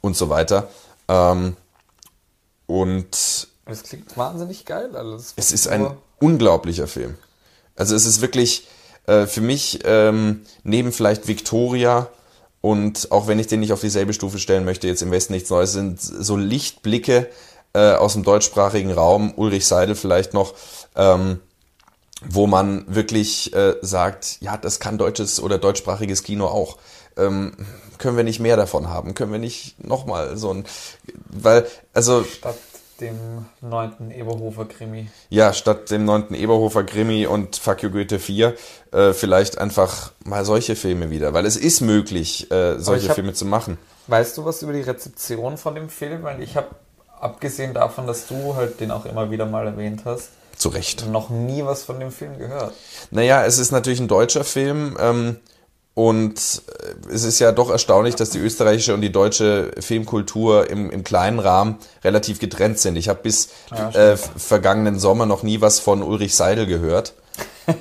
und 0.00 0.16
so 0.16 0.28
weiter. 0.28 0.68
Ähm, 1.08 1.56
und 2.66 3.48
Das 3.64 3.82
klingt 3.84 4.16
wahnsinnig 4.16 4.64
geil 4.64 4.94
alles. 4.96 5.32
es 5.36 5.52
ist 5.52 5.68
ein 5.68 5.96
unglaublicher 6.18 6.88
Film. 6.88 7.16
Also 7.76 7.94
es 7.94 8.04
ist 8.04 8.20
wirklich 8.20 8.66
äh, 9.06 9.26
für 9.26 9.40
mich 9.40 9.80
ähm, 9.84 10.42
neben 10.64 10.92
vielleicht 10.92 11.28
Victoria 11.28 12.08
und 12.60 13.12
auch 13.12 13.28
wenn 13.28 13.38
ich 13.38 13.46
den 13.46 13.60
nicht 13.60 13.72
auf 13.72 13.80
dieselbe 13.80 14.12
Stufe 14.12 14.38
stellen 14.38 14.64
möchte, 14.64 14.88
jetzt 14.88 15.02
im 15.02 15.12
Westen 15.12 15.32
nichts 15.32 15.50
Neues, 15.50 15.72
sind 15.72 16.00
so 16.00 16.36
Lichtblicke 16.36 17.30
äh, 17.72 17.92
aus 17.92 18.14
dem 18.14 18.24
deutschsprachigen 18.24 18.90
Raum, 18.92 19.32
Ulrich 19.36 19.66
Seidel 19.66 19.94
vielleicht 19.94 20.34
noch, 20.34 20.54
ähm, 20.96 21.40
wo 22.26 22.46
man 22.46 22.84
wirklich 22.88 23.52
äh, 23.54 23.74
sagt, 23.82 24.38
ja, 24.40 24.56
das 24.56 24.80
kann 24.80 24.98
deutsches 24.98 25.40
oder 25.40 25.58
deutschsprachiges 25.58 26.22
Kino 26.22 26.46
auch. 26.46 26.78
Ähm, 27.16 27.52
können 27.98 28.16
wir 28.16 28.24
nicht 28.24 28.40
mehr 28.40 28.56
davon 28.56 28.88
haben? 28.88 29.14
Können 29.14 29.32
wir 29.32 29.38
nicht 29.38 29.84
nochmal 29.84 30.36
so 30.36 30.52
ein, 30.52 30.64
weil, 31.30 31.66
also 31.92 32.22
Statt 32.24 32.56
dem 33.00 33.46
neunten 33.60 34.10
Eberhofer 34.10 34.64
Krimi. 34.64 35.08
ja, 35.28 35.52
statt 35.52 35.90
dem 35.92 36.04
neunten 36.04 36.34
Eberhofer 36.34 36.82
Krimi 36.84 37.26
und 37.26 37.56
Fuck 37.56 37.82
You 37.84 37.90
Goethe 37.90 38.18
4 38.18 38.54
äh, 38.92 39.12
vielleicht 39.12 39.58
einfach 39.58 40.10
mal 40.24 40.44
solche 40.44 40.74
Filme 40.74 41.10
wieder, 41.10 41.32
weil 41.34 41.46
es 41.46 41.56
ist 41.56 41.80
möglich, 41.80 42.50
äh, 42.50 42.78
solche 42.80 43.08
hab- 43.10 43.14
Filme 43.14 43.34
zu 43.34 43.44
machen. 43.44 43.78
Weißt 44.08 44.36
du 44.38 44.44
was 44.44 44.62
über 44.62 44.72
die 44.72 44.80
Rezeption 44.80 45.58
von 45.58 45.74
dem 45.76 45.88
Film? 45.88 46.22
Weil 46.24 46.42
ich 46.42 46.56
habe, 46.56 46.68
abgesehen 47.20 47.74
davon, 47.74 48.06
dass 48.06 48.26
du 48.26 48.56
halt 48.56 48.80
den 48.80 48.90
auch 48.90 49.04
immer 49.06 49.30
wieder 49.30 49.46
mal 49.46 49.66
erwähnt 49.66 50.02
hast, 50.04 50.30
Zu 50.58 50.70
Recht. 50.70 51.06
noch 51.06 51.30
nie 51.30 51.64
was 51.64 51.82
von 51.84 52.00
dem 52.00 52.10
Film 52.10 52.36
gehört. 52.38 52.74
Naja, 53.10 53.44
es 53.44 53.58
ist 53.58 53.70
natürlich 53.70 54.00
ein 54.00 54.08
deutscher 54.08 54.42
Film 54.44 54.96
ähm, 55.00 55.36
und 55.94 56.36
äh, 56.38 57.12
es 57.14 57.24
ist 57.24 57.38
ja 57.38 57.52
doch 57.52 57.70
erstaunlich, 57.70 58.14
dass 58.16 58.30
die 58.30 58.38
österreichische 58.38 58.94
und 58.94 59.00
die 59.00 59.12
deutsche 59.12 59.70
Filmkultur 59.80 60.68
im, 60.70 60.90
im 60.90 61.04
kleinen 61.04 61.38
Rahmen 61.38 61.78
relativ 62.04 62.38
getrennt 62.38 62.78
sind. 62.78 62.96
Ich 62.96 63.08
habe 63.08 63.20
bis 63.22 63.48
Ja, 63.70 63.90
äh, 63.90 64.16
vergangenen 64.16 64.98
Sommer 64.98 65.26
noch 65.26 65.42
nie 65.42 65.60
was 65.60 65.80
von 65.80 66.02
Ulrich 66.02 66.34
Seidel 66.36 66.66
gehört, 66.66 67.14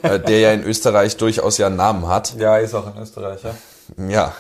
äh, 0.04 0.20
der 0.20 0.40
ja 0.40 0.52
in 0.52 0.64
Österreich 0.66 1.18
durchaus 1.18 1.58
ja 1.58 1.68
einen 1.68 1.76
Namen 1.78 2.08
hat. 2.08 2.36
Ja, 2.38 2.58
ist 2.58 2.74
auch 2.76 2.88
ein 2.88 3.02
Österreicher. 3.02 3.50
Ja. 3.50 3.56
Ja. 3.96 4.34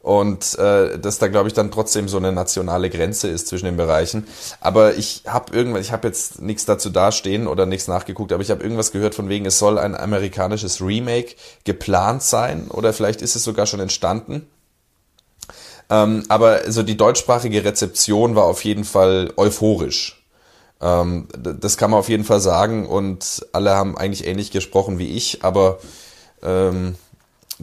Und 0.00 0.58
äh, 0.58 0.98
dass 0.98 1.18
da, 1.18 1.28
glaube 1.28 1.48
ich, 1.48 1.54
dann 1.54 1.70
trotzdem 1.70 2.08
so 2.08 2.16
eine 2.16 2.32
nationale 2.32 2.90
Grenze 2.90 3.28
ist 3.28 3.48
zwischen 3.48 3.66
den 3.66 3.76
Bereichen. 3.76 4.26
Aber 4.60 4.94
ich 4.94 5.24
habe 5.26 5.54
irgendwas, 5.54 5.82
ich 5.82 5.92
habe 5.92 6.06
jetzt 6.08 6.40
nichts 6.40 6.64
dazu 6.64 6.90
dastehen 6.90 7.46
oder 7.46 7.66
nichts 7.66 7.88
nachgeguckt, 7.88 8.32
aber 8.32 8.42
ich 8.42 8.50
habe 8.50 8.62
irgendwas 8.62 8.92
gehört 8.92 9.14
von 9.14 9.28
wegen, 9.28 9.46
es 9.46 9.58
soll 9.58 9.78
ein 9.78 9.96
amerikanisches 9.96 10.80
Remake 10.80 11.34
geplant 11.64 12.22
sein 12.22 12.68
oder 12.68 12.92
vielleicht 12.92 13.22
ist 13.22 13.36
es 13.36 13.42
sogar 13.42 13.66
schon 13.66 13.80
entstanden. 13.80 14.46
Ähm, 15.90 16.24
aber 16.28 16.70
so 16.70 16.82
die 16.82 16.96
deutschsprachige 16.96 17.64
Rezeption 17.64 18.34
war 18.34 18.44
auf 18.44 18.64
jeden 18.64 18.84
Fall 18.84 19.32
euphorisch. 19.36 20.24
Ähm, 20.80 21.28
das 21.36 21.76
kann 21.76 21.90
man 21.90 22.00
auf 22.00 22.08
jeden 22.08 22.24
Fall 22.24 22.40
sagen 22.40 22.86
und 22.86 23.46
alle 23.52 23.74
haben 23.74 23.96
eigentlich 23.96 24.26
ähnlich 24.26 24.50
gesprochen 24.50 24.98
wie 24.98 25.16
ich, 25.16 25.44
aber 25.44 25.78
ähm, 26.42 26.96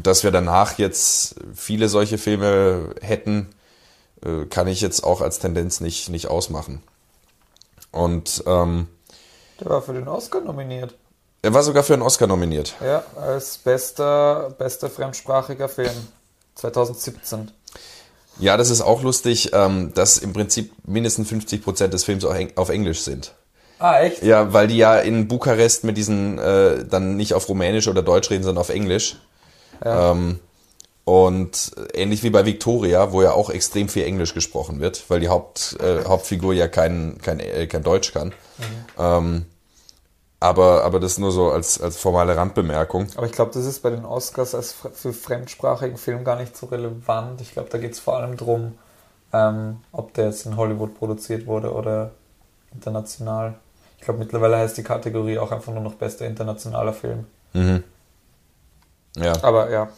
dass 0.04 0.24
wir 0.24 0.32
danach 0.32 0.78
jetzt 0.78 1.36
viele 1.54 1.90
solche 1.90 2.18
Filme 2.18 2.96
hätten, 3.02 3.50
äh, 4.26 4.46
kann 4.46 4.68
ich 4.68 4.82
jetzt 4.82 5.04
auch 5.04 5.22
als 5.22 5.40
Tendenz 5.40 5.80
nicht, 5.82 6.10
nicht 6.10 6.28
ausmachen. 6.28 6.82
Und 7.92 8.44
ähm, 8.46 8.88
Der 9.60 9.70
war 9.70 9.82
für 9.82 9.94
den 9.94 10.08
Oscar 10.08 10.42
nominiert. 10.42 10.96
er 11.42 11.54
war 11.54 11.64
sogar 11.64 11.84
für 11.84 11.94
einen 11.94 12.04
Oscar 12.04 12.28
nominiert. 12.28 12.76
Ja, 12.84 13.04
als 13.16 13.58
bester, 13.58 14.54
bester 14.58 14.90
fremdsprachiger 14.90 15.70
Film 15.70 16.08
2017. 16.56 17.52
Ja, 18.40 18.56
das 18.58 18.70
ist 18.70 18.82
auch 18.82 19.02
lustig, 19.02 19.52
ähm, 19.54 19.94
dass 19.94 20.18
im 20.18 20.34
Prinzip 20.34 20.72
mindestens 20.86 21.28
50 21.30 21.64
Prozent 21.64 21.94
des 21.94 22.04
Films 22.06 22.24
auf 22.24 22.70
Englisch 22.70 23.02
sind. 23.02 23.34
Ah, 23.80 24.00
echt? 24.02 24.24
Ja, 24.24 24.52
weil 24.54 24.68
die 24.68 24.78
ja 24.78 25.00
in 25.00 25.28
Bukarest 25.28 25.84
mit 25.86 25.98
diesen 25.98 26.38
äh, 26.38 26.86
dann 26.86 27.16
nicht 27.16 27.34
auf 27.34 27.48
Rumänisch 27.50 27.88
oder 27.88 28.02
Deutsch 28.02 28.30
reden, 28.30 28.44
sondern 28.44 28.62
auf 28.62 28.70
Englisch. 28.70 29.18
Ja. 29.84 30.12
Ähm, 30.12 30.40
und 31.06 31.72
ähnlich 31.94 32.22
wie 32.22 32.30
bei 32.30 32.46
Victoria, 32.46 33.12
wo 33.12 33.24
ja 33.24 33.32
auch 33.32 33.50
extrem 33.50 33.90
viel 33.90 34.04
Englisch 34.04 34.36
gesprochen 34.36 34.80
wird, 34.80 35.10
weil 35.10 35.20
die 35.20 35.30
Haupt, 35.30 35.76
äh, 35.82 36.06
Hauptfigur 36.06 36.54
ja 36.54 36.68
kein, 36.68 37.18
kein, 37.20 37.40
äh, 37.40 37.66
kein 37.66 37.82
Deutsch 37.82 38.14
kann. 38.14 38.32
Ähm, 39.00 39.46
aber, 40.40 40.84
aber 40.84 41.00
das 41.00 41.18
nur 41.18 41.32
so 41.32 41.52
als, 41.52 41.82
als 41.82 41.98
formale 41.98 42.36
Randbemerkung. 42.36 43.08
Aber 43.16 43.26
ich 43.26 43.32
glaube, 43.32 43.52
das 43.54 43.66
ist 43.66 43.82
bei 43.82 43.90
den 43.90 44.06
Oscars 44.06 44.56
als 44.56 44.76
für 44.94 45.12
fremdsprachigen 45.12 45.98
Film 45.98 46.24
gar 46.24 46.40
nicht 46.40 46.56
so 46.56 46.68
relevant. 46.68 47.42
Ich 47.42 47.54
glaube, 47.54 47.70
da 47.70 47.78
geht 47.78 47.94
es 47.94 48.00
vor 48.00 48.18
allem 48.18 48.38
darum, 48.38 48.78
ähm, 49.34 49.82
ob 49.92 50.14
der 50.14 50.28
jetzt 50.28 50.46
in 50.46 50.56
Hollywood 50.56 50.98
produziert 50.98 51.46
wurde 51.46 51.74
oder 51.74 52.12
international. 52.74 53.56
Ich 53.98 54.06
glaube, 54.06 54.20
mittlerweile 54.20 54.58
heißt 54.58 54.78
die 54.78 54.84
Kategorie 54.84 55.40
auch 55.40 55.52
einfach 55.52 55.74
nur 55.74 55.82
noch 55.82 55.96
bester 55.96 56.26
internationaler 56.26 56.94
Film. 56.94 57.26
Ja. 59.22 59.34
Aber 59.44 59.70
ja, 59.70 59.90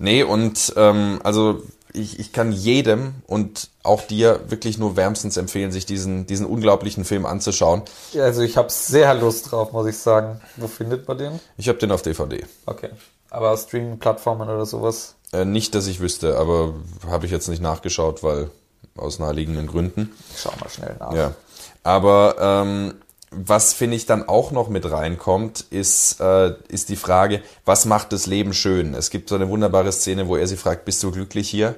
Nee, 0.00 0.22
und 0.22 0.72
ähm, 0.76 1.20
also 1.22 1.62
ich, 1.92 2.18
ich 2.18 2.32
kann 2.32 2.52
jedem 2.52 3.16
und 3.26 3.68
auch 3.82 4.00
dir 4.00 4.40
wirklich 4.48 4.78
nur 4.78 4.96
wärmstens 4.96 5.36
empfehlen, 5.36 5.72
sich 5.72 5.84
diesen, 5.84 6.26
diesen 6.26 6.46
unglaublichen 6.46 7.04
Film 7.04 7.26
anzuschauen. 7.26 7.82
Ja, 8.12 8.24
also 8.24 8.40
ich 8.40 8.56
habe 8.56 8.70
sehr 8.70 9.14
Lust 9.14 9.52
drauf, 9.52 9.72
muss 9.72 9.86
ich 9.86 9.98
sagen. 9.98 10.40
Wo 10.56 10.68
findet 10.68 11.06
man 11.06 11.18
den? 11.18 11.40
Ich 11.58 11.68
habe 11.68 11.78
den 11.78 11.92
auf 11.92 12.00
DVD. 12.00 12.44
Okay. 12.64 12.88
Aber 13.28 13.54
Streaming-Plattformen 13.56 14.48
oder 14.48 14.64
sowas? 14.64 15.16
Äh, 15.34 15.44
nicht, 15.44 15.74
dass 15.74 15.86
ich 15.86 16.00
wüsste, 16.00 16.38
aber 16.38 16.74
habe 17.06 17.26
ich 17.26 17.32
jetzt 17.32 17.48
nicht 17.48 17.62
nachgeschaut, 17.62 18.22
weil 18.22 18.50
aus 18.96 19.18
naheliegenden 19.18 19.66
Gründen. 19.66 20.12
Ich 20.34 20.40
schau 20.40 20.52
mal 20.60 20.70
schnell 20.70 20.96
nach. 20.98 21.12
Ja. 21.12 21.34
Aber 21.82 22.36
ähm, 22.40 22.94
was 23.30 23.74
finde 23.74 23.96
ich 23.96 24.06
dann 24.06 24.28
auch 24.28 24.50
noch 24.50 24.68
mit 24.68 24.90
reinkommt, 24.90 25.64
ist, 25.70 26.20
äh, 26.20 26.54
ist 26.68 26.88
die 26.88 26.96
Frage, 26.96 27.42
was 27.64 27.84
macht 27.84 28.12
das 28.12 28.26
Leben 28.26 28.52
schön? 28.52 28.94
Es 28.94 29.10
gibt 29.10 29.28
so 29.28 29.36
eine 29.36 29.48
wunderbare 29.48 29.92
Szene, 29.92 30.26
wo 30.26 30.36
er 30.36 30.46
sie 30.46 30.56
fragt, 30.56 30.84
bist 30.84 31.02
du 31.02 31.10
glücklich 31.12 31.48
hier? 31.48 31.76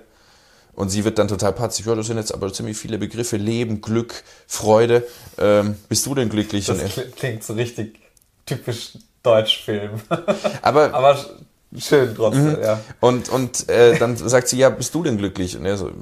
Und 0.75 0.89
sie 0.89 1.05
wird 1.05 1.19
dann 1.19 1.29
total 1.29 1.53
patzig, 1.53 1.85
ja, 1.85 1.95
das 1.95 2.07
sind 2.07 2.17
jetzt 2.17 2.33
aber 2.33 2.51
ziemlich 2.51 2.79
viele 2.79 2.97
Begriffe, 2.97 3.37
Leben, 3.37 3.83
Glück, 3.83 4.25
Freude. 4.47 5.07
Ähm, 5.39 5.77
bist 5.91 6.07
du 6.07 6.15
denn 6.15 6.31
glücklich? 6.31 6.65
Das 6.65 6.79
klingt 7.17 7.45
so 7.45 7.53
richtig 7.53 7.99
typisch 8.47 8.97
Deutschfilm. 9.23 10.01
aber 10.63 10.95
Aber 10.95 11.15
sch- 11.15 11.29
schön 11.79 12.15
trotzdem, 12.15 12.57
ja. 12.63 12.81
Und, 13.01 13.29
und 13.29 13.69
äh, 13.69 13.99
dann 13.99 14.17
sagt 14.17 14.49
sie, 14.49 14.57
ja, 14.57 14.71
bist 14.71 14.95
du 14.95 15.03
denn 15.03 15.19
glücklich? 15.19 15.57
Und 15.59 15.67
er 15.67 15.77
so, 15.77 15.89
äh, 15.89 15.93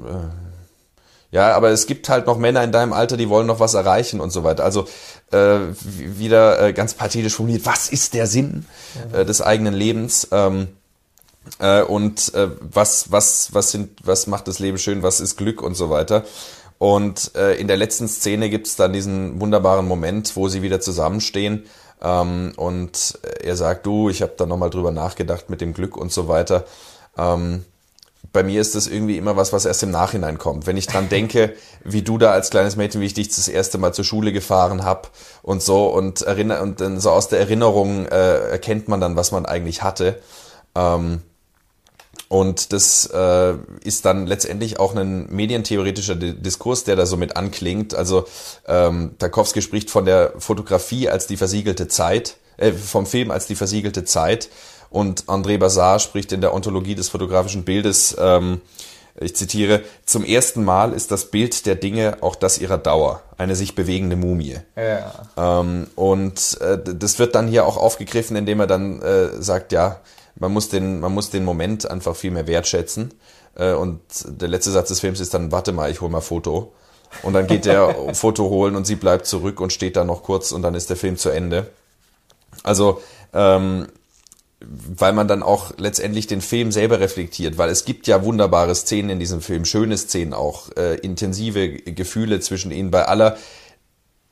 ja, 1.31 1.55
aber 1.55 1.69
es 1.69 1.87
gibt 1.87 2.09
halt 2.09 2.27
noch 2.27 2.37
Männer 2.37 2.63
in 2.63 2.71
deinem 2.71 2.93
Alter, 2.93 3.17
die 3.17 3.29
wollen 3.29 3.47
noch 3.47 3.59
was 3.59 3.73
erreichen 3.73 4.19
und 4.19 4.31
so 4.31 4.43
weiter. 4.43 4.63
Also 4.63 4.87
äh, 5.31 5.59
wieder 5.79 6.61
äh, 6.61 6.73
ganz 6.73 6.93
pathetisch 6.93 7.35
formuliert, 7.35 7.65
was 7.65 7.89
ist 7.89 8.13
der 8.13 8.27
Sinn 8.27 8.65
äh, 9.13 9.25
des 9.25 9.41
eigenen 9.41 9.73
Lebens? 9.73 10.27
Ähm, 10.31 10.67
äh, 11.59 11.81
und 11.83 12.33
äh, 12.35 12.49
was, 12.59 13.11
was, 13.11 13.53
was, 13.53 13.71
sind, 13.71 13.99
was 14.03 14.27
macht 14.27 14.47
das 14.47 14.59
Leben 14.59 14.77
schön, 14.77 15.03
was 15.03 15.21
ist 15.21 15.37
Glück 15.37 15.61
und 15.61 15.75
so 15.75 15.89
weiter. 15.89 16.23
Und 16.77 17.35
äh, 17.35 17.55
in 17.55 17.67
der 17.67 17.77
letzten 17.77 18.07
Szene 18.07 18.49
gibt's 18.49 18.75
dann 18.75 18.91
diesen 18.91 19.39
wunderbaren 19.39 19.87
Moment, 19.87 20.35
wo 20.35 20.49
sie 20.49 20.61
wieder 20.61 20.81
zusammenstehen 20.81 21.65
ähm, 22.01 22.53
und 22.57 23.19
er 23.41 23.55
sagt, 23.55 23.85
du, 23.85 24.09
ich 24.09 24.21
habe 24.21 24.33
da 24.35 24.45
nochmal 24.45 24.71
drüber 24.71 24.91
nachgedacht 24.91 25.49
mit 25.49 25.61
dem 25.61 25.73
Glück 25.73 25.95
und 25.95 26.11
so 26.11 26.27
weiter. 26.27 26.65
Ähm, 27.17 27.65
bei 28.33 28.43
mir 28.43 28.61
ist 28.61 28.75
das 28.75 28.87
irgendwie 28.87 29.17
immer 29.17 29.35
was, 29.35 29.51
was 29.51 29.65
erst 29.65 29.83
im 29.83 29.91
Nachhinein 29.91 30.37
kommt. 30.37 30.65
Wenn 30.65 30.77
ich 30.77 30.87
dran 30.87 31.09
denke, 31.09 31.53
wie 31.83 32.01
du 32.01 32.17
da 32.17 32.31
als 32.31 32.49
kleines 32.49 32.77
Mädchen, 32.77 33.01
wie 33.01 33.05
ich 33.05 33.13
dich 33.13 33.27
das 33.27 33.47
erste 33.47 33.77
Mal 33.77 33.93
zur 33.93 34.05
Schule 34.05 34.31
gefahren 34.31 34.85
hab 34.85 35.11
und 35.41 35.61
so 35.61 35.87
und 35.87 36.21
erinner 36.21 36.61
und 36.61 36.79
dann 36.79 36.99
so 36.99 37.11
aus 37.11 37.27
der 37.27 37.39
Erinnerung 37.39 38.05
äh, 38.05 38.49
erkennt 38.49 38.87
man 38.87 39.01
dann, 39.01 39.15
was 39.17 39.31
man 39.31 39.45
eigentlich 39.45 39.83
hatte. 39.83 40.19
Ähm, 40.75 41.21
und 42.29 42.71
das 42.71 43.05
äh, 43.07 43.55
ist 43.83 44.05
dann 44.05 44.25
letztendlich 44.25 44.79
auch 44.79 44.95
ein 44.95 45.27
medientheoretischer 45.29 46.15
Di- 46.15 46.33
Diskurs, 46.33 46.85
der 46.85 46.95
da 46.95 47.05
so 47.05 47.17
mit 47.17 47.35
anklingt. 47.35 47.93
Also 47.93 48.25
ähm, 48.65 49.15
Tarkovsky 49.19 49.61
spricht 49.61 49.89
von 49.89 50.05
der 50.05 50.33
Fotografie 50.37 51.09
als 51.09 51.27
die 51.27 51.35
versiegelte 51.35 51.89
Zeit, 51.89 52.37
äh, 52.55 52.71
vom 52.71 53.05
Film 53.05 53.31
als 53.31 53.47
die 53.47 53.55
versiegelte 53.55 54.05
Zeit. 54.05 54.47
Und 54.91 55.25
André 55.25 55.57
Bazar 55.57 55.99
spricht 55.99 56.31
in 56.33 56.41
der 56.41 56.53
Ontologie 56.53 56.95
des 56.95 57.09
fotografischen 57.09 57.63
Bildes, 57.63 58.15
ähm, 58.19 58.61
ich 59.19 59.35
zitiere, 59.35 59.81
zum 60.05 60.23
ersten 60.23 60.63
Mal 60.63 60.93
ist 60.93 61.11
das 61.11 61.31
Bild 61.31 61.65
der 61.65 61.75
Dinge 61.75 62.17
auch 62.21 62.35
das 62.35 62.59
ihrer 62.59 62.77
Dauer, 62.77 63.21
eine 63.37 63.55
sich 63.55 63.75
bewegende 63.75 64.15
Mumie. 64.15 64.57
Ja. 64.75 65.11
Ähm, 65.59 65.87
und 65.95 66.59
äh, 66.61 66.77
das 66.81 67.19
wird 67.19 67.35
dann 67.35 67.47
hier 67.47 67.65
auch 67.65 67.77
aufgegriffen, 67.77 68.37
indem 68.37 68.61
er 68.61 68.67
dann 68.67 69.01
äh, 69.01 69.41
sagt, 69.41 69.71
ja, 69.73 69.99
man 70.35 70.53
muss 70.53 70.69
den, 70.69 70.99
man 70.99 71.13
muss 71.13 71.29
den 71.29 71.43
Moment 71.43 71.89
einfach 71.89 72.15
viel 72.15 72.31
mehr 72.31 72.47
wertschätzen. 72.47 73.13
Äh, 73.55 73.73
und 73.73 74.01
der 74.25 74.47
letzte 74.47 74.71
Satz 74.71 74.89
des 74.89 75.01
Films 75.01 75.19
ist 75.19 75.33
dann, 75.33 75.51
warte 75.51 75.73
mal, 75.73 75.91
ich 75.91 76.01
hol 76.01 76.09
mal 76.09 76.21
Foto. 76.21 76.73
Und 77.23 77.33
dann 77.33 77.47
geht 77.47 77.65
der 77.65 77.93
Foto 78.13 78.49
holen 78.49 78.75
und 78.75 78.85
sie 78.85 78.95
bleibt 78.95 79.25
zurück 79.25 79.59
und 79.59 79.73
steht 79.73 79.97
da 79.97 80.05
noch 80.05 80.23
kurz 80.23 80.51
und 80.51 80.61
dann 80.61 80.73
ist 80.73 80.89
der 80.89 80.97
Film 80.97 81.17
zu 81.17 81.29
Ende. 81.29 81.69
Also, 82.63 83.01
ähm, 83.33 83.87
weil 84.61 85.13
man 85.13 85.27
dann 85.27 85.43
auch 85.43 85.73
letztendlich 85.77 86.27
den 86.27 86.41
Film 86.41 86.71
selber 86.71 86.99
reflektiert, 86.99 87.57
weil 87.57 87.69
es 87.69 87.85
gibt 87.85 88.07
ja 88.07 88.23
wunderbare 88.23 88.75
Szenen 88.75 89.11
in 89.11 89.19
diesem 89.19 89.41
Film, 89.41 89.65
schöne 89.65 89.97
Szenen 89.97 90.33
auch, 90.33 90.69
äh, 90.77 90.95
intensive 90.95 91.69
Gefühle 91.69 92.39
zwischen 92.39 92.71
ihnen 92.71 92.91
bei 92.91 93.05
aller 93.05 93.37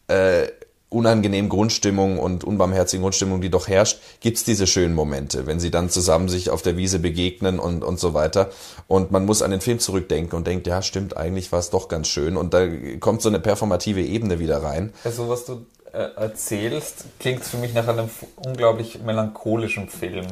äh, 0.08 0.48
unangenehmen 0.90 1.50
Grundstimmung 1.50 2.18
und 2.18 2.44
unbarmherzigen 2.44 3.04
Grundstimmung, 3.04 3.42
die 3.42 3.52
doch 3.52 3.68
herrscht, 3.68 4.00
gibt's 4.22 4.44
diese 4.44 4.66
schönen 4.66 4.96
Momente, 4.96 5.46
wenn 5.46 5.60
sie 5.60 5.70
dann 5.70 5.90
zusammen 5.90 6.30
sich 6.30 6.50
auf 6.50 6.64
der 6.64 6.78
Wiese 6.78 6.98
begegnen 6.98 7.60
und, 7.60 7.84
und 7.84 8.00
so 8.00 8.16
weiter. 8.16 8.50
Und 8.88 9.12
man 9.12 9.26
muss 9.26 9.44
an 9.44 9.52
den 9.52 9.62
Film 9.62 9.78
zurückdenken 9.78 10.36
und 10.36 10.48
denkt, 10.48 10.66
ja, 10.66 10.82
stimmt, 10.82 11.16
eigentlich 11.16 11.52
war 11.52 11.60
es 11.60 11.70
doch 11.70 11.90
ganz 11.90 12.08
schön. 12.08 12.38
Und 12.38 12.56
da 12.56 12.68
kommt 13.00 13.22
so 13.22 13.30
eine 13.30 13.40
performative 13.40 14.02
Ebene 14.02 14.40
wieder 14.40 14.64
rein. 14.64 14.92
Also 15.04 15.30
was 15.30 15.46
du 15.46 15.66
erzählst, 15.94 17.06
klingt 17.20 17.44
für 17.44 17.58
mich 17.58 17.74
nach 17.74 17.88
einem 17.88 18.10
unglaublich 18.36 19.00
melancholischen 19.02 19.90
Film. 19.90 20.28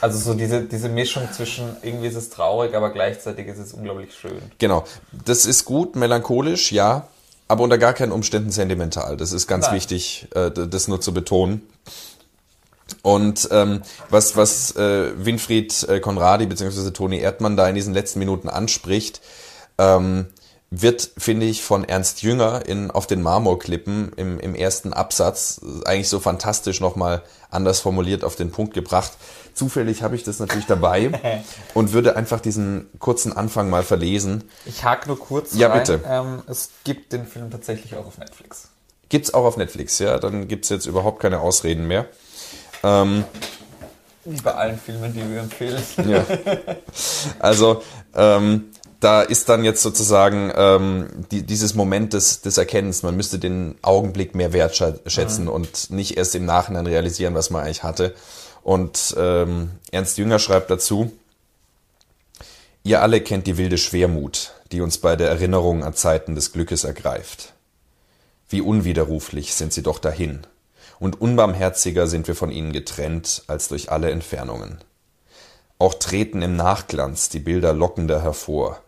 Also 0.00 0.18
so 0.18 0.34
diese, 0.34 0.62
diese 0.62 0.88
Mischung 0.88 1.30
zwischen 1.32 1.76
irgendwie 1.82 2.08
ist 2.08 2.16
es 2.16 2.30
traurig, 2.30 2.74
aber 2.74 2.90
gleichzeitig 2.90 3.46
ist 3.46 3.58
es 3.58 3.72
unglaublich 3.72 4.12
schön. 4.14 4.42
Genau. 4.58 4.84
Das 5.12 5.46
ist 5.46 5.64
gut, 5.64 5.94
melancholisch, 5.94 6.72
ja, 6.72 7.06
aber 7.46 7.62
unter 7.62 7.78
gar 7.78 7.92
keinen 7.92 8.10
Umständen 8.10 8.50
sentimental. 8.50 9.16
Das 9.16 9.32
ist 9.32 9.46
ganz 9.46 9.66
Nein. 9.66 9.76
wichtig, 9.76 10.26
äh, 10.34 10.50
das 10.50 10.88
nur 10.88 11.00
zu 11.00 11.14
betonen. 11.14 11.62
Und 13.02 13.48
ähm, 13.52 13.82
was, 14.10 14.36
was 14.36 14.74
äh, 14.76 15.12
Winfried 15.24 15.88
äh, 15.88 16.00
Konradi 16.00 16.46
bzw. 16.46 16.90
Toni 16.90 17.18
Erdmann 17.18 17.56
da 17.56 17.68
in 17.68 17.74
diesen 17.74 17.94
letzten 17.94 18.18
Minuten 18.18 18.48
anspricht, 18.48 19.20
ähm, 19.78 20.26
wird, 20.74 21.10
finde 21.18 21.44
ich, 21.44 21.62
von 21.62 21.84
Ernst 21.84 22.22
Jünger 22.22 22.64
in 22.66 22.90
Auf 22.90 23.06
den 23.06 23.20
Marmorklippen 23.20 24.10
im, 24.16 24.40
im 24.40 24.54
ersten 24.54 24.94
Absatz 24.94 25.60
eigentlich 25.84 26.08
so 26.08 26.18
fantastisch 26.18 26.80
nochmal 26.80 27.22
anders 27.50 27.80
formuliert 27.80 28.24
auf 28.24 28.36
den 28.36 28.50
Punkt 28.50 28.72
gebracht. 28.72 29.12
Zufällig 29.52 30.02
habe 30.02 30.16
ich 30.16 30.24
das 30.24 30.38
natürlich 30.38 30.64
dabei 30.64 31.42
und 31.74 31.92
würde 31.92 32.16
einfach 32.16 32.40
diesen 32.40 32.88
kurzen 32.98 33.34
Anfang 33.36 33.68
mal 33.68 33.82
verlesen. 33.82 34.44
Ich 34.64 34.82
hake 34.82 35.08
nur 35.08 35.18
kurz 35.18 35.52
Ja, 35.54 35.68
rein. 35.68 35.80
bitte. 35.80 36.00
Ähm, 36.08 36.42
es 36.46 36.70
gibt 36.84 37.12
den 37.12 37.26
Film 37.26 37.50
tatsächlich 37.50 37.94
auch 37.94 38.06
auf 38.06 38.16
Netflix. 38.16 38.68
Gibt's 39.10 39.34
auch 39.34 39.44
auf 39.44 39.58
Netflix, 39.58 39.98
ja, 39.98 40.18
dann 40.18 40.48
gibt's 40.48 40.70
jetzt 40.70 40.86
überhaupt 40.86 41.20
keine 41.20 41.40
Ausreden 41.40 41.86
mehr. 41.86 42.06
Ähm, 42.82 43.24
Wie 44.24 44.40
bei 44.40 44.54
allen 44.54 44.78
Filmen, 44.78 45.12
die 45.12 45.20
wir 45.30 45.40
empfehlen. 45.40 45.82
Ja. 46.08 46.24
Also 47.38 47.82
ähm, 48.14 48.70
da 49.02 49.22
ist 49.22 49.48
dann 49.48 49.64
jetzt 49.64 49.82
sozusagen 49.82 50.52
ähm, 50.54 51.08
die, 51.32 51.42
dieses 51.42 51.74
Moment 51.74 52.12
des, 52.12 52.40
des 52.40 52.56
Erkennens. 52.56 53.02
Man 53.02 53.16
müsste 53.16 53.40
den 53.40 53.74
Augenblick 53.82 54.36
mehr 54.36 54.52
wertschätzen 54.52 55.48
und 55.48 55.90
nicht 55.90 56.16
erst 56.16 56.36
im 56.36 56.44
Nachhinein 56.44 56.86
realisieren, 56.86 57.34
was 57.34 57.50
man 57.50 57.64
eigentlich 57.64 57.82
hatte. 57.82 58.14
Und 58.62 59.16
ähm, 59.18 59.70
Ernst 59.90 60.18
Jünger 60.18 60.38
schreibt 60.38 60.70
dazu, 60.70 61.12
ihr 62.84 63.02
alle 63.02 63.20
kennt 63.20 63.48
die 63.48 63.58
wilde 63.58 63.76
Schwermut, 63.76 64.52
die 64.70 64.80
uns 64.80 64.98
bei 64.98 65.16
der 65.16 65.30
Erinnerung 65.30 65.82
an 65.82 65.94
Zeiten 65.94 66.36
des 66.36 66.52
Glückes 66.52 66.84
ergreift. 66.84 67.54
Wie 68.48 68.60
unwiderruflich 68.60 69.54
sind 69.54 69.72
sie 69.72 69.82
doch 69.82 69.98
dahin, 69.98 70.46
und 71.00 71.20
unbarmherziger 71.20 72.06
sind 72.06 72.28
wir 72.28 72.36
von 72.36 72.52
ihnen 72.52 72.72
getrennt 72.72 73.42
als 73.48 73.66
durch 73.66 73.90
alle 73.90 74.12
Entfernungen. 74.12 74.78
Auch 75.80 75.94
treten 75.94 76.40
im 76.42 76.54
Nachglanz 76.54 77.30
die 77.30 77.40
Bilder 77.40 77.72
lockender 77.72 78.22
hervor. 78.22 78.80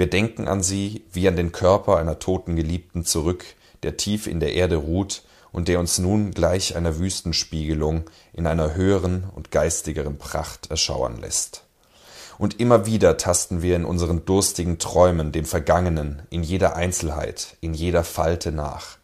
Wir 0.00 0.08
denken 0.08 0.48
an 0.48 0.62
sie 0.62 1.04
wie 1.12 1.28
an 1.28 1.36
den 1.36 1.52
Körper 1.52 1.98
einer 1.98 2.18
toten 2.18 2.56
Geliebten 2.56 3.04
zurück, 3.04 3.44
der 3.82 3.98
tief 3.98 4.26
in 4.26 4.40
der 4.40 4.54
Erde 4.54 4.76
ruht 4.76 5.24
und 5.52 5.68
der 5.68 5.78
uns 5.78 5.98
nun 5.98 6.30
gleich 6.30 6.74
einer 6.74 6.98
Wüstenspiegelung 6.98 8.08
in 8.32 8.46
einer 8.46 8.74
höheren 8.74 9.24
und 9.34 9.50
geistigeren 9.50 10.16
Pracht 10.16 10.70
erschauern 10.70 11.18
lässt. 11.20 11.64
Und 12.38 12.60
immer 12.60 12.86
wieder 12.86 13.18
tasten 13.18 13.60
wir 13.60 13.76
in 13.76 13.84
unseren 13.84 14.24
durstigen 14.24 14.78
Träumen 14.78 15.32
dem 15.32 15.44
Vergangenen 15.44 16.22
in 16.30 16.42
jeder 16.42 16.76
Einzelheit, 16.76 17.58
in 17.60 17.74
jeder 17.74 18.02
Falte 18.02 18.52
nach. 18.52 18.96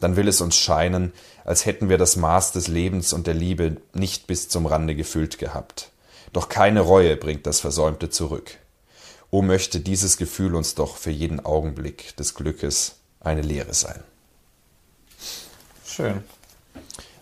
Dann 0.00 0.16
will 0.16 0.26
es 0.26 0.40
uns 0.40 0.56
scheinen, 0.56 1.12
als 1.44 1.66
hätten 1.66 1.88
wir 1.88 1.98
das 1.98 2.16
Maß 2.16 2.50
des 2.50 2.66
Lebens 2.66 3.12
und 3.12 3.28
der 3.28 3.34
Liebe 3.34 3.76
nicht 3.94 4.26
bis 4.26 4.48
zum 4.48 4.66
Rande 4.66 4.96
gefüllt 4.96 5.38
gehabt. 5.38 5.92
Doch 6.32 6.48
keine 6.48 6.80
Reue 6.80 7.16
bringt 7.16 7.46
das 7.46 7.60
Versäumte 7.60 8.10
zurück. 8.10 8.58
O 9.32 9.40
möchte 9.40 9.80
dieses 9.80 10.18
Gefühl 10.18 10.54
uns 10.54 10.74
doch 10.74 10.98
für 10.98 11.10
jeden 11.10 11.42
Augenblick 11.44 12.14
des 12.18 12.34
Glückes 12.34 12.96
eine 13.18 13.40
Lehre 13.40 13.72
sein. 13.72 14.04
Schön. 15.86 16.22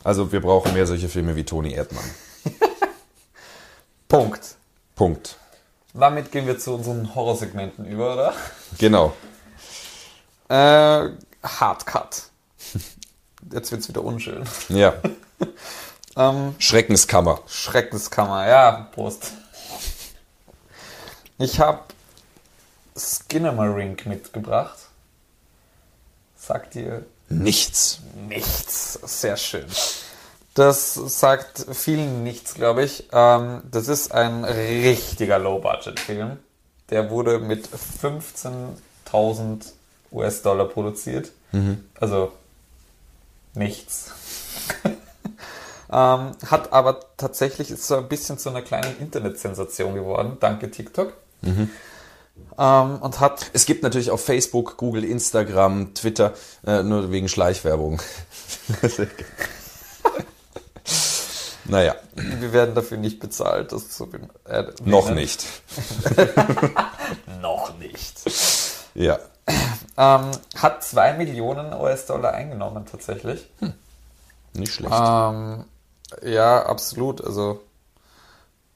Also 0.02 0.32
wir 0.32 0.40
brauchen 0.40 0.74
mehr 0.74 0.88
solche 0.88 1.08
Filme 1.08 1.36
wie 1.36 1.44
Toni 1.44 1.72
Erdmann. 1.72 2.11
Punkt. 4.08 4.56
Punkt. 4.96 5.36
Damit 5.94 6.32
gehen 6.32 6.48
wir 6.48 6.58
zu 6.58 6.74
unseren 6.74 7.14
Horrorsegmenten 7.14 7.84
über, 7.86 8.14
oder? 8.14 8.34
Genau. 8.78 9.12
Äh, 10.48 11.11
Hardcut. 11.44 12.24
Jetzt 13.52 13.70
wird's 13.70 13.88
wieder 13.88 14.02
unschön. 14.02 14.42
Ja. 14.68 14.94
Ähm, 16.16 16.56
Schreckenskammer. 16.58 17.40
Schreckenskammer, 17.46 18.48
ja, 18.48 18.88
Prost. 18.92 19.32
Ich 21.38 21.61
habe 21.61 21.84
Skinnamarink 22.97 24.07
mitgebracht. 24.07 24.78
Sagt 26.36 26.74
ihr 26.76 27.05
Nichts. 27.28 28.01
nichts? 28.28 28.95
Sehr 29.05 29.36
schön. 29.36 29.66
Das 30.55 30.95
sagt 30.95 31.64
vielen 31.72 32.24
nichts, 32.24 32.55
glaube 32.55 32.82
ich. 32.84 33.09
Ähm, 33.12 33.62
das 33.70 33.88
ist 33.88 34.12
ein 34.12 34.45
richtiger 34.45 35.38
Low-Budget-Film. 35.38 36.38
Der 36.91 37.11
wurde 37.11 37.38
mit 37.38 37.68
15.000 37.68 39.66
US-Dollar 40.11 40.66
produziert. 40.66 41.30
Also 42.01 42.32
nichts. 43.55 44.11
ähm, 44.84 46.32
hat 46.47 46.72
aber 46.72 47.01
tatsächlich 47.16 47.70
ist 47.70 47.86
so 47.86 47.97
ein 47.97 48.09
bisschen 48.09 48.38
zu 48.38 48.49
einer 48.49 48.62
kleinen 48.62 48.99
Internetsensation 48.99 49.95
geworden, 49.95 50.36
danke 50.41 50.70
TikTok. 50.70 51.12
Ähm, 52.59 52.99
und 53.01 53.20
hat 53.20 53.51
Es 53.53 53.66
gibt 53.66 53.82
natürlich 53.82 54.11
auf 54.11 54.24
Facebook, 54.24 54.76
Google, 54.76 55.04
Instagram, 55.04 55.95
Twitter, 55.95 56.34
äh, 56.67 56.83
nur 56.83 57.11
wegen 57.11 57.29
Schleichwerbung. 57.29 58.00
naja, 61.64 61.95
wir 62.14 62.53
werden 62.53 62.75
dafür 62.75 62.96
nicht 62.99 63.21
bezahlt, 63.21 63.72
das 63.72 63.84
ben- 64.11 64.30
äh, 64.46 64.64
noch 64.84 65.07
nennen. 65.07 65.17
nicht. 65.17 65.46
Noch 67.41 67.76
nicht. 67.79 68.21
Ja. 68.95 69.18
Ähm, 69.96 70.30
hat 70.57 70.84
2 70.84 71.14
Millionen 71.14 71.72
US-Dollar 71.72 72.33
eingenommen 72.34 72.87
tatsächlich. 72.91 73.49
Nicht 74.53 74.75
schlecht. 74.75 74.92
Ähm, 74.95 75.64
ja, 76.22 76.64
absolut. 76.67 77.22
Also 77.25 77.61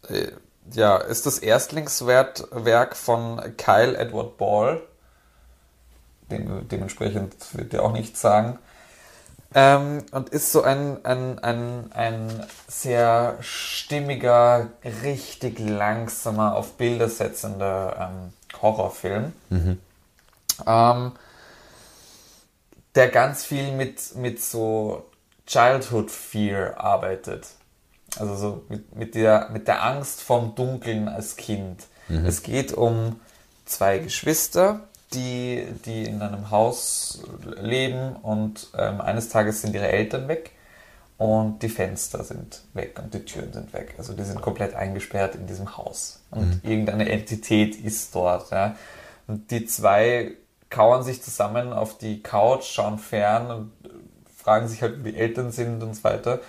äh, 0.09 0.29
ja, 0.73 0.97
ist 0.97 1.27
das 1.27 1.39
Erstlingswerk 1.39 2.97
von 2.97 3.41
Kyle 3.57 3.97
Edward 3.97 4.37
Ball. 4.39 4.83
Dem, 6.31 6.69
dementsprechend 6.69 7.35
wird 7.53 7.75
er 7.75 7.85
auch 7.85 7.93
nichts 7.93 8.21
sagen. 8.21 8.59
Ähm, 9.55 10.05
und 10.11 10.31
ist 10.31 10.51
so 10.51 10.63
ein, 10.63 11.05
ein, 11.05 11.39
ein, 11.39 11.93
ein 11.93 12.47
sehr 12.67 13.37
stimmiger, 13.41 14.71
richtig 15.03 15.61
langsamer, 15.61 16.57
auf 16.57 16.73
Bilder 16.73 17.09
setzender 17.09 18.11
ähm, 18.11 18.33
Horrorfilm. 18.61 19.33
Ähm, 20.67 21.13
der 22.95 23.09
ganz 23.09 23.45
viel 23.45 23.73
mit, 23.73 24.17
mit 24.17 24.41
so 24.43 25.05
Childhood 25.47 26.11
Fear 26.11 26.81
arbeitet. 26.81 27.49
Also 28.19 28.37
so 28.37 28.65
mit, 28.69 28.95
mit, 28.97 29.15
der, 29.15 29.49
mit 29.53 29.69
der 29.69 29.85
Angst 29.85 30.21
vom 30.21 30.55
Dunkeln 30.55 31.09
als 31.09 31.37
Kind. 31.37 31.85
Es 32.09 32.43
geht 32.43 32.73
um 32.75 33.19
zwei 33.65 33.99
Geschwister, 33.99 34.81
die, 35.15 35.67
die 35.85 36.05
in 36.05 36.21
einem 36.23 36.51
Haus 36.51 37.23
leben 37.61 38.17
und 38.17 38.69
ähm, 38.77 39.01
eines 39.01 39.29
Tages 39.29 39.63
sind 39.63 39.75
ihre 39.75 39.89
Eltern 39.89 40.29
weg 40.29 40.51
und 41.17 41.63
die 41.63 41.69
Fenster 41.69 42.25
sind 42.25 42.63
weg 42.73 43.01
und 43.03 43.15
die 43.15 43.25
Türen 43.25 43.53
sind 43.53 43.73
weg. 43.73 43.95
Also 43.97 44.13
die 44.13 44.25
sind 44.25 44.43
komplett 44.43 44.75
eingesperrt 44.75 45.35
in 45.35 45.47
diesem 45.47 45.77
Haus 45.77 46.21
und 46.31 46.63
mhm. 46.65 46.71
irgendeine 46.71 47.09
Entität 47.09 47.77
ist 47.77 48.15
dort. 48.15 48.51
Ja. 48.51 48.77
Und 49.27 49.51
die 49.51 49.67
zwei 49.67 50.33
kauern 50.69 51.05
sich 51.05 51.23
zusammen 51.23 51.73
auf 51.73 51.97
die 51.99 52.23
Couch, 52.23 52.65
schauen 52.65 52.99
fern 52.99 53.51
und 53.51 53.73
fragen 54.37 54.69
sich 54.69 54.83
halt, 54.83 55.05
wie 55.05 55.13
die 55.13 55.19
Eltern 55.19 55.53
sind 55.53 55.83
und 55.83 55.95
so 55.95 56.05
weiter. 56.05 56.41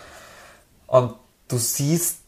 Und 0.88 1.14
du 1.48 1.58
siehst 1.58 2.20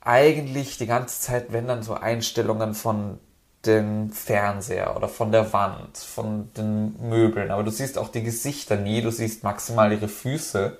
eigentlich 0.00 0.78
die 0.78 0.86
ganze 0.86 1.20
Zeit, 1.20 1.52
wenn 1.52 1.66
dann 1.66 1.82
so 1.82 1.94
Einstellungen 1.94 2.74
von 2.74 3.18
dem 3.66 4.10
Fernseher 4.10 4.96
oder 4.96 5.08
von 5.08 5.32
der 5.32 5.52
Wand, 5.52 5.98
von 5.98 6.52
den 6.54 6.96
Möbeln, 7.08 7.50
aber 7.50 7.64
du 7.64 7.70
siehst 7.70 7.98
auch 7.98 8.08
die 8.08 8.22
Gesichter 8.22 8.76
nie, 8.76 9.02
du 9.02 9.10
siehst 9.10 9.42
maximal 9.42 9.92
ihre 9.92 10.08
Füße. 10.08 10.78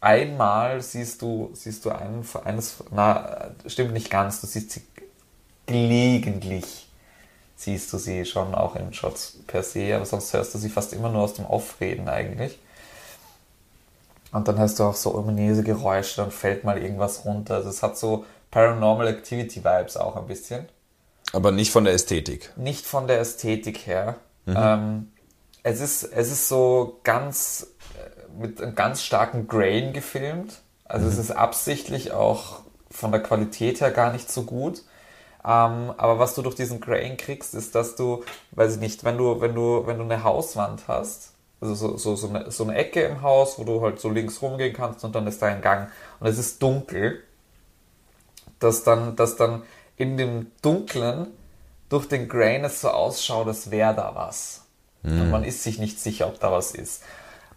Einmal 0.00 0.80
siehst 0.80 1.22
du, 1.22 1.50
siehst 1.54 1.84
du 1.84 1.90
einen, 1.90 2.24
eines, 2.44 2.84
na, 2.92 3.50
stimmt 3.66 3.92
nicht 3.92 4.10
ganz, 4.10 4.40
du 4.40 4.46
siehst 4.46 4.70
sie 4.70 4.82
gelegentlich, 5.66 6.88
siehst 7.56 7.92
du 7.92 7.98
sie 7.98 8.24
schon 8.24 8.54
auch 8.54 8.76
in 8.76 8.94
Shots 8.94 9.40
per 9.48 9.64
se, 9.64 9.94
aber 9.96 10.06
sonst 10.06 10.32
hörst 10.32 10.54
du 10.54 10.58
sie 10.58 10.70
fast 10.70 10.92
immer 10.92 11.10
nur 11.10 11.22
aus 11.22 11.34
dem 11.34 11.46
Aufreden 11.46 12.08
eigentlich. 12.08 12.58
Und 14.32 14.48
dann 14.48 14.58
hast 14.58 14.78
du 14.78 14.84
auch 14.84 14.94
so 14.94 15.14
ominöse 15.14 15.62
Geräusche, 15.62 16.16
dann 16.20 16.30
fällt 16.30 16.64
mal 16.64 16.78
irgendwas 16.78 17.24
runter. 17.24 17.56
Also 17.56 17.70
es 17.70 17.82
hat 17.82 17.96
so 17.96 18.24
Paranormal 18.50 19.08
Activity 19.08 19.64
Vibes 19.64 19.96
auch 19.96 20.16
ein 20.16 20.26
bisschen. 20.26 20.68
Aber 21.32 21.50
nicht 21.52 21.70
von 21.72 21.84
der 21.84 21.94
Ästhetik. 21.94 22.52
Nicht 22.56 22.86
von 22.86 23.06
der 23.06 23.20
Ästhetik 23.20 23.86
her. 23.86 24.16
Mhm. 24.46 24.56
Ähm, 24.56 25.12
es, 25.62 25.80
ist, 25.80 26.04
es 26.04 26.30
ist 26.30 26.48
so 26.48 27.00
ganz 27.04 27.68
äh, 27.94 28.40
mit 28.40 28.60
einem 28.60 28.74
ganz 28.74 29.02
starken 29.02 29.46
Grain 29.46 29.92
gefilmt. 29.92 30.60
Also 30.84 31.06
mhm. 31.06 31.12
es 31.12 31.18
ist 31.18 31.30
absichtlich 31.30 32.12
auch 32.12 32.60
von 32.90 33.12
der 33.12 33.22
Qualität 33.22 33.80
her 33.80 33.90
gar 33.90 34.12
nicht 34.12 34.30
so 34.30 34.42
gut. 34.42 34.82
Ähm, 35.44 35.92
aber 35.96 36.18
was 36.18 36.34
du 36.34 36.42
durch 36.42 36.54
diesen 36.54 36.80
Grain 36.80 37.16
kriegst, 37.16 37.54
ist, 37.54 37.74
dass 37.74 37.96
du, 37.96 38.24
weiß 38.52 38.74
ich 38.74 38.80
nicht, 38.80 39.04
wenn 39.04 39.18
du, 39.18 39.40
wenn 39.40 39.54
du, 39.54 39.86
wenn 39.86 39.98
du 39.98 40.04
eine 40.04 40.24
Hauswand 40.24 40.88
hast, 40.88 41.34
also 41.60 41.74
so, 41.74 41.96
so, 41.96 42.16
so, 42.16 42.28
eine, 42.28 42.50
so 42.50 42.64
eine 42.64 42.76
Ecke 42.76 43.02
im 43.02 43.22
Haus, 43.22 43.58
wo 43.58 43.64
du 43.64 43.80
halt 43.82 44.00
so 44.00 44.08
links 44.08 44.40
rumgehen 44.42 44.74
kannst 44.74 45.04
und 45.04 45.14
dann 45.14 45.26
ist 45.26 45.42
da 45.42 45.46
ein 45.46 45.60
Gang 45.60 45.90
und 46.20 46.26
es 46.26 46.38
ist 46.38 46.62
dunkel, 46.62 47.22
dass 48.60 48.84
dann, 48.84 49.16
dass 49.16 49.36
dann 49.36 49.62
in 49.96 50.16
dem 50.16 50.52
Dunklen 50.62 51.28
durch 51.88 52.06
den 52.06 52.28
Grain 52.28 52.64
es 52.64 52.80
so 52.80 52.90
ausschaut, 52.90 53.48
als 53.48 53.70
wäre 53.70 53.94
da 53.94 54.14
was. 54.14 54.62
Mm. 55.02 55.20
Und 55.20 55.30
man 55.30 55.44
ist 55.44 55.62
sich 55.62 55.78
nicht 55.78 55.98
sicher, 55.98 56.28
ob 56.28 56.38
da 56.38 56.52
was 56.52 56.72
ist. 56.72 57.02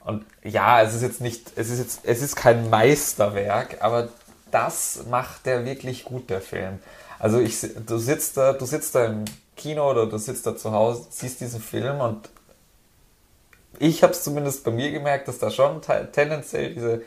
Und 0.03 0.25
ja, 0.43 0.81
es 0.81 0.95
ist 0.95 1.03
jetzt 1.03 1.21
nicht, 1.21 1.51
es 1.55 1.69
ist 1.69 1.79
jetzt, 1.79 1.99
es 2.03 2.21
ist 2.21 2.35
kein 2.35 2.69
Meisterwerk, 2.69 3.77
aber 3.81 4.09
das 4.49 5.03
macht 5.09 5.45
der 5.45 5.65
wirklich 5.65 6.05
gut, 6.05 6.29
der 6.29 6.41
Film. 6.41 6.79
Also 7.19 7.39
ich, 7.39 7.59
du 7.85 7.97
sitzt 7.97 8.37
da, 8.37 8.53
du 8.53 8.65
sitzt 8.65 8.95
da 8.95 9.05
im 9.05 9.25
Kino 9.55 9.89
oder 9.89 10.07
du 10.07 10.17
sitzt 10.17 10.47
da 10.47 10.57
zu 10.57 10.71
Hause, 10.71 11.05
siehst 11.11 11.39
diesen 11.39 11.61
Film 11.61 12.01
und 12.01 12.29
ich 13.81 14.03
habe 14.03 14.13
es 14.13 14.23
zumindest 14.23 14.63
bei 14.63 14.71
mir 14.71 14.91
gemerkt, 14.91 15.27
dass 15.27 15.39
da 15.39 15.49
schon 15.49 15.81
tendenziell 15.81 16.73
diese 16.75 17.01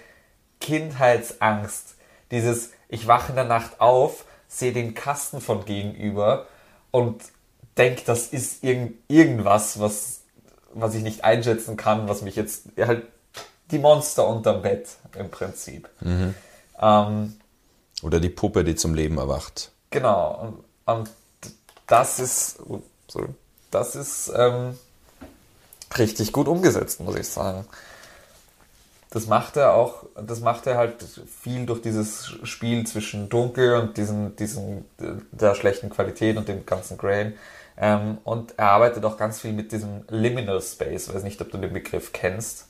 Kindheitsangst, 0.60 1.94
dieses 2.30 2.72
ich 2.88 3.06
wache 3.06 3.30
in 3.30 3.36
der 3.36 3.44
Nacht 3.44 3.80
auf, 3.80 4.24
sehe 4.48 4.72
den 4.72 4.94
Kasten 4.94 5.40
von 5.40 5.64
gegenüber 5.64 6.46
und 6.90 7.22
denke, 7.78 8.02
das 8.05 8.28
ist 8.28 8.64
irgend, 8.64 8.94
irgendwas, 9.09 9.78
was, 9.78 10.22
was 10.72 10.94
ich 10.94 11.02
nicht 11.02 11.22
einschätzen 11.22 11.76
kann, 11.76 12.09
was 12.09 12.22
mich 12.22 12.34
jetzt 12.34 12.66
halt 12.78 13.06
die 13.70 13.78
Monster 13.78 14.26
unterm 14.26 14.62
Bett 14.62 14.88
im 15.16 15.30
Prinzip. 15.30 15.88
Mhm. 16.01 16.34
Ähm, 16.80 17.36
Oder 18.02 18.18
die 18.18 18.30
Puppe, 18.30 18.64
die 18.64 18.74
zum 18.74 18.94
Leben 18.94 19.18
erwacht. 19.18 19.70
Genau. 19.90 20.64
Und, 20.86 20.92
und 20.92 21.10
das 21.86 22.18
ist, 22.18 22.59
sorry, 23.09 23.28
das 23.70 23.94
ist 23.94 24.32
ähm, 24.36 24.76
richtig 25.98 26.32
gut 26.32 26.48
umgesetzt, 26.48 27.00
muss 27.00 27.16
ich 27.16 27.28
sagen. 27.28 27.66
Das 29.10 29.26
macht 29.26 29.56
er 29.56 29.74
auch, 29.74 30.06
das 30.20 30.40
macht 30.40 30.66
er 30.66 30.76
halt 30.76 30.96
viel 31.40 31.66
durch 31.66 31.80
dieses 31.80 32.32
Spiel 32.42 32.84
zwischen 32.84 33.28
Dunkel 33.28 33.76
und 33.76 33.96
diesen, 33.96 34.34
diesen, 34.34 34.84
der 35.30 35.54
schlechten 35.54 35.88
Qualität 35.88 36.36
und 36.36 36.48
dem 36.48 36.66
ganzen 36.66 36.98
Grain. 36.98 37.34
Ähm, 37.76 38.18
und 38.24 38.54
er 38.56 38.70
arbeitet 38.70 39.04
auch 39.04 39.16
ganz 39.16 39.40
viel 39.40 39.52
mit 39.52 39.70
diesem 39.72 40.04
Liminal 40.08 40.60
Space. 40.60 41.08
Ich 41.08 41.14
weiß 41.14 41.22
nicht, 41.22 41.40
ob 41.40 41.50
du 41.50 41.58
den 41.58 41.72
Begriff 41.72 42.12
kennst. 42.12 42.66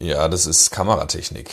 Ja, 0.00 0.28
das 0.28 0.46
ist 0.46 0.70
Kameratechnik. 0.70 1.50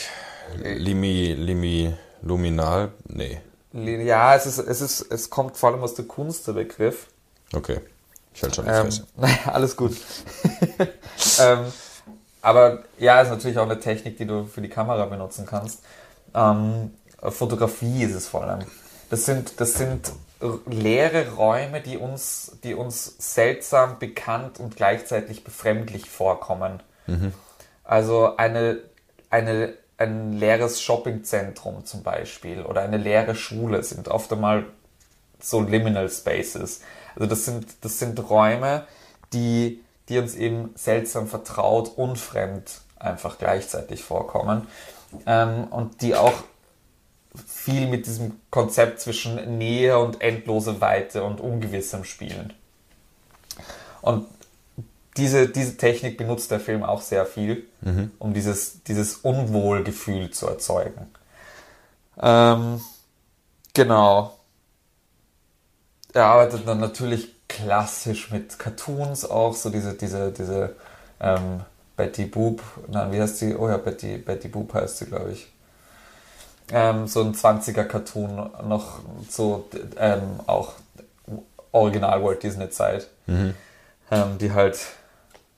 Limi, 0.63 1.35
Limi, 1.37 1.93
Luminal, 2.23 2.91
nee. 3.07 3.39
Ja, 3.71 4.35
es 4.35 4.47
ist, 4.47 4.57
es 4.57 4.81
ist, 4.81 5.01
es 5.11 5.29
kommt 5.29 5.55
vor 5.55 5.69
allem 5.69 5.83
aus 5.83 5.93
der 5.93 6.05
Kunst, 6.05 6.47
der 6.47 6.53
Begriff. 6.53 7.07
Okay. 7.53 7.79
Ich 8.33 8.43
halte 8.43 8.55
schon 8.55 8.65
die 8.65 8.71
ähm, 8.71 8.89
Naja, 9.17 9.37
alles 9.45 9.75
gut. 9.75 9.97
ähm, 11.39 11.65
aber 12.41 12.83
ja, 12.97 13.21
ist 13.21 13.29
natürlich 13.29 13.57
auch 13.57 13.65
eine 13.69 13.79
Technik, 13.79 14.17
die 14.17 14.25
du 14.25 14.45
für 14.45 14.61
die 14.61 14.69
Kamera 14.69 15.05
benutzen 15.05 15.45
kannst. 15.45 15.81
Ähm, 16.33 16.91
Fotografie 17.21 18.03
ist 18.03 18.15
es 18.15 18.27
vor 18.27 18.43
allem. 18.43 18.65
Das 19.09 19.25
sind, 19.25 19.59
das 19.59 19.73
sind 19.73 20.11
leere 20.67 21.33
Räume, 21.33 21.81
die 21.81 21.97
uns, 21.97 22.57
die 22.63 22.73
uns 22.73 23.15
seltsam 23.17 23.99
bekannt 23.99 24.59
und 24.59 24.75
gleichzeitig 24.75 25.43
befremdlich 25.43 26.09
vorkommen. 26.09 26.81
Mhm. 27.07 27.33
Also 27.83 28.37
eine, 28.37 28.77
eine, 29.29 29.73
ein 29.97 30.33
leeres 30.33 30.81
Shoppingzentrum 30.81 31.85
zum 31.85 32.03
Beispiel 32.03 32.63
oder 32.63 32.81
eine 32.81 32.97
leere 32.97 33.35
Schule 33.35 33.83
sind 33.83 34.07
oft 34.07 34.31
einmal 34.31 34.65
so 35.41 35.61
Liminal 35.61 36.09
Spaces. 36.09 36.81
Also 37.15 37.27
das 37.27 37.45
sind, 37.45 37.67
das 37.81 37.99
sind 37.99 38.29
Räume, 38.29 38.85
die, 39.33 39.81
die 40.07 40.17
uns 40.17 40.35
eben 40.35 40.71
seltsam 40.75 41.27
vertraut 41.27 41.91
und 41.97 42.17
fremd 42.17 42.81
einfach 42.97 43.37
gleichzeitig 43.37 44.03
vorkommen. 44.03 44.67
Ähm, 45.25 45.65
und 45.65 46.01
die 46.01 46.15
auch 46.15 46.33
viel 47.47 47.87
mit 47.87 48.05
diesem 48.05 48.39
Konzept 48.49 48.99
zwischen 48.99 49.57
Nähe 49.57 49.99
und 49.99 50.21
endlose 50.21 50.81
Weite 50.81 51.23
und 51.23 51.39
Ungewissem 51.39 52.03
spielen. 52.03 52.53
Und 54.01 54.27
diese, 55.17 55.49
diese 55.49 55.77
Technik 55.77 56.17
benutzt 56.17 56.49
der 56.51 56.59
Film 56.59 56.83
auch 56.83 57.01
sehr 57.01 57.25
viel, 57.25 57.65
mhm. 57.81 58.11
um 58.19 58.33
dieses, 58.33 58.83
dieses 58.83 59.17
Unwohlgefühl 59.17 60.31
zu 60.31 60.47
erzeugen. 60.47 61.07
Ähm, 62.21 62.81
genau 63.73 64.38
er 66.13 66.25
arbeitet 66.25 66.67
dann 66.67 66.79
natürlich 66.79 67.35
klassisch 67.47 68.31
mit 68.31 68.57
Cartoons 68.59 69.29
auch, 69.29 69.53
so 69.53 69.69
diese, 69.69 69.93
diese, 69.93 70.31
diese 70.31 70.75
ähm, 71.19 71.61
Betty 71.95 72.25
Boop, 72.25 72.61
nein, 72.87 73.11
wie 73.11 73.21
heißt 73.21 73.39
sie? 73.39 73.55
Oh 73.55 73.67
ja, 73.67 73.77
Betty, 73.77 74.17
Betty 74.17 74.47
Boop 74.47 74.73
heißt 74.73 74.99
sie, 74.99 75.05
glaube 75.05 75.31
ich. 75.31 75.51
Ähm, 76.71 77.07
so 77.07 77.21
ein 77.21 77.33
20er-Cartoon, 77.33 78.51
noch 78.67 78.99
so 79.27 79.67
ähm, 79.97 80.39
auch 80.45 80.73
Original 81.71 82.23
Walt 82.23 82.43
Disney 82.43 82.69
Zeit, 82.69 83.07
mhm. 83.25 83.55
ähm, 84.11 84.37
die 84.37 84.51
halt 84.51 84.79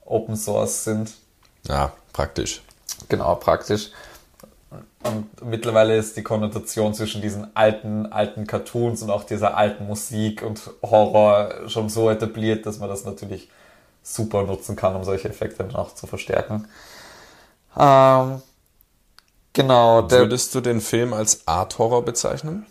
Open 0.05 0.35
Source 0.35 0.83
sind. 0.85 1.11
Ja, 1.67 1.93
praktisch. 2.13 2.61
Genau, 3.09 3.35
praktisch. 3.35 3.91
Und 5.03 5.45
mittlerweile 5.45 5.97
ist 5.97 6.15
die 6.15 6.23
Konnotation 6.23 6.93
zwischen 6.93 7.21
diesen 7.21 7.55
alten, 7.55 8.05
alten 8.05 8.47
Cartoons 8.47 9.01
und 9.01 9.09
auch 9.09 9.23
dieser 9.23 9.57
alten 9.57 9.85
Musik 9.85 10.43
und 10.43 10.61
Horror 10.81 11.67
schon 11.67 11.89
so 11.89 12.09
etabliert, 12.09 12.65
dass 12.65 12.79
man 12.79 12.87
das 12.87 13.03
natürlich 13.03 13.49
super 14.03 14.43
nutzen 14.43 14.75
kann, 14.75 14.95
um 14.95 15.03
solche 15.03 15.29
Effekte 15.29 15.63
dann 15.63 15.75
auch 15.75 15.93
zu 15.93 16.07
verstärken. 16.07 16.67
Ähm, 17.77 18.41
genau. 19.53 20.09
Würdest 20.09 20.55
du 20.55 20.61
den 20.61 20.81
Film 20.81 21.13
als 21.13 21.47
Art 21.47 21.77
Horror 21.77 22.05
bezeichnen? 22.05 22.65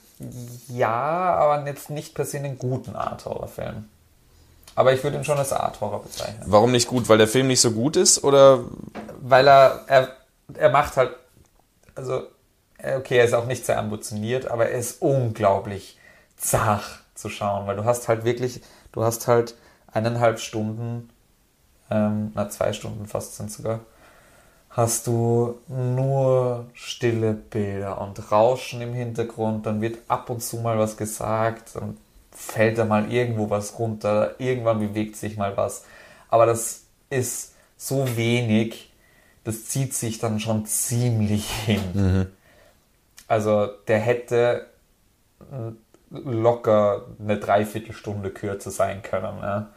Ja, 0.69 1.35
aber 1.37 1.67
jetzt 1.67 1.91
nicht 1.91 2.15
per 2.15 2.25
se 2.25 2.39
einen 2.39 2.59
guten 2.59 2.97
Art 2.97 3.25
Horror 3.25 3.49
Film. 3.49 3.89
Aber 4.75 4.93
ich 4.93 5.03
würde 5.03 5.19
ihn 5.19 5.25
schon 5.25 5.39
als 5.39 5.53
Art 5.53 5.81
Horror 5.81 6.03
bezeichnen. 6.03 6.43
Warum 6.47 6.73
nicht 6.73 6.89
gut? 6.89 7.09
Weil 7.09 7.19
der 7.19 7.29
Film 7.29 7.49
nicht 7.49 7.61
so 7.61 7.73
gut 7.73 7.97
ist 7.97 8.23
oder? 8.25 8.61
Weil 9.21 9.47
er, 9.47 9.85
er, 9.87 10.09
er 10.55 10.71
macht 10.71 10.97
halt 10.97 11.11
also, 12.01 12.29
äh, 12.79 12.97
okay, 12.97 13.19
er 13.19 13.25
ist 13.25 13.35
auch 13.35 13.47
nicht 13.47 13.67
sehr 13.67 13.79
ambitioniert, 13.79 14.51
aber 14.51 14.71
er 14.71 14.79
ist 14.79 15.03
unglaublich 15.03 15.99
zart 16.37 17.03
zu 17.15 17.29
schauen, 17.29 17.67
weil 17.67 17.77
du 17.77 17.85
hast 17.85 18.09
halt 18.09 18.25
wirklich, 18.25 18.63
du 18.93 19.05
hast 19.05 19.29
halt 19.29 19.55
eineinhalb 19.93 20.41
Stunden, 20.41 21.11
ähm, 21.91 22.33
na 22.35 22.49
zwei 22.49 22.73
Stunden 22.73 23.07
fast 23.07 23.37
sind 23.37 23.53
sogar, 23.53 23.81
hast 24.71 25.07
du 25.07 25.59
nur 25.69 26.67
stille 26.73 27.35
Bilder 27.35 28.01
und 28.01 28.33
Rauschen 28.33 28.81
im 28.81 28.95
Hintergrund, 28.95 29.67
dann 29.67 29.83
wird 29.83 29.99
ab 30.09 30.31
und 30.31 30.43
zu 30.43 30.57
mal 30.59 30.79
was 30.79 30.97
gesagt 30.97 31.77
und 31.77 31.99
fällt 32.33 32.79
da 32.79 32.87
mal 32.87 33.13
irgendwo 33.13 33.51
was 33.51 33.79
runter, 33.79 34.37
irgendwann 34.39 34.79
bewegt 34.79 35.17
sich 35.17 35.37
mal 35.37 35.57
was. 35.57 35.85
Aber 36.31 36.47
das 36.47 36.85
ist 37.11 37.53
so 37.77 38.17
wenig, 38.17 38.90
das 39.45 39.67
zieht 39.67 39.95
sich 39.95 40.19
dann 40.19 40.41
schon 40.41 40.67
ziemlich 40.67 41.51
hin. 41.51 42.29
Also 43.27 43.69
der 43.89 43.99
hätte 43.99 44.67
locker 46.11 47.07
eine 47.19 47.39
Dreiviertelstunde 47.39 48.31
kürzer 48.31 48.71
sein 48.71 49.03
können. 49.03 49.39
Ja. 49.41 49.69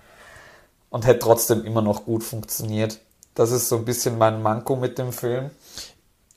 Und 0.89 1.05
hätte 1.05 1.19
trotzdem 1.19 1.63
immer 1.65 1.81
noch 1.81 2.05
gut 2.05 2.23
funktioniert. 2.23 2.99
Das 3.35 3.51
ist 3.51 3.69
so 3.69 3.77
ein 3.77 3.85
bisschen 3.85 4.17
mein 4.17 4.41
Manko 4.41 4.75
mit 4.75 4.97
dem 4.97 5.11
Film. 5.11 5.49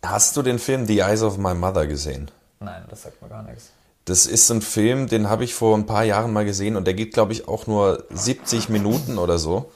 Hast 0.04 0.36
du 0.36 0.42
den 0.42 0.58
Film 0.58 0.86
The 0.86 1.00
Eyes 1.00 1.22
of 1.22 1.36
My 1.36 1.54
Mother 1.54 1.86
gesehen? 1.86 2.30
Nein, 2.60 2.84
das 2.88 3.02
sagt 3.02 3.20
mir 3.20 3.28
gar 3.28 3.42
nichts. 3.42 3.70
Das 4.06 4.24
ist 4.24 4.48
ein 4.50 4.62
Film, 4.62 5.08
den 5.08 5.28
habe 5.28 5.44
ich 5.44 5.52
vor 5.54 5.76
ein 5.76 5.84
paar 5.84 6.04
Jahren 6.04 6.32
mal 6.32 6.44
gesehen 6.44 6.76
und 6.76 6.86
der 6.86 6.94
geht, 6.94 7.12
glaube 7.12 7.32
ich, 7.32 7.48
auch 7.48 7.66
nur 7.66 8.04
70 8.10 8.68
Minuten 8.68 9.18
oder 9.18 9.36
so. 9.36 9.70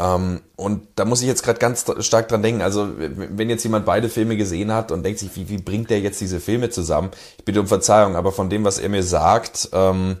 Ähm, 0.00 0.40
und 0.56 0.88
da 0.96 1.04
muss 1.04 1.20
ich 1.20 1.28
jetzt 1.28 1.42
gerade 1.42 1.58
ganz 1.58 1.84
stark 2.00 2.28
dran 2.28 2.42
denken. 2.42 2.62
Also, 2.62 2.88
wenn 2.96 3.50
jetzt 3.50 3.64
jemand 3.64 3.84
beide 3.84 4.08
Filme 4.08 4.36
gesehen 4.36 4.72
hat 4.72 4.92
und 4.92 5.02
denkt 5.02 5.18
sich, 5.18 5.36
wie, 5.36 5.48
wie 5.48 5.58
bringt 5.58 5.90
der 5.90 6.00
jetzt 6.00 6.20
diese 6.20 6.40
Filme 6.40 6.70
zusammen? 6.70 7.10
Ich 7.38 7.44
bitte 7.44 7.60
um 7.60 7.66
Verzeihung, 7.66 8.16
aber 8.16 8.32
von 8.32 8.48
dem, 8.48 8.64
was 8.64 8.78
er 8.78 8.88
mir 8.88 9.02
sagt, 9.02 9.68
ähm, 9.72 10.16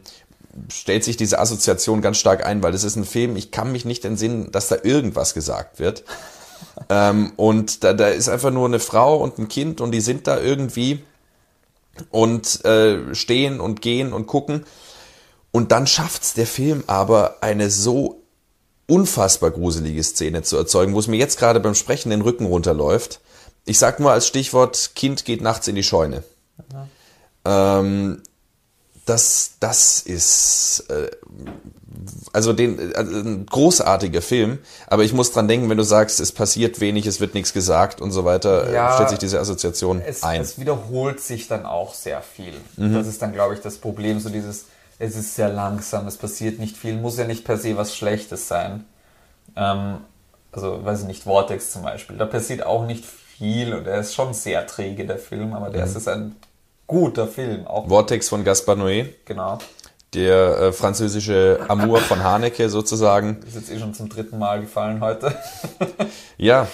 stellt 0.70 1.04
sich 1.04 1.16
diese 1.16 1.38
Assoziation 1.38 2.02
ganz 2.02 2.18
stark 2.18 2.44
ein, 2.44 2.62
weil 2.62 2.72
das 2.72 2.84
ist 2.84 2.96
ein 2.96 3.04
Film, 3.04 3.36
ich 3.36 3.50
kann 3.50 3.72
mich 3.72 3.84
nicht 3.86 4.04
entsinnen, 4.04 4.52
dass 4.52 4.68
da 4.68 4.76
irgendwas 4.82 5.32
gesagt 5.32 5.78
wird. 5.78 6.04
ähm, 6.90 7.32
und 7.36 7.82
da, 7.82 7.94
da 7.94 8.08
ist 8.08 8.28
einfach 8.28 8.50
nur 8.50 8.66
eine 8.66 8.80
Frau 8.80 9.16
und 9.16 9.38
ein 9.38 9.48
Kind 9.48 9.80
und 9.80 9.92
die 9.92 10.02
sind 10.02 10.26
da 10.26 10.38
irgendwie 10.38 11.02
und 12.10 12.64
äh, 12.66 13.14
stehen 13.14 13.60
und 13.60 13.80
gehen 13.80 14.12
und 14.12 14.26
gucken. 14.26 14.66
Und 15.52 15.72
dann 15.72 15.86
schafft's 15.86 16.34
der 16.34 16.46
Film 16.46 16.84
aber 16.86 17.38
eine 17.40 17.70
so 17.70 18.19
unfassbar 18.90 19.50
gruselige 19.50 20.02
Szene 20.02 20.42
zu 20.42 20.56
erzeugen, 20.56 20.94
wo 20.94 20.98
es 20.98 21.06
mir 21.06 21.16
jetzt 21.16 21.38
gerade 21.38 21.60
beim 21.60 21.74
Sprechen 21.74 22.10
den 22.10 22.22
Rücken 22.22 22.46
runterläuft. 22.46 23.20
Ich 23.64 23.78
sag 23.78 24.00
nur 24.00 24.12
als 24.12 24.26
Stichwort, 24.26 24.92
Kind 24.94 25.24
geht 25.24 25.42
nachts 25.42 25.68
in 25.68 25.74
die 25.74 25.82
Scheune. 25.82 26.22
Ähm, 27.44 28.22
das, 29.06 29.52
das 29.60 30.00
ist 30.00 30.84
äh, 30.88 31.10
also 32.32 32.52
den 32.52 32.94
also 32.94 33.12
ein 33.12 33.46
großartiger 33.46 34.22
Film, 34.22 34.58
aber 34.86 35.04
ich 35.04 35.12
muss 35.12 35.32
dran 35.32 35.48
denken, 35.48 35.68
wenn 35.68 35.76
du 35.78 35.84
sagst, 35.84 36.20
es 36.20 36.32
passiert 36.32 36.80
wenig, 36.80 37.06
es 37.06 37.20
wird 37.20 37.34
nichts 37.34 37.52
gesagt 37.52 38.00
und 38.00 38.12
so 38.12 38.24
weiter, 38.24 38.72
Ja, 38.72 38.94
stellt 38.94 39.10
sich 39.10 39.18
diese 39.18 39.40
Assoziation 39.40 40.00
Es, 40.00 40.22
ein. 40.22 40.40
es 40.40 40.58
wiederholt 40.58 41.20
sich 41.20 41.48
dann 41.48 41.66
auch 41.66 41.94
sehr 41.94 42.22
viel. 42.22 42.54
Mhm. 42.76 42.94
Das 42.94 43.06
ist 43.06 43.20
dann, 43.22 43.32
glaube 43.32 43.54
ich, 43.54 43.60
das 43.60 43.78
Problem. 43.78 44.20
So 44.20 44.28
dieses, 44.28 44.66
es 45.00 45.16
ist 45.16 45.34
sehr 45.34 45.48
langsam, 45.48 46.06
es 46.06 46.16
passiert 46.16 46.58
nicht 46.60 46.76
viel, 46.76 46.94
muss 46.96 47.18
ja 47.18 47.24
nicht 47.24 47.44
per 47.44 47.56
se 47.56 47.76
was 47.76 47.96
Schlechtes 47.96 48.46
sein. 48.46 48.84
Ähm, 49.56 49.98
also, 50.52 50.84
weiß 50.84 51.00
ich 51.02 51.06
nicht, 51.06 51.22
Vortex 51.24 51.72
zum 51.72 51.82
Beispiel. 51.82 52.16
Da 52.16 52.26
passiert 52.26 52.64
auch 52.64 52.84
nicht 52.86 53.04
viel 53.04 53.72
und 53.74 53.86
er 53.86 54.00
ist 54.00 54.14
schon 54.14 54.34
sehr 54.34 54.66
träge, 54.66 55.06
der 55.06 55.18
Film, 55.18 55.54
aber 55.54 55.68
Mhm. 55.68 55.72
der 55.72 55.84
ist 55.86 56.06
ein 56.08 56.36
guter 56.86 57.26
Film. 57.26 57.66
Auch 57.66 57.88
Vortex 57.88 58.28
von 58.28 58.44
Gaspar 58.44 58.76
Noé, 58.76 59.06
genau. 59.24 59.58
der 60.12 60.58
äh, 60.58 60.72
französische 60.72 61.60
Amour 61.68 62.00
von 62.00 62.22
Haneke 62.22 62.68
sozusagen. 62.68 63.40
Ist 63.46 63.54
jetzt 63.54 63.70
eh 63.70 63.78
schon 63.78 63.94
zum 63.94 64.08
dritten 64.08 64.38
Mal 64.38 64.60
gefallen 64.60 65.00
heute. 65.00 65.34
Ja, 66.36 66.66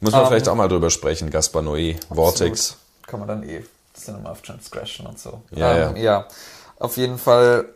muss 0.00 0.12
man 0.12 0.22
Ähm, 0.22 0.26
vielleicht 0.28 0.48
auch 0.48 0.54
mal 0.54 0.68
drüber 0.68 0.90
sprechen, 0.90 1.30
Gaspar 1.30 1.62
Noé, 1.62 1.96
Vortex. 2.12 2.76
Kann 3.06 3.20
man 3.20 3.28
dann 3.28 3.42
eh 3.48 3.62
Cinema 3.94 4.32
of 4.32 4.42
Transgression 4.42 5.06
und 5.06 5.18
so. 5.18 5.42
Ja, 5.52 5.90
ähm, 5.90 5.96
ja. 5.96 6.26
Auf 6.82 6.96
jeden 6.96 7.16
Fall, 7.16 7.66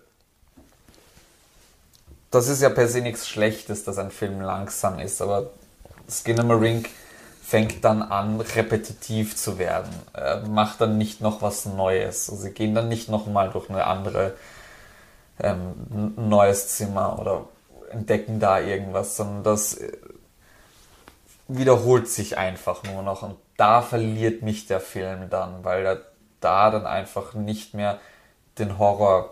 das 2.32 2.48
ist 2.48 2.60
ja 2.60 2.70
per 2.70 2.88
se 2.88 3.02
nichts 3.02 3.28
Schlechtes, 3.28 3.84
dass 3.84 3.98
ein 3.98 4.10
Film 4.10 4.40
langsam 4.40 4.98
ist, 4.98 5.22
aber 5.22 5.50
Skinamarink 6.10 6.90
fängt 7.40 7.84
dann 7.84 8.02
an, 8.02 8.40
repetitiv 8.40 9.36
zu 9.36 9.58
werden. 9.58 9.94
Er 10.12 10.40
macht 10.48 10.80
dann 10.80 10.98
nicht 10.98 11.20
noch 11.20 11.40
was 11.40 11.66
Neues. 11.66 12.28
Also 12.28 12.42
sie 12.42 12.50
gehen 12.50 12.74
dann 12.74 12.88
nicht 12.88 13.08
nochmal 13.08 13.50
durch 13.50 13.70
eine 13.70 13.86
andere 13.86 14.34
ähm, 15.38 16.14
neues 16.16 16.76
Zimmer 16.76 17.16
oder 17.20 17.44
entdecken 17.90 18.40
da 18.40 18.58
irgendwas, 18.58 19.16
sondern 19.16 19.44
das 19.44 19.74
äh, 19.74 19.92
wiederholt 21.46 22.08
sich 22.08 22.38
einfach 22.38 22.82
nur 22.82 23.04
noch 23.04 23.22
und 23.22 23.36
da 23.56 23.82
verliert 23.82 24.42
mich 24.42 24.66
der 24.66 24.80
Film 24.80 25.30
dann, 25.30 25.62
weil 25.62 25.86
er 25.86 26.00
da 26.40 26.70
dann 26.70 26.86
einfach 26.86 27.34
nicht 27.34 27.72
mehr 27.72 28.00
den 28.58 28.78
Horror 28.78 29.30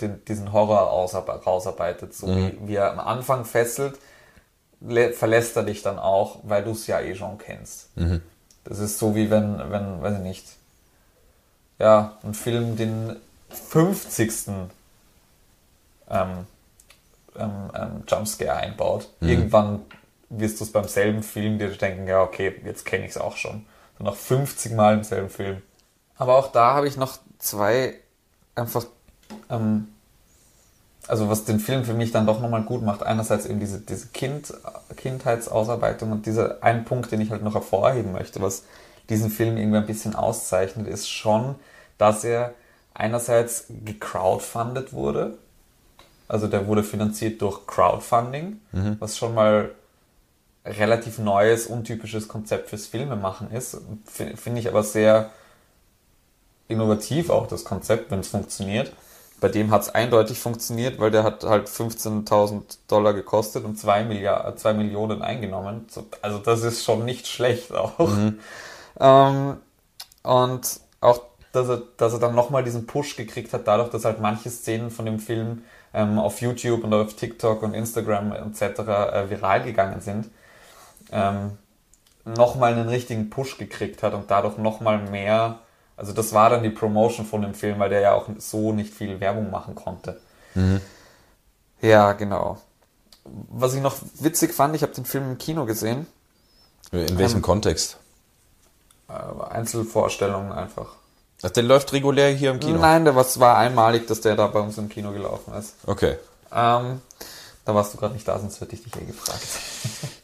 den, 0.00 0.24
diesen 0.26 0.52
Horror 0.52 0.90
ausarbe- 0.92 1.42
rausarbeitet, 1.42 2.14
so 2.14 2.26
wie, 2.28 2.68
wie 2.68 2.74
er 2.76 2.92
am 2.92 3.00
Anfang 3.00 3.44
fesselt, 3.46 3.98
lä- 4.86 5.12
verlässt 5.12 5.56
er 5.56 5.62
dich 5.64 5.82
dann 5.82 5.98
auch, 5.98 6.40
weil 6.42 6.62
du 6.64 6.72
es 6.72 6.86
ja 6.86 7.00
eh 7.00 7.14
schon 7.14 7.38
kennst. 7.38 7.88
Das 8.64 8.78
ist 8.78 8.98
so 8.98 9.14
wie 9.14 9.30
wenn, 9.30 9.58
wenn, 9.70 10.02
weiß 10.02 10.16
ich 10.16 10.22
nicht, 10.22 10.46
ja, 11.78 12.18
ein 12.22 12.34
Film 12.34 12.76
den 12.76 13.16
50. 13.50 14.32
Ähm, 16.10 16.46
ähm, 17.38 17.70
ähm, 17.74 18.02
Jumpscare 18.06 18.56
einbaut. 18.58 19.08
Irgendwann 19.20 19.80
wirst 20.28 20.60
du 20.60 20.64
es 20.64 20.72
beim 20.72 20.88
selben 20.88 21.22
Film 21.22 21.58
dir 21.58 21.68
denken, 21.70 22.06
ja, 22.06 22.22
okay, 22.22 22.60
jetzt 22.64 22.84
kenne 22.84 23.04
ich 23.04 23.12
es 23.12 23.16
auch 23.18 23.36
schon. 23.36 23.64
So 23.96 24.04
nach 24.04 24.14
50 24.16 24.72
Mal 24.72 24.94
im 24.94 25.04
selben 25.04 25.30
Film. 25.30 25.62
Aber 26.18 26.36
auch 26.36 26.52
da 26.52 26.74
habe 26.74 26.88
ich 26.88 26.96
noch 26.96 27.18
zwei 27.38 27.94
einfach, 28.54 28.84
ähm, 29.48 29.88
also 31.06 31.30
was 31.30 31.44
den 31.44 31.60
Film 31.60 31.84
für 31.84 31.94
mich 31.94 32.10
dann 32.10 32.26
doch 32.26 32.40
nochmal 32.40 32.62
gut 32.62 32.82
macht. 32.82 33.02
Einerseits 33.02 33.46
eben 33.46 33.60
diese, 33.60 33.80
diese 33.80 34.08
kind, 34.08 34.52
Kindheitsausarbeitung 34.96 36.12
und 36.12 36.26
dieser 36.26 36.62
ein 36.62 36.84
Punkt, 36.84 37.12
den 37.12 37.20
ich 37.20 37.30
halt 37.30 37.42
noch 37.42 37.54
hervorheben 37.54 38.12
möchte, 38.12 38.42
was 38.42 38.64
diesen 39.08 39.30
Film 39.30 39.56
irgendwie 39.56 39.78
ein 39.78 39.86
bisschen 39.86 40.14
auszeichnet, 40.14 40.86
ist 40.86 41.08
schon, 41.08 41.54
dass 41.96 42.24
er 42.24 42.52
einerseits 42.92 43.66
gecrowdfundet 43.68 44.92
wurde. 44.92 45.38
Also 46.26 46.46
der 46.46 46.66
wurde 46.66 46.82
finanziert 46.82 47.40
durch 47.40 47.66
Crowdfunding, 47.66 48.60
was 48.98 49.16
schon 49.16 49.34
mal 49.34 49.70
relativ 50.66 51.18
neues, 51.18 51.68
untypisches 51.68 52.28
Konzept 52.28 52.68
fürs 52.68 52.86
Filmemachen 52.86 53.50
ist. 53.50 53.78
Finde 54.04 54.60
ich 54.60 54.68
aber 54.68 54.82
sehr 54.82 55.30
innovativ 56.68 57.30
auch 57.30 57.46
das 57.46 57.64
Konzept, 57.64 58.10
wenn 58.10 58.20
es 58.20 58.28
funktioniert. 58.28 58.92
Bei 59.40 59.48
dem 59.48 59.70
hat 59.70 59.82
es 59.82 59.90
eindeutig 59.90 60.38
funktioniert, 60.38 60.98
weil 60.98 61.10
der 61.10 61.22
hat 61.22 61.44
halt 61.44 61.68
15.000 61.68 62.78
Dollar 62.88 63.14
gekostet 63.14 63.64
und 63.64 63.78
2, 63.78 64.04
Milliard, 64.04 64.58
2 64.58 64.74
Millionen 64.74 65.22
eingenommen. 65.22 65.86
So, 65.88 66.06
Also 66.22 66.38
das 66.38 66.62
ist 66.62 66.84
schon 66.84 67.04
nicht 67.04 67.26
schlecht 67.26 67.72
auch. 67.72 67.98
Ähm, 69.00 69.58
und 70.24 70.80
auch, 71.00 71.20
dass 71.52 71.68
er, 71.68 71.82
dass 71.96 72.12
er 72.12 72.18
dann 72.18 72.34
nochmal 72.34 72.64
diesen 72.64 72.86
Push 72.86 73.16
gekriegt 73.16 73.52
hat, 73.52 73.68
dadurch, 73.68 73.90
dass 73.90 74.04
halt 74.04 74.20
manche 74.20 74.50
Szenen 74.50 74.90
von 74.90 75.06
dem 75.06 75.20
Film 75.20 75.62
ähm, 75.94 76.18
auf 76.18 76.40
YouTube 76.40 76.84
und 76.84 76.92
auf 76.92 77.14
TikTok 77.14 77.62
und 77.62 77.74
Instagram 77.74 78.32
etc. 78.32 78.62
Äh, 78.62 79.30
viral 79.30 79.62
gegangen 79.62 80.00
sind, 80.00 80.30
ähm, 81.12 81.58
nochmal 82.24 82.72
einen 82.74 82.88
richtigen 82.88 83.30
Push 83.30 83.56
gekriegt 83.56 84.02
hat 84.02 84.14
und 84.14 84.30
dadurch 84.30 84.58
nochmal 84.58 84.98
mehr, 84.98 85.60
also 85.98 86.12
das 86.12 86.32
war 86.32 86.48
dann 86.48 86.62
die 86.62 86.70
Promotion 86.70 87.26
von 87.26 87.42
dem 87.42 87.52
Film, 87.54 87.78
weil 87.78 87.90
der 87.90 88.00
ja 88.00 88.14
auch 88.14 88.26
so 88.38 88.72
nicht 88.72 88.94
viel 88.94 89.20
Werbung 89.20 89.50
machen 89.50 89.74
konnte. 89.74 90.20
Ja, 91.82 92.12
genau. 92.12 92.58
Was 93.24 93.74
ich 93.74 93.82
noch 93.82 93.96
witzig 94.20 94.54
fand, 94.54 94.74
ich 94.74 94.82
habe 94.82 94.94
den 94.94 95.04
Film 95.04 95.32
im 95.32 95.38
Kino 95.38 95.66
gesehen. 95.66 96.06
In 96.92 97.18
welchem 97.18 97.42
Kontext? 97.42 97.98
Äh, 99.08 99.12
Einzelvorstellungen 99.52 100.52
einfach. 100.52 100.94
Ach, 101.42 101.50
der 101.50 101.62
läuft 101.62 101.92
regulär 101.92 102.30
hier 102.30 102.50
im 102.50 102.60
Kino. 102.60 102.78
Nein, 102.78 103.04
der 103.04 103.14
was 103.14 103.38
war 103.38 103.56
einmalig, 103.58 104.06
dass 104.06 104.20
der 104.22 104.36
da 104.36 104.46
bei 104.46 104.60
uns 104.60 104.78
im 104.78 104.88
Kino 104.88 105.12
gelaufen 105.12 105.52
ist. 105.54 105.74
Okay. 105.86 106.16
Ähm, 106.52 107.02
da 107.64 107.74
warst 107.74 107.92
du 107.92 107.98
gerade 107.98 108.14
nicht 108.14 108.26
da, 108.26 108.38
sonst 108.38 108.60
hätte 108.60 108.74
ich 108.74 108.82
dich 108.82 108.96
eh 108.96 109.04
gefragt. 109.04 109.42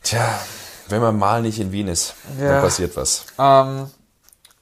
Tja, 0.02 0.26
wenn 0.88 1.02
man 1.02 1.18
mal 1.18 1.42
nicht 1.42 1.60
in 1.60 1.70
Wien 1.72 1.88
ist, 1.88 2.14
Ja. 2.40 2.48
dann 2.54 2.62
passiert 2.62 2.96
was. 2.96 3.26
Ähm, 3.38 3.90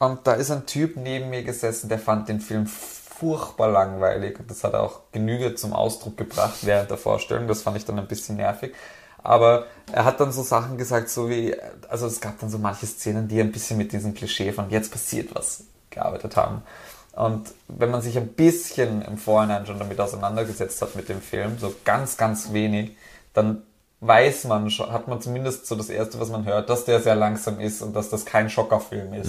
und 0.03 0.27
da 0.27 0.33
ist 0.33 0.51
ein 0.51 0.67
Typ 0.67 0.97
neben 0.97 1.31
mir 1.31 1.45
gesessen, 1.45 1.89
der 1.89 2.01
fand 2.01 2.29
den 2.29 2.41
Film 2.41 2.67
furchtbar 2.67 3.69
langweilig. 3.69 4.37
Und 4.41 4.51
das 4.51 4.65
hat 4.65 4.73
er 4.73 4.83
auch 4.83 5.03
Genüge 5.13 5.55
zum 5.55 5.73
Ausdruck 5.73 6.17
gebracht 6.17 6.67
während 6.67 6.91
der 6.91 6.97
Vorstellung. 6.97 7.47
Das 7.47 7.63
fand 7.63 7.77
ich 7.77 7.85
dann 7.85 8.01
ein 8.01 8.09
bisschen 8.09 8.35
nervig. 8.37 8.75
Aber 9.23 9.67
er 9.93 10.05
hat 10.05 10.19
dann 10.19 10.33
so 10.33 10.43
Sachen 10.43 10.77
gesagt, 10.77 11.09
so 11.09 11.31
wie, 11.31 11.55
also 11.89 12.09
es 12.09 12.21
gab 12.21 12.41
dann 12.41 12.51
so 12.51 12.59
manche 12.59 12.85
Szenen, 12.85 13.29
die 13.29 13.41
ein 13.41 13.53
bisschen 13.53 13.79
mit 13.79 13.93
diesem 13.93 14.13
Klischee 14.13 14.51
von 14.51 14.71
jetzt 14.71 14.91
passiert 14.91 15.37
was 15.37 15.67
gearbeitet 15.91 16.37
haben. 16.37 16.63
Und 17.13 17.55
wenn 17.69 17.93
man 17.93 18.03
sich 18.03 18.19
ein 18.19 18.27
bisschen 18.27 19.03
im 19.03 19.19
Vorhinein 19.19 19.67
schon 19.67 19.79
damit 19.79 20.01
auseinandergesetzt 20.01 20.83
hat 20.83 20.97
mit 20.97 21.09
dem 21.09 21.23
Film, 21.23 21.59
so 21.61 21.73
ganz, 21.85 22.17
ganz 22.17 22.53
wenig, 22.53 22.97
dann 23.35 23.63
weiß 24.01 24.47
man 24.47 24.69
schon, 24.69 24.91
hat 24.91 25.07
man 25.07 25.21
zumindest 25.21 25.69
so 25.69 25.77
das 25.77 25.91
Erste, 25.91 26.19
was 26.19 26.31
man 26.31 26.45
hört, 26.45 26.69
dass 26.71 26.87
der 26.87 27.01
sehr 27.01 27.15
langsam 27.15 27.61
ist 27.61 27.83
und 27.83 27.95
dass 27.95 28.11
das 28.11 28.25
kein 28.25 28.51
Schockerfilm 28.51 29.15
ist. 29.15 29.29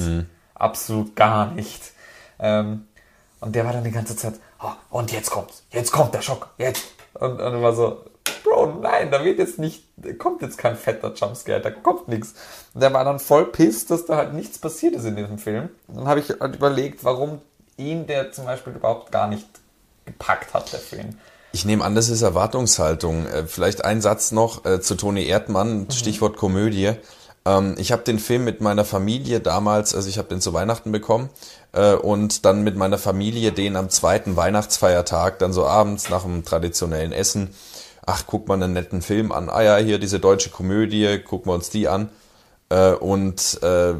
Absolut 0.63 1.13
gar 1.13 1.51
nicht. 1.51 1.91
Ähm, 2.39 2.87
und 3.41 3.53
der 3.53 3.65
war 3.65 3.73
dann 3.73 3.83
die 3.83 3.91
ganze 3.91 4.15
Zeit, 4.15 4.35
oh, 4.61 4.71
und 4.91 5.11
jetzt 5.11 5.29
kommt's, 5.29 5.63
jetzt 5.71 5.91
kommt 5.91 6.13
der 6.13 6.21
Schock, 6.21 6.51
jetzt. 6.57 6.85
Und, 7.15 7.41
und 7.41 7.61
war 7.61 7.73
so, 7.73 8.05
Bro, 8.45 8.77
nein, 8.81 9.11
da 9.11 9.25
wird 9.25 9.39
jetzt 9.39 9.59
nicht, 9.59 9.83
da 9.97 10.13
kommt 10.13 10.41
jetzt 10.41 10.57
kein 10.57 10.77
fetter 10.77 11.13
Jumpscare, 11.13 11.59
da 11.59 11.69
kommt 11.69 12.07
nichts. 12.07 12.33
Und 12.73 12.81
der 12.81 12.93
war 12.93 13.03
dann 13.03 13.19
voll 13.19 13.45
pisst, 13.45 13.91
dass 13.91 14.05
da 14.05 14.15
halt 14.15 14.33
nichts 14.33 14.57
passiert 14.57 14.95
ist 14.95 15.03
in 15.03 15.17
diesem 15.17 15.37
Film. 15.37 15.67
Dann 15.89 16.07
habe 16.07 16.21
ich 16.21 16.29
halt 16.39 16.55
überlegt, 16.55 17.03
warum 17.03 17.41
ihn 17.75 18.07
der 18.07 18.31
zum 18.31 18.45
Beispiel 18.45 18.71
überhaupt 18.71 19.11
gar 19.11 19.27
nicht 19.27 19.47
gepackt 20.05 20.53
hat, 20.53 20.71
der 20.71 20.79
Film. 20.79 21.17
Ich 21.51 21.65
nehme 21.65 21.83
an, 21.83 21.93
das 21.93 22.07
ist 22.07 22.21
Erwartungshaltung. 22.21 23.27
Äh, 23.27 23.47
vielleicht 23.47 23.83
ein 23.83 24.01
Satz 24.01 24.31
noch 24.31 24.63
äh, 24.63 24.79
zu 24.79 24.95
Toni 24.95 25.25
Erdmann, 25.25 25.91
Stichwort 25.91 26.37
Komödie. 26.37 26.93
Ähm, 27.45 27.75
ich 27.77 27.91
habe 27.91 28.03
den 28.03 28.19
Film 28.19 28.43
mit 28.43 28.61
meiner 28.61 28.85
Familie 28.85 29.39
damals, 29.39 29.95
also 29.95 30.09
ich 30.09 30.17
habe 30.17 30.29
den 30.29 30.41
zu 30.41 30.53
Weihnachten 30.53 30.91
bekommen 30.91 31.29
äh, 31.73 31.93
und 31.93 32.45
dann 32.45 32.63
mit 32.63 32.75
meiner 32.75 32.97
Familie 32.97 33.51
den 33.51 33.75
am 33.75 33.89
zweiten 33.89 34.35
Weihnachtsfeiertag, 34.35 35.39
dann 35.39 35.53
so 35.53 35.65
abends 35.65 36.09
nach 36.09 36.25
einem 36.25 36.45
traditionellen 36.45 37.11
Essen. 37.11 37.49
Ach, 38.05 38.23
guck 38.27 38.47
mal 38.47 38.55
einen 38.55 38.73
netten 38.73 39.01
Film 39.01 39.31
an. 39.31 39.49
Ah 39.49 39.61
ja, 39.61 39.77
hier 39.77 39.97
diese 39.97 40.19
deutsche 40.19 40.49
Komödie, 40.49 41.19
gucken 41.19 41.51
wir 41.51 41.55
uns 41.55 41.69
die 41.69 41.87
an. 41.87 42.09
Äh, 42.69 42.93
und 42.93 43.59
äh, 43.61 43.93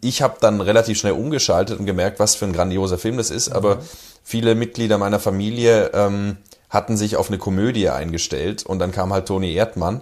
ich 0.00 0.22
habe 0.22 0.36
dann 0.40 0.60
relativ 0.60 0.98
schnell 0.98 1.12
umgeschaltet 1.12 1.78
und 1.78 1.86
gemerkt, 1.86 2.18
was 2.18 2.34
für 2.34 2.44
ein 2.46 2.52
grandioser 2.52 2.98
Film 2.98 3.16
das 3.16 3.30
ist. 3.30 3.50
Mhm. 3.50 3.56
Aber 3.56 3.78
viele 4.22 4.54
Mitglieder 4.54 4.98
meiner 4.98 5.20
Familie 5.20 5.90
ähm, 5.92 6.38
hatten 6.70 6.96
sich 6.96 7.16
auf 7.16 7.28
eine 7.28 7.38
Komödie 7.38 7.88
eingestellt 7.88 8.64
und 8.64 8.78
dann 8.78 8.92
kam 8.92 9.12
halt 9.12 9.26
Toni 9.26 9.54
Erdmann 9.54 10.00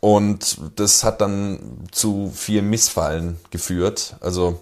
und 0.00 0.58
das 0.76 1.04
hat 1.04 1.20
dann 1.20 1.84
zu 1.92 2.32
viel 2.34 2.62
Missfallen 2.62 3.38
geführt. 3.50 4.16
Also 4.20 4.60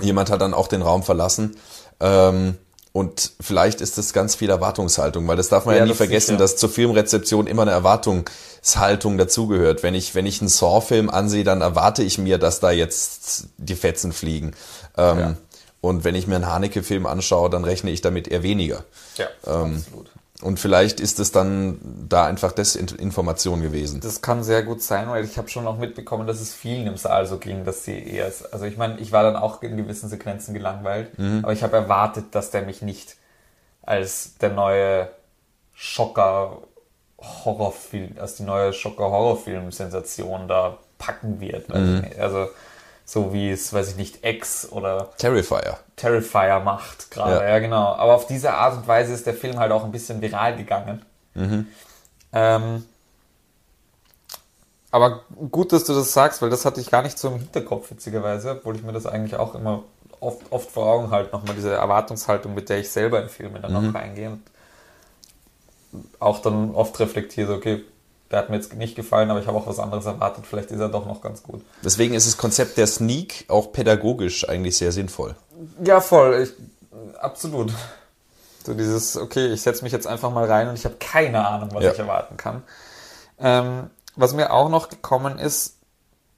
jemand 0.00 0.30
hat 0.30 0.40
dann 0.40 0.54
auch 0.54 0.68
den 0.68 0.82
Raum 0.82 1.02
verlassen. 1.02 1.56
Ähm, 2.00 2.56
und 2.92 3.32
vielleicht 3.40 3.80
ist 3.80 3.96
das 3.96 4.12
ganz 4.12 4.34
viel 4.34 4.50
Erwartungshaltung, 4.50 5.26
weil 5.26 5.36
das 5.36 5.48
darf 5.48 5.64
man 5.64 5.74
ja, 5.74 5.80
ja 5.80 5.86
nie 5.86 5.94
vergessen, 5.94 6.36
dass 6.36 6.56
zur 6.56 6.68
Filmrezeption 6.68 7.46
immer 7.46 7.62
eine 7.62 7.70
Erwartungshaltung 7.70 9.16
dazugehört. 9.16 9.82
Wenn 9.82 9.94
ich, 9.94 10.14
wenn 10.14 10.26
ich 10.26 10.42
einen 10.42 10.48
Saw-Film 10.48 11.08
ansehe, 11.08 11.42
dann 11.42 11.62
erwarte 11.62 12.02
ich 12.02 12.18
mir, 12.18 12.36
dass 12.36 12.60
da 12.60 12.70
jetzt 12.70 13.48
die 13.56 13.76
Fetzen 13.76 14.12
fliegen. 14.12 14.52
Ähm, 14.98 15.18
ja. 15.18 15.36
Und 15.80 16.04
wenn 16.04 16.14
ich 16.14 16.26
mir 16.26 16.36
einen 16.36 16.46
Haneke-Film 16.46 17.06
anschaue, 17.06 17.48
dann 17.48 17.64
rechne 17.64 17.90
ich 17.90 18.02
damit 18.02 18.28
eher 18.28 18.42
weniger. 18.42 18.84
Ja, 19.16 19.26
ähm, 19.46 19.76
absolut. 19.76 20.10
Und 20.42 20.58
vielleicht 20.58 21.00
ist 21.00 21.20
es 21.20 21.30
dann 21.32 21.78
da 22.08 22.26
einfach 22.26 22.52
Desinformation 22.52 23.62
gewesen. 23.62 24.00
Das 24.00 24.20
kann 24.20 24.42
sehr 24.42 24.62
gut 24.62 24.82
sein, 24.82 25.08
weil 25.08 25.24
ich 25.24 25.38
habe 25.38 25.48
schon 25.48 25.66
auch 25.66 25.78
mitbekommen, 25.78 26.26
dass 26.26 26.40
es 26.40 26.52
vielen 26.52 26.86
im 26.86 26.96
Saal 26.96 27.26
so 27.26 27.38
ging, 27.38 27.64
dass 27.64 27.84
sie 27.84 27.98
eher, 27.98 28.30
also 28.50 28.64
ich 28.64 28.76
meine, 28.76 28.98
ich 28.98 29.12
war 29.12 29.22
dann 29.22 29.36
auch 29.36 29.62
in 29.62 29.76
gewissen 29.76 30.08
Sequenzen 30.08 30.52
gelangweilt, 30.52 31.18
mhm. 31.18 31.40
aber 31.42 31.52
ich 31.52 31.62
habe 31.62 31.76
erwartet, 31.76 32.26
dass 32.32 32.50
der 32.50 32.62
mich 32.62 32.82
nicht 32.82 33.16
als 33.82 34.34
der 34.40 34.50
neue 34.50 35.08
Schocker 35.74 36.58
Horrorfilm, 37.20 38.16
als 38.18 38.34
die 38.34 38.42
neue 38.42 38.72
Schocker 38.72 39.04
Horrorfilm-Sensation 39.04 40.48
da 40.48 40.78
packen 40.98 41.40
wird. 41.40 41.68
Mhm. 41.68 42.04
Also 42.18 42.48
so 43.04 43.32
wie 43.32 43.50
es, 43.50 43.72
weiß 43.72 43.90
ich 43.90 43.96
nicht, 43.96 44.24
X 44.24 44.68
oder 44.70 45.10
Terrifier. 45.18 45.78
Terrifier 45.96 46.60
macht 46.60 47.10
gerade, 47.10 47.44
ja. 47.44 47.50
ja. 47.50 47.58
genau. 47.58 47.94
Aber 47.94 48.14
auf 48.14 48.26
diese 48.26 48.54
Art 48.54 48.76
und 48.76 48.88
Weise 48.88 49.12
ist 49.12 49.26
der 49.26 49.34
Film 49.34 49.58
halt 49.58 49.72
auch 49.72 49.84
ein 49.84 49.92
bisschen 49.92 50.20
viral 50.20 50.56
gegangen. 50.56 51.02
Mhm. 51.34 51.66
Ähm, 52.32 52.84
aber 54.90 55.22
gut, 55.50 55.72
dass 55.72 55.84
du 55.84 55.94
das 55.94 56.12
sagst, 56.12 56.42
weil 56.42 56.50
das 56.50 56.64
hatte 56.64 56.80
ich 56.80 56.90
gar 56.90 57.02
nicht 57.02 57.18
so 57.18 57.28
im 57.28 57.38
Hinterkopf, 57.38 57.90
witzigerweise, 57.90 58.52
obwohl 58.52 58.76
ich 58.76 58.82
mir 58.82 58.92
das 58.92 59.06
eigentlich 59.06 59.36
auch 59.36 59.54
immer 59.54 59.84
oft, 60.20 60.40
oft 60.50 60.70
vor 60.70 60.86
Augen 60.86 61.10
halte, 61.10 61.32
nochmal 61.32 61.54
diese 61.54 61.72
Erwartungshaltung, 61.72 62.54
mit 62.54 62.68
der 62.68 62.78
ich 62.78 62.90
selber 62.90 63.22
in 63.22 63.28
Filme 63.28 63.60
dann 63.60 63.72
mhm. 63.72 63.90
auch 63.90 63.94
reingehe 63.94 64.30
und 64.30 64.42
auch 66.20 66.40
dann 66.40 66.74
oft 66.74 66.98
reflektiere, 67.00 67.54
okay, 67.54 67.84
der 68.32 68.38
hat 68.38 68.48
mir 68.48 68.56
jetzt 68.56 68.74
nicht 68.74 68.96
gefallen, 68.96 69.30
aber 69.30 69.40
ich 69.40 69.46
habe 69.46 69.58
auch 69.58 69.66
was 69.66 69.78
anderes 69.78 70.06
erwartet. 70.06 70.46
Vielleicht 70.46 70.70
ist 70.70 70.80
er 70.80 70.88
doch 70.88 71.06
noch 71.06 71.20
ganz 71.20 71.42
gut. 71.42 71.62
Deswegen 71.84 72.14
ist 72.14 72.26
das 72.26 72.38
Konzept 72.38 72.78
der 72.78 72.86
Sneak 72.86 73.44
auch 73.48 73.72
pädagogisch 73.72 74.48
eigentlich 74.48 74.78
sehr 74.78 74.90
sinnvoll. 74.90 75.34
Ja, 75.84 76.00
voll. 76.00 76.42
Ich, 76.42 77.20
absolut. 77.20 77.72
So 78.64 78.72
dieses, 78.72 79.18
okay, 79.18 79.52
ich 79.52 79.60
setze 79.60 79.84
mich 79.84 79.92
jetzt 79.92 80.06
einfach 80.06 80.30
mal 80.30 80.46
rein 80.46 80.68
und 80.68 80.74
ich 80.74 80.86
habe 80.86 80.96
keine 80.98 81.46
Ahnung, 81.46 81.70
was 81.74 81.84
ja. 81.84 81.92
ich 81.92 81.98
erwarten 81.98 82.38
kann. 82.38 82.62
Ähm, 83.38 83.90
was 84.16 84.32
mir 84.32 84.50
auch 84.50 84.70
noch 84.70 84.88
gekommen 84.88 85.38
ist, 85.38 85.76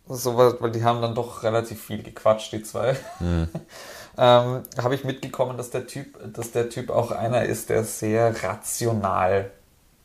so, 0.09 0.37
weil 0.37 0.73
die 0.73 0.83
haben 0.83 1.01
dann 1.01 1.15
doch 1.15 1.45
relativ 1.45 1.83
viel 1.83 2.03
gequatscht, 2.03 2.53
die 2.53 2.62
zwei. 2.62 2.97
Mhm. 3.21 3.49
ähm, 4.19 4.62
habe 4.83 4.95
ich 4.95 5.05
mitgekommen, 5.05 5.57
dass 5.57 5.71
der 5.71 5.87
Typ, 5.87 6.19
dass 6.33 6.51
der 6.51 6.71
Typ 6.71 6.91
auch 6.91 7.12
einer 7.12 7.45
ist, 7.45 7.71
der 7.71 7.85
sehr 7.85 8.43
rational 8.43 9.51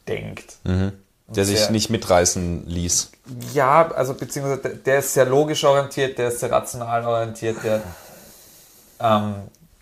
denkt. 0.08 0.58
Mhm. 0.64 0.94
Der 1.36 1.46
sich 1.46 1.60
sehr, 1.60 1.72
nicht 1.72 1.90
mitreißen 1.90 2.66
ließ. 2.68 3.12
Ja, 3.54 3.92
also 3.92 4.14
beziehungsweise 4.16 4.62
der, 4.62 4.72
der, 4.72 5.00
ist 5.00 5.14
sehr 5.14 5.26
logisch 5.26 5.64
orientiert, 5.64 6.18
der 6.18 6.30
ist 6.30 6.40
sehr 6.40 6.52
rational 6.52 7.06
orientiert, 7.06 7.58
der 7.64 7.84
ähm, 9.00 9.36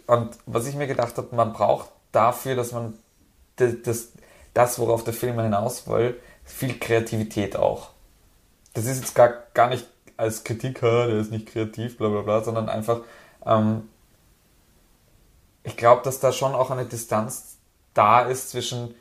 und 0.06 0.38
was 0.46 0.68
ich 0.68 0.76
mir 0.76 0.88
gedacht 0.88 1.18
habe, 1.18 1.36
man 1.36 1.54
braucht 1.54 1.90
dafür, 2.12 2.56
dass 2.56 2.72
man 2.72 2.94
das, 3.58 3.74
das, 3.84 4.08
das 4.54 4.80
worauf 4.80 5.04
der 5.04 5.14
Film 5.14 5.40
hinaus 5.40 5.88
will, 5.88 6.20
viel 6.46 6.80
Kreativität 6.80 7.56
auch. 7.56 7.90
Das 8.74 8.86
ist 8.86 9.00
jetzt 9.00 9.16
gar, 9.16 9.34
gar 9.54 9.70
nicht 9.70 9.86
als 10.16 10.44
Kritiker, 10.44 11.08
der 11.08 11.18
ist 11.18 11.32
nicht 11.32 11.48
kreativ, 11.48 11.98
bla 11.98 12.10
bla 12.10 12.22
bla, 12.22 12.44
sondern 12.44 12.70
einfach, 12.70 13.02
ähm, 13.46 13.90
ich 15.64 15.76
glaube, 15.76 16.02
dass 16.04 16.20
da 16.20 16.32
schon 16.32 16.56
auch 16.56 16.72
eine 16.72 16.86
Distanz 16.86 17.58
da 17.94 18.22
ist 18.22 18.50
zwischen 18.50 18.96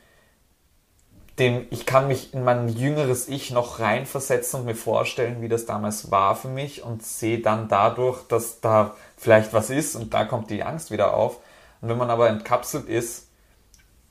dem, 1.39 1.67
ich 1.69 1.85
kann 1.85 2.07
mich 2.07 2.33
in 2.33 2.43
mein 2.43 2.67
jüngeres 2.67 3.27
Ich 3.27 3.51
noch 3.51 3.79
reinversetzen 3.79 4.61
und 4.61 4.65
mir 4.65 4.75
vorstellen, 4.75 5.41
wie 5.41 5.49
das 5.49 5.65
damals 5.65 6.09
war 6.09 6.35
für 6.35 6.47
mich 6.47 6.83
und 6.83 7.03
sehe 7.03 7.39
dann 7.39 7.67
dadurch, 7.67 8.23
dass 8.27 8.59
da 8.59 8.95
vielleicht 9.17 9.53
was 9.53 9.69
ist 9.69 9.95
und 9.95 10.13
da 10.13 10.25
kommt 10.25 10.49
die 10.49 10.63
Angst 10.63 10.89
wieder 10.89 11.13
auf. 11.13 11.37
Und 11.81 11.89
wenn 11.89 11.97
man 11.97 12.09
aber 12.09 12.29
entkapselt 12.29 12.89
ist 12.89 13.27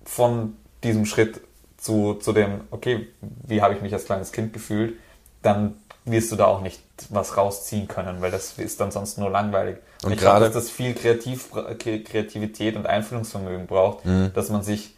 von 0.04 0.56
diesem 0.84 1.04
Schritt 1.04 1.40
zu, 1.76 2.14
zu 2.14 2.32
dem, 2.32 2.60
okay, 2.70 3.08
wie 3.20 3.60
habe 3.60 3.74
ich 3.74 3.82
mich 3.82 3.92
als 3.92 4.04
kleines 4.04 4.30
Kind 4.30 4.52
gefühlt, 4.52 4.94
dann 5.42 5.74
wirst 6.04 6.30
du 6.30 6.36
da 6.36 6.46
auch 6.46 6.60
nicht 6.60 6.80
was 7.10 7.36
rausziehen 7.36 7.88
können, 7.88 8.20
weil 8.20 8.30
das 8.30 8.56
ist 8.58 8.80
dann 8.80 8.92
sonst 8.92 9.18
nur 9.18 9.30
langweilig. 9.30 9.78
Und, 10.02 10.06
und 10.06 10.12
ich 10.12 10.18
glaube, 10.18 10.40
dass 10.40 10.52
das 10.52 10.70
viel 10.70 10.94
Kreativ, 10.94 11.50
Kreativität 11.50 12.76
und 12.76 12.86
Einfühlungsvermögen 12.86 13.66
braucht, 13.66 14.04
mhm. 14.04 14.30
dass 14.32 14.48
man 14.48 14.62
sich 14.62 14.95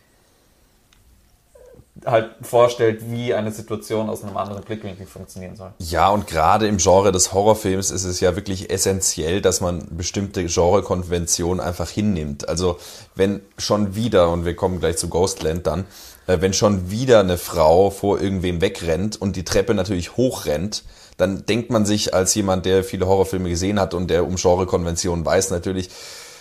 halt 2.10 2.30
vorstellt, 2.42 3.10
wie 3.10 3.34
eine 3.34 3.52
Situation 3.52 4.08
aus 4.08 4.22
einem 4.24 4.36
anderen 4.36 4.62
Blickwinkel 4.64 5.06
funktionieren 5.06 5.56
soll. 5.56 5.72
Ja, 5.78 6.08
und 6.08 6.26
gerade 6.26 6.66
im 6.66 6.78
Genre 6.78 7.12
des 7.12 7.32
Horrorfilms 7.32 7.90
ist 7.90 8.04
es 8.04 8.20
ja 8.20 8.36
wirklich 8.36 8.70
essentiell, 8.70 9.40
dass 9.40 9.60
man 9.60 9.86
bestimmte 9.90 10.44
Genrekonventionen 10.44 11.60
einfach 11.60 11.88
hinnimmt. 11.88 12.48
Also 12.48 12.78
wenn 13.14 13.40
schon 13.56 13.94
wieder, 13.94 14.30
und 14.30 14.44
wir 14.44 14.56
kommen 14.56 14.80
gleich 14.80 14.96
zu 14.96 15.08
Ghostland 15.08 15.66
dann, 15.66 15.86
äh, 16.26 16.40
wenn 16.40 16.52
schon 16.52 16.90
wieder 16.90 17.20
eine 17.20 17.38
Frau 17.38 17.90
vor 17.90 18.20
irgendwem 18.20 18.60
wegrennt 18.60 19.20
und 19.20 19.36
die 19.36 19.44
Treppe 19.44 19.74
natürlich 19.74 20.16
hochrennt, 20.16 20.84
dann 21.16 21.44
denkt 21.46 21.70
man 21.70 21.84
sich 21.84 22.14
als 22.14 22.34
jemand, 22.34 22.64
der 22.64 22.84
viele 22.84 23.06
Horrorfilme 23.06 23.48
gesehen 23.48 23.80
hat 23.80 23.92
und 23.92 24.08
der 24.08 24.24
um 24.24 24.36
Genrekonventionen 24.36 25.26
weiß 25.26 25.50
natürlich, 25.50 25.90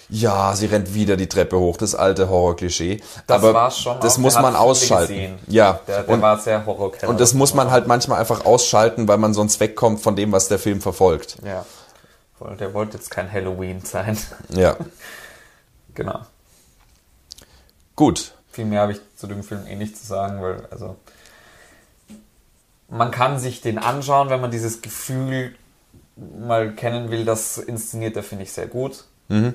ja, 0.10 0.56
sie 0.56 0.68
rennt 0.68 0.94
wieder 0.94 1.18
die 1.18 1.28
Treppe 1.28 1.60
hoch, 1.60 1.78
das 1.78 1.94
alte 1.94 2.30
Horror-Klischee. 2.30 3.02
Das 3.28 3.44
Aber 3.44 3.54
war 3.54 3.72
schon 3.72 4.00
das 4.00 4.16
auch, 4.16 4.20
muss 4.20 4.36
man 4.36 4.56
ausschalten. 4.56 5.40
Ja. 5.48 5.82
Der, 5.88 6.04
der 6.04 6.14
und, 6.14 6.22
war 6.22 6.40
sehr 6.40 6.66
horror 6.66 6.94
Und 7.08 7.20
das 7.20 7.34
muss 7.34 7.54
man 7.54 7.72
halt 7.72 7.88
manchmal 7.88 8.20
einfach 8.20 8.46
ausschalten, 8.46 9.08
weil 9.08 9.18
man 9.18 9.34
sonst 9.34 9.60
wegkommt 9.60 10.00
von 10.00 10.16
dem, 10.16 10.32
was 10.32 10.48
der 10.48 10.60
Film 10.60 10.82
verfolgt. 10.82 11.38
Ja. 11.44 11.66
Der 12.60 12.74
wollte 12.74 12.98
jetzt 12.98 13.10
kein 13.10 13.32
Halloween 13.32 13.82
sein. 13.82 14.18
Ja. 14.50 14.78
genau. 15.94 16.22
Gut. 17.96 18.34
Viel 18.52 18.66
mehr 18.66 18.82
habe 18.82 18.94
ich 18.94 19.02
zu 19.18 19.28
dem 19.28 19.44
Film 19.44 19.66
eh 19.68 19.76
nicht 19.76 19.98
zu 19.98 20.06
sagen, 20.06 20.42
weil, 20.42 20.68
also, 20.72 20.96
man 22.90 23.12
kann 23.12 23.40
sich 23.40 23.62
den 23.62 23.78
anschauen, 23.78 24.30
wenn 24.30 24.40
man 24.40 24.52
dieses 24.52 24.82
Gefühl 24.82 25.56
mal 26.16 26.74
kennen 26.74 27.12
will, 27.12 27.26
das 27.26 27.58
inszeniert 27.58 28.16
er, 28.16 28.24
finde 28.24 28.44
ich, 28.46 28.54
sehr 28.54 28.68
gut. 28.68 29.04
Mhm. 29.28 29.54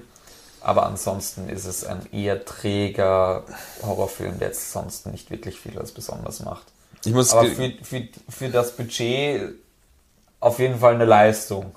Aber 0.63 0.87
ansonsten 0.87 1.49
ist 1.49 1.65
es 1.65 1.85
ein 1.85 2.07
eher 2.13 2.45
träger 2.45 3.45
Horrorfilm, 3.83 4.39
der 4.39 4.49
jetzt 4.49 4.73
sonst 4.73 5.07
nicht 5.07 5.31
wirklich 5.31 5.59
viel 5.59 5.79
als 5.79 5.93
besonders 5.93 6.41
macht. 6.41 6.67
Ich 7.05 7.13
muss 7.13 7.33
Aber 7.33 7.49
für, 7.49 7.73
für, 7.83 8.09
für 8.29 8.49
das 8.49 8.77
Budget 8.77 9.55
auf 10.39 10.59
jeden 10.59 10.79
Fall 10.79 10.95
eine 10.95 11.05
Leistung. 11.05 11.73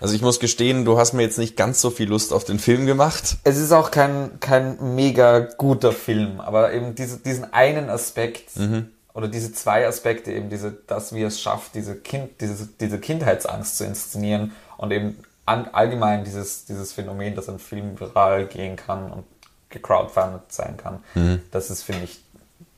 Also 0.00 0.14
ich 0.14 0.22
muss 0.22 0.38
gestehen, 0.38 0.84
du 0.84 0.96
hast 0.96 1.12
mir 1.12 1.22
jetzt 1.22 1.38
nicht 1.38 1.56
ganz 1.56 1.80
so 1.80 1.90
viel 1.90 2.08
Lust 2.08 2.32
auf 2.32 2.44
den 2.44 2.60
Film 2.60 2.86
gemacht. 2.86 3.36
Es 3.42 3.56
ist 3.56 3.72
auch 3.72 3.90
kein, 3.90 4.38
kein 4.38 4.94
mega 4.94 5.40
guter 5.40 5.92
Film, 5.92 6.40
aber 6.40 6.72
eben 6.72 6.94
diese, 6.94 7.18
diesen 7.18 7.52
einen 7.52 7.90
Aspekt 7.90 8.56
mhm. 8.56 8.90
oder 9.12 9.26
diese 9.26 9.52
zwei 9.52 9.88
Aspekte, 9.88 10.32
eben 10.32 10.50
diese, 10.50 10.70
dass 10.70 11.12
wir 11.12 11.26
es 11.26 11.40
schafft, 11.40 11.74
diese, 11.74 11.96
kind, 11.96 12.40
diese, 12.40 12.68
diese 12.80 13.00
Kindheitsangst 13.00 13.76
zu 13.76 13.84
inszenieren 13.84 14.52
und 14.76 14.92
eben 14.92 15.18
an, 15.48 15.68
allgemein 15.72 16.24
dieses, 16.24 16.64
dieses 16.66 16.92
Phänomen, 16.92 17.34
dass 17.34 17.48
ein 17.48 17.58
Film 17.58 17.98
viral 17.98 18.46
gehen 18.46 18.76
kann 18.76 19.10
und 19.10 19.24
gecrowdfundet 19.70 20.52
sein 20.52 20.76
kann. 20.76 21.02
Das 21.50 21.70
ist, 21.70 21.82
finde 21.82 22.04
ich, 22.04 22.20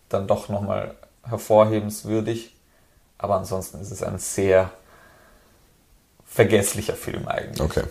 dann 0.08 0.26
doch 0.26 0.48
nochmal 0.48 0.94
hervorhebenswürdig. 1.24 2.54
Aber 3.18 3.36
ansonsten 3.36 3.80
ist 3.80 3.90
es 3.90 4.02
ein 4.02 4.18
sehr 4.18 4.70
vergesslicher 6.26 6.94
Film 6.94 7.28
eigentlich. 7.28 7.60
Okay. 7.60 7.84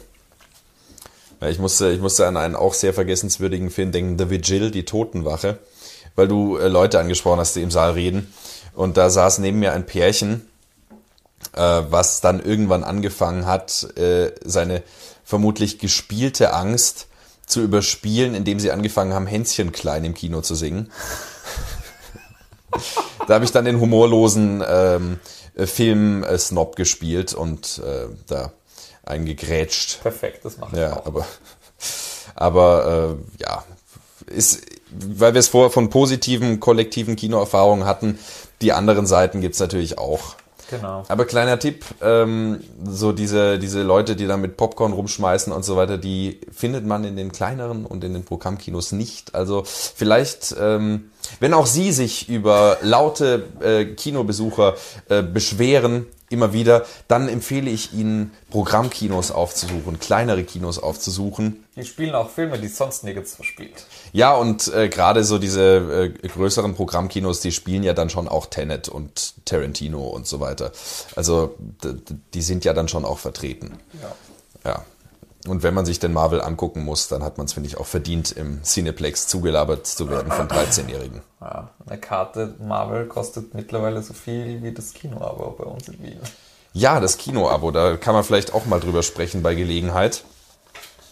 Ja, 1.41 1.49
ich 1.49 1.59
musste, 1.59 1.91
ich 1.91 2.01
musste 2.01 2.27
an 2.27 2.37
einen 2.37 2.55
auch 2.55 2.73
sehr 2.73 2.93
vergessenswürdigen 2.93 3.69
Film 3.69 3.91
denken, 3.91 4.17
The 4.17 4.29
Vigil, 4.29 4.71
die 4.71 4.85
Totenwache, 4.85 5.59
weil 6.15 6.27
du 6.27 6.57
äh, 6.57 6.67
Leute 6.67 6.99
angesprochen 6.99 7.39
hast, 7.39 7.55
die 7.55 7.61
im 7.61 7.71
Saal 7.71 7.91
reden. 7.91 8.33
Und 8.73 8.97
da 8.97 9.09
saß 9.09 9.39
neben 9.39 9.59
mir 9.59 9.73
ein 9.73 9.85
Pärchen, 9.85 10.49
was 11.61 12.21
dann 12.21 12.39
irgendwann 12.43 12.83
angefangen 12.83 13.45
hat, 13.45 13.87
äh, 13.97 14.31
seine 14.43 14.83
vermutlich 15.23 15.79
gespielte 15.79 16.53
Angst 16.53 17.07
zu 17.45 17.61
überspielen, 17.61 18.35
indem 18.35 18.59
sie 18.59 18.71
angefangen 18.71 19.13
haben, 19.13 19.27
Hänschen 19.27 19.71
klein 19.71 20.05
im 20.05 20.13
Kino 20.13 20.41
zu 20.41 20.55
singen. 20.55 20.91
da 23.27 23.35
habe 23.35 23.45
ich 23.45 23.51
dann 23.51 23.65
den 23.65 23.79
humorlosen 23.79 24.63
ähm, 24.67 25.19
Film-Snob 25.55 26.75
gespielt 26.75 27.33
und 27.33 27.81
äh, 27.85 28.07
da 28.27 28.53
eingegrätscht. 29.03 30.01
Perfekt, 30.01 30.45
das 30.45 30.57
mache 30.57 30.75
ich 30.75 30.81
Ja, 30.81 30.97
auch. 30.97 31.05
aber, 31.05 31.25
aber 32.35 33.17
äh, 33.39 33.41
ja, 33.43 33.63
ist, 34.27 34.61
weil 34.91 35.33
wir 35.33 35.39
es 35.39 35.47
vorher 35.47 35.71
von 35.71 35.89
positiven 35.89 36.59
kollektiven 36.59 37.15
Kinoerfahrungen 37.15 37.85
hatten, 37.85 38.19
die 38.61 38.73
anderen 38.73 39.07
Seiten 39.07 39.41
gibt's 39.41 39.59
natürlich 39.59 39.97
auch. 39.97 40.35
Genau. 40.69 41.03
Aber 41.07 41.25
kleiner 41.25 41.59
Tipp, 41.59 41.85
ähm, 42.01 42.61
so 42.85 43.11
diese, 43.11 43.59
diese 43.59 43.81
Leute, 43.83 44.15
die 44.15 44.27
da 44.27 44.37
mit 44.37 44.57
Popcorn 44.57 44.93
rumschmeißen 44.93 45.51
und 45.51 45.65
so 45.65 45.75
weiter, 45.75 45.97
die 45.97 46.39
findet 46.51 46.85
man 46.85 47.03
in 47.03 47.15
den 47.15 47.31
kleineren 47.31 47.85
und 47.85 48.03
in 48.03 48.13
den 48.13 48.23
Programmkinos 48.23 48.91
nicht. 48.91 49.35
Also 49.35 49.63
vielleicht, 49.65 50.55
ähm, 50.59 51.11
wenn 51.39 51.53
auch 51.53 51.65
Sie 51.65 51.91
sich 51.91 52.29
über 52.29 52.77
laute 52.81 53.43
äh, 53.61 53.85
Kinobesucher 53.85 54.75
äh, 55.09 55.23
beschweren, 55.23 56.05
immer 56.29 56.53
wieder, 56.53 56.85
dann 57.07 57.27
empfehle 57.27 57.69
ich 57.69 57.93
Ihnen, 57.93 58.31
Programmkinos 58.49 59.31
aufzusuchen, 59.31 59.99
kleinere 59.99 60.43
Kinos 60.43 60.79
aufzusuchen. 60.79 61.65
Die 61.75 61.85
spielen 61.85 62.15
auch 62.15 62.29
Filme, 62.29 62.59
die 62.59 62.67
sonst 62.67 63.03
nirgends 63.03 63.35
verspielt. 63.35 63.85
Ja, 64.11 64.35
und 64.35 64.73
äh, 64.73 64.89
gerade 64.89 65.23
so 65.23 65.37
diese 65.37 66.13
äh, 66.23 66.27
größeren 66.27 66.75
Programmkinos, 66.75 67.41
die 67.41 67.51
spielen 67.51 67.83
ja 67.83 67.93
dann 67.93 68.09
schon 68.09 68.27
auch 68.27 68.47
Tenet 68.47 68.89
und 68.89 69.45
Tarantino 69.45 70.07
und 70.07 70.27
so 70.27 70.39
weiter. 70.39 70.71
Also 71.15 71.55
die 72.33 72.41
sind 72.41 72.65
ja 72.65 72.73
dann 72.73 72.87
schon 72.87 73.05
auch 73.05 73.19
vertreten. 73.19 73.79
Ja. 74.01 74.71
Ja. 74.71 74.85
Und 75.49 75.63
wenn 75.63 75.73
man 75.73 75.85
sich 75.85 75.99
den 75.99 76.13
Marvel 76.13 76.41
angucken 76.41 76.83
muss, 76.83 77.07
dann 77.07 77.23
hat 77.23 77.37
man 77.37 77.45
es, 77.45 77.53
finde 77.53 77.67
ich, 77.67 77.77
auch 77.77 77.85
verdient, 77.85 78.31
im 78.31 78.63
Cineplex 78.63 79.27
zugelabert 79.27 79.87
zu 79.87 80.09
werden 80.09 80.31
von 80.31 80.47
13-Jährigen. 80.47 81.21
Ja, 81.41 81.69
eine 81.87 81.99
Karte 81.99 82.55
Marvel 82.59 83.07
kostet 83.07 83.53
mittlerweile 83.53 84.01
so 84.03 84.13
viel 84.13 84.61
wie 84.61 84.71
das 84.71 84.93
Kinoabo 84.93 85.55
bei 85.57 85.63
uns 85.65 85.87
in 85.87 86.03
Wien. 86.03 86.19
Ja, 86.73 86.99
das 86.99 87.17
Kinoabo, 87.17 87.71
da 87.71 87.97
kann 87.97 88.13
man 88.13 88.23
vielleicht 88.23 88.53
auch 88.53 88.65
mal 88.65 88.79
drüber 88.79 89.01
sprechen 89.01 89.41
bei 89.41 89.55
Gelegenheit, 89.55 90.23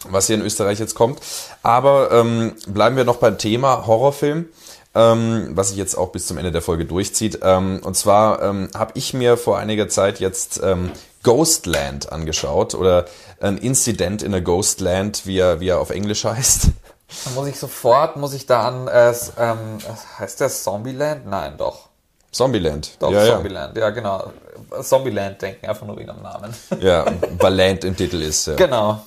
was 0.09 0.27
hier 0.27 0.35
in 0.35 0.43
Österreich 0.43 0.79
jetzt 0.79 0.93
kommt. 0.93 1.19
Aber 1.63 2.11
ähm, 2.11 2.53
bleiben 2.67 2.95
wir 2.95 3.05
noch 3.05 3.17
beim 3.17 3.37
Thema 3.37 3.87
Horrorfilm, 3.87 4.45
ähm, 4.93 5.49
was 5.53 5.69
sich 5.69 5.77
jetzt 5.77 5.97
auch 5.97 6.09
bis 6.09 6.27
zum 6.27 6.37
Ende 6.37 6.51
der 6.51 6.61
Folge 6.61 6.85
durchzieht. 6.85 7.39
Ähm, 7.41 7.79
und 7.83 7.95
zwar 7.97 8.41
ähm, 8.43 8.69
habe 8.75 8.91
ich 8.95 9.13
mir 9.13 9.35
vor 9.35 9.57
einiger 9.57 9.89
Zeit 9.89 10.19
jetzt 10.19 10.61
ähm, 10.63 10.91
Ghostland 11.27 12.09
angeschaut 12.09 12.73
oder 12.73 13.03
ein 13.41 13.57
Incident 13.57 14.23
in 14.23 14.33
a 14.33 14.39
Ghostland, 14.39 15.25
wie 15.25 15.39
er, 15.39 15.59
wie 15.59 15.67
er 15.67 15.81
auf 15.81 15.89
Englisch 15.89 16.23
heißt. 16.23 16.69
Dann 17.25 17.35
muss 17.35 17.47
ich 17.47 17.59
sofort, 17.59 18.15
muss 18.15 18.33
ich 18.33 18.45
da 18.45 18.65
an, 18.65 18.87
äh, 18.87 19.13
ähm, 19.37 19.77
heißt 20.19 20.39
der 20.39 20.47
Zombieland? 20.47 21.27
Nein, 21.27 21.55
doch. 21.57 21.89
Zombieland. 22.31 22.91
Doch, 22.99 23.11
ja, 23.11 23.25
ja. 23.25 23.33
Zombieland, 23.35 23.77
ja. 23.77 23.89
genau. 23.89 24.31
Zombieland 24.81 25.41
denken, 25.41 25.65
einfach 25.65 25.85
nur 25.85 25.97
wegen 25.97 26.13
dem 26.13 26.21
Namen. 26.21 26.55
ja, 26.79 27.05
weil 27.39 27.53
Land 27.53 27.83
im 27.83 27.97
Titel 27.97 28.21
ist. 28.21 28.47
Ja. 28.47 28.55
genau. 28.55 29.01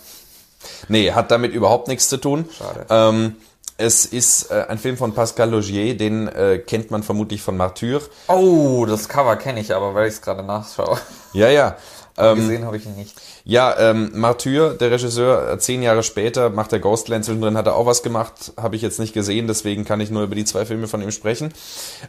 Nee, 0.88 1.12
hat 1.12 1.30
damit 1.30 1.52
überhaupt 1.52 1.88
nichts 1.88 2.10
zu 2.10 2.18
tun. 2.18 2.46
Schade. 2.52 2.84
Ähm, 2.90 3.36
es 3.80 4.04
ist 4.04 4.50
äh, 4.50 4.66
ein 4.68 4.78
Film 4.78 4.96
von 4.96 5.14
Pascal 5.14 5.50
Logier, 5.50 5.96
den 5.96 6.28
äh, 6.28 6.58
kennt 6.58 6.90
man 6.90 7.02
vermutlich 7.02 7.40
von 7.40 7.56
Martyr. 7.56 8.02
Oh, 8.28 8.84
das 8.86 9.08
Cover 9.08 9.36
kenne 9.36 9.60
ich 9.60 9.74
aber, 9.74 9.94
weil 9.94 10.08
ich 10.08 10.14
es 10.14 10.22
gerade 10.22 10.42
nachschaue. 10.42 10.98
Ja, 11.32 11.48
ja. 11.48 11.76
Ähm, 12.18 12.36
Gesehen 12.36 12.66
habe 12.66 12.76
ich 12.76 12.84
ihn 12.84 12.96
nicht. 12.96 13.14
ja, 13.44 13.78
ähm, 13.78 14.10
Martyr, 14.14 14.74
der 14.74 14.90
Regisseur, 14.90 15.52
äh, 15.52 15.58
zehn 15.58 15.80
Jahre 15.80 16.02
später 16.02 16.50
macht 16.50 16.72
er 16.72 16.80
Ghostland. 16.80 17.24
Zwischendrin 17.24 17.56
hat 17.56 17.66
er 17.66 17.76
auch 17.76 17.86
was 17.86 18.02
gemacht, 18.02 18.52
habe 18.60 18.76
ich 18.76 18.82
jetzt 18.82 18.98
nicht 18.98 19.14
gesehen, 19.14 19.46
deswegen 19.46 19.84
kann 19.84 20.00
ich 20.00 20.10
nur 20.10 20.24
über 20.24 20.34
die 20.34 20.44
zwei 20.44 20.66
Filme 20.66 20.88
von 20.88 21.00
ihm 21.00 21.12
sprechen. 21.12 21.54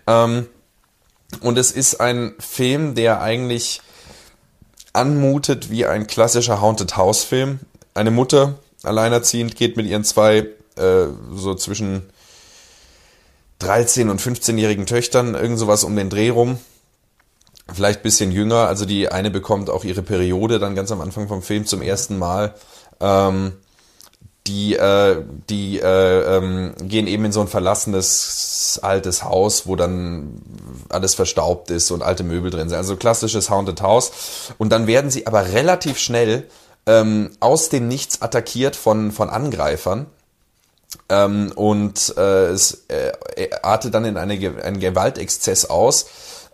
Ähm, 0.08 0.48
und 1.40 1.58
es 1.58 1.72
ist 1.72 2.02
ein 2.02 2.34
Film, 2.40 2.96
der 2.96 3.22
eigentlich 3.22 3.82
anmutet 4.92 5.70
wie 5.70 5.86
ein 5.86 6.08
klassischer 6.08 6.60
Haunted 6.60 6.98
House 6.98 7.24
Film. 7.24 7.60
Eine 7.94 8.12
Mutter, 8.12 8.56
alleinerziehend, 8.84 9.56
geht 9.56 9.78
mit 9.78 9.86
ihren 9.86 10.04
zwei 10.04 10.48
äh, 10.82 11.08
so 11.36 11.56
zwischen 11.56 12.04
13 13.60 14.10
und 14.10 14.20
15-jährigen 14.20 14.86
Töchtern 14.86 15.36
irgend 15.36 15.60
sowas 15.60 15.84
um 15.84 15.96
den 15.96 16.10
Dreh 16.10 16.30
rum. 16.30 16.58
Vielleicht 17.74 18.00
ein 18.00 18.04
bisschen 18.04 18.32
jünger. 18.32 18.68
Also 18.68 18.86
die 18.86 19.10
eine 19.10 19.30
bekommt 19.30 19.70
auch 19.70 19.84
ihre 19.84 20.02
Periode 20.02 20.60
dann 20.60 20.76
ganz 20.76 20.92
am 20.92 21.02
Anfang 21.02 21.28
vom 21.28 21.42
Film 21.42 21.66
zum 21.66 21.82
ersten 21.82 22.18
Mal. 22.18 22.56
Ähm, 23.00 23.54
die 24.48 24.76
äh, 24.76 25.24
die 25.50 25.80
äh, 25.80 26.38
ähm, 26.38 26.74
gehen 26.82 27.06
eben 27.06 27.26
in 27.26 27.32
so 27.32 27.42
ein 27.42 27.48
verlassenes 27.48 28.80
altes 28.82 29.24
Haus, 29.24 29.68
wo 29.68 29.76
dann 29.76 30.42
alles 30.90 31.14
verstaubt 31.14 31.70
ist 31.70 31.92
und 31.92 32.02
alte 32.02 32.24
Möbel 32.24 32.50
drin 32.50 32.68
sind. 32.68 32.78
Also 32.78 32.96
klassisches 32.96 33.50
Haunted 33.52 33.82
House. 33.82 34.12
Und 34.58 34.72
dann 34.72 34.88
werden 34.88 35.12
sie 35.12 35.28
aber 35.28 35.50
relativ 35.54 36.00
schnell 36.00 36.48
ähm, 36.88 37.32
aus 37.40 37.70
dem 37.70 37.88
Nichts 37.88 38.22
attackiert 38.22 38.76
von, 38.76 39.12
von 39.12 39.30
Angreifern. 39.30 40.08
Ähm, 41.10 41.52
und 41.56 42.14
äh, 42.18 42.48
es 42.48 42.86
äh, 42.88 43.12
artet 43.62 43.94
dann 43.94 44.06
in 44.06 44.18
eine, 44.18 44.34
einen 44.64 44.80
Gewaltexzess 44.80 45.66
aus, 45.66 46.06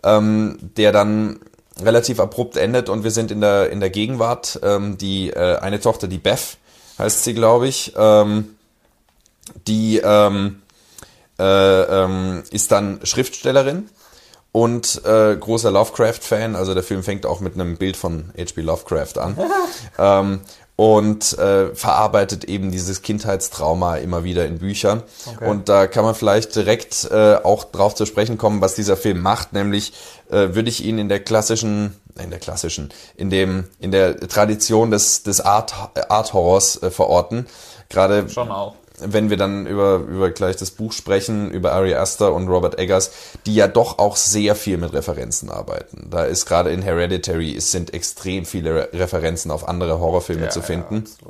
ähm, 0.02 0.58
der 0.76 0.92
dann 0.92 1.40
relativ 1.80 2.20
abrupt 2.20 2.56
endet 2.56 2.88
und 2.88 3.04
wir 3.04 3.10
sind 3.10 3.30
in 3.30 3.40
der, 3.40 3.70
in 3.70 3.80
der 3.80 3.90
Gegenwart. 3.90 4.60
Ähm, 4.62 4.98
die 4.98 5.30
äh, 5.30 5.58
eine 5.58 5.80
Tochter, 5.80 6.08
die 6.08 6.18
Beth, 6.18 6.58
heißt 6.98 7.24
sie, 7.24 7.34
glaube 7.34 7.68
ich, 7.68 7.94
ähm, 7.96 8.56
die 9.66 9.98
ähm, 9.98 10.62
äh, 11.38 11.82
ähm, 11.82 12.42
ist 12.50 12.72
dann 12.72 13.00
Schriftstellerin 13.04 13.88
und 14.52 15.04
äh, 15.04 15.36
großer 15.36 15.70
Lovecraft-Fan. 15.70 16.56
Also 16.56 16.74
der 16.74 16.82
Film 16.82 17.02
fängt 17.02 17.26
auch 17.26 17.40
mit 17.40 17.54
einem 17.54 17.76
Bild 17.76 17.96
von 17.96 18.32
H.P. 18.36 18.60
Lovecraft 18.62 19.18
an. 19.18 19.38
ähm, 19.98 20.40
und 20.78 21.36
äh, 21.36 21.74
verarbeitet 21.74 22.44
eben 22.44 22.70
dieses 22.70 23.02
Kindheitstrauma 23.02 23.96
immer 23.96 24.22
wieder 24.22 24.46
in 24.46 24.60
Büchern. 24.60 25.02
Okay. 25.26 25.50
Und 25.50 25.68
da 25.68 25.88
kann 25.88 26.04
man 26.04 26.14
vielleicht 26.14 26.54
direkt 26.54 27.08
äh, 27.10 27.34
auch 27.34 27.64
drauf 27.64 27.96
zu 27.96 28.06
sprechen 28.06 28.38
kommen, 28.38 28.60
was 28.60 28.76
dieser 28.76 28.96
Film 28.96 29.20
macht. 29.20 29.52
Nämlich 29.52 29.92
äh, 30.30 30.54
würde 30.54 30.68
ich 30.68 30.84
ihn 30.84 30.98
in 30.98 31.08
der 31.08 31.18
klassischen, 31.18 31.96
in 32.22 32.30
der 32.30 32.38
klassischen, 32.38 32.90
in 33.16 33.28
dem, 33.28 33.64
in 33.80 33.90
der 33.90 34.20
Tradition 34.20 34.92
des, 34.92 35.24
des 35.24 35.40
Art, 35.40 35.74
Art 36.08 36.32
Horrors 36.32 36.80
äh, 36.80 36.92
verorten. 36.92 37.48
Gerade 37.88 38.28
Schon 38.28 38.52
auch. 38.52 38.76
Wenn 39.00 39.30
wir 39.30 39.36
dann 39.36 39.66
über, 39.66 39.96
über 39.96 40.30
gleich 40.30 40.56
das 40.56 40.70
Buch 40.70 40.92
sprechen, 40.92 41.50
über 41.50 41.72
Ari 41.72 41.94
Aster 41.94 42.32
und 42.32 42.48
Robert 42.48 42.78
Eggers, 42.78 43.10
die 43.46 43.54
ja 43.54 43.68
doch 43.68 43.98
auch 43.98 44.16
sehr 44.16 44.54
viel 44.54 44.78
mit 44.78 44.92
Referenzen 44.92 45.50
arbeiten. 45.50 46.08
Da 46.10 46.24
ist 46.24 46.46
gerade 46.46 46.70
in 46.70 46.82
Hereditary, 46.82 47.56
es 47.56 47.72
sind 47.72 47.94
extrem 47.94 48.44
viele 48.44 48.74
Re 48.74 48.88
Referenzen 48.92 49.50
auf 49.50 49.68
andere 49.68 50.00
Horrorfilme 50.00 50.44
Ja, 50.44 50.50
zu 50.50 50.62
finden. 50.62 51.04
Ja. 51.22 51.28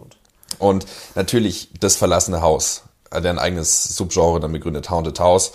Und 0.58 0.86
natürlich 1.14 1.70
das 1.80 1.96
verlassene 1.96 2.40
Haus, 2.42 2.82
hat 3.10 3.24
er 3.24 3.30
ein 3.30 3.38
eigenes 3.38 3.96
Subgenre 3.96 4.40
dann 4.40 4.52
begründet, 4.52 4.90
Haunted 4.90 5.20
House. 5.20 5.52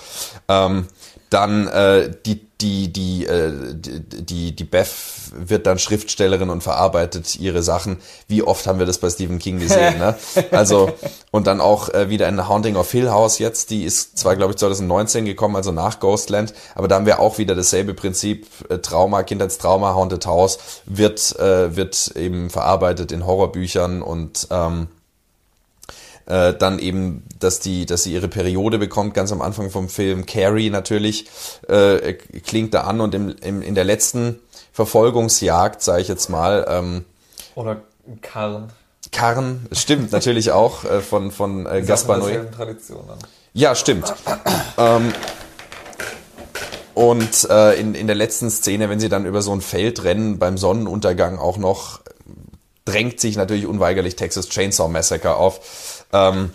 Ähm, 0.47 0.87
dann 1.29 1.67
äh, 1.67 2.11
die 2.25 2.45
die 2.63 2.91
die 2.91 3.25
äh, 3.25 3.51
die 3.75 4.55
die 4.55 4.63
Beth 4.63 4.89
wird 5.35 5.67
dann 5.67 5.77
Schriftstellerin 5.77 6.49
und 6.49 6.63
verarbeitet 6.63 7.35
ihre 7.39 7.61
Sachen. 7.61 7.97
Wie 8.27 8.41
oft 8.41 8.65
haben 8.65 8.79
wir 8.79 8.85
das 8.85 8.99
bei 8.99 9.09
Stephen 9.09 9.37
King 9.37 9.59
gesehen? 9.59 9.99
ne? 9.99 10.15
Also 10.51 10.91
und 11.31 11.47
dann 11.47 11.59
auch 11.59 11.89
äh, 11.89 12.09
wieder 12.09 12.27
in 12.29 12.47
Haunting 12.47 12.77
of 12.77 12.89
Hill 12.89 13.11
House 13.11 13.39
jetzt. 13.39 13.69
Die 13.69 13.83
ist 13.83 14.17
zwar 14.17 14.35
glaube 14.37 14.53
ich 14.53 14.57
2019 14.57 15.25
gekommen, 15.25 15.57
also 15.57 15.71
nach 15.71 15.99
Ghostland, 15.99 16.53
aber 16.73 16.87
da 16.87 16.95
haben 16.95 17.05
wir 17.05 17.19
auch 17.19 17.37
wieder 17.37 17.53
dasselbe 17.53 17.93
Prinzip: 17.93 18.47
äh, 18.69 18.79
Trauma, 18.79 19.23
Kindheitstrauma, 19.23 19.93
Haunted 19.93 20.25
House 20.25 20.57
wird 20.85 21.37
äh, 21.37 21.75
wird 21.75 22.13
eben 22.15 22.49
verarbeitet 22.49 23.11
in 23.11 23.25
Horrorbüchern 23.25 24.01
und 24.01 24.47
ähm, 24.51 24.87
äh, 26.25 26.53
dann 26.53 26.79
eben, 26.79 27.23
dass 27.39 27.59
die, 27.59 27.85
dass 27.85 28.03
sie 28.03 28.13
ihre 28.13 28.27
Periode 28.27 28.77
bekommt, 28.77 29.13
ganz 29.13 29.31
am 29.31 29.41
Anfang 29.41 29.69
vom 29.69 29.89
Film. 29.89 30.25
Carrie 30.25 30.69
natürlich 30.69 31.27
äh, 31.67 32.13
klingt 32.13 32.73
da 32.73 32.81
an 32.81 33.01
und 33.01 33.13
im, 33.15 33.35
im, 33.41 33.61
in 33.61 33.75
der 33.75 33.83
letzten 33.83 34.39
Verfolgungsjagd, 34.71 35.81
sage 35.81 36.01
ich 36.01 36.07
jetzt 36.07 36.29
mal, 36.29 36.65
ähm, 36.67 37.05
Oder 37.55 37.81
Karren. 38.21 38.69
Karren, 39.11 39.67
stimmt 39.71 40.11
natürlich 40.11 40.51
auch 40.51 40.83
äh, 40.85 41.01
von, 41.01 41.31
von 41.31 41.65
äh, 41.65 41.83
Gaspar 41.83 42.17
Noé. 42.19 42.45
Ja, 43.53 43.75
stimmt. 43.75 44.11
ähm, 44.77 45.13
und 46.95 47.49
äh, 47.49 47.79
in, 47.79 47.95
in 47.95 48.07
der 48.07 48.15
letzten 48.15 48.49
Szene, 48.49 48.89
wenn 48.89 48.99
sie 48.99 49.09
dann 49.09 49.25
über 49.25 49.41
so 49.41 49.51
ein 49.53 49.61
Feld 49.61 50.03
rennen, 50.03 50.39
beim 50.39 50.57
Sonnenuntergang 50.57 51.37
auch 51.37 51.57
noch, 51.57 52.01
drängt 52.85 53.19
sich 53.19 53.35
natürlich 53.35 53.65
unweigerlich 53.65 54.15
Texas 54.15 54.49
Chainsaw 54.49 54.89
Massacre 54.89 55.35
auf. 55.35 55.92
Ähm, 56.13 56.51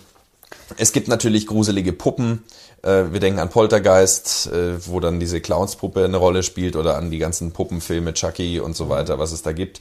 es 0.76 0.92
gibt 0.92 1.08
natürlich 1.08 1.46
gruselige 1.46 1.92
Puppen. 1.92 2.44
Äh, 2.82 3.04
wir 3.10 3.20
denken 3.20 3.40
an 3.40 3.50
Poltergeist, 3.50 4.46
äh, 4.52 4.86
wo 4.86 5.00
dann 5.00 5.20
diese 5.20 5.40
Clownspuppe 5.40 6.04
eine 6.04 6.16
Rolle 6.16 6.42
spielt 6.42 6.76
oder 6.76 6.96
an 6.96 7.10
die 7.10 7.18
ganzen 7.18 7.52
Puppenfilme, 7.52 8.14
Chucky 8.14 8.60
und 8.60 8.76
so 8.76 8.88
weiter, 8.88 9.18
was 9.18 9.32
es 9.32 9.42
da 9.42 9.52
gibt. 9.52 9.80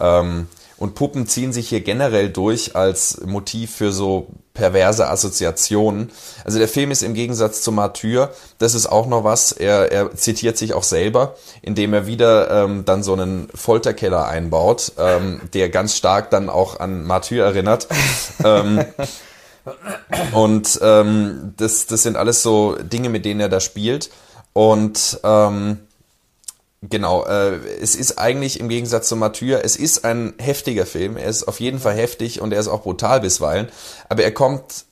Ähm, 0.00 0.46
und 0.78 0.94
Puppen 0.94 1.26
ziehen 1.26 1.52
sich 1.52 1.68
hier 1.68 1.80
generell 1.80 2.28
durch 2.28 2.76
als 2.76 3.20
Motiv 3.24 3.74
für 3.74 3.92
so 3.92 4.28
perverse 4.52 5.08
Assoziationen. 5.08 6.10
Also 6.44 6.58
der 6.58 6.68
Film 6.68 6.90
ist 6.90 7.02
im 7.02 7.14
Gegensatz 7.14 7.62
zu 7.62 7.72
Martyr, 7.72 8.30
das 8.58 8.74
ist 8.74 8.86
auch 8.86 9.06
noch 9.06 9.24
was, 9.24 9.52
er, 9.52 9.92
er 9.92 10.14
zitiert 10.14 10.58
sich 10.58 10.74
auch 10.74 10.82
selber, 10.82 11.36
indem 11.62 11.94
er 11.94 12.06
wieder 12.06 12.64
ähm, 12.64 12.84
dann 12.84 13.02
so 13.02 13.12
einen 13.12 13.48
Folterkeller 13.54 14.26
einbaut, 14.26 14.92
ähm, 14.98 15.40
der 15.54 15.68
ganz 15.68 15.96
stark 15.96 16.30
dann 16.30 16.48
auch 16.48 16.80
an 16.80 17.04
Martyr 17.04 17.44
erinnert. 17.44 17.86
ähm, 18.44 18.84
und 20.32 20.78
ähm, 20.82 21.54
das, 21.56 21.86
das 21.86 22.02
sind 22.02 22.16
alles 22.16 22.42
so 22.42 22.76
Dinge, 22.76 23.08
mit 23.08 23.24
denen 23.24 23.40
er 23.40 23.48
da 23.48 23.60
spielt. 23.60 24.10
Und 24.52 25.20
ähm, 25.22 25.80
Genau, 26.88 27.24
äh, 27.24 27.56
es 27.80 27.94
ist 27.94 28.18
eigentlich 28.18 28.60
im 28.60 28.68
Gegensatz 28.68 29.08
zu 29.08 29.16
Martyr, 29.16 29.64
es 29.64 29.76
ist 29.76 30.04
ein 30.04 30.34
heftiger 30.38 30.86
Film. 30.86 31.16
Er 31.16 31.28
ist 31.28 31.44
auf 31.44 31.60
jeden 31.60 31.78
Fall 31.78 31.94
heftig 31.94 32.40
und 32.40 32.52
er 32.52 32.60
ist 32.60 32.68
auch 32.68 32.82
brutal 32.82 33.20
bisweilen. 33.20 33.68
Aber 34.08 34.22
er 34.22 34.32
kommt 34.32 34.84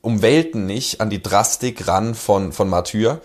um 0.00 0.22
Welten 0.22 0.66
nicht 0.66 1.00
an 1.00 1.10
die 1.10 1.22
Drastik 1.22 1.86
ran 1.88 2.14
von, 2.14 2.52
von 2.52 2.68
Martyr. 2.68 3.20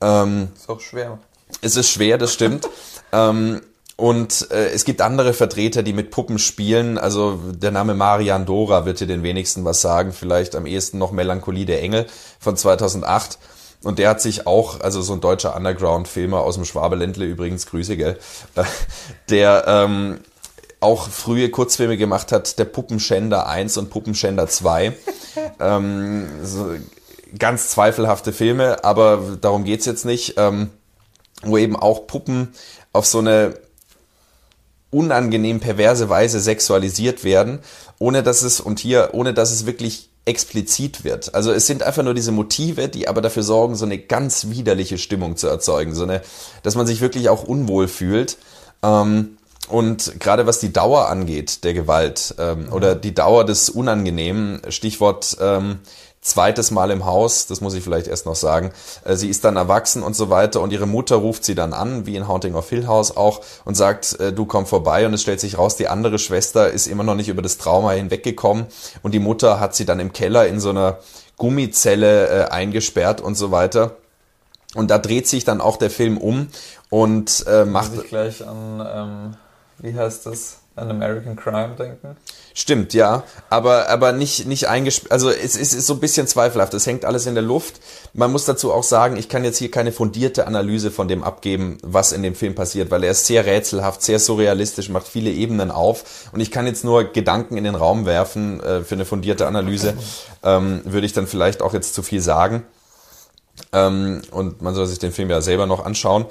Ähm, 0.00 0.48
ist 0.54 0.68
auch 0.68 0.80
schwer. 0.80 1.18
Es 1.60 1.76
ist 1.76 1.90
schwer, 1.90 2.18
das 2.18 2.32
stimmt. 2.32 2.68
ähm, 3.12 3.60
und 3.96 4.50
äh, 4.50 4.70
es 4.70 4.86
gibt 4.86 5.02
andere 5.02 5.34
Vertreter, 5.34 5.82
die 5.82 5.92
mit 5.92 6.10
Puppen 6.10 6.38
spielen. 6.38 6.96
Also 6.96 7.38
der 7.52 7.70
Name 7.70 7.94
Marian 7.94 8.46
Dora 8.46 8.86
wird 8.86 9.00
dir 9.00 9.06
den 9.06 9.22
wenigsten 9.22 9.64
was 9.66 9.82
sagen. 9.82 10.12
Vielleicht 10.12 10.56
am 10.56 10.64
ehesten 10.64 10.96
noch 10.96 11.12
Melancholie 11.12 11.66
der 11.66 11.82
Engel 11.82 12.06
von 12.38 12.56
2008. 12.56 13.38
Und 13.82 13.98
der 13.98 14.10
hat 14.10 14.20
sich 14.20 14.46
auch, 14.46 14.80
also 14.80 15.00
so 15.00 15.14
ein 15.14 15.20
deutscher 15.20 15.56
Underground-Filmer 15.56 16.40
aus 16.40 16.56
dem 16.56 16.64
Schwabeländle 16.64 17.24
übrigens, 17.24 17.66
Grüße, 17.66 17.96
gell, 17.96 18.18
äh, 18.54 18.64
der 19.30 19.64
ähm, 19.66 20.20
auch 20.80 21.08
frühe 21.08 21.50
Kurzfilme 21.50 21.96
gemacht 21.96 22.32
hat, 22.32 22.58
der 22.58 22.66
Puppenschänder 22.66 23.46
1 23.46 23.78
und 23.78 23.90
Puppenschänder 23.90 24.48
2. 24.48 24.92
ähm, 25.60 26.28
so 26.42 26.74
ganz 27.38 27.70
zweifelhafte 27.70 28.32
Filme, 28.32 28.84
aber 28.84 29.38
darum 29.40 29.64
geht's 29.64 29.86
jetzt 29.86 30.04
nicht. 30.04 30.34
Ähm, 30.36 30.70
wo 31.42 31.56
eben 31.58 31.76
auch 31.76 32.06
Puppen 32.06 32.52
auf 32.92 33.06
so 33.06 33.18
eine 33.18 33.54
unangenehm 34.90 35.60
perverse 35.60 36.08
Weise 36.08 36.40
sexualisiert 36.40 37.24
werden, 37.24 37.60
ohne 37.98 38.22
dass 38.22 38.42
es, 38.42 38.60
und 38.60 38.80
hier, 38.80 39.10
ohne 39.12 39.34
dass 39.34 39.52
es 39.52 39.66
wirklich 39.66 40.09
explizit 40.24 41.04
wird. 41.04 41.34
Also 41.34 41.52
es 41.52 41.66
sind 41.66 41.82
einfach 41.82 42.02
nur 42.02 42.14
diese 42.14 42.32
Motive, 42.32 42.88
die 42.88 43.08
aber 43.08 43.20
dafür 43.20 43.42
sorgen, 43.42 43.76
so 43.76 43.84
eine 43.84 43.98
ganz 43.98 44.48
widerliche 44.50 44.98
Stimmung 44.98 45.36
zu 45.36 45.48
erzeugen, 45.48 45.94
so 45.94 46.04
eine, 46.04 46.22
dass 46.62 46.74
man 46.74 46.86
sich 46.86 47.00
wirklich 47.00 47.28
auch 47.28 47.42
unwohl 47.42 47.88
fühlt. 47.88 48.36
Ähm, 48.82 49.36
und 49.68 50.18
gerade 50.18 50.46
was 50.46 50.58
die 50.58 50.72
Dauer 50.72 51.08
angeht 51.08 51.64
der 51.64 51.74
Gewalt 51.74 52.34
ähm, 52.38 52.72
oder 52.72 52.94
die 52.94 53.14
Dauer 53.14 53.44
des 53.44 53.70
Unangenehmen, 53.70 54.60
Stichwort 54.68 55.36
ähm, 55.40 55.78
zweites 56.22 56.70
Mal 56.70 56.90
im 56.90 57.06
Haus, 57.06 57.46
das 57.46 57.60
muss 57.60 57.74
ich 57.74 57.82
vielleicht 57.82 58.06
erst 58.06 58.26
noch 58.26 58.34
sagen. 58.34 58.72
Äh, 59.04 59.16
sie 59.16 59.28
ist 59.28 59.44
dann 59.44 59.56
erwachsen 59.56 60.02
und 60.02 60.14
so 60.14 60.28
weiter 60.28 60.60
und 60.60 60.72
ihre 60.72 60.86
Mutter 60.86 61.16
ruft 61.16 61.44
sie 61.44 61.54
dann 61.54 61.72
an, 61.72 62.06
wie 62.06 62.16
in 62.16 62.28
Haunting 62.28 62.54
of 62.54 62.68
Hill 62.68 62.86
House 62.86 63.16
auch, 63.16 63.40
und 63.64 63.74
sagt, 63.74 64.20
äh, 64.20 64.32
du 64.32 64.44
komm 64.44 64.66
vorbei 64.66 65.06
und 65.06 65.14
es 65.14 65.22
stellt 65.22 65.40
sich 65.40 65.56
raus, 65.56 65.76
die 65.76 65.88
andere 65.88 66.18
Schwester 66.18 66.70
ist 66.70 66.86
immer 66.86 67.04
noch 67.04 67.14
nicht 67.14 67.28
über 67.28 67.42
das 67.42 67.56
Trauma 67.56 67.92
hinweggekommen 67.92 68.66
und 69.02 69.12
die 69.12 69.18
Mutter 69.18 69.60
hat 69.60 69.74
sie 69.74 69.86
dann 69.86 69.98
im 69.98 70.12
Keller 70.12 70.46
in 70.46 70.60
so 70.60 70.70
einer 70.70 70.98
Gummizelle 71.38 72.28
äh, 72.28 72.44
eingesperrt 72.50 73.20
und 73.20 73.34
so 73.34 73.50
weiter. 73.50 73.96
Und 74.74 74.90
da 74.90 74.98
dreht 74.98 75.26
sich 75.26 75.44
dann 75.44 75.60
auch 75.60 75.78
der 75.78 75.90
Film 75.90 76.16
um 76.16 76.48
und 76.90 77.44
äh, 77.48 77.64
macht. 77.64 77.94
Muss 77.94 78.04
ich 78.04 78.10
gleich 78.10 78.46
an, 78.46 78.86
ähm, 78.94 79.36
wie 79.78 79.98
heißt 79.98 80.26
das? 80.26 80.60
an 80.76 80.90
American 80.90 81.36
Crime 81.36 81.74
denken. 81.76 82.16
Stimmt, 82.52 82.94
ja, 82.94 83.22
aber, 83.48 83.88
aber 83.88 84.12
nicht, 84.12 84.46
nicht 84.46 84.68
eingesperrt. 84.68 85.12
Also 85.12 85.30
es, 85.30 85.56
es 85.56 85.72
ist 85.72 85.86
so 85.86 85.94
ein 85.94 86.00
bisschen 86.00 86.26
zweifelhaft. 86.26 86.74
Es 86.74 86.86
hängt 86.86 87.04
alles 87.04 87.26
in 87.26 87.34
der 87.34 87.44
Luft. 87.44 87.80
Man 88.12 88.32
muss 88.32 88.44
dazu 88.44 88.72
auch 88.72 88.82
sagen, 88.82 89.16
ich 89.16 89.28
kann 89.28 89.44
jetzt 89.44 89.58
hier 89.58 89.70
keine 89.70 89.92
fundierte 89.92 90.46
Analyse 90.46 90.90
von 90.90 91.06
dem 91.06 91.22
abgeben, 91.22 91.78
was 91.82 92.12
in 92.12 92.22
dem 92.22 92.34
Film 92.34 92.56
passiert, 92.56 92.90
weil 92.90 93.04
er 93.04 93.12
ist 93.12 93.26
sehr 93.26 93.46
rätselhaft, 93.46 94.02
sehr 94.02 94.18
surrealistisch, 94.18 94.88
macht 94.88 95.06
viele 95.06 95.30
Ebenen 95.30 95.70
auf. 95.70 96.28
Und 96.32 96.40
ich 96.40 96.50
kann 96.50 96.66
jetzt 96.66 96.84
nur 96.84 97.04
Gedanken 97.04 97.56
in 97.56 97.64
den 97.64 97.76
Raum 97.76 98.04
werfen. 98.04 98.60
Äh, 98.60 98.82
für 98.82 98.96
eine 98.96 99.04
fundierte 99.04 99.46
Analyse 99.46 99.94
ähm, 100.42 100.82
würde 100.84 101.06
ich 101.06 101.12
dann 101.12 101.28
vielleicht 101.28 101.62
auch 101.62 101.72
jetzt 101.72 101.94
zu 101.94 102.02
viel 102.02 102.20
sagen. 102.20 102.64
Ähm, 103.72 104.22
und 104.32 104.62
man 104.62 104.74
soll 104.74 104.86
sich 104.86 104.98
den 104.98 105.12
Film 105.12 105.30
ja 105.30 105.40
selber 105.40 105.66
noch 105.66 105.84
anschauen. 105.84 106.26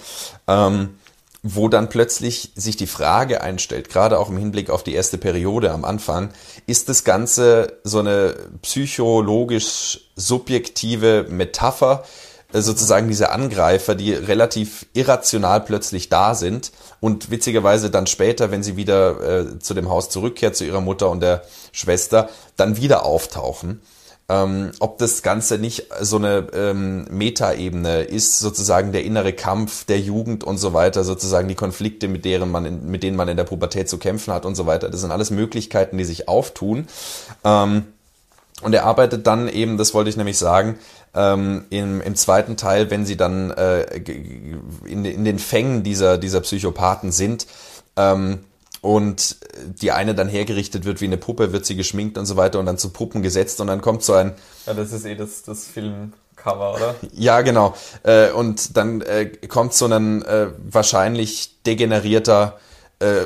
Ähm, 0.48 0.99
wo 1.42 1.70
dann 1.70 1.90
plötzlich 1.90 2.52
sich 2.56 2.76
die 2.76 2.88
Frage 2.88 3.42
einstellt, 3.42 3.90
gerade 3.90 4.20
auch 4.20 4.30
im 4.30 4.38
Hinblick 4.38 4.70
auf 4.70 4.84
die 4.84 4.94
erste 4.94 5.18
Periode 5.18 5.72
am 5.72 5.86
Anfang, 5.86 6.32
ist 6.68 6.90
das 6.90 7.04
Ganze 7.04 7.80
so 7.84 8.00
eine 8.00 8.36
psychologisch 8.62 10.02
subjektive 10.16 11.28
Metapher, 11.30 12.04
äh, 12.52 12.62
sozusagen 12.62 13.08
diese 13.08 13.32
Angreifer, 13.32 13.96
die 13.96 14.14
relativ 14.14 14.86
irrational 14.94 15.62
plötzlich 15.62 16.10
da 16.10 16.36
sind 16.36 16.72
und 17.00 17.32
witzigerweise 17.32 17.90
dann 17.90 18.08
später, 18.08 18.52
wenn 18.52 18.64
sie 18.64 18.76
wieder 18.76 19.22
äh, 19.22 19.60
zu 19.60 19.74
dem 19.74 19.90
Haus 19.90 20.10
zurückkehrt, 20.10 20.58
zu 20.58 20.66
ihrer 20.66 20.82
Mutter 20.82 21.10
und 21.10 21.22
der 21.22 21.44
Schwester, 21.72 22.30
dann 22.58 22.76
wieder 22.76 23.06
auftauchen 23.06 23.82
ähm, 24.30 24.72
ob 24.80 25.00
das 25.00 25.24
Ganze 25.24 25.58
nicht 25.58 25.88
so 26.02 26.18
eine 26.18 26.48
ähm, 26.54 27.06
Metaebene 27.10 28.04
ist, 28.04 28.40
sozusagen 28.40 28.92
der 28.92 29.04
innere 29.04 29.34
Kampf 29.34 29.86
der 29.86 30.00
Jugend 30.00 30.44
und 30.44 30.60
so 30.60 30.74
weiter, 30.74 31.04
sozusagen 31.04 31.48
die 31.48 31.56
Konflikte, 31.56 32.08
mit 32.08 32.26
deren 32.26 32.52
man 32.52 32.66
in, 32.66 32.92
mit 32.92 33.02
denen 33.02 33.18
man 33.18 33.28
in 33.28 33.38
der 33.38 33.44
Pubertät 33.44 33.90
zu 33.90 33.98
kämpfen 33.98 34.32
hat 34.34 34.46
und 34.46 34.54
so 34.54 34.68
weiter. 34.68 34.90
Das 34.90 35.02
sind 35.02 35.12
alles 35.12 35.32
Möglichkeiten, 35.32 35.98
die 35.98 36.06
sich 36.06 36.30
auftun. 36.30 36.88
Ähm, 37.44 37.86
und 38.62 38.74
er 38.74 38.86
arbeitet 38.86 39.26
dann 39.26 39.48
eben, 39.48 39.78
das 39.78 39.94
wollte 39.94 40.10
ich 40.10 40.18
nämlich 40.18 40.38
sagen, 40.38 40.78
ähm, 41.16 41.66
im, 41.72 42.02
im 42.02 42.16
zweiten 42.16 42.56
Teil, 42.56 42.92
wenn 42.92 43.06
sie 43.06 43.18
dann 43.18 43.50
äh, 43.52 43.82
in, 44.86 45.06
in 45.06 45.26
den 45.26 45.40
Fängen 45.40 45.82
dieser, 45.82 46.20
dieser 46.20 46.42
Psychopathen 46.42 47.12
sind, 47.12 47.48
ähm, 47.96 48.40
und 48.82 49.38
die 49.82 49.92
eine 49.92 50.16
dann 50.16 50.30
hergerichtet 50.30 50.86
wird 50.86 51.02
wie 51.02 51.06
eine 51.06 51.18
Puppe, 51.18 51.52
wird 51.52 51.66
sie 51.66 51.76
geschminkt 51.76 52.18
und 52.18 52.26
so 52.26 52.38
weiter 52.38 52.60
und 52.60 52.66
dann 52.66 52.78
zu 52.78 52.90
Puppen 52.90 53.22
gesetzt 53.22 53.60
und 53.60 53.68
dann 53.68 53.82
kommt 53.82 54.04
so 54.04 54.14
ein... 54.14 54.34
Ja, 54.66 54.74
das 54.74 54.92
ist 54.94 55.06
eh 55.06 55.16
das, 55.16 55.44
das 55.44 55.66
Filmcover, 55.66 56.76
oder? 56.76 56.96
ja, 57.14 57.42
genau. 57.42 57.76
Äh, 58.04 58.32
und 58.32 58.78
dann 58.78 59.02
äh, 59.02 59.26
kommt 59.26 59.74
so 59.74 59.86
ein 59.86 60.24
äh, 60.24 60.48
wahrscheinlich 60.58 61.62
degenerierter, 61.64 62.58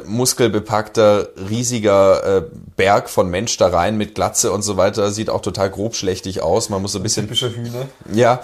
muskelbepackter, 0.06 1.30
riesiger 1.50 2.44
Berg 2.76 3.10
von 3.10 3.28
Mensch 3.28 3.58
da 3.58 3.70
rein 3.70 3.98
mit 3.98 4.14
Glatze 4.14 4.52
und 4.52 4.62
so 4.62 4.78
weiter. 4.78 5.10
Sieht 5.10 5.32
auch 5.32 5.42
total 5.42 5.72
grobschlächtig 5.72 6.42
aus. 6.42 6.70
Man 6.70 6.84
muss 6.84 6.92
so 6.92 7.00
ein 7.00 7.02
bisschen... 7.02 7.26
Typischer 7.26 7.50
Hühner. 7.50 7.88
Ja. 8.14 8.44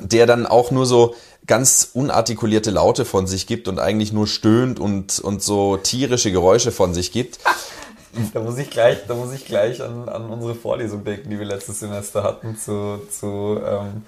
Der 0.00 0.24
dann 0.24 0.46
auch 0.46 0.70
nur 0.70 0.86
so 0.86 1.14
ganz 1.46 1.90
unartikulierte 1.92 2.70
Laute 2.70 3.04
von 3.04 3.26
sich 3.26 3.46
gibt 3.46 3.68
und 3.68 3.78
eigentlich 3.78 4.12
nur 4.12 4.26
stöhnt 4.26 4.78
und, 4.78 5.18
und 5.18 5.42
so 5.42 5.76
tierische 5.76 6.30
Geräusche 6.30 6.72
von 6.72 6.94
sich 6.94 7.12
gibt. 7.12 7.38
Da 8.34 8.40
muss 8.40 8.58
ich 8.58 8.68
gleich, 8.68 8.98
da 9.08 9.14
muss 9.14 9.32
ich 9.32 9.46
gleich 9.46 9.82
an, 9.82 10.08
an 10.08 10.28
unsere 10.28 10.54
Vorlesung 10.54 11.02
denken, 11.02 11.30
die 11.30 11.38
wir 11.38 11.46
letztes 11.46 11.80
Semester 11.80 12.22
hatten 12.22 12.58
zu, 12.58 13.00
zu, 13.10 13.58
ähm, 13.66 14.02